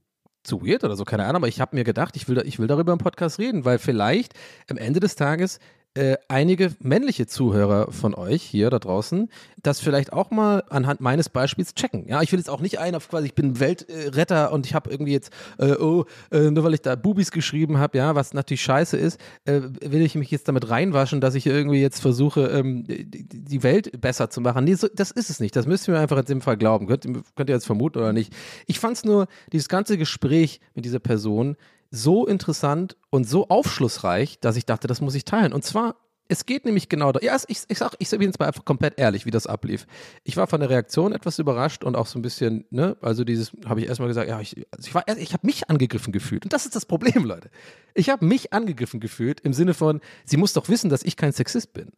zu 0.44 0.64
weird 0.64 0.84
oder 0.84 0.96
so, 0.96 1.04
keine 1.04 1.24
Ahnung, 1.24 1.36
aber 1.36 1.48
ich 1.48 1.60
habe 1.60 1.74
mir 1.74 1.84
gedacht, 1.84 2.16
ich 2.16 2.28
will, 2.28 2.40
ich 2.46 2.58
will 2.58 2.66
darüber 2.66 2.92
im 2.92 2.98
Podcast 2.98 3.38
reden, 3.38 3.64
weil 3.64 3.78
vielleicht 3.78 4.34
am 4.70 4.76
Ende 4.76 5.00
des 5.00 5.16
Tages 5.16 5.58
äh, 5.94 6.16
einige 6.28 6.74
männliche 6.80 7.26
Zuhörer 7.26 7.92
von 7.92 8.14
euch 8.14 8.42
hier 8.42 8.70
da 8.70 8.78
draußen 8.78 9.28
das 9.66 9.80
vielleicht 9.80 10.12
auch 10.12 10.30
mal 10.30 10.64
anhand 10.68 11.00
meines 11.00 11.28
Beispiels 11.28 11.74
checken. 11.74 12.06
Ja, 12.06 12.22
ich 12.22 12.32
will 12.32 12.38
jetzt 12.38 12.50
auch 12.50 12.60
nicht 12.60 12.78
ein 12.78 12.94
auf 12.94 13.08
quasi, 13.08 13.26
ich 13.26 13.34
bin 13.34 13.60
Weltretter 13.60 14.52
und 14.52 14.66
ich 14.66 14.74
habe 14.74 14.90
irgendwie 14.90 15.12
jetzt, 15.12 15.32
äh, 15.58 15.72
oh, 15.72 16.04
äh, 16.30 16.50
nur 16.50 16.64
weil 16.64 16.74
ich 16.74 16.82
da 16.82 16.94
Bubis 16.96 17.30
geschrieben 17.30 17.78
habe, 17.78 17.98
ja, 17.98 18.14
was 18.14 18.34
natürlich 18.34 18.62
scheiße 18.62 18.96
ist, 18.96 19.18
äh, 19.46 19.62
will 19.80 20.02
ich 20.02 20.14
mich 20.14 20.30
jetzt 20.30 20.48
damit 20.48 20.68
reinwaschen, 20.68 21.20
dass 21.20 21.34
ich 21.34 21.46
irgendwie 21.46 21.80
jetzt 21.80 22.00
versuche, 22.00 22.46
ähm, 22.46 22.84
die 22.86 23.62
Welt 23.62 24.00
besser 24.00 24.30
zu 24.30 24.40
machen. 24.40 24.64
Nee, 24.64 24.74
so, 24.74 24.88
das 24.94 25.10
ist 25.10 25.30
es 25.30 25.40
nicht. 25.40 25.56
Das 25.56 25.66
müsst 25.66 25.88
ihr 25.88 25.94
mir 25.94 26.00
einfach 26.00 26.18
in 26.18 26.26
dem 26.26 26.40
Fall 26.40 26.56
glauben. 26.56 26.86
Könnt, 26.86 27.06
könnt 27.34 27.48
ihr 27.48 27.54
jetzt 27.54 27.66
vermuten 27.66 27.98
oder 27.98 28.12
nicht. 28.12 28.32
Ich 28.66 28.78
fand 28.78 28.96
es 28.96 29.04
nur, 29.04 29.26
dieses 29.52 29.68
ganze 29.68 29.96
Gespräch 29.96 30.60
mit 30.74 30.84
dieser 30.84 31.00
Person 31.00 31.56
so 31.94 32.26
interessant 32.26 32.96
und 33.10 33.28
so 33.28 33.48
aufschlussreich, 33.48 34.38
dass 34.40 34.56
ich 34.56 34.66
dachte, 34.66 34.88
das 34.88 35.00
muss 35.00 35.14
ich 35.14 35.24
teilen. 35.24 35.52
Und 35.52 35.64
zwar, 35.64 35.96
es 36.28 36.46
geht 36.46 36.64
nämlich 36.64 36.88
genau 36.88 37.12
da. 37.12 37.20
Ja, 37.20 37.36
ich, 37.46 37.62
ich 37.68 37.78
sag, 37.78 37.94
ich 37.98 38.08
sag 38.08 38.20
jetzt 38.20 38.38
mal 38.38 38.46
einfach 38.46 38.64
komplett 38.64 38.98
ehrlich, 38.98 39.26
wie 39.26 39.30
das 39.30 39.46
ablief. 39.46 39.86
Ich 40.24 40.36
war 40.36 40.46
von 40.46 40.60
der 40.60 40.70
Reaktion 40.70 41.12
etwas 41.12 41.38
überrascht 41.38 41.84
und 41.84 41.96
auch 41.96 42.06
so 42.06 42.18
ein 42.18 42.22
bisschen, 42.22 42.64
ne, 42.70 42.96
also 43.00 43.24
dieses, 43.24 43.52
habe 43.66 43.80
ich 43.80 43.86
erstmal 43.86 44.08
gesagt, 44.08 44.28
ja, 44.28 44.40
ich, 44.40 44.66
also 44.70 44.88
ich 44.88 45.18
ich 45.18 45.32
habe 45.32 45.46
mich 45.46 45.70
angegriffen 45.70 46.12
gefühlt. 46.12 46.44
Und 46.44 46.52
das 46.52 46.64
ist 46.64 46.74
das 46.74 46.86
Problem, 46.86 47.24
Leute. 47.24 47.50
Ich 47.94 48.08
habe 48.08 48.24
mich 48.24 48.52
angegriffen 48.52 49.00
gefühlt 49.00 49.40
im 49.40 49.52
Sinne 49.52 49.74
von, 49.74 50.00
sie 50.24 50.36
muss 50.36 50.52
doch 50.52 50.68
wissen, 50.68 50.90
dass 50.90 51.02
ich 51.02 51.16
kein 51.16 51.32
Sexist 51.32 51.72
bin. 51.74 51.92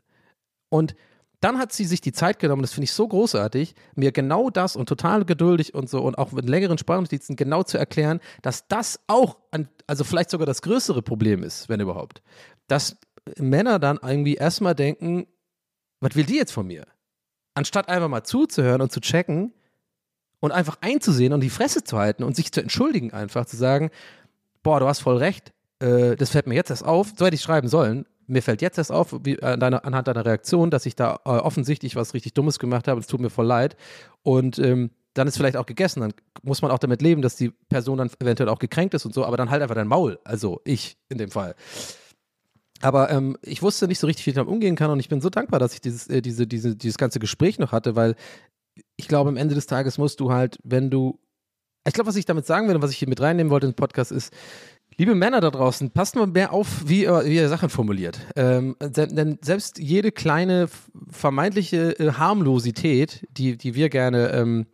Und 0.69 0.97
dann 1.41 1.59
hat 1.59 1.73
sie 1.73 1.85
sich 1.85 2.01
die 2.01 2.13
Zeit 2.13 2.39
genommen, 2.39 2.63
das 2.63 2.73
finde 2.73 2.85
ich 2.85 2.93
so 2.93 3.07
großartig, 3.07 3.75
mir 3.95 4.13
genau 4.13 4.51
das 4.51 4.77
und 4.77 4.89
total 4.89 5.25
geduldig 5.25 5.75
und 5.75 5.89
so 5.89 6.03
und 6.03 6.17
auch 6.19 6.33
mit 6.33 6.49
längeren 6.49 6.79
Sprachnotizen 6.79 7.37
genau 7.37 7.63
zu 7.63 7.79
erklären, 7.79 8.21
dass 8.43 8.69
das 8.69 9.01
auch, 9.07 9.37
ein, 9.51 9.69
also 9.87 10.05
vielleicht 10.05 10.31
sogar 10.31 10.47
das 10.47 10.63
größere 10.63 11.03
Problem 11.03 11.43
ist, 11.43 11.69
wenn 11.69 11.81
überhaupt. 11.81 12.23
Dass 12.69 12.97
Männer 13.39 13.79
dann 13.79 13.99
irgendwie 14.03 14.35
erstmal 14.35 14.75
denken, 14.75 15.27
was 16.01 16.15
will 16.15 16.25
die 16.25 16.37
jetzt 16.37 16.53
von 16.53 16.67
mir? 16.67 16.87
Anstatt 17.55 17.89
einfach 17.89 18.09
mal 18.09 18.25
zuzuhören 18.25 18.81
und 18.81 18.93
zu 18.93 19.01
checken 19.01 19.53
und 20.41 20.53
einfach 20.53 20.79
einzusehen 20.81 21.33
und 21.33 21.41
die 21.41 21.51
Fresse 21.51 21.85
zu 21.85 21.99
halten 21.99 22.23
und 22.23 22.37
sich 22.37 22.53
zu 22.53 22.61
entschuldigen, 22.61 23.13
einfach 23.13 23.47
zu 23.47 23.57
sagen, 23.57 23.91
boah, 24.63 24.81
du 24.81 24.87
hast 24.87 25.01
voll 25.01 25.17
recht, 25.17 25.53
äh, 25.81 26.17
das 26.17 26.31
fällt 26.31 26.47
mir 26.47 26.55
jetzt 26.55 26.71
erst 26.71 26.85
auf, 26.85 27.13
so 27.17 27.27
hätte 27.27 27.37
ich 27.37 27.43
schreiben 27.43 27.69
sollen, 27.69 28.07
mir 28.27 28.43
fällt 28.43 28.63
jetzt 28.63 28.79
erst 28.79 28.93
auf, 28.93 29.15
wie, 29.25 29.39
äh, 29.39 29.59
deiner, 29.59 29.85
anhand 29.85 30.09
deiner 30.09 30.25
Reaktion, 30.25 30.71
dass 30.71 30.87
ich 30.87 30.97
da 30.97 31.21
äh, 31.25 31.31
offensichtlich 31.31 31.97
was 31.97 32.15
richtig 32.15 32.35
Dummes 32.35 32.59
gemacht 32.59 32.89
habe. 32.89 33.01
Es 33.01 33.07
tut 33.07 33.21
mir 33.21 33.31
voll 33.31 33.47
leid. 33.47 33.77
Und 34.23 34.59
ähm, 34.59 34.91
dann 35.15 35.29
ist 35.29 35.37
vielleicht 35.37 35.57
auch 35.57 35.67
gegessen. 35.67 36.01
Dann 36.01 36.13
muss 36.43 36.63
man 36.63 36.71
auch 36.71 36.79
damit 36.79 37.03
leben, 37.03 37.23
dass 37.23 37.37
die 37.37 37.51
Person 37.69 37.99
dann 37.99 38.11
eventuell 38.19 38.49
auch 38.49 38.59
gekränkt 38.59 38.95
ist 38.95 39.07
und 39.07 39.15
so. 39.15 39.25
Aber 39.25 39.37
dann 39.37 39.51
halt 39.51 39.63
einfach 39.63 39.75
dein 39.75 39.89
Maul. 39.89 40.19
Also 40.25 40.61
ich 40.65 40.97
in 41.09 41.19
dem 41.19 41.31
Fall. 41.31 41.55
Aber 42.83 43.11
ähm, 43.11 43.39
ich 43.43 43.63
wusste 43.63 43.89
nicht 43.89 43.99
so 43.99 44.07
richtig, 44.07 44.27
wie 44.27 44.31
ich 44.31 44.37
damit 44.37 44.53
umgehen 44.53 44.77
kann. 44.77 44.91
Und 44.91 45.01
ich 45.01 45.09
bin 45.09 45.21
so 45.21 45.31
dankbar, 45.31 45.61
dass 45.61 45.73
ich 45.75 45.81
dieses, 45.81 46.09
äh, 46.09 46.21
diese, 46.21 46.47
diese, 46.47 46.77
dieses 46.77 46.99
ganze 46.99 47.19
Gespräch 47.19 47.59
noch 47.59 47.73
hatte, 47.73 47.97
weil 47.97 48.15
ich 48.97 49.09
glaube, 49.09 49.31
am 49.31 49.37
Ende 49.37 49.55
des 49.55 49.67
Tages 49.67 49.99
musst 49.99 50.21
du 50.21 50.33
halt, 50.33 50.59
wenn 50.63 50.91
du. 50.91 51.19
Ich 51.87 51.95
glaube, 51.95 52.09
was 52.09 52.17
ich 52.17 52.25
damit 52.25 52.47
sagen 52.47 52.67
will 52.67 52.75
und 52.75 52.83
was 52.83 52.91
ich 52.91 52.99
hier 52.99 53.09
mit 53.09 53.21
reinnehmen 53.21 53.51
wollte 53.51 53.69
den 53.69 53.75
Podcast 53.75 54.11
ist, 54.11 54.33
Liebe 54.99 55.15
Männer 55.15 55.43
da 55.43 55.51
draußen, 55.51 55.91
passt 55.91 56.17
mal 56.17 56.27
mehr 56.27 56.55
auf, 56.55 56.89
wie 56.89 57.03
ihr, 57.03 57.23
wie 57.27 57.37
ihr 57.37 57.51
Sachen 57.51 57.69
formuliert. 57.69 58.19
Ähm, 58.35 58.77
denn 58.81 59.39
selbst 59.43 59.79
jede 59.79 60.11
kleine 60.11 60.69
vermeintliche 61.11 61.99
äh, 61.99 62.13
Harmlosität, 62.13 63.27
die, 63.31 63.59
die 63.59 63.75
wir 63.75 63.91
gerne 63.91 64.31
ähm, 64.31 64.67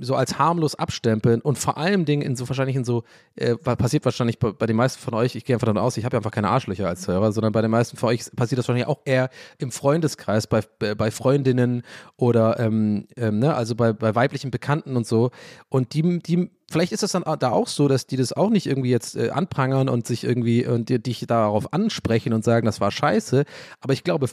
so 0.00 0.14
als 0.14 0.38
harmlos 0.38 0.74
abstempeln 0.74 1.40
und 1.40 1.58
vor 1.58 1.78
allem 1.78 2.04
Dingen 2.04 2.22
in 2.22 2.36
so 2.36 2.48
wahrscheinlich 2.48 2.76
in 2.76 2.84
so, 2.84 3.04
äh, 3.36 3.56
passiert 3.56 4.04
wahrscheinlich 4.04 4.38
bei, 4.38 4.52
bei, 4.52 4.66
den 4.66 4.76
meisten 4.76 5.00
von 5.00 5.14
euch, 5.14 5.34
ich 5.34 5.44
gehe 5.44 5.54
einfach 5.54 5.66
davon 5.66 5.82
aus, 5.82 5.96
ich 5.96 6.04
habe 6.04 6.14
ja 6.14 6.18
einfach 6.18 6.30
keine 6.30 6.48
Arschlöcher 6.48 6.88
als 6.88 7.06
Hörer, 7.06 7.32
sondern 7.32 7.52
bei 7.52 7.62
den 7.62 7.70
meisten 7.70 7.96
von 7.96 8.10
euch 8.10 8.24
passiert 8.34 8.58
das 8.58 8.68
wahrscheinlich 8.68 8.86
auch 8.86 9.00
eher 9.04 9.30
im 9.58 9.70
Freundeskreis, 9.70 10.46
bei, 10.46 10.62
bei 10.78 11.10
Freundinnen 11.10 11.82
oder 12.16 12.58
ähm, 12.58 13.06
ähm, 13.16 13.38
ne, 13.38 13.54
also 13.54 13.74
bei, 13.74 13.92
bei 13.92 14.14
weiblichen 14.14 14.50
Bekannten 14.50 14.96
und 14.96 15.06
so. 15.06 15.30
Und 15.68 15.94
die, 15.94 16.18
die 16.20 16.50
vielleicht 16.70 16.92
ist 16.92 17.02
das 17.02 17.12
dann 17.12 17.24
da 17.38 17.50
auch 17.50 17.68
so, 17.68 17.88
dass 17.88 18.06
die 18.06 18.16
das 18.16 18.32
auch 18.32 18.50
nicht 18.50 18.66
irgendwie 18.66 18.90
jetzt 18.90 19.16
äh, 19.16 19.30
anprangern 19.30 19.88
und 19.88 20.06
sich 20.06 20.24
irgendwie 20.24 20.66
und 20.66 20.88
dich 20.88 21.24
darauf 21.26 21.72
ansprechen 21.72 22.32
und 22.32 22.44
sagen, 22.44 22.66
das 22.66 22.80
war 22.80 22.90
scheiße. 22.90 23.44
Aber 23.80 23.92
ich 23.92 24.02
glaube, 24.02 24.28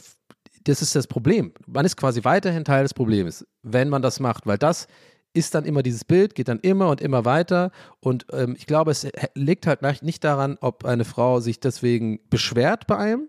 das 0.64 0.82
ist 0.82 0.94
das 0.94 1.06
Problem. 1.06 1.52
Man 1.66 1.84
ist 1.84 1.96
quasi 1.96 2.24
weiterhin 2.24 2.64
Teil 2.64 2.82
des 2.82 2.94
Problems, 2.94 3.46
wenn 3.62 3.88
man 3.88 4.02
das 4.02 4.20
macht, 4.20 4.46
weil 4.46 4.58
das 4.58 4.86
ist 5.34 5.54
dann 5.54 5.64
immer 5.64 5.82
dieses 5.82 6.04
Bild, 6.04 6.34
geht 6.34 6.48
dann 6.48 6.60
immer 6.60 6.88
und 6.88 7.00
immer 7.00 7.24
weiter. 7.24 7.70
Und 8.00 8.26
ähm, 8.32 8.54
ich 8.56 8.66
glaube, 8.66 8.90
es 8.90 9.06
liegt 9.34 9.66
halt 9.66 9.82
nicht 10.02 10.24
daran, 10.24 10.58
ob 10.60 10.84
eine 10.84 11.04
Frau 11.04 11.40
sich 11.40 11.60
deswegen 11.60 12.20
beschwert 12.28 12.86
bei 12.86 12.96
einem, 12.96 13.28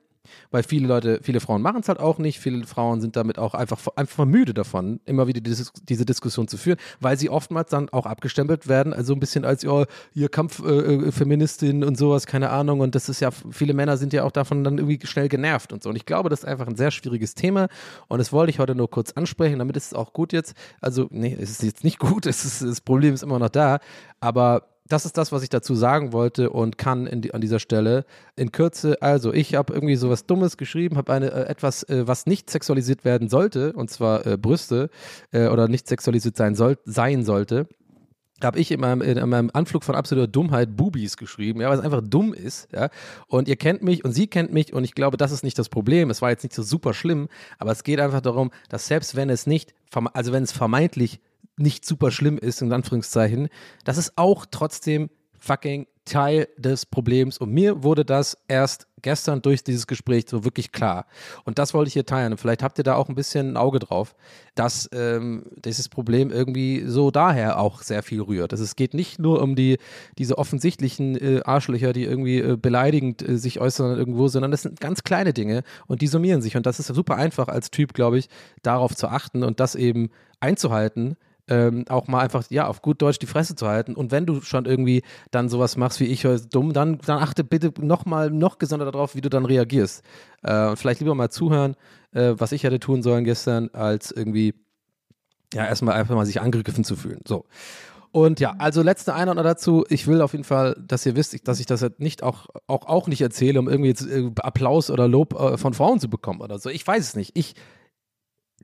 weil 0.52 0.64
viele 0.64 0.88
Leute, 0.88 1.20
viele 1.22 1.40
Frauen 1.40 1.62
machen 1.62 1.82
es 1.82 1.90
halt 1.90 2.00
auch 2.00 2.18
nicht. 2.18 2.40
Viele 2.40 2.66
Frauen 2.66 3.02
sind 3.02 3.16
damit 3.16 3.38
auch 3.38 3.54
einfach, 3.54 3.80
einfach 3.96 4.26
müde 4.26 4.54
davon, 4.54 5.00
immer 5.06 5.28
wieder 5.28 5.42
diese, 5.42 5.72
diese 5.84 6.06
Diskussion 6.06 6.48
zu 6.48 6.58
führen, 6.58 6.78
weil 7.00 7.18
sie 7.18 7.30
oftmals 7.30 7.70
dann 7.70 7.90
auch 7.90 8.06
abgestempelt 8.06 8.68
werden, 8.68 8.94
also 8.94 9.14
ein 9.14 9.20
bisschen 9.20 9.46
als 9.46 9.66
oh, 9.66 9.86
ihr 10.14 10.30
Kampffeministin 10.30 11.84
äh, 11.84 11.86
und 11.86 11.98
sowas, 11.98 12.28
keine 12.28 12.50
Ahnung. 12.50 12.80
Und 12.80 12.96
das 12.96 13.10
ist 13.10 13.20
ja, 13.20 13.32
viele 13.32 13.74
Männer 13.74 13.98
sind 13.98 14.14
ja 14.14 14.24
auch 14.24 14.32
davon 14.32 14.64
dann 14.64 14.78
irgendwie 14.78 15.06
schnell 15.06 15.30
genervt 15.30 15.74
und 15.74 15.84
so. 15.84 15.90
Und 15.90 15.96
ich 15.96 16.06
glaube, 16.06 16.30
das 16.30 16.40
ist 16.40 16.46
einfach 16.46 16.68
ein 16.68 16.76
sehr 16.76 16.92
schwieriges 16.92 17.36
Thema. 17.36 17.68
Und 18.08 18.20
das 18.20 18.32
wollte 18.32 18.50
ich 18.50 18.60
heute 18.60 18.76
nur 18.76 18.90
kurz 18.90 19.12
ansprechen, 19.12 19.60
damit 19.60 19.78
ist 19.78 19.88
es 19.88 19.94
auch 19.94 20.14
gut 20.14 20.34
jetzt. 20.34 20.54
Also, 20.82 21.08
nee, 21.12 21.36
es 21.40 21.52
ist 21.52 21.64
jetzt 21.64 21.84
nicht 21.84 22.00
gut, 22.00 22.26
es 22.26 22.46
ist, 22.46 22.62
das 22.62 22.82
Problem 22.82 23.14
ist 23.14 23.24
immer 23.24 23.40
noch 23.40 23.50
da. 23.50 23.80
Aber 24.20 24.73
das 24.88 25.06
ist 25.06 25.18
das, 25.18 25.32
was 25.32 25.44
ich 25.44 25.50
dazu 25.50 25.76
sagen 25.76 26.12
wollte 26.12 26.50
und 26.50 26.78
kann 26.78 27.22
die, 27.22 27.34
an 27.34 27.42
dieser 27.42 27.60
Stelle. 27.60 28.06
In 28.36 28.52
Kürze, 28.52 29.02
also 29.02 29.34
ich 29.34 29.56
habe 29.56 29.74
irgendwie 29.74 29.96
sowas 29.96 30.26
Dummes 30.26 30.58
geschrieben, 30.58 30.98
habe 30.98 31.14
äh, 31.14 31.46
etwas, 31.46 31.84
äh, 31.84 32.08
was 32.08 32.26
nicht 32.26 32.50
sexualisiert 32.50 33.06
werden 33.06 33.30
sollte, 33.30 33.74
und 33.74 33.90
zwar 33.90 34.26
äh, 34.26 34.38
Brüste 34.38 34.90
äh, 35.32 35.48
oder 35.48 35.68
nicht 35.68 35.88
sexualisiert 35.88 36.36
sein, 36.36 36.56
soll, 36.56 36.78
sein 36.86 37.24
sollte 37.24 37.68
habe 38.44 38.60
ich 38.60 38.72
in 38.72 38.80
meinem, 38.80 39.02
in 39.02 39.30
meinem 39.30 39.50
Anflug 39.54 39.84
von 39.84 39.96
absoluter 39.96 40.28
Dummheit 40.28 40.76
Bubis 40.76 41.18
geschrieben, 41.18 41.62
ja, 41.62 41.70
weil 41.70 41.78
es 41.78 41.84
einfach 41.84 42.02
dumm 42.04 42.34
ist, 42.34 42.68
ja. 42.74 42.90
Und 43.28 43.48
ihr 43.48 43.56
kennt 43.56 43.84
mich 43.84 44.04
und 44.04 44.12
sie 44.12 44.28
kennt 44.28 44.52
mich 44.52 44.74
und 44.74 44.84
ich 44.84 44.96
glaube, 44.96 45.18
das 45.18 45.32
ist 45.32 45.44
nicht 45.44 45.58
das 45.58 45.70
Problem. 45.70 46.10
Es 46.10 46.22
war 46.22 46.30
jetzt 46.30 46.44
nicht 46.44 46.54
so 46.54 46.64
super 46.64 46.94
schlimm, 46.94 47.30
aber 47.58 47.72
es 47.72 47.84
geht 47.84 48.00
einfach 48.00 48.22
darum, 48.22 48.52
dass 48.70 48.88
selbst 48.88 49.16
wenn 49.16 49.30
es 49.30 49.48
nicht, 49.48 49.74
also 50.14 50.34
wenn 50.34 50.44
es 50.44 50.52
vermeintlich 50.52 51.22
nicht 51.58 51.86
super 51.86 52.12
schlimm 52.12 52.38
ist, 52.38 52.62
in 52.62 52.72
Anführungszeichen, 52.72 53.50
das 53.84 53.98
ist 53.98 54.14
auch 54.16 54.46
trotzdem 54.50 55.10
fucking 55.40 55.88
Teil 56.06 56.48
des 56.58 56.86
Problems. 56.86 57.38
Und 57.38 57.52
mir 57.52 57.84
wurde 57.84 58.04
das 58.04 58.38
erst 58.48 58.88
gestern 59.02 59.42
durch 59.42 59.64
dieses 59.64 59.88
Gespräch 59.88 60.26
so 60.28 60.44
wirklich 60.44 60.72
klar. 60.72 61.06
Und 61.44 61.60
das 61.60 61.74
wollte 61.74 61.88
ich 61.88 61.94
hier 61.94 62.06
teilen. 62.06 62.34
Und 62.34 62.38
vielleicht 62.38 62.64
habt 62.64 62.78
ihr 62.78 62.84
da 62.84 62.96
auch 62.96 63.10
ein 63.10 63.16
bisschen 63.16 63.52
ein 63.52 63.58
Auge 63.58 63.80
drauf, 63.80 64.16
dass 64.56 64.90
ähm, 64.94 65.46
dieses 65.56 65.90
Problem 65.90 66.32
irgendwie 66.32 66.84
so 66.88 67.12
daher 67.12 67.60
auch 67.60 67.82
sehr 67.82 68.04
viel 68.04 68.22
rührt. 68.22 68.54
Also 68.54 68.64
es 68.64 68.76
geht 68.76 68.94
nicht 68.94 69.20
nur 69.20 69.42
um 69.42 69.56
die, 69.56 69.78
diese 70.18 70.38
offensichtlichen 70.38 71.16
äh, 71.16 71.42
Arschlöcher, 71.44 71.94
die 71.94 72.04
irgendwie 72.04 72.40
äh, 72.40 72.58
beleidigend 72.58 73.28
äh, 73.28 73.38
sich 73.38 73.60
äußern 73.60 73.98
irgendwo, 73.98 74.28
sondern 74.28 74.52
das 74.52 74.64
sind 74.64 74.80
ganz 74.80 75.04
kleine 75.04 75.34
Dinge 75.34 75.64
und 75.88 76.02
die 76.02 76.08
summieren 76.08 76.42
sich. 76.42 76.56
Und 76.56 76.66
das 76.66 76.80
ist 76.80 76.88
super 76.88 77.16
einfach 77.16 77.48
als 77.50 77.72
Typ, 77.72 77.94
glaube 77.94 78.18
ich, 78.18 78.30
darauf 78.62 78.96
zu 78.96 79.08
achten 79.08 79.44
und 79.44 79.60
das 79.60 79.76
eben 79.76 80.10
einzuhalten 80.40 81.18
ähm, 81.48 81.86
auch 81.90 82.08
mal 82.08 82.20
einfach, 82.20 82.46
ja, 82.50 82.68
auf 82.68 82.82
gut 82.82 83.02
Deutsch 83.02 83.20
die 83.20 83.26
Fresse 83.26 83.56
zu 83.56 83.68
halten. 83.68 83.96
Und 83.96 84.12
wenn 84.12 84.26
du 84.26 84.42
schon 84.42 84.66
irgendwie 84.66 85.04
dann 85.32 85.50
sowas 85.50 85.78
machst 85.78 86.00
wie 86.00 86.06
ich, 86.06 86.26
dumm, 86.50 86.74
dann, 86.74 87.00
dann 87.00 87.20
achte 87.20 87.44
bitte 87.44 87.74
nochmal 87.80 88.30
noch 88.30 88.60
gesonder 88.60 88.90
darauf, 88.90 89.16
wie 89.16 89.22
du 89.22 89.30
dann 89.30 89.46
reagierst. 89.46 90.04
Äh, 90.42 90.76
vielleicht 90.76 91.02
lieber 91.02 91.16
mal 91.16 91.30
zuhören, 91.30 91.76
äh, 92.12 92.34
was 92.38 92.52
ich 92.52 92.64
hätte 92.64 92.80
tun 92.80 93.04
sollen 93.04 93.26
gestern, 93.26 93.70
als 93.74 94.12
irgendwie, 94.12 94.54
ja, 95.54 95.66
erstmal 95.66 95.96
einfach 95.96 96.16
mal 96.16 96.26
sich 96.26 96.40
angegriffen 96.40 96.84
zu 96.84 96.96
fühlen. 96.96 97.22
So. 97.28 97.46
Und 98.12 98.40
ja, 98.40 98.54
also 98.60 98.84
letzte 98.84 99.16
Einordnung 99.16 99.44
dazu. 99.44 99.86
Ich 99.90 100.06
will 100.06 100.22
auf 100.22 100.34
jeden 100.34 100.44
Fall, 100.44 100.80
dass 100.88 101.04
ihr 101.06 101.16
wisst, 101.16 101.48
dass 101.48 101.60
ich 101.60 101.66
das 101.66 101.84
nicht 101.98 102.22
auch, 102.22 102.46
auch, 102.68 102.86
auch 102.86 103.08
nicht 103.08 103.22
erzähle, 103.22 103.60
um 103.60 103.68
irgendwie 103.68 103.90
jetzt 103.90 104.08
äh, 104.08 104.30
Applaus 104.38 104.92
oder 104.92 105.08
Lob 105.08 105.34
äh, 105.34 105.58
von 105.58 105.74
Frauen 105.74 106.00
zu 106.00 106.10
bekommen 106.10 106.40
oder 106.40 106.60
so. 106.60 106.70
Ich 106.70 106.86
weiß 106.86 107.04
es 107.04 107.16
nicht. 107.16 107.32
Ich 107.34 107.56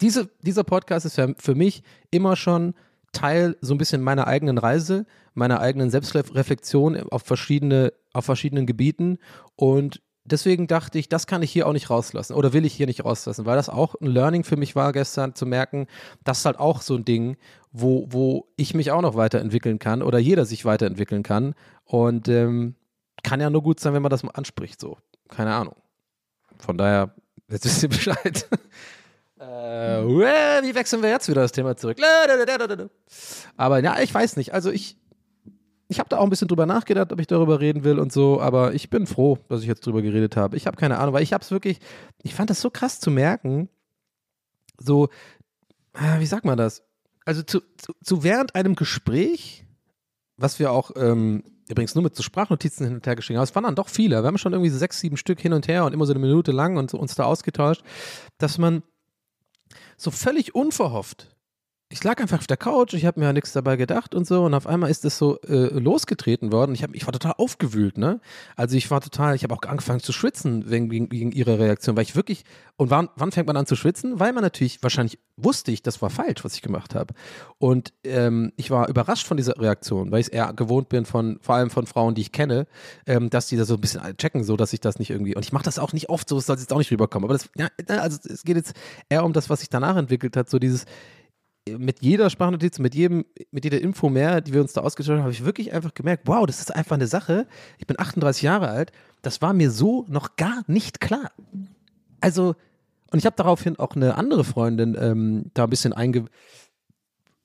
diese, 0.02 0.30
dieser 0.42 0.64
Podcast 0.64 1.06
ist 1.06 1.22
für, 1.38 1.56
mich 1.56 1.84
immer 2.12 2.36
schon 2.36 2.74
Teil 3.12 3.58
so 3.62 3.74
ein 3.74 3.78
bisschen 3.78 4.02
meiner 4.02 4.28
eigenen 4.28 4.58
Reise, 4.58 5.06
meiner 5.34 5.60
eigenen 5.60 5.90
Selbstreflexion 5.90 7.10
auf, 7.10 7.24
verschiedene, 7.24 7.94
auf 8.14 8.26
verschiedenen 8.26 8.66
Gebieten. 8.66 9.18
Und 9.56 10.02
deswegen 10.26 10.68
dachte 10.68 11.00
ich, 11.00 11.10
das 11.10 11.28
kann 11.28 11.42
ich 11.42 11.52
hier 11.52 11.68
auch 11.68 11.74
nicht 11.74 11.90
rauslassen 11.90 12.34
oder 12.34 12.54
will 12.54 12.66
ich 12.66 12.74
hier 12.74 12.86
nicht 12.86 13.04
rauslassen, 13.04 13.46
weil 13.46 13.56
das 13.56 13.70
auch 13.70 13.96
ein 13.96 14.08
Learning 14.08 14.44
für 14.44 14.58
mich 14.58 14.76
war 14.76 14.94
gestern 14.94 15.36
zu 15.36 15.46
merken, 15.46 15.88
das 16.24 16.40
ist 16.40 16.46
halt 16.46 16.60
auch 16.60 16.82
so 16.82 16.96
ein 16.96 17.06
Ding, 17.06 17.38
wo, 17.72 18.08
wo 18.10 18.48
ich 18.56 18.74
mich 18.74 18.92
auch 18.92 19.02
noch 19.02 19.16
weiterentwickeln 19.16 19.80
kann 19.80 20.02
oder 20.02 20.20
jeder 20.20 20.46
sich 20.46 20.66
weiterentwickeln 20.66 21.24
kann. 21.24 21.56
Und 21.86 22.28
ähm, 22.28 22.76
kann 23.24 23.42
ja 23.42 23.50
nur 23.50 23.64
gut 23.64 23.80
sein, 23.80 23.94
wenn 23.94 24.02
man 24.02 24.12
das 24.12 24.24
mal 24.24 24.32
anspricht, 24.32 24.80
so. 24.80 24.98
Keine 25.28 25.54
Ahnung. 25.54 25.76
Von 26.58 26.78
daher, 26.78 27.14
jetzt 27.50 27.66
wisst 27.66 27.84
ihr 27.84 27.90
Bescheid. 27.90 28.48
Äh, 29.40 30.04
wie 30.04 30.76
wechseln 30.76 31.02
wir 31.02 31.10
jetzt 31.10 31.30
wieder 31.30 31.42
das 31.42 31.54
Thema 31.54 31.78
zurück? 31.78 31.98
Aber 33.56 33.82
ja, 33.82 34.00
ich 34.02 34.14
weiß 34.14 34.36
nicht. 34.36 34.54
Also 34.54 34.70
ich, 34.70 34.98
ich 35.88 36.00
habe 36.00 36.10
da 36.10 36.18
auch 36.18 36.24
ein 36.24 36.30
bisschen 36.30 36.50
drüber 36.50 36.66
nachgedacht, 36.66 37.14
ob 37.14 37.20
ich 37.22 37.28
darüber 37.28 37.62
reden 37.62 37.86
will 37.86 38.00
und 38.00 38.12
so, 38.12 38.42
aber 38.42 38.74
ich 38.74 38.90
bin 38.90 39.08
froh, 39.08 39.40
dass 39.48 39.62
ich 39.62 39.68
jetzt 39.68 39.86
drüber 39.86 40.02
geredet 40.02 40.36
habe. 40.36 40.58
Ich 40.58 40.68
habe 40.68 40.76
keine 40.76 41.00
Ahnung, 41.00 41.14
weil 41.14 41.24
ich 41.24 41.32
habe 41.32 41.42
es 41.42 41.52
wirklich, 41.52 41.80
ich 42.22 42.36
fand 42.36 42.50
das 42.50 42.60
so 42.60 42.70
krass 42.70 43.00
zu 43.00 43.12
merken, 43.12 43.70
so, 44.78 45.08
ah, 45.94 46.20
wie 46.20 46.26
sagt 46.26 46.44
man 46.44 46.58
das? 46.58 46.84
Also 47.26 47.42
zu, 47.42 47.62
zu, 47.78 47.94
zu 48.04 48.24
während 48.24 48.56
einem 48.56 48.76
Gespräch, 48.76 49.66
was 50.36 50.60
wir 50.60 50.72
auch 50.74 50.92
ähm, 50.98 51.44
übrigens 51.70 51.96
nur 51.96 52.04
mit 52.04 52.16
so 52.16 52.24
Sprachnotizen 52.24 52.86
hin 52.86 52.96
und 52.96 53.08
her 53.08 53.16
geschickt 53.16 53.38
haben, 53.38 53.44
es 53.44 53.56
waren 53.56 53.64
dann 53.64 53.76
doch 53.76 53.88
viele, 53.88 54.22
wir 54.22 54.28
haben 54.28 54.38
schon 54.38 54.52
irgendwie 54.52 54.72
so 54.72 54.78
sechs, 54.78 55.00
sieben 55.00 55.16
Stück 55.16 55.40
hin 55.40 55.54
und 55.54 55.68
her 55.70 55.86
und 55.86 55.94
immer 55.94 56.06
so 56.06 56.14
eine 56.14 56.20
Minute 56.20 56.52
lang 56.52 56.78
und 56.78 56.92
so 56.92 56.98
uns 56.98 57.16
da 57.16 57.24
ausgetauscht, 57.24 57.84
dass 58.38 58.58
man 58.58 58.84
so 60.00 60.12
völlig 60.12 60.56
unverhofft. 60.56 61.28
Ich 61.92 62.04
lag 62.04 62.22
einfach 62.22 62.38
auf 62.38 62.46
der 62.46 62.56
Couch, 62.56 62.94
ich 62.94 63.08
habe 63.08 63.20
mir 63.20 63.26
ja 63.26 63.34
nichts 63.34 63.52
dabei 63.52 63.76
gedacht 63.76 64.14
und 64.14 64.28
so 64.28 64.44
und 64.44 64.54
auf 64.54 64.68
einmal 64.68 64.92
ist 64.92 65.06
das 65.06 65.18
so 65.18 65.42
äh, 65.42 65.74
losgetreten 65.74 66.52
worden. 66.52 66.76
Ich, 66.76 66.84
hab, 66.84 66.94
ich 66.94 67.08
war 67.08 67.14
total 67.14 67.34
aufgewühlt, 67.38 67.98
ne? 67.98 68.22
Also 68.56 68.78
ich 68.78 68.92
war 68.92 69.02
total, 69.02 69.34
ich 69.34 69.42
habe 69.42 69.56
auch 69.56 69.62
angefangen 69.64 70.00
zu 70.00 70.12
schwitzen 70.12 70.70
wegen, 70.70 70.92
wegen, 70.92 71.12
wegen 71.12 71.32
ihrer 71.32 71.58
Reaktion, 71.58 71.96
weil 71.96 72.04
ich 72.04 72.16
wirklich, 72.16 72.44
und 72.78 72.92
wann, 72.92 73.10
wann 73.16 73.32
fängt 73.32 73.48
man 73.48 73.58
an 73.58 73.66
zu 73.66 73.76
schwitzen? 73.76 74.20
Weil 74.20 74.34
man 74.34 74.44
natürlich, 74.44 74.84
wahrscheinlich 74.84 75.18
wusste 75.36 75.72
ich, 75.72 75.82
das 75.82 76.00
war 76.00 76.12
falsch, 76.12 76.44
was 76.44 76.54
ich 76.54 76.62
gemacht 76.62 76.94
habe. 76.94 77.16
Und 77.58 77.92
ähm, 78.04 78.54
ich 78.56 78.70
war 78.70 78.88
überrascht 78.88 79.26
von 79.26 79.38
dieser 79.38 79.60
Reaktion, 79.60 80.12
weil 80.12 80.20
ich 80.20 80.28
es 80.28 80.32
eher 80.32 80.54
gewohnt 80.54 80.90
bin 80.90 81.06
von, 81.06 81.40
vor 81.42 81.56
allem 81.56 81.72
von 81.72 81.88
Frauen, 81.88 82.14
die 82.14 82.22
ich 82.22 82.32
kenne, 82.32 82.68
ähm, 83.08 83.32
dass 83.32 83.48
die 83.48 83.58
da 83.58 83.66
so 83.66 83.74
ein 83.74 83.82
bisschen 83.82 84.04
checken, 84.18 84.44
so 84.44 84.58
dass 84.58 84.74
ich 84.74 84.80
das 84.80 85.00
nicht 85.00 85.10
irgendwie, 85.10 85.36
und 85.36 85.44
ich 85.44 85.54
mache 85.54 85.64
das 85.64 85.80
auch 85.80 85.94
nicht 85.94 86.10
oft, 86.10 86.30
so 86.30 86.40
soll 86.40 86.56
es 86.56 86.62
jetzt 86.62 86.72
auch 86.72 86.78
nicht 86.78 86.92
rüberkommen. 86.92 87.28
Aber 87.28 87.34
das, 87.34 87.50
ja, 87.58 87.68
also 87.88 88.20
es 88.32 88.44
geht 88.44 88.58
jetzt 88.58 88.74
eher 89.10 89.26
um 89.26 89.34
das, 89.34 89.50
was 89.50 89.62
sich 89.62 89.70
danach 89.70 89.98
entwickelt 89.98 90.38
hat, 90.38 90.52
so 90.52 90.60
dieses, 90.60 90.86
mit 91.78 92.02
jeder 92.02 92.30
Sprachnotiz, 92.30 92.80
mit 92.80 92.96
jedem, 92.96 93.26
mit 93.52 93.64
jeder 93.64 93.82
Info 93.82 94.10
mehr, 94.10 94.42
die 94.42 94.54
wir 94.54 94.62
uns 94.62 94.74
da 94.74 94.82
ausgetauscht 94.82 95.12
haben, 95.12 95.22
habe 95.22 95.32
ich 95.32 95.46
wirklich 95.46 95.74
einfach 95.74 95.94
gemerkt, 95.94 96.24
wow, 96.26 96.46
das 96.46 96.60
ist 96.60 96.76
einfach 96.76 96.96
eine 96.96 97.08
Sache. 97.08 97.48
Ich 97.78 97.88
bin 97.88 98.00
38 98.00 98.42
Jahre 98.42 98.70
alt, 98.70 98.92
das 99.22 99.42
war 99.42 99.54
mir 99.54 99.72
so 99.72 100.06
noch 100.08 100.36
gar 100.36 100.64
nicht 100.68 101.00
klar. 101.00 101.32
Also, 102.22 102.56
und 103.12 103.20
ich 103.20 103.26
habe 103.26 103.36
daraufhin 103.36 103.78
auch 103.80 103.96
eine 103.96 104.16
andere 104.16 104.44
Freundin 104.44 104.98
ähm, 105.00 105.46
da 105.54 105.64
ein 105.66 105.70
bisschen 105.70 105.94
einge 105.94 106.26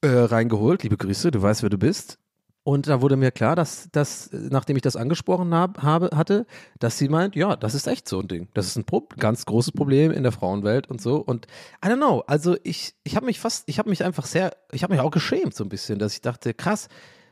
äh, 0.03 0.09
reingeholt. 0.09 0.83
Liebe 0.83 0.97
Grüße, 0.97 1.31
du 1.31 1.41
weißt, 1.41 1.63
wer 1.63 1.71
du 1.71 1.79
bist. 1.79 2.19
Und 2.65 2.89
da 2.89 3.03
wurde 3.03 3.17
mir 3.17 3.31
klar, 3.31 3.57
dass, 3.57 3.91
dass 3.93 4.31
nachdem 4.33 4.77
ich 4.77 4.83
das 4.83 4.97
angesprochen 4.97 5.55
hab, 5.55 5.83
habe, 5.83 6.11
hatte, 6.17 6.47
dass 6.79 6.97
sie 6.97 7.11
meint, 7.11 7.37
ja, 7.37 7.57
das 7.57 7.75
ist 7.75 7.87
echt 7.87 8.09
so 8.09 8.21
ein 8.21 8.27
Ding. 8.27 8.49
Das 8.55 8.67
ist 8.67 8.77
ein 8.77 8.85
Pro 8.85 9.07
ganz 9.19 9.45
großes 9.45 9.73
Problem 9.73 10.11
in 10.11 10.23
der 10.23 10.33
Frauenwelt 10.33 10.89
und 10.89 10.99
so. 11.03 11.17
Und 11.17 11.47
I 11.85 11.89
don't 11.89 11.99
know, 11.99 12.21
also 12.27 12.57
ich, 12.63 12.95
ich 13.05 13.17
habe 13.17 13.27
mich 13.27 13.39
fast, 13.39 13.69
ich 13.69 13.79
habe 13.79 13.91
mich 13.91 14.03
einfach 14.03 14.25
sehr, 14.25 14.57
ich 14.73 14.83
habe 14.83 14.95
mich 14.95 15.03
auch 15.03 15.11
geschämt 15.11 15.55
so 15.55 15.63
ein 15.63 15.69
bisschen, 15.69 15.99
dass 15.99 16.15
ich 16.15 16.23
dachte, 16.23 16.55
krass, 16.55 16.89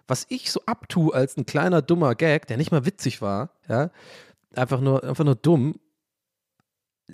was 0.06 0.26
ich 0.28 0.52
so 0.52 0.60
abtue 0.66 1.14
als 1.14 1.38
ein 1.38 1.46
kleiner 1.46 1.80
dummer 1.80 2.14
Gag, 2.14 2.46
der 2.46 2.58
nicht 2.58 2.70
mal 2.70 2.84
witzig 2.84 3.22
war, 3.22 3.52
ja, 3.70 3.90
einfach 4.54 4.82
nur, 4.82 5.02
einfach 5.02 5.24
nur 5.24 5.36
dumm, 5.36 5.80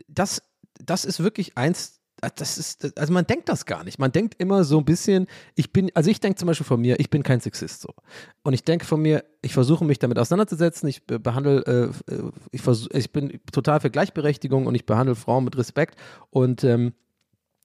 das, 0.09 0.43
das 0.75 1.05
ist 1.05 1.23
wirklich 1.23 1.57
eins 1.57 1.98
äh, 1.98 1.98
das 2.37 2.59
ist, 2.59 2.99
also 2.99 3.13
man 3.13 3.27
denkt 3.27 3.49
das 3.49 3.67
gar 3.67 3.85
nicht. 3.85 3.99
Man 3.99 4.13
denkt 4.13 4.35
immer 4.39 4.65
so 4.65 4.79
ein 4.79 4.85
bisschen, 4.85 5.27
ich 5.55 5.73
bin, 5.73 5.91
also 5.95 6.11
ich 6.11 6.21
denke 6.21 6.39
zum 6.39 6.47
Beispiel 6.47 6.67
von 6.67 6.81
mir, 6.81 6.99
ich 6.99 7.11
bin 7.11 7.23
kein 7.23 7.41
Sexist 7.41 7.83
so. 7.83 7.95
Und 8.43 8.55
ich 8.55 8.65
denke 8.65 8.85
von 8.85 9.01
mir, 9.01 9.25
ich 9.43 9.55
versuche 9.55 9.85
mich 9.85 9.99
damit 9.99 10.19
auseinanderzusetzen, 10.19 10.89
ich 10.89 11.07
behandle, 11.07 11.93
äh, 12.09 12.13
äh, 12.13 12.33
ich, 12.51 12.63
versuch, 12.63 12.89
ich 12.93 13.13
bin 13.13 13.41
total 13.53 13.81
für 13.81 13.91
Gleichberechtigung 13.91 14.67
und 14.67 14.75
ich 14.75 14.87
behandle 14.87 15.15
Frauen 15.15 15.45
mit 15.45 15.57
Respekt 15.57 15.99
und 16.31 16.65
ähm, 16.65 16.93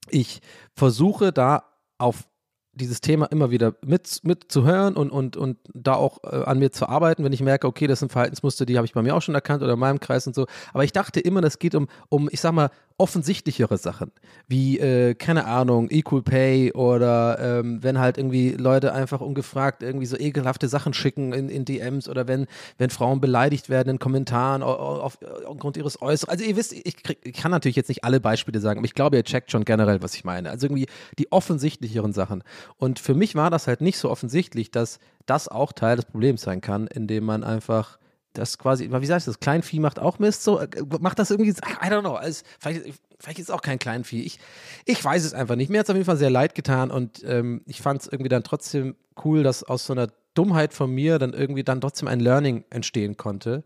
ich 0.10 0.42
versuche 0.76 1.32
da 1.32 1.64
auf 1.98 2.28
dieses 2.76 3.02
Thema 3.02 3.26
immer 3.28 3.52
wieder 3.52 3.76
mit, 3.86 4.22
mit 4.24 4.52
zu 4.52 4.64
hören 4.64 4.96
und, 4.96 5.12
und, 5.12 5.38
und 5.38 5.58
da 5.74 5.94
auch 5.94 6.24
äh, 6.24 6.44
an 6.44 6.58
mir 6.58 6.72
zu 6.72 6.90
arbeiten, 6.90 7.24
wenn 7.24 7.34
ich 7.34 7.42
merke, 7.42 7.68
okay, 7.68 7.86
das 7.86 8.00
sind 8.00 8.12
Verhaltensmuster, 8.12 8.66
die 8.66 8.78
habe 8.78 8.86
ich 8.86 8.94
bei 8.94 9.04
mir 9.04 9.16
auch 9.16 9.22
schon 9.22 9.36
erkannt 9.36 9.62
oder 9.62 9.74
in 9.74 9.80
meinem 9.80 10.00
Kreis 10.00 10.26
und 10.26 10.34
so. 10.34 10.48
Aber 10.74 10.84
ich 10.84 10.92
dachte 10.92 11.20
immer, 11.20 11.42
das 11.42 11.60
geht 11.60 11.76
um, 11.76 11.88
um 12.10 12.30
ich 12.32 12.42
sag 12.42 12.54
mal, 12.54 12.72
offensichtlichere 12.98 13.78
Sachen, 13.78 14.12
wie, 14.48 14.80
äh, 14.80 15.16
keine 15.16 15.46
Ahnung, 15.46 15.90
Equal 15.90 16.22
Pay 16.22 16.74
oder 16.74 17.40
ähm, 17.40 17.82
wenn 17.82 18.00
halt 18.00 18.18
irgendwie 18.18 18.52
Leute 18.52 18.94
einfach 18.94 19.22
ungefragt 19.22 19.84
irgendwie 19.84 20.06
so 20.06 20.18
ekelhafte 20.18 20.68
Sachen 20.68 20.94
schicken 20.94 21.34
in, 21.34 21.50
in 21.50 21.66
DMs 21.66 22.08
oder 22.08 22.28
wenn, 22.28 22.48
wenn 22.78 22.90
Frauen 22.90 23.22
beleidigt 23.22 23.70
werden 23.70 23.90
in 23.90 24.00
Kommentaren 24.00 24.64
auf, 24.64 25.18
aufgrund 25.46 25.78
ihres 25.78 26.02
Äußeren. 26.02 26.32
Also 26.32 26.46
ihr 26.46 26.56
wisst, 26.56 26.74
ich, 26.74 27.04
krieg, 27.04 27.20
ich 27.24 27.34
kann 27.34 27.52
natürlich 27.52 27.76
jetzt 27.76 27.90
nicht 27.90 28.04
alle 28.04 28.20
Beispiele 28.20 28.60
sagen, 28.60 28.80
aber 28.80 28.86
ich 28.86 28.94
glaube, 28.94 29.18
ihr 29.18 29.24
checkt 29.24 29.52
schon 29.52 29.66
generell, 29.66 30.02
was 30.02 30.16
ich 30.16 30.24
meine. 30.24 30.50
Also 30.50 30.68
irgendwie 30.68 30.88
die 31.18 31.32
offensichtlicheren 31.32 32.14
Sachen. 32.14 32.44
Und 32.78 33.00
für 33.00 33.14
mich 33.16 33.36
war 33.36 33.50
das 33.50 33.68
halt 33.68 33.82
nicht 33.82 33.98
so 33.98 34.10
offensichtlich, 34.10 34.72
dass 34.72 35.00
das 35.26 35.48
auch 35.48 35.72
Teil 35.72 35.96
des 35.96 36.06
Problems 36.06 36.42
sein 36.42 36.62
kann, 36.62 36.88
indem 36.88 37.26
man 37.26 37.44
einfach 37.44 37.98
das 38.34 38.58
quasi, 38.58 38.90
wie 38.92 39.06
sagst 39.06 39.28
du 39.28 39.32
das, 39.32 39.40
Kleinvieh 39.40 39.80
macht 39.80 40.00
auch 40.00 40.20
Mist, 40.20 40.44
so, 40.44 40.60
äh, 40.60 40.68
macht 41.00 41.20
das 41.20 41.32
irgendwie, 41.32 41.52
I 41.52 41.90
don't 41.90 42.02
know, 42.02 42.16
also, 42.16 42.44
vielleicht, 42.60 43.00
vielleicht 43.20 43.40
ist 43.40 43.50
es 43.50 43.52
auch 43.52 43.62
kein 43.62 43.80
Kleinvieh, 43.80 44.22
ich, 44.22 44.40
ich 44.86 45.04
weiß 45.04 45.24
es 45.24 45.34
einfach 45.34 45.56
nicht, 45.56 45.70
mir 45.70 45.80
hat 45.80 45.86
es 45.86 45.90
auf 45.90 45.96
jeden 45.96 46.06
Fall 46.06 46.18
sehr 46.18 46.30
leid 46.30 46.56
getan 46.56 46.92
und 46.92 47.24
ähm, 47.26 47.62
ich 47.66 47.82
fand 47.82 48.02
es 48.02 48.08
irgendwie 48.08 48.30
dann 48.30 48.44
trotzdem 48.44 48.96
cool, 49.24 49.44
dass 49.44 49.64
aus 49.64 49.86
so 49.86 49.94
einer 49.94 50.08
Dummheit 50.34 50.74
von 50.74 50.92
mir 50.92 51.20
dann 51.20 51.34
irgendwie 51.34 51.64
dann 51.64 51.82
trotzdem 51.82 52.08
ein 52.08 52.20
Learning 52.20 52.66
entstehen 52.70 53.18
konnte. 53.18 53.64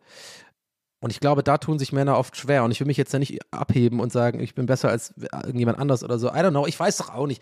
Und 1.00 1.12
ich 1.12 1.20
glaube, 1.20 1.44
da 1.44 1.58
tun 1.58 1.80
sich 1.80 1.94
Männer 1.94 2.18
oft 2.18 2.36
schwer. 2.36 2.64
Und 2.64 2.72
ich 2.72 2.80
will 2.80 2.88
mich 2.88 2.98
jetzt 2.98 3.14
ja 3.14 3.20
nicht 3.20 3.40
abheben 3.52 4.00
und 4.00 4.12
sagen, 4.12 4.40
ich 4.40 4.56
bin 4.56 4.66
besser 4.66 4.90
als 4.90 5.14
irgendjemand 5.32 5.80
anders 5.80 6.04
oder 6.04 6.18
so. 6.18 6.30
I 6.30 6.40
don't 6.40 6.50
know. 6.50 6.66
Ich 6.66 6.80
weiß 6.80 6.98
doch 6.98 7.14
auch 7.14 7.28
nicht. 7.28 7.42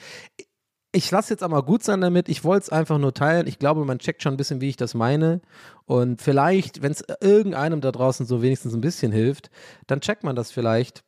Ich 0.96 1.12
lasse 1.12 1.34
jetzt 1.34 1.44
aber 1.44 1.62
gut 1.64 1.84
sein 1.84 2.00
damit. 2.00 2.30
Ich 2.30 2.46
wollte 2.46 2.64
es 2.64 2.70
einfach 2.70 2.98
nur 2.98 3.14
teilen. 3.14 3.48
Ich 3.48 3.60
glaube, 3.60 3.84
man 3.84 4.00
checkt 4.00 4.24
schon 4.24 4.36
ein 4.36 4.38
bisschen, 4.38 4.62
wie 4.62 4.70
ich 4.70 4.78
das 4.78 4.94
meine. 4.94 5.42
Und 5.86 6.22
vielleicht, 6.22 6.82
wenn 6.82 6.94
es 6.94 7.04
irgendeinem 7.20 7.82
da 7.82 7.92
draußen 7.92 8.26
so 8.26 8.42
wenigstens 8.42 8.74
ein 8.74 8.80
bisschen 8.80 9.12
hilft, 9.12 9.50
dann 9.88 10.00
checkt 10.00 10.24
man 10.24 10.38
das 10.38 10.52
vielleicht. 10.52 11.04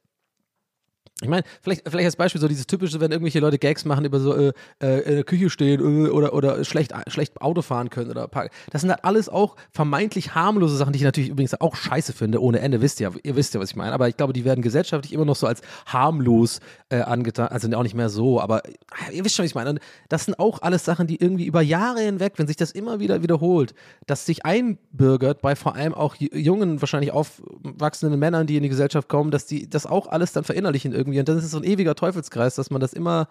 Ich 1.21 1.29
meine, 1.29 1.43
vielleicht, 1.61 1.89
vielleicht 1.89 2.05
als 2.05 2.15
Beispiel 2.15 2.39
so 2.39 2.47
dieses 2.47 2.67
typische, 2.67 2.99
wenn 2.99 3.11
irgendwelche 3.11 3.39
Leute 3.39 3.57
Gags 3.57 3.85
machen 3.85 4.05
über 4.05 4.19
so 4.19 4.35
äh, 4.35 4.53
äh, 4.79 4.99
in 4.99 5.15
der 5.15 5.23
Küche 5.23 5.49
stehen 5.49 5.79
äh, 5.79 6.09
oder, 6.09 6.33
oder 6.33 6.63
schlecht, 6.63 6.93
schlecht 7.07 7.41
Auto 7.41 7.63
fahren 7.63 7.89
können 7.89 8.11
oder 8.11 8.27
parken. 8.27 8.53
Das 8.69 8.81
sind 8.81 8.91
halt 8.91 9.03
alles 9.03 9.27
auch 9.27 9.55
vermeintlich 9.71 10.35
harmlose 10.35 10.77
Sachen, 10.77 10.93
die 10.93 10.97
ich 10.97 11.03
natürlich 11.03 11.31
übrigens 11.31 11.59
auch 11.59 11.75
scheiße 11.75 12.13
finde, 12.13 12.39
ohne 12.39 12.59
Ende, 12.59 12.81
wisst 12.81 12.99
ihr, 12.99 13.13
ihr 13.23 13.35
wisst 13.35 13.55
ja, 13.55 13.59
was 13.59 13.71
ich 13.71 13.75
meine. 13.75 13.93
Aber 13.93 14.07
ich 14.07 14.15
glaube, 14.15 14.31
die 14.31 14.45
werden 14.45 14.61
gesellschaftlich 14.61 15.11
immer 15.11 15.25
noch 15.25 15.35
so 15.35 15.47
als 15.47 15.61
harmlos 15.87 16.59
äh, 16.89 16.97
angetan, 17.01 17.47
also 17.47 17.67
auch 17.75 17.83
nicht 17.83 17.95
mehr 17.95 18.09
so, 18.09 18.39
aber 18.39 18.61
ah, 18.91 19.11
ihr 19.11 19.25
wisst 19.25 19.35
schon, 19.35 19.43
was 19.43 19.49
ich 19.49 19.55
meine. 19.55 19.71
Und 19.71 19.79
das 20.09 20.25
sind 20.25 20.37
auch 20.37 20.61
alles 20.61 20.85
Sachen, 20.85 21.07
die 21.07 21.19
irgendwie 21.19 21.47
über 21.47 21.61
Jahre 21.61 22.01
hinweg, 22.01 22.33
wenn 22.37 22.45
sich 22.45 22.57
das 22.57 22.71
immer 22.71 22.99
wieder 22.99 23.23
wiederholt, 23.23 23.73
dass 24.05 24.27
sich 24.27 24.45
einbürgert 24.45 25.41
bei 25.41 25.55
vor 25.55 25.73
allem 25.73 25.95
auch 25.95 26.15
jungen, 26.15 26.79
wahrscheinlich 26.79 27.11
aufwachsenden 27.11 28.19
Männern, 28.19 28.45
die 28.45 28.57
in 28.57 28.63
die 28.63 28.69
Gesellschaft 28.69 29.09
kommen, 29.09 29.31
dass 29.31 29.47
die 29.47 29.67
das 29.67 29.87
auch 29.87 30.07
alles 30.07 30.31
dann 30.31 30.43
verinnerlichen 30.43 30.93
irgendwie 30.93 31.06
irgendwie. 31.07 31.19
Und 31.19 31.29
das 31.29 31.43
ist 31.43 31.51
so 31.51 31.57
ein 31.57 31.63
ewiger 31.63 31.95
Teufelskreis, 31.95 32.55
dass 32.55 32.69
man 32.69 32.81
das 32.81 32.93
immer, 32.93 33.27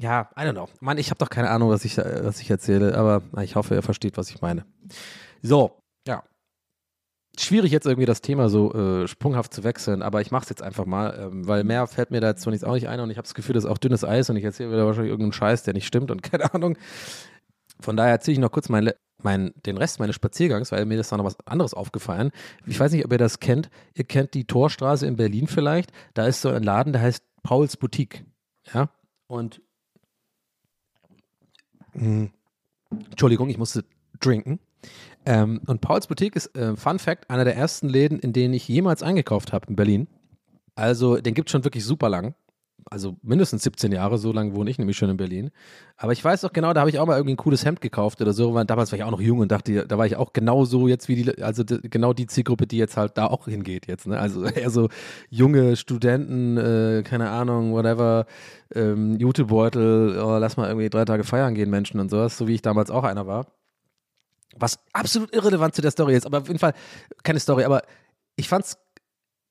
ja, 0.00 0.30
I 0.36 0.42
don't 0.42 0.52
know. 0.52 0.68
Mann, 0.80 0.98
ich 0.98 1.10
habe 1.10 1.18
doch 1.18 1.30
keine 1.30 1.50
Ahnung, 1.50 1.70
was 1.70 1.84
ich, 1.84 1.98
was 1.98 2.40
ich 2.40 2.50
erzähle, 2.50 2.96
aber 2.96 3.22
ich 3.42 3.56
hoffe, 3.56 3.74
ihr 3.74 3.82
versteht, 3.82 4.16
was 4.16 4.30
ich 4.30 4.40
meine. 4.40 4.64
So, 5.42 5.72
ja. 6.06 6.22
Schwierig 7.38 7.70
jetzt 7.70 7.86
irgendwie 7.86 8.06
das 8.06 8.20
Thema 8.20 8.48
so 8.48 8.72
äh, 8.74 9.08
sprunghaft 9.08 9.52
zu 9.52 9.62
wechseln, 9.64 10.02
aber 10.02 10.20
ich 10.20 10.30
mache 10.30 10.44
es 10.44 10.48
jetzt 10.48 10.62
einfach 10.62 10.86
mal, 10.86 11.16
ähm, 11.20 11.46
weil 11.46 11.62
mehr 11.62 11.86
fällt 11.86 12.10
mir 12.10 12.20
da 12.20 12.28
jetzt 12.28 12.42
zunächst 12.42 12.64
auch 12.64 12.74
nicht 12.74 12.88
ein 12.88 13.00
und 13.00 13.10
ich 13.10 13.16
habe 13.16 13.26
das 13.26 13.34
Gefühl, 13.34 13.54
das 13.54 13.64
ist 13.64 13.70
auch 13.70 13.78
dünnes 13.78 14.04
Eis 14.04 14.28
und 14.30 14.36
ich 14.36 14.44
erzähle 14.44 14.72
wieder 14.72 14.86
wahrscheinlich 14.86 15.10
irgendeinen 15.10 15.32
Scheiß, 15.32 15.62
der 15.62 15.74
nicht 15.74 15.86
stimmt 15.86 16.10
und 16.10 16.22
keine 16.30 16.52
Ahnung. 16.52 16.76
Von 17.80 17.96
daher 17.96 18.12
erzähle 18.12 18.32
ich 18.32 18.38
noch 18.40 18.50
kurz 18.50 18.68
mein, 18.68 18.90
mein, 19.22 19.52
den 19.66 19.76
Rest 19.76 19.98
meines 19.98 20.14
Spaziergangs, 20.14 20.72
weil 20.72 20.84
mir 20.86 20.98
ist 20.98 21.10
da 21.10 21.16
noch 21.16 21.24
was 21.24 21.36
anderes 21.46 21.74
aufgefallen. 21.74 22.30
Ich 22.66 22.78
weiß 22.78 22.92
nicht, 22.92 23.04
ob 23.04 23.12
ihr 23.12 23.18
das 23.18 23.40
kennt. 23.40 23.70
Ihr 23.94 24.04
kennt 24.04 24.34
die 24.34 24.44
Torstraße 24.44 25.06
in 25.06 25.16
Berlin 25.16 25.46
vielleicht. 25.48 25.92
Da 26.14 26.26
ist 26.26 26.40
so 26.40 26.50
ein 26.50 26.62
Laden, 26.62 26.92
der 26.92 27.02
heißt 27.02 27.24
Pauls 27.42 27.76
Boutique. 27.76 28.24
Ja. 28.72 28.90
Und 29.26 29.60
mh, 31.94 32.02
hm, 32.02 32.30
Entschuldigung, 33.10 33.48
ich 33.48 33.58
musste 33.58 33.84
trinken. 34.20 34.60
Ähm, 35.26 35.60
und 35.66 35.80
Pauls 35.80 36.06
Boutique 36.06 36.36
ist, 36.36 36.56
äh, 36.56 36.76
Fun 36.76 36.98
Fact, 36.98 37.28
einer 37.28 37.44
der 37.44 37.56
ersten 37.56 37.88
Läden, 37.88 38.18
in 38.18 38.32
denen 38.32 38.54
ich 38.54 38.68
jemals 38.68 39.02
eingekauft 39.02 39.52
habe 39.52 39.66
in 39.68 39.76
Berlin. 39.76 40.08
Also, 40.74 41.16
den 41.16 41.34
gibt 41.34 41.48
es 41.48 41.52
schon 41.52 41.64
wirklich 41.64 41.84
super 41.84 42.08
lang 42.08 42.34
also 42.90 43.16
mindestens 43.22 43.62
17 43.62 43.92
Jahre, 43.92 44.18
so 44.18 44.32
lange 44.32 44.54
wohne 44.54 44.70
ich 44.70 44.78
nämlich 44.78 44.96
schon 44.96 45.10
in 45.10 45.16
Berlin. 45.16 45.50
Aber 45.96 46.12
ich 46.12 46.24
weiß 46.24 46.42
doch 46.42 46.52
genau, 46.52 46.72
da 46.72 46.80
habe 46.80 46.90
ich 46.90 46.98
auch 46.98 47.06
mal 47.06 47.16
irgendwie 47.16 47.34
ein 47.34 47.38
cooles 47.38 47.64
Hemd 47.64 47.80
gekauft 47.80 48.20
oder 48.20 48.32
so, 48.32 48.62
damals 48.64 48.92
war 48.92 48.98
ich 48.98 49.04
auch 49.04 49.10
noch 49.10 49.20
jung 49.20 49.40
und 49.40 49.52
dachte, 49.52 49.86
da 49.86 49.98
war 49.98 50.06
ich 50.06 50.16
auch 50.16 50.32
genau 50.32 50.64
so 50.64 50.88
jetzt 50.88 51.08
wie 51.08 51.22
die, 51.22 51.42
also 51.42 51.64
genau 51.66 52.12
die 52.12 52.26
Zielgruppe, 52.26 52.66
die 52.66 52.78
jetzt 52.78 52.96
halt 52.96 53.18
da 53.18 53.26
auch 53.26 53.46
hingeht 53.46 53.86
jetzt, 53.86 54.06
ne? 54.06 54.18
Also 54.18 54.44
eher 54.44 54.70
so 54.70 54.88
junge 55.28 55.76
Studenten, 55.76 56.56
äh, 56.56 57.02
keine 57.04 57.30
Ahnung, 57.30 57.72
whatever, 57.72 58.26
ähm, 58.74 59.18
Jutebeutel, 59.18 60.20
oh, 60.22 60.38
lass 60.38 60.56
mal 60.56 60.68
irgendwie 60.68 60.90
drei 60.90 61.04
Tage 61.04 61.24
feiern 61.24 61.54
gehen, 61.54 61.70
Menschen 61.70 62.00
und 62.00 62.10
sowas, 62.10 62.38
so 62.38 62.48
wie 62.48 62.54
ich 62.54 62.62
damals 62.62 62.90
auch 62.90 63.04
einer 63.04 63.26
war. 63.26 63.46
Was 64.56 64.78
absolut 64.92 65.32
irrelevant 65.34 65.74
zu 65.74 65.82
der 65.82 65.90
Story 65.90 66.14
ist, 66.14 66.26
aber 66.26 66.38
auf 66.38 66.48
jeden 66.48 66.58
Fall 66.58 66.74
keine 67.22 67.38
Story, 67.38 67.64
aber 67.64 67.82
ich 68.36 68.48
fand's 68.48 68.78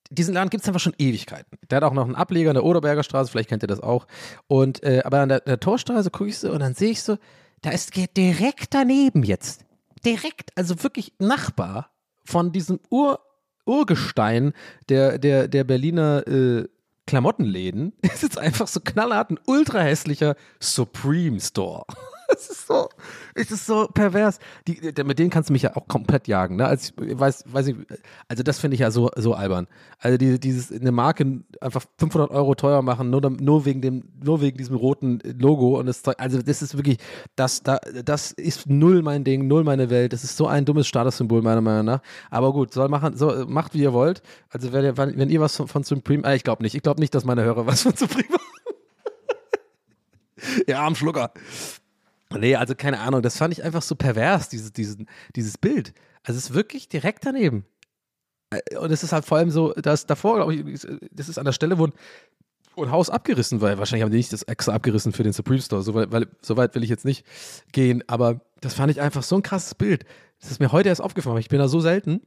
diesen 0.09 0.33
Laden 0.33 0.49
gibt 0.49 0.63
es 0.63 0.67
einfach 0.67 0.79
schon 0.79 0.93
Ewigkeiten. 0.97 1.57
Der 1.69 1.77
hat 1.77 1.83
auch 1.83 1.93
noch 1.93 2.05
einen 2.05 2.15
Ableger 2.15 2.51
in 2.51 2.55
der 2.55 2.63
Oderberger 2.63 3.03
Straße, 3.03 3.31
vielleicht 3.31 3.49
kennt 3.49 3.63
ihr 3.63 3.67
das 3.67 3.79
auch. 3.79 4.07
Und 4.47 4.83
äh, 4.83 5.01
aber 5.03 5.19
an 5.19 5.29
der, 5.29 5.39
der 5.41 5.59
Torstraße 5.59 6.11
gucke 6.11 6.29
ich 6.29 6.37
so 6.37 6.51
und 6.51 6.59
dann 6.59 6.73
sehe 6.73 6.91
ich 6.91 7.01
so, 7.01 7.17
da 7.61 7.71
ist 7.71 7.93
direkt 8.15 8.73
daneben 8.73 9.23
jetzt, 9.23 9.65
direkt, 10.05 10.51
also 10.55 10.83
wirklich 10.83 11.13
Nachbar 11.19 11.89
von 12.23 12.51
diesem 12.51 12.79
Ur, 12.89 13.19
Urgestein 13.65 14.53
der, 14.89 15.17
der, 15.17 15.47
der 15.47 15.63
Berliner 15.63 16.27
äh, 16.27 16.67
Klamottenläden, 17.05 17.93
ist 18.01 18.23
jetzt 18.23 18.37
einfach 18.37 18.67
so 18.67 18.79
knallhart 18.79 19.31
ein 19.31 19.39
ultra 19.45 19.79
hässlicher 19.79 20.35
Supreme 20.59 21.39
Store. 21.39 21.85
Das 22.37 22.49
ist 22.49 22.67
so, 22.67 22.89
es 23.35 23.51
ist 23.51 23.65
so 23.65 23.87
pervers. 23.87 24.39
Die, 24.67 24.79
mit 25.03 25.17
denen 25.17 25.29
kannst 25.29 25.49
du 25.49 25.53
mich 25.53 25.61
ja 25.61 25.75
auch 25.75 25.87
komplett 25.87 26.27
jagen. 26.27 26.57
Ne? 26.57 26.65
Also 26.65 26.93
ich 27.01 27.17
weiß, 27.17 27.45
weiß 27.47 27.67
nicht, 27.67 27.79
also 28.27 28.43
das 28.43 28.59
finde 28.59 28.75
ich 28.75 28.81
ja 28.81 28.91
so, 28.91 29.09
so 29.15 29.33
albern. 29.33 29.67
Also 29.99 30.17
die, 30.17 30.39
dieses 30.39 30.71
eine 30.71 30.91
Marke 30.91 31.41
einfach 31.61 31.85
500 31.97 32.29
Euro 32.31 32.55
teuer 32.55 32.81
machen, 32.81 33.09
nur, 33.09 33.21
nur 33.21 33.65
wegen 33.65 33.81
dem, 33.81 34.03
nur 34.21 34.41
wegen 34.41 34.57
diesem 34.57 34.75
roten 34.75 35.19
Logo 35.39 35.79
und 35.79 35.85
das 35.85 36.03
Also 36.05 36.41
das 36.41 36.61
ist 36.61 36.75
wirklich, 36.75 36.97
das, 37.35 37.63
da, 37.63 37.79
das 38.03 38.31
ist 38.33 38.69
null 38.69 39.01
mein 39.01 39.23
Ding, 39.23 39.47
null 39.47 39.63
meine 39.63 39.89
Welt. 39.89 40.13
Das 40.13 40.23
ist 40.23 40.37
so 40.37 40.47
ein 40.47 40.65
dummes 40.65 40.87
Statussymbol 40.87 41.41
meiner 41.41 41.61
Meinung 41.61 41.85
nach. 41.85 42.01
Aber 42.29 42.51
gut, 42.53 42.73
soll 42.73 42.89
machen, 42.89 43.15
so, 43.15 43.45
macht 43.47 43.73
wie 43.73 43.81
ihr 43.81 43.93
wollt. 43.93 44.21
Also 44.49 44.73
wenn 44.73 44.83
ihr, 44.83 44.97
wenn 44.97 45.29
ihr 45.29 45.41
was 45.41 45.55
von, 45.55 45.67
von 45.67 45.83
Supreme, 45.83 46.23
äh, 46.27 46.35
ich 46.35 46.43
glaube 46.43 46.63
nicht, 46.63 46.75
ich 46.75 46.81
glaube 46.81 46.99
nicht, 46.99 47.15
dass 47.15 47.25
meine 47.25 47.43
Hörer 47.43 47.65
was 47.65 47.83
von 47.83 47.95
Supreme 47.95 48.29
haben. 48.33 48.43
ja, 50.67 50.85
am 50.85 50.95
Schlucker. 50.95 51.31
Nee, 52.35 52.55
also 52.55 52.75
keine 52.75 52.99
Ahnung, 52.99 53.21
das 53.21 53.37
fand 53.37 53.53
ich 53.53 53.63
einfach 53.63 53.81
so 53.81 53.95
pervers, 53.95 54.49
dieses, 54.49 54.73
dieses, 54.73 54.97
dieses 55.35 55.57
Bild. 55.57 55.93
Also 56.23 56.37
es 56.37 56.49
ist 56.49 56.53
wirklich 56.53 56.89
direkt 56.89 57.25
daneben. 57.25 57.65
Äh, 58.49 58.77
und 58.77 58.91
es 58.91 59.03
ist 59.03 59.13
halt 59.13 59.25
vor 59.25 59.37
allem 59.37 59.51
so, 59.51 59.73
dass 59.73 60.05
davor, 60.05 60.35
glaube 60.35 60.55
ich, 60.55 60.87
das 61.11 61.29
ist 61.29 61.37
an 61.37 61.45
der 61.45 61.53
Stelle, 61.53 61.77
wo 61.77 61.87
ein, 61.87 61.93
wo 62.75 62.83
ein 62.83 62.91
Haus 62.91 63.09
abgerissen 63.09 63.61
war. 63.61 63.77
Wahrscheinlich 63.77 64.03
haben 64.03 64.11
die 64.11 64.17
nicht 64.17 64.33
das 64.33 64.43
extra 64.43 64.73
abgerissen 64.73 65.13
für 65.13 65.23
den 65.23 65.33
Supreme 65.33 65.61
Store. 65.61 65.81
So 65.81 65.93
weit, 65.93 66.11
weil, 66.11 66.27
so 66.41 66.57
weit 66.57 66.75
will 66.75 66.83
ich 66.83 66.89
jetzt 66.89 67.05
nicht 67.05 67.25
gehen. 67.71 68.03
Aber 68.07 68.41
das 68.61 68.73
fand 68.73 68.91
ich 68.91 69.01
einfach 69.01 69.23
so 69.23 69.35
ein 69.35 69.43
krasses 69.43 69.75
Bild. 69.75 70.05
Das 70.39 70.51
ist 70.51 70.59
mir 70.59 70.71
heute 70.71 70.89
erst 70.89 71.01
aufgefallen. 71.01 71.37
Ich 71.37 71.49
bin 71.49 71.59
da 71.59 71.67
so 71.67 71.79
selten. 71.79 72.21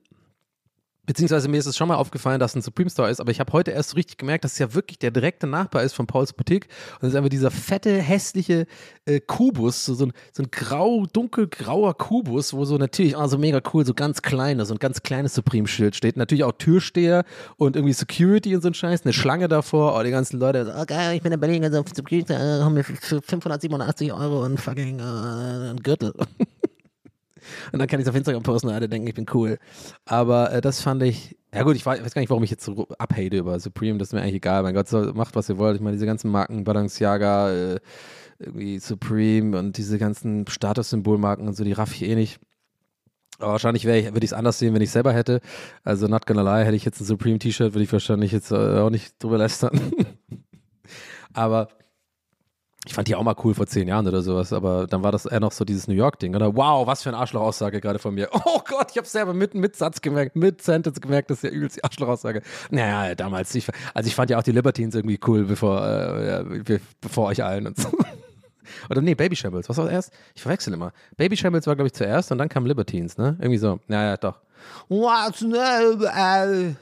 Beziehungsweise 1.10 1.48
mir 1.48 1.56
ist 1.56 1.66
es 1.66 1.76
schon 1.76 1.88
mal 1.88 1.96
aufgefallen, 1.96 2.38
dass 2.38 2.54
ein 2.54 2.62
Supreme 2.62 2.88
Store 2.88 3.10
ist, 3.10 3.20
aber 3.20 3.32
ich 3.32 3.40
habe 3.40 3.52
heute 3.52 3.72
erst 3.72 3.90
so 3.90 3.94
richtig 3.96 4.16
gemerkt, 4.16 4.44
dass 4.44 4.52
es 4.52 4.60
ja 4.60 4.74
wirklich 4.74 4.96
der 4.96 5.10
direkte 5.10 5.48
Nachbar 5.48 5.82
ist 5.82 5.92
von 5.92 6.06
Pauls 6.06 6.32
Boutique. 6.32 6.68
Und 7.00 7.08
es 7.08 7.14
ist 7.14 7.16
einfach 7.16 7.30
dieser 7.30 7.50
fette, 7.50 7.96
hässliche 8.00 8.64
äh, 9.06 9.18
Kubus, 9.18 9.84
so, 9.84 9.94
so, 9.94 10.06
ein, 10.06 10.12
so 10.32 10.44
ein 10.44 10.52
grau, 10.52 11.06
dunkelgrauer 11.12 11.94
Kubus, 11.98 12.54
wo 12.54 12.64
so 12.64 12.78
natürlich, 12.78 13.16
oh, 13.16 13.26
so 13.26 13.38
mega 13.38 13.60
cool, 13.74 13.84
so 13.84 13.92
ganz 13.92 14.22
kleines, 14.22 14.68
so 14.68 14.74
ein 14.74 14.78
ganz 14.78 15.02
kleines 15.02 15.34
Supreme-Schild 15.34 15.96
steht. 15.96 16.16
Natürlich 16.16 16.44
auch 16.44 16.52
Türsteher 16.52 17.24
und 17.56 17.74
irgendwie 17.74 17.92
Security 17.92 18.54
und 18.54 18.62
so 18.62 18.68
ein 18.68 18.74
Scheiß, 18.74 19.02
eine 19.02 19.12
Schlange 19.12 19.48
davor, 19.48 19.98
oh, 19.98 20.02
die 20.04 20.12
ganzen 20.12 20.38
Leute, 20.38 20.64
so, 20.64 20.86
geil, 20.86 21.16
ich 21.16 21.22
bin 21.22 21.32
in 21.32 21.40
Berlin, 21.40 21.64
also 21.64 21.82
Security, 21.92 22.32
äh, 22.32 22.36
haben 22.36 22.76
wir 22.76 22.84
für 22.84 23.20
587 23.20 24.12
Euro 24.12 24.44
und 24.44 24.60
fucking 24.60 25.00
äh, 25.00 25.74
Gürtel. 25.82 26.14
Und 27.72 27.78
dann 27.78 27.88
kann 27.88 28.00
ich 28.00 28.04
es 28.04 28.10
auf 28.10 28.16
Instagram 28.16 28.42
posten 28.42 28.68
und 28.68 28.74
alle 28.74 28.88
denken, 28.88 29.08
ich 29.08 29.14
bin 29.14 29.26
cool. 29.34 29.58
Aber 30.04 30.52
äh, 30.52 30.60
das 30.60 30.80
fand 30.80 31.02
ich, 31.02 31.36
ja 31.54 31.62
gut, 31.62 31.76
ich 31.76 31.84
weiß 31.84 32.14
gar 32.14 32.20
nicht, 32.20 32.30
warum 32.30 32.44
ich 32.44 32.50
jetzt 32.50 32.64
so 32.64 32.86
abhate 32.98 33.36
über 33.36 33.58
Supreme, 33.58 33.98
das 33.98 34.08
ist 34.08 34.14
mir 34.14 34.20
eigentlich 34.20 34.36
egal. 34.36 34.62
Mein 34.62 34.74
Gott, 34.74 34.88
so, 34.88 35.12
macht, 35.14 35.34
was 35.34 35.48
ihr 35.48 35.58
wollt. 35.58 35.76
Ich 35.76 35.82
meine, 35.82 35.96
diese 35.96 36.06
ganzen 36.06 36.30
Marken, 36.30 36.64
Balenciaga, 36.64 37.50
äh, 37.50 37.80
irgendwie 38.38 38.78
Supreme 38.78 39.58
und 39.58 39.76
diese 39.76 39.98
ganzen 39.98 40.46
Statussymbolmarken 40.46 41.46
und 41.46 41.54
so, 41.54 41.64
die 41.64 41.72
raff 41.72 41.92
ich 41.94 42.02
eh 42.02 42.14
nicht. 42.14 42.40
Aber 43.38 43.52
wahrscheinlich 43.52 43.84
würde 43.86 44.18
ich 44.18 44.24
es 44.24 44.32
anders 44.32 44.58
sehen, 44.58 44.74
wenn 44.74 44.82
ich 44.82 44.90
selber 44.90 45.12
hätte. 45.12 45.40
Also, 45.82 46.06
not 46.08 46.26
gonna 46.26 46.42
lie, 46.42 46.64
hätte 46.64 46.76
ich 46.76 46.84
jetzt 46.84 47.00
ein 47.00 47.04
Supreme-T-Shirt, 47.04 47.72
würde 47.72 47.84
ich 47.84 47.92
wahrscheinlich 47.92 48.32
jetzt 48.32 48.50
äh, 48.50 48.78
auch 48.78 48.90
nicht 48.90 49.22
drüber 49.22 49.38
lästern. 49.38 49.80
Aber 51.32 51.68
ich 52.86 52.94
fand 52.94 53.08
die 53.08 53.14
auch 53.14 53.22
mal 53.22 53.36
cool 53.44 53.52
vor 53.52 53.66
zehn 53.66 53.88
Jahren 53.88 54.06
oder 54.06 54.22
sowas, 54.22 54.54
aber 54.54 54.86
dann 54.86 55.02
war 55.02 55.12
das 55.12 55.26
eher 55.26 55.40
noch 55.40 55.52
so 55.52 55.66
dieses 55.66 55.86
New 55.86 55.94
York-Ding, 55.94 56.34
oder? 56.34 56.56
Wow, 56.56 56.86
was 56.86 57.02
für 57.02 57.10
eine 57.10 57.18
Arschloch-Aussage 57.18 57.80
gerade 57.80 57.98
von 57.98 58.14
mir. 58.14 58.28
Oh 58.52 58.60
Gott, 58.66 58.88
ich 58.90 58.96
habe 58.96 59.06
selber 59.06 59.34
mit, 59.34 59.54
mit 59.54 59.76
Satz 59.76 60.00
gemerkt, 60.00 60.34
mit 60.34 60.62
Sentence 60.62 61.00
gemerkt, 61.00 61.30
das 61.30 61.38
ist 61.38 61.44
ja 61.44 61.50
übelst 61.50 61.76
die 61.76 61.84
Arschloch-Aussage. 61.84 62.42
Naja, 62.70 63.14
damals, 63.14 63.54
ich, 63.54 63.68
also 63.94 64.08
ich 64.08 64.14
fand 64.14 64.30
ja 64.30 64.38
auch 64.38 64.42
die 64.42 64.52
Libertines 64.52 64.94
irgendwie 64.94 65.20
cool, 65.26 65.44
bevor, 65.44 65.86
äh, 65.86 66.80
bevor 67.00 67.26
euch 67.26 67.44
allen 67.44 67.66
und 67.66 67.78
so. 67.78 67.90
Oder 68.88 69.02
nee, 69.02 69.14
Baby 69.14 69.36
Shambles, 69.36 69.68
was 69.68 69.76
war 69.76 69.90
erst? 69.90 70.12
Ich 70.34 70.42
verwechsel 70.42 70.72
immer. 70.72 70.92
Baby 71.16 71.36
Shambles 71.36 71.66
war, 71.66 71.76
glaube 71.76 71.88
ich, 71.88 71.92
zuerst 71.92 72.32
und 72.32 72.38
dann 72.38 72.48
kam 72.48 72.66
Libertines, 72.66 73.18
ne? 73.18 73.36
Irgendwie 73.40 73.58
so. 73.58 73.78
Ja, 73.88 74.04
ja, 74.04 74.16
doch. 74.16 74.40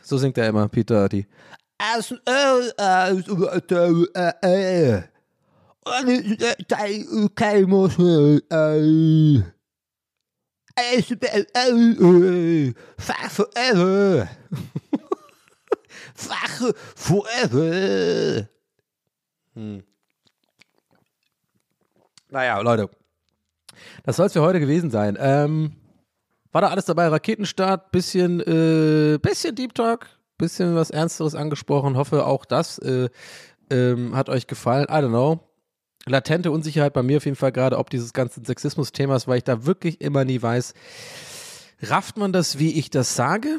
So 0.03 0.17
singt 0.17 0.39
er 0.39 0.49
immer, 0.49 0.69
Peter 0.69 1.09
Dirty. 11.17 12.75
Fuck 12.99 13.31
forever. 13.31 14.29
Fuck 16.15 16.77
forever. 16.97 18.49
Hm. 19.55 19.83
Naja, 22.31 22.61
Leute. 22.61 22.91
Das 24.05 24.17
soll 24.17 24.27
es 24.27 24.33
für 24.33 24.43
heute 24.43 24.61
gewesen 24.61 24.91
sein. 24.91 25.17
Ähm, 25.21 25.73
war 26.53 26.63
da 26.63 26.69
alles 26.69 26.87
dabei? 26.87 27.09
Raketenstart, 27.09 27.91
bisschen, 27.91 28.41
äh, 28.41 29.19
bisschen 29.19 29.55
Deep 29.55 29.75
Talk, 29.75 30.09
bisschen 30.39 30.75
was 30.75 30.91
Ernsteres 30.91 31.35
angesprochen. 31.35 31.97
Hoffe 31.97 32.27
auch 32.27 32.45
das 32.45 32.79
äh, 32.79 33.09
ähm, 33.71 34.17
hat 34.17 34.29
euch 34.29 34.47
gefallen. 34.47 34.87
I 34.89 34.95
don't 34.95 35.09
know. 35.09 35.48
Latente 36.09 36.51
Unsicherheit 36.51 36.93
bei 36.93 37.03
mir 37.03 37.19
auf 37.19 37.25
jeden 37.25 37.37
Fall 37.37 37.53
gerade, 37.53 37.79
ob 37.79 37.91
dieses 37.91 38.13
ganze 38.13 38.43
Sexismus-Themas, 38.45 39.29
weil 39.29 39.39
ich 39.39 39.45
da 39.45 39.67
wirklich 39.67 40.01
immer 40.01 40.25
nie 40.25 40.41
weiß, 40.41 40.75
rafft 41.83 42.17
man 42.17 42.33
das, 42.33 42.59
wie 42.59 42.73
ich 42.73 42.91
das 42.91 43.15
sage? 43.15 43.59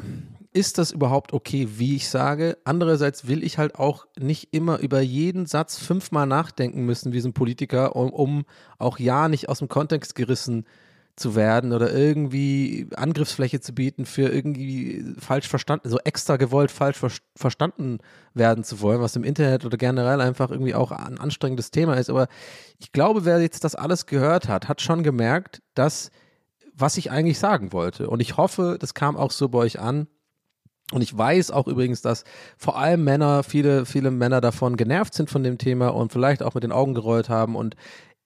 Ist 0.52 0.78
das 0.78 0.90
überhaupt 0.90 1.32
okay, 1.32 1.68
wie 1.76 1.96
ich 1.96 2.08
sage? 2.08 2.58
Andererseits 2.64 3.28
will 3.28 3.44
ich 3.44 3.58
halt 3.58 3.76
auch 3.76 4.06
nicht 4.18 4.48
immer 4.52 4.78
über 4.78 5.00
jeden 5.00 5.46
Satz 5.46 5.78
fünfmal 5.78 6.26
nachdenken 6.26 6.84
müssen, 6.84 7.12
wie 7.12 7.20
so 7.20 7.28
ein 7.28 7.34
Politiker, 7.34 7.94
um, 7.94 8.10
um 8.10 8.44
auch 8.78 8.98
ja 8.98 9.28
nicht 9.28 9.48
aus 9.48 9.60
dem 9.60 9.68
Kontext 9.68 10.14
gerissen 10.16 10.64
zu 10.64 10.89
werden 11.34 11.72
oder 11.72 11.92
irgendwie 11.92 12.88
Angriffsfläche 12.96 13.60
zu 13.60 13.74
bieten 13.74 14.06
für 14.06 14.28
irgendwie 14.28 15.04
falsch 15.18 15.48
verstanden, 15.48 15.88
so 15.88 15.98
extra 15.98 16.36
gewollt 16.36 16.70
falsch 16.70 16.98
ver 16.98 17.10
verstanden 17.36 17.98
werden 18.32 18.64
zu 18.64 18.80
wollen, 18.80 19.00
was 19.00 19.16
im 19.16 19.24
Internet 19.24 19.64
oder 19.64 19.76
generell 19.76 20.20
einfach 20.20 20.50
irgendwie 20.50 20.74
auch 20.74 20.92
ein 20.92 21.18
anstrengendes 21.18 21.70
Thema 21.70 21.94
ist. 21.94 22.10
Aber 22.10 22.28
ich 22.78 22.92
glaube, 22.92 23.24
wer 23.24 23.40
jetzt 23.40 23.64
das 23.64 23.74
alles 23.74 24.06
gehört 24.06 24.48
hat, 24.48 24.68
hat 24.68 24.80
schon 24.80 25.02
gemerkt, 25.02 25.60
dass 25.74 26.10
was 26.74 26.96
ich 26.96 27.10
eigentlich 27.10 27.38
sagen 27.38 27.72
wollte. 27.72 28.08
Und 28.08 28.20
ich 28.20 28.36
hoffe, 28.36 28.76
das 28.80 28.94
kam 28.94 29.16
auch 29.16 29.30
so 29.30 29.48
bei 29.48 29.58
euch 29.58 29.78
an. 29.80 30.06
Und 30.92 31.02
ich 31.02 31.16
weiß 31.16 31.52
auch 31.52 31.68
übrigens, 31.68 32.02
dass 32.02 32.24
vor 32.56 32.76
allem 32.76 33.04
Männer, 33.04 33.44
viele, 33.44 33.86
viele 33.86 34.10
Männer 34.10 34.40
davon 34.40 34.76
genervt 34.76 35.14
sind 35.14 35.30
von 35.30 35.44
dem 35.44 35.56
Thema 35.56 35.88
und 35.88 36.12
vielleicht 36.12 36.42
auch 36.42 36.54
mit 36.54 36.64
den 36.64 36.72
Augen 36.72 36.94
gerollt 36.94 37.28
haben. 37.28 37.54
Und 37.54 37.76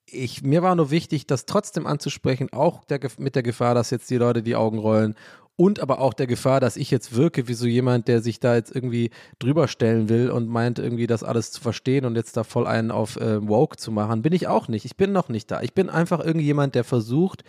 ich, 0.07 0.43
mir 0.43 0.61
war 0.61 0.75
nur 0.75 0.91
wichtig, 0.91 1.27
das 1.27 1.45
trotzdem 1.45 1.87
anzusprechen, 1.87 2.51
auch 2.53 2.83
der, 2.85 2.99
mit 3.17 3.35
der 3.35 3.43
Gefahr, 3.43 3.75
dass 3.75 3.89
jetzt 3.89 4.09
die 4.09 4.17
Leute 4.17 4.43
die 4.43 4.55
Augen 4.55 4.77
rollen 4.77 5.15
und 5.57 5.79
aber 5.79 5.99
auch 5.99 6.13
der 6.13 6.27
Gefahr, 6.27 6.59
dass 6.59 6.75
ich 6.75 6.91
jetzt 6.91 7.15
wirke 7.15 7.47
wie 7.47 7.53
so 7.53 7.65
jemand, 7.65 8.07
der 8.07 8.21
sich 8.21 8.39
da 8.39 8.55
jetzt 8.55 8.75
irgendwie 8.75 9.11
drüber 9.39 9.67
stellen 9.67 10.09
will 10.09 10.29
und 10.29 10.47
meint 10.47 10.79
irgendwie 10.79 11.07
das 11.07 11.23
alles 11.23 11.51
zu 11.51 11.61
verstehen 11.61 12.05
und 12.05 12.15
jetzt 12.15 12.35
da 12.35 12.43
voll 12.43 12.67
einen 12.67 12.91
auf 12.91 13.15
äh, 13.15 13.47
Woke 13.47 13.77
zu 13.77 13.91
machen. 13.91 14.21
Bin 14.21 14.33
ich 14.33 14.47
auch 14.47 14.67
nicht. 14.67 14.85
Ich 14.85 14.97
bin 14.97 15.13
noch 15.13 15.29
nicht 15.29 15.49
da. 15.49 15.61
Ich 15.61 15.73
bin 15.73 15.89
einfach 15.89 16.19
irgendjemand, 16.19 16.75
der 16.75 16.83
versucht, 16.83 17.43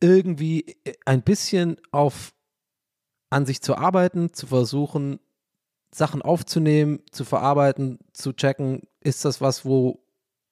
irgendwie 0.00 0.76
ein 1.06 1.22
bisschen 1.22 1.76
auf 1.92 2.32
an 3.30 3.46
sich 3.46 3.62
zu 3.62 3.76
arbeiten, 3.76 4.32
zu 4.32 4.48
versuchen, 4.48 5.20
Sachen 5.94 6.22
aufzunehmen, 6.22 7.00
zu 7.12 7.24
verarbeiten, 7.24 7.98
zu 8.12 8.32
checken, 8.32 8.82
ist 9.00 9.24
das 9.24 9.40
was, 9.40 9.64
wo 9.64 10.01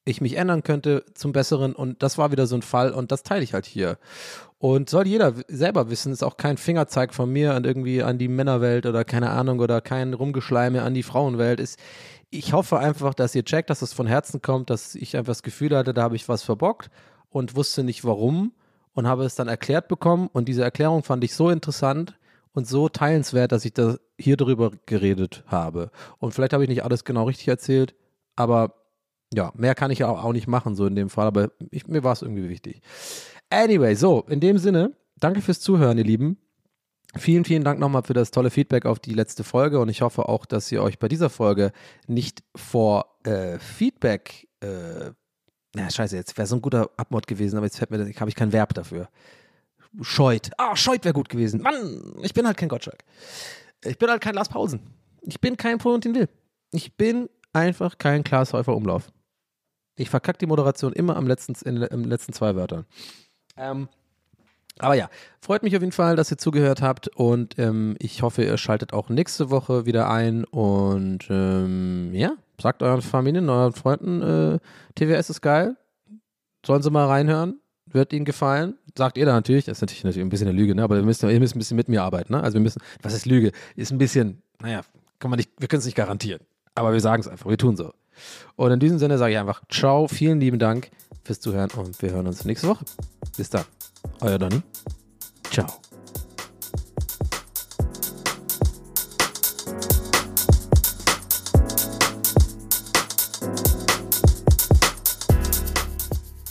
ich 0.05 0.21
mich 0.21 0.37
ändern 0.37 0.63
könnte 0.63 1.05
zum 1.15 1.33
Besseren 1.33 1.75
und 1.75 2.03
das 2.03 2.19
war 2.19 2.33
wieder 2.33 2.47
so 2.47 2.57
ein 2.57 2.63
Fall 2.63 2.93
und 2.93 3.13
das 3.13 3.23
teile 3.23 3.43
ich 3.43 3.55
halt 3.55 3.67
hier. 3.67 3.99
Und 4.59 4.91
soll 4.91 5.07
jeder 5.07 5.35
selber 5.49 5.91
wissen, 5.91 6.13
ist 6.13 6.23
auch 6.23 6.37
kein 6.37 6.57
Fingerzeig 6.57 7.15
von 7.15 7.31
mir 7.31 7.55
an 7.55 7.65
irgendwie 7.65 8.03
an 8.03 8.19
die 8.19 8.29
Männerwelt 8.29 8.87
oder 8.87 9.05
keine 9.05 9.31
Ahnung 9.31 9.61
oder 9.61 9.81
kein 9.81 10.13
Rumgeschleime 10.13 10.83
an 10.83 10.95
die 10.95 11.03
Frauenwelt. 11.03 11.61
Ist, 11.61 11.79
ich 12.31 12.53
hoffe 12.53 12.79
einfach, 12.79 13.15
dass 13.15 13.35
ihr 13.35 13.45
checkt, 13.45 13.71
dass 13.71 13.83
es 13.83 13.93
von 13.93 14.07
Herzen 14.07 14.43
kommt, 14.43 14.71
dass 14.71 14.95
ich 14.95 15.17
einfach 15.17 15.31
das 15.31 15.43
Gefühl 15.43 15.77
hatte, 15.77 15.95
da 15.95 16.03
habe 16.03 16.17
ich 16.17 16.29
was 16.29 16.43
verbockt 16.43 16.91
und 17.31 17.57
wusste 17.57 17.85
nicht 17.85 18.05
warum 18.05 18.53
und 18.93 19.07
habe 19.07 19.25
es 19.25 19.35
dann 19.35 19.49
erklärt 19.49 19.89
bekommen 19.89 20.29
und 20.33 20.47
diese 20.47 20.63
Erklärung 20.63 21.03
fand 21.05 21.25
ich 21.25 21.35
so 21.35 21.49
interessant 21.51 22.19
und 22.53 22.67
so 22.67 22.89
teilenswert, 22.89 23.53
dass 23.53 23.65
ich 23.65 23.73
da 23.73 23.97
hier 24.19 24.37
drüber 24.37 24.73
geredet 24.87 25.45
habe. 25.47 25.91
Und 26.19 26.33
vielleicht 26.33 26.53
habe 26.53 26.65
ich 26.65 26.69
nicht 26.69 26.85
alles 26.85 27.05
genau 27.05 27.25
richtig 27.25 27.49
erzählt, 27.49 27.95
aber 28.37 28.75
ja, 29.33 29.53
mehr 29.57 29.75
kann 29.75 29.91
ich 29.91 30.01
ja 30.01 30.09
auch, 30.09 30.33
nicht 30.33 30.49
machen, 30.49 30.75
so 30.75 30.87
in 30.87 30.97
dem 30.97 31.11
Fall, 31.11 31.27
aber 31.27 31.51
ich, 31.71 31.87
mir 31.87 32.03
war 32.03 32.13
es 32.13 32.23
irgendwie 32.23 32.49
wichtig. 32.49 32.83
Anyway, 33.49 33.95
so, 33.95 34.25
in 34.29 34.41
dem 34.41 34.59
Sinne, 34.59 34.93
danke 35.19 35.41
fürs 35.41 35.61
Zuhören, 35.61 35.99
ihr 35.99 36.05
Lieben. 36.05 36.37
Vielen, 37.17 37.45
vielen 37.45 37.65
Dank 37.65 37.81
nochmal 37.81 38.03
für 38.03 38.13
das 38.13 38.31
tolle 38.31 38.51
Feedback 38.51 38.87
auf 38.87 39.01
die 39.01 39.15
letzte 39.15 39.43
Folge 39.43 39.81
und 39.81 39.89
ich 39.89 40.03
hoffe 40.03 40.29
auch, 40.29 40.47
dass 40.47 40.71
ihr 40.71 40.83
euch 40.83 40.99
bei 40.99 41.09
dieser 41.09 41.29
Folge 41.29 41.73
nicht 42.07 42.45
vor 42.55 43.19
äh, 43.25 43.59
Feedback, 43.59 44.49
äh, 44.61 45.11
na 45.75 45.91
scheiße, 45.91 46.17
jetzt 46.17 46.37
wäre 46.39 46.47
so 46.47 46.57
ein 46.57 46.63
guter 46.63 46.91
Abmod 46.97 47.27
gewesen, 47.27 47.57
aber 47.57 47.67
jetzt 47.67 47.79
fällt 47.79 47.91
mir, 47.91 47.99
habe 47.99 48.31
ich 48.31 48.37
kein 48.37 48.53
Verb 48.53 48.75
dafür. 48.75 49.09
Scheut. 50.01 50.51
Ah, 50.57 50.77
scheut 50.77 51.05
wäre 51.05 51.15
gut 51.15 51.29
gewesen. 51.29 51.63
Mann, 51.63 52.15
ich 52.23 52.33
bin 52.33 52.47
halt 52.47 52.57
kein 52.57 52.69
Gottschalk. 52.69 53.03
Ich 53.85 53.99
bin 53.99 54.09
halt 54.09 54.23
kein 54.23 54.35
Lars 54.35 54.49
Pausen. 54.49 54.81
Ich 55.23 55.41
bin 55.41 55.57
kein 55.57 55.81
Florentin 55.81 56.15
Will. 56.15 56.29
Ich 56.71 56.97
bin 56.97 57.29
einfach 57.53 57.99
kein 57.99 58.23
Klaas 58.23 58.53
Häufer 58.53 58.77
Umlauf. 58.77 59.11
Ich 60.01 60.09
verkacke 60.09 60.39
die 60.39 60.47
Moderation 60.47 60.93
immer 60.95 61.17
am 61.17 61.27
letzten, 61.27 61.55
in, 61.69 61.83
in 61.83 62.05
letzten 62.05 62.33
zwei 62.33 62.57
Wörtern. 62.57 62.87
Ähm, 63.57 63.89
aber 64.79 64.95
ja, 64.95 65.11
freut 65.43 65.63
mich 65.63 65.77
auf 65.77 65.83
jeden 65.83 65.93
Fall, 65.93 66.17
dass 66.17 66.31
ihr 66.31 66.39
zugehört 66.39 66.81
habt 66.81 67.09
und 67.09 67.59
ähm, 67.59 67.97
ich 67.99 68.23
hoffe, 68.23 68.43
ihr 68.43 68.57
schaltet 68.57 68.95
auch 68.95 69.11
nächste 69.11 69.51
Woche 69.51 69.85
wieder 69.85 70.09
ein 70.09 70.45
und 70.45 71.27
ähm, 71.29 72.15
ja, 72.15 72.33
sagt 72.59 72.83
euren 72.83 73.03
Familien, 73.03 73.51
euren 73.51 73.75
Freunden, 73.75 74.23
äh, 74.23 74.59
TWS 74.95 75.29
ist 75.29 75.43
geil. 75.43 75.77
Sollen 76.65 76.83
sie 76.83 76.91
mal 76.91 77.07
reinhören? 77.07 77.61
Wird 77.85 78.15
ihnen 78.15 78.25
gefallen? 78.25 78.79
Sagt 78.97 79.19
ihr 79.19 79.27
da 79.27 79.35
natürlich, 79.35 79.67
das 79.67 79.79
ist 79.79 79.83
natürlich, 79.83 80.05
natürlich 80.05 80.25
ein 80.25 80.31
bisschen 80.31 80.49
eine 80.49 80.57
Lüge, 80.57 80.75
ne? 80.75 80.83
aber 80.83 80.97
ihr 80.97 81.03
müsst, 81.03 81.23
ihr 81.23 81.41
müsst 81.41 81.55
ein 81.55 81.59
bisschen 81.59 81.77
mit 81.77 81.89
mir 81.89 82.03
arbeiten. 82.03 82.33
Ne? 82.33 82.43
Also 82.43 82.55
wir 82.55 82.63
müssen, 82.63 82.81
was 83.03 83.13
ist 83.13 83.27
Lüge? 83.27 83.53
Ist 83.77 83.93
ein 83.93 83.99
bisschen, 83.99 84.41
naja, 84.63 84.81
kann 85.19 85.31
man 85.31 85.37
nicht, 85.37 85.51
wir 85.59 85.69
können 85.69 85.81
es 85.81 85.87
nicht 85.87 85.97
garantieren. 85.97 86.41
Aber 86.75 86.95
wir 86.95 87.01
sagen 87.01 87.21
es 87.21 87.29
einfach, 87.29 87.51
wir 87.51 87.59
tun 87.59 87.77
so. 87.77 87.93
Und 88.57 88.73
in 88.73 88.81
diesem 88.81 88.99
Sinne 88.99 89.19
sage 89.19 89.33
ich 89.33 89.39
einfach 89.39 89.63
Ciao, 89.71 90.09
vielen 90.09 90.41
lieben 90.41 90.59
Dank 90.59 90.91
fürs 91.25 91.41
Zuhören 91.41 91.71
und 91.77 92.01
wir 92.03 92.11
hören 92.11 92.27
uns 92.27 92.45
nächste 92.45 92.69
Woche. 92.69 92.85
Bis 93.37 93.51
dann. 93.51 93.65
Euer 94.21 94.39
Donny. 94.39 94.63
Ciao. 95.51 95.67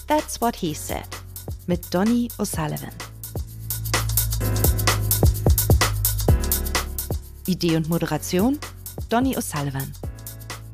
That's 0.08 0.42
what 0.42 0.56
he 0.56 0.74
said 0.74 1.08
mit 1.68 1.94
Donny 1.94 2.30
O'Sullivan. 2.40 2.94
Idee 7.46 7.76
und 7.78 7.90
Moderation 7.90 8.60
Donny 9.10 9.36
O'Sullivan. 9.36 9.92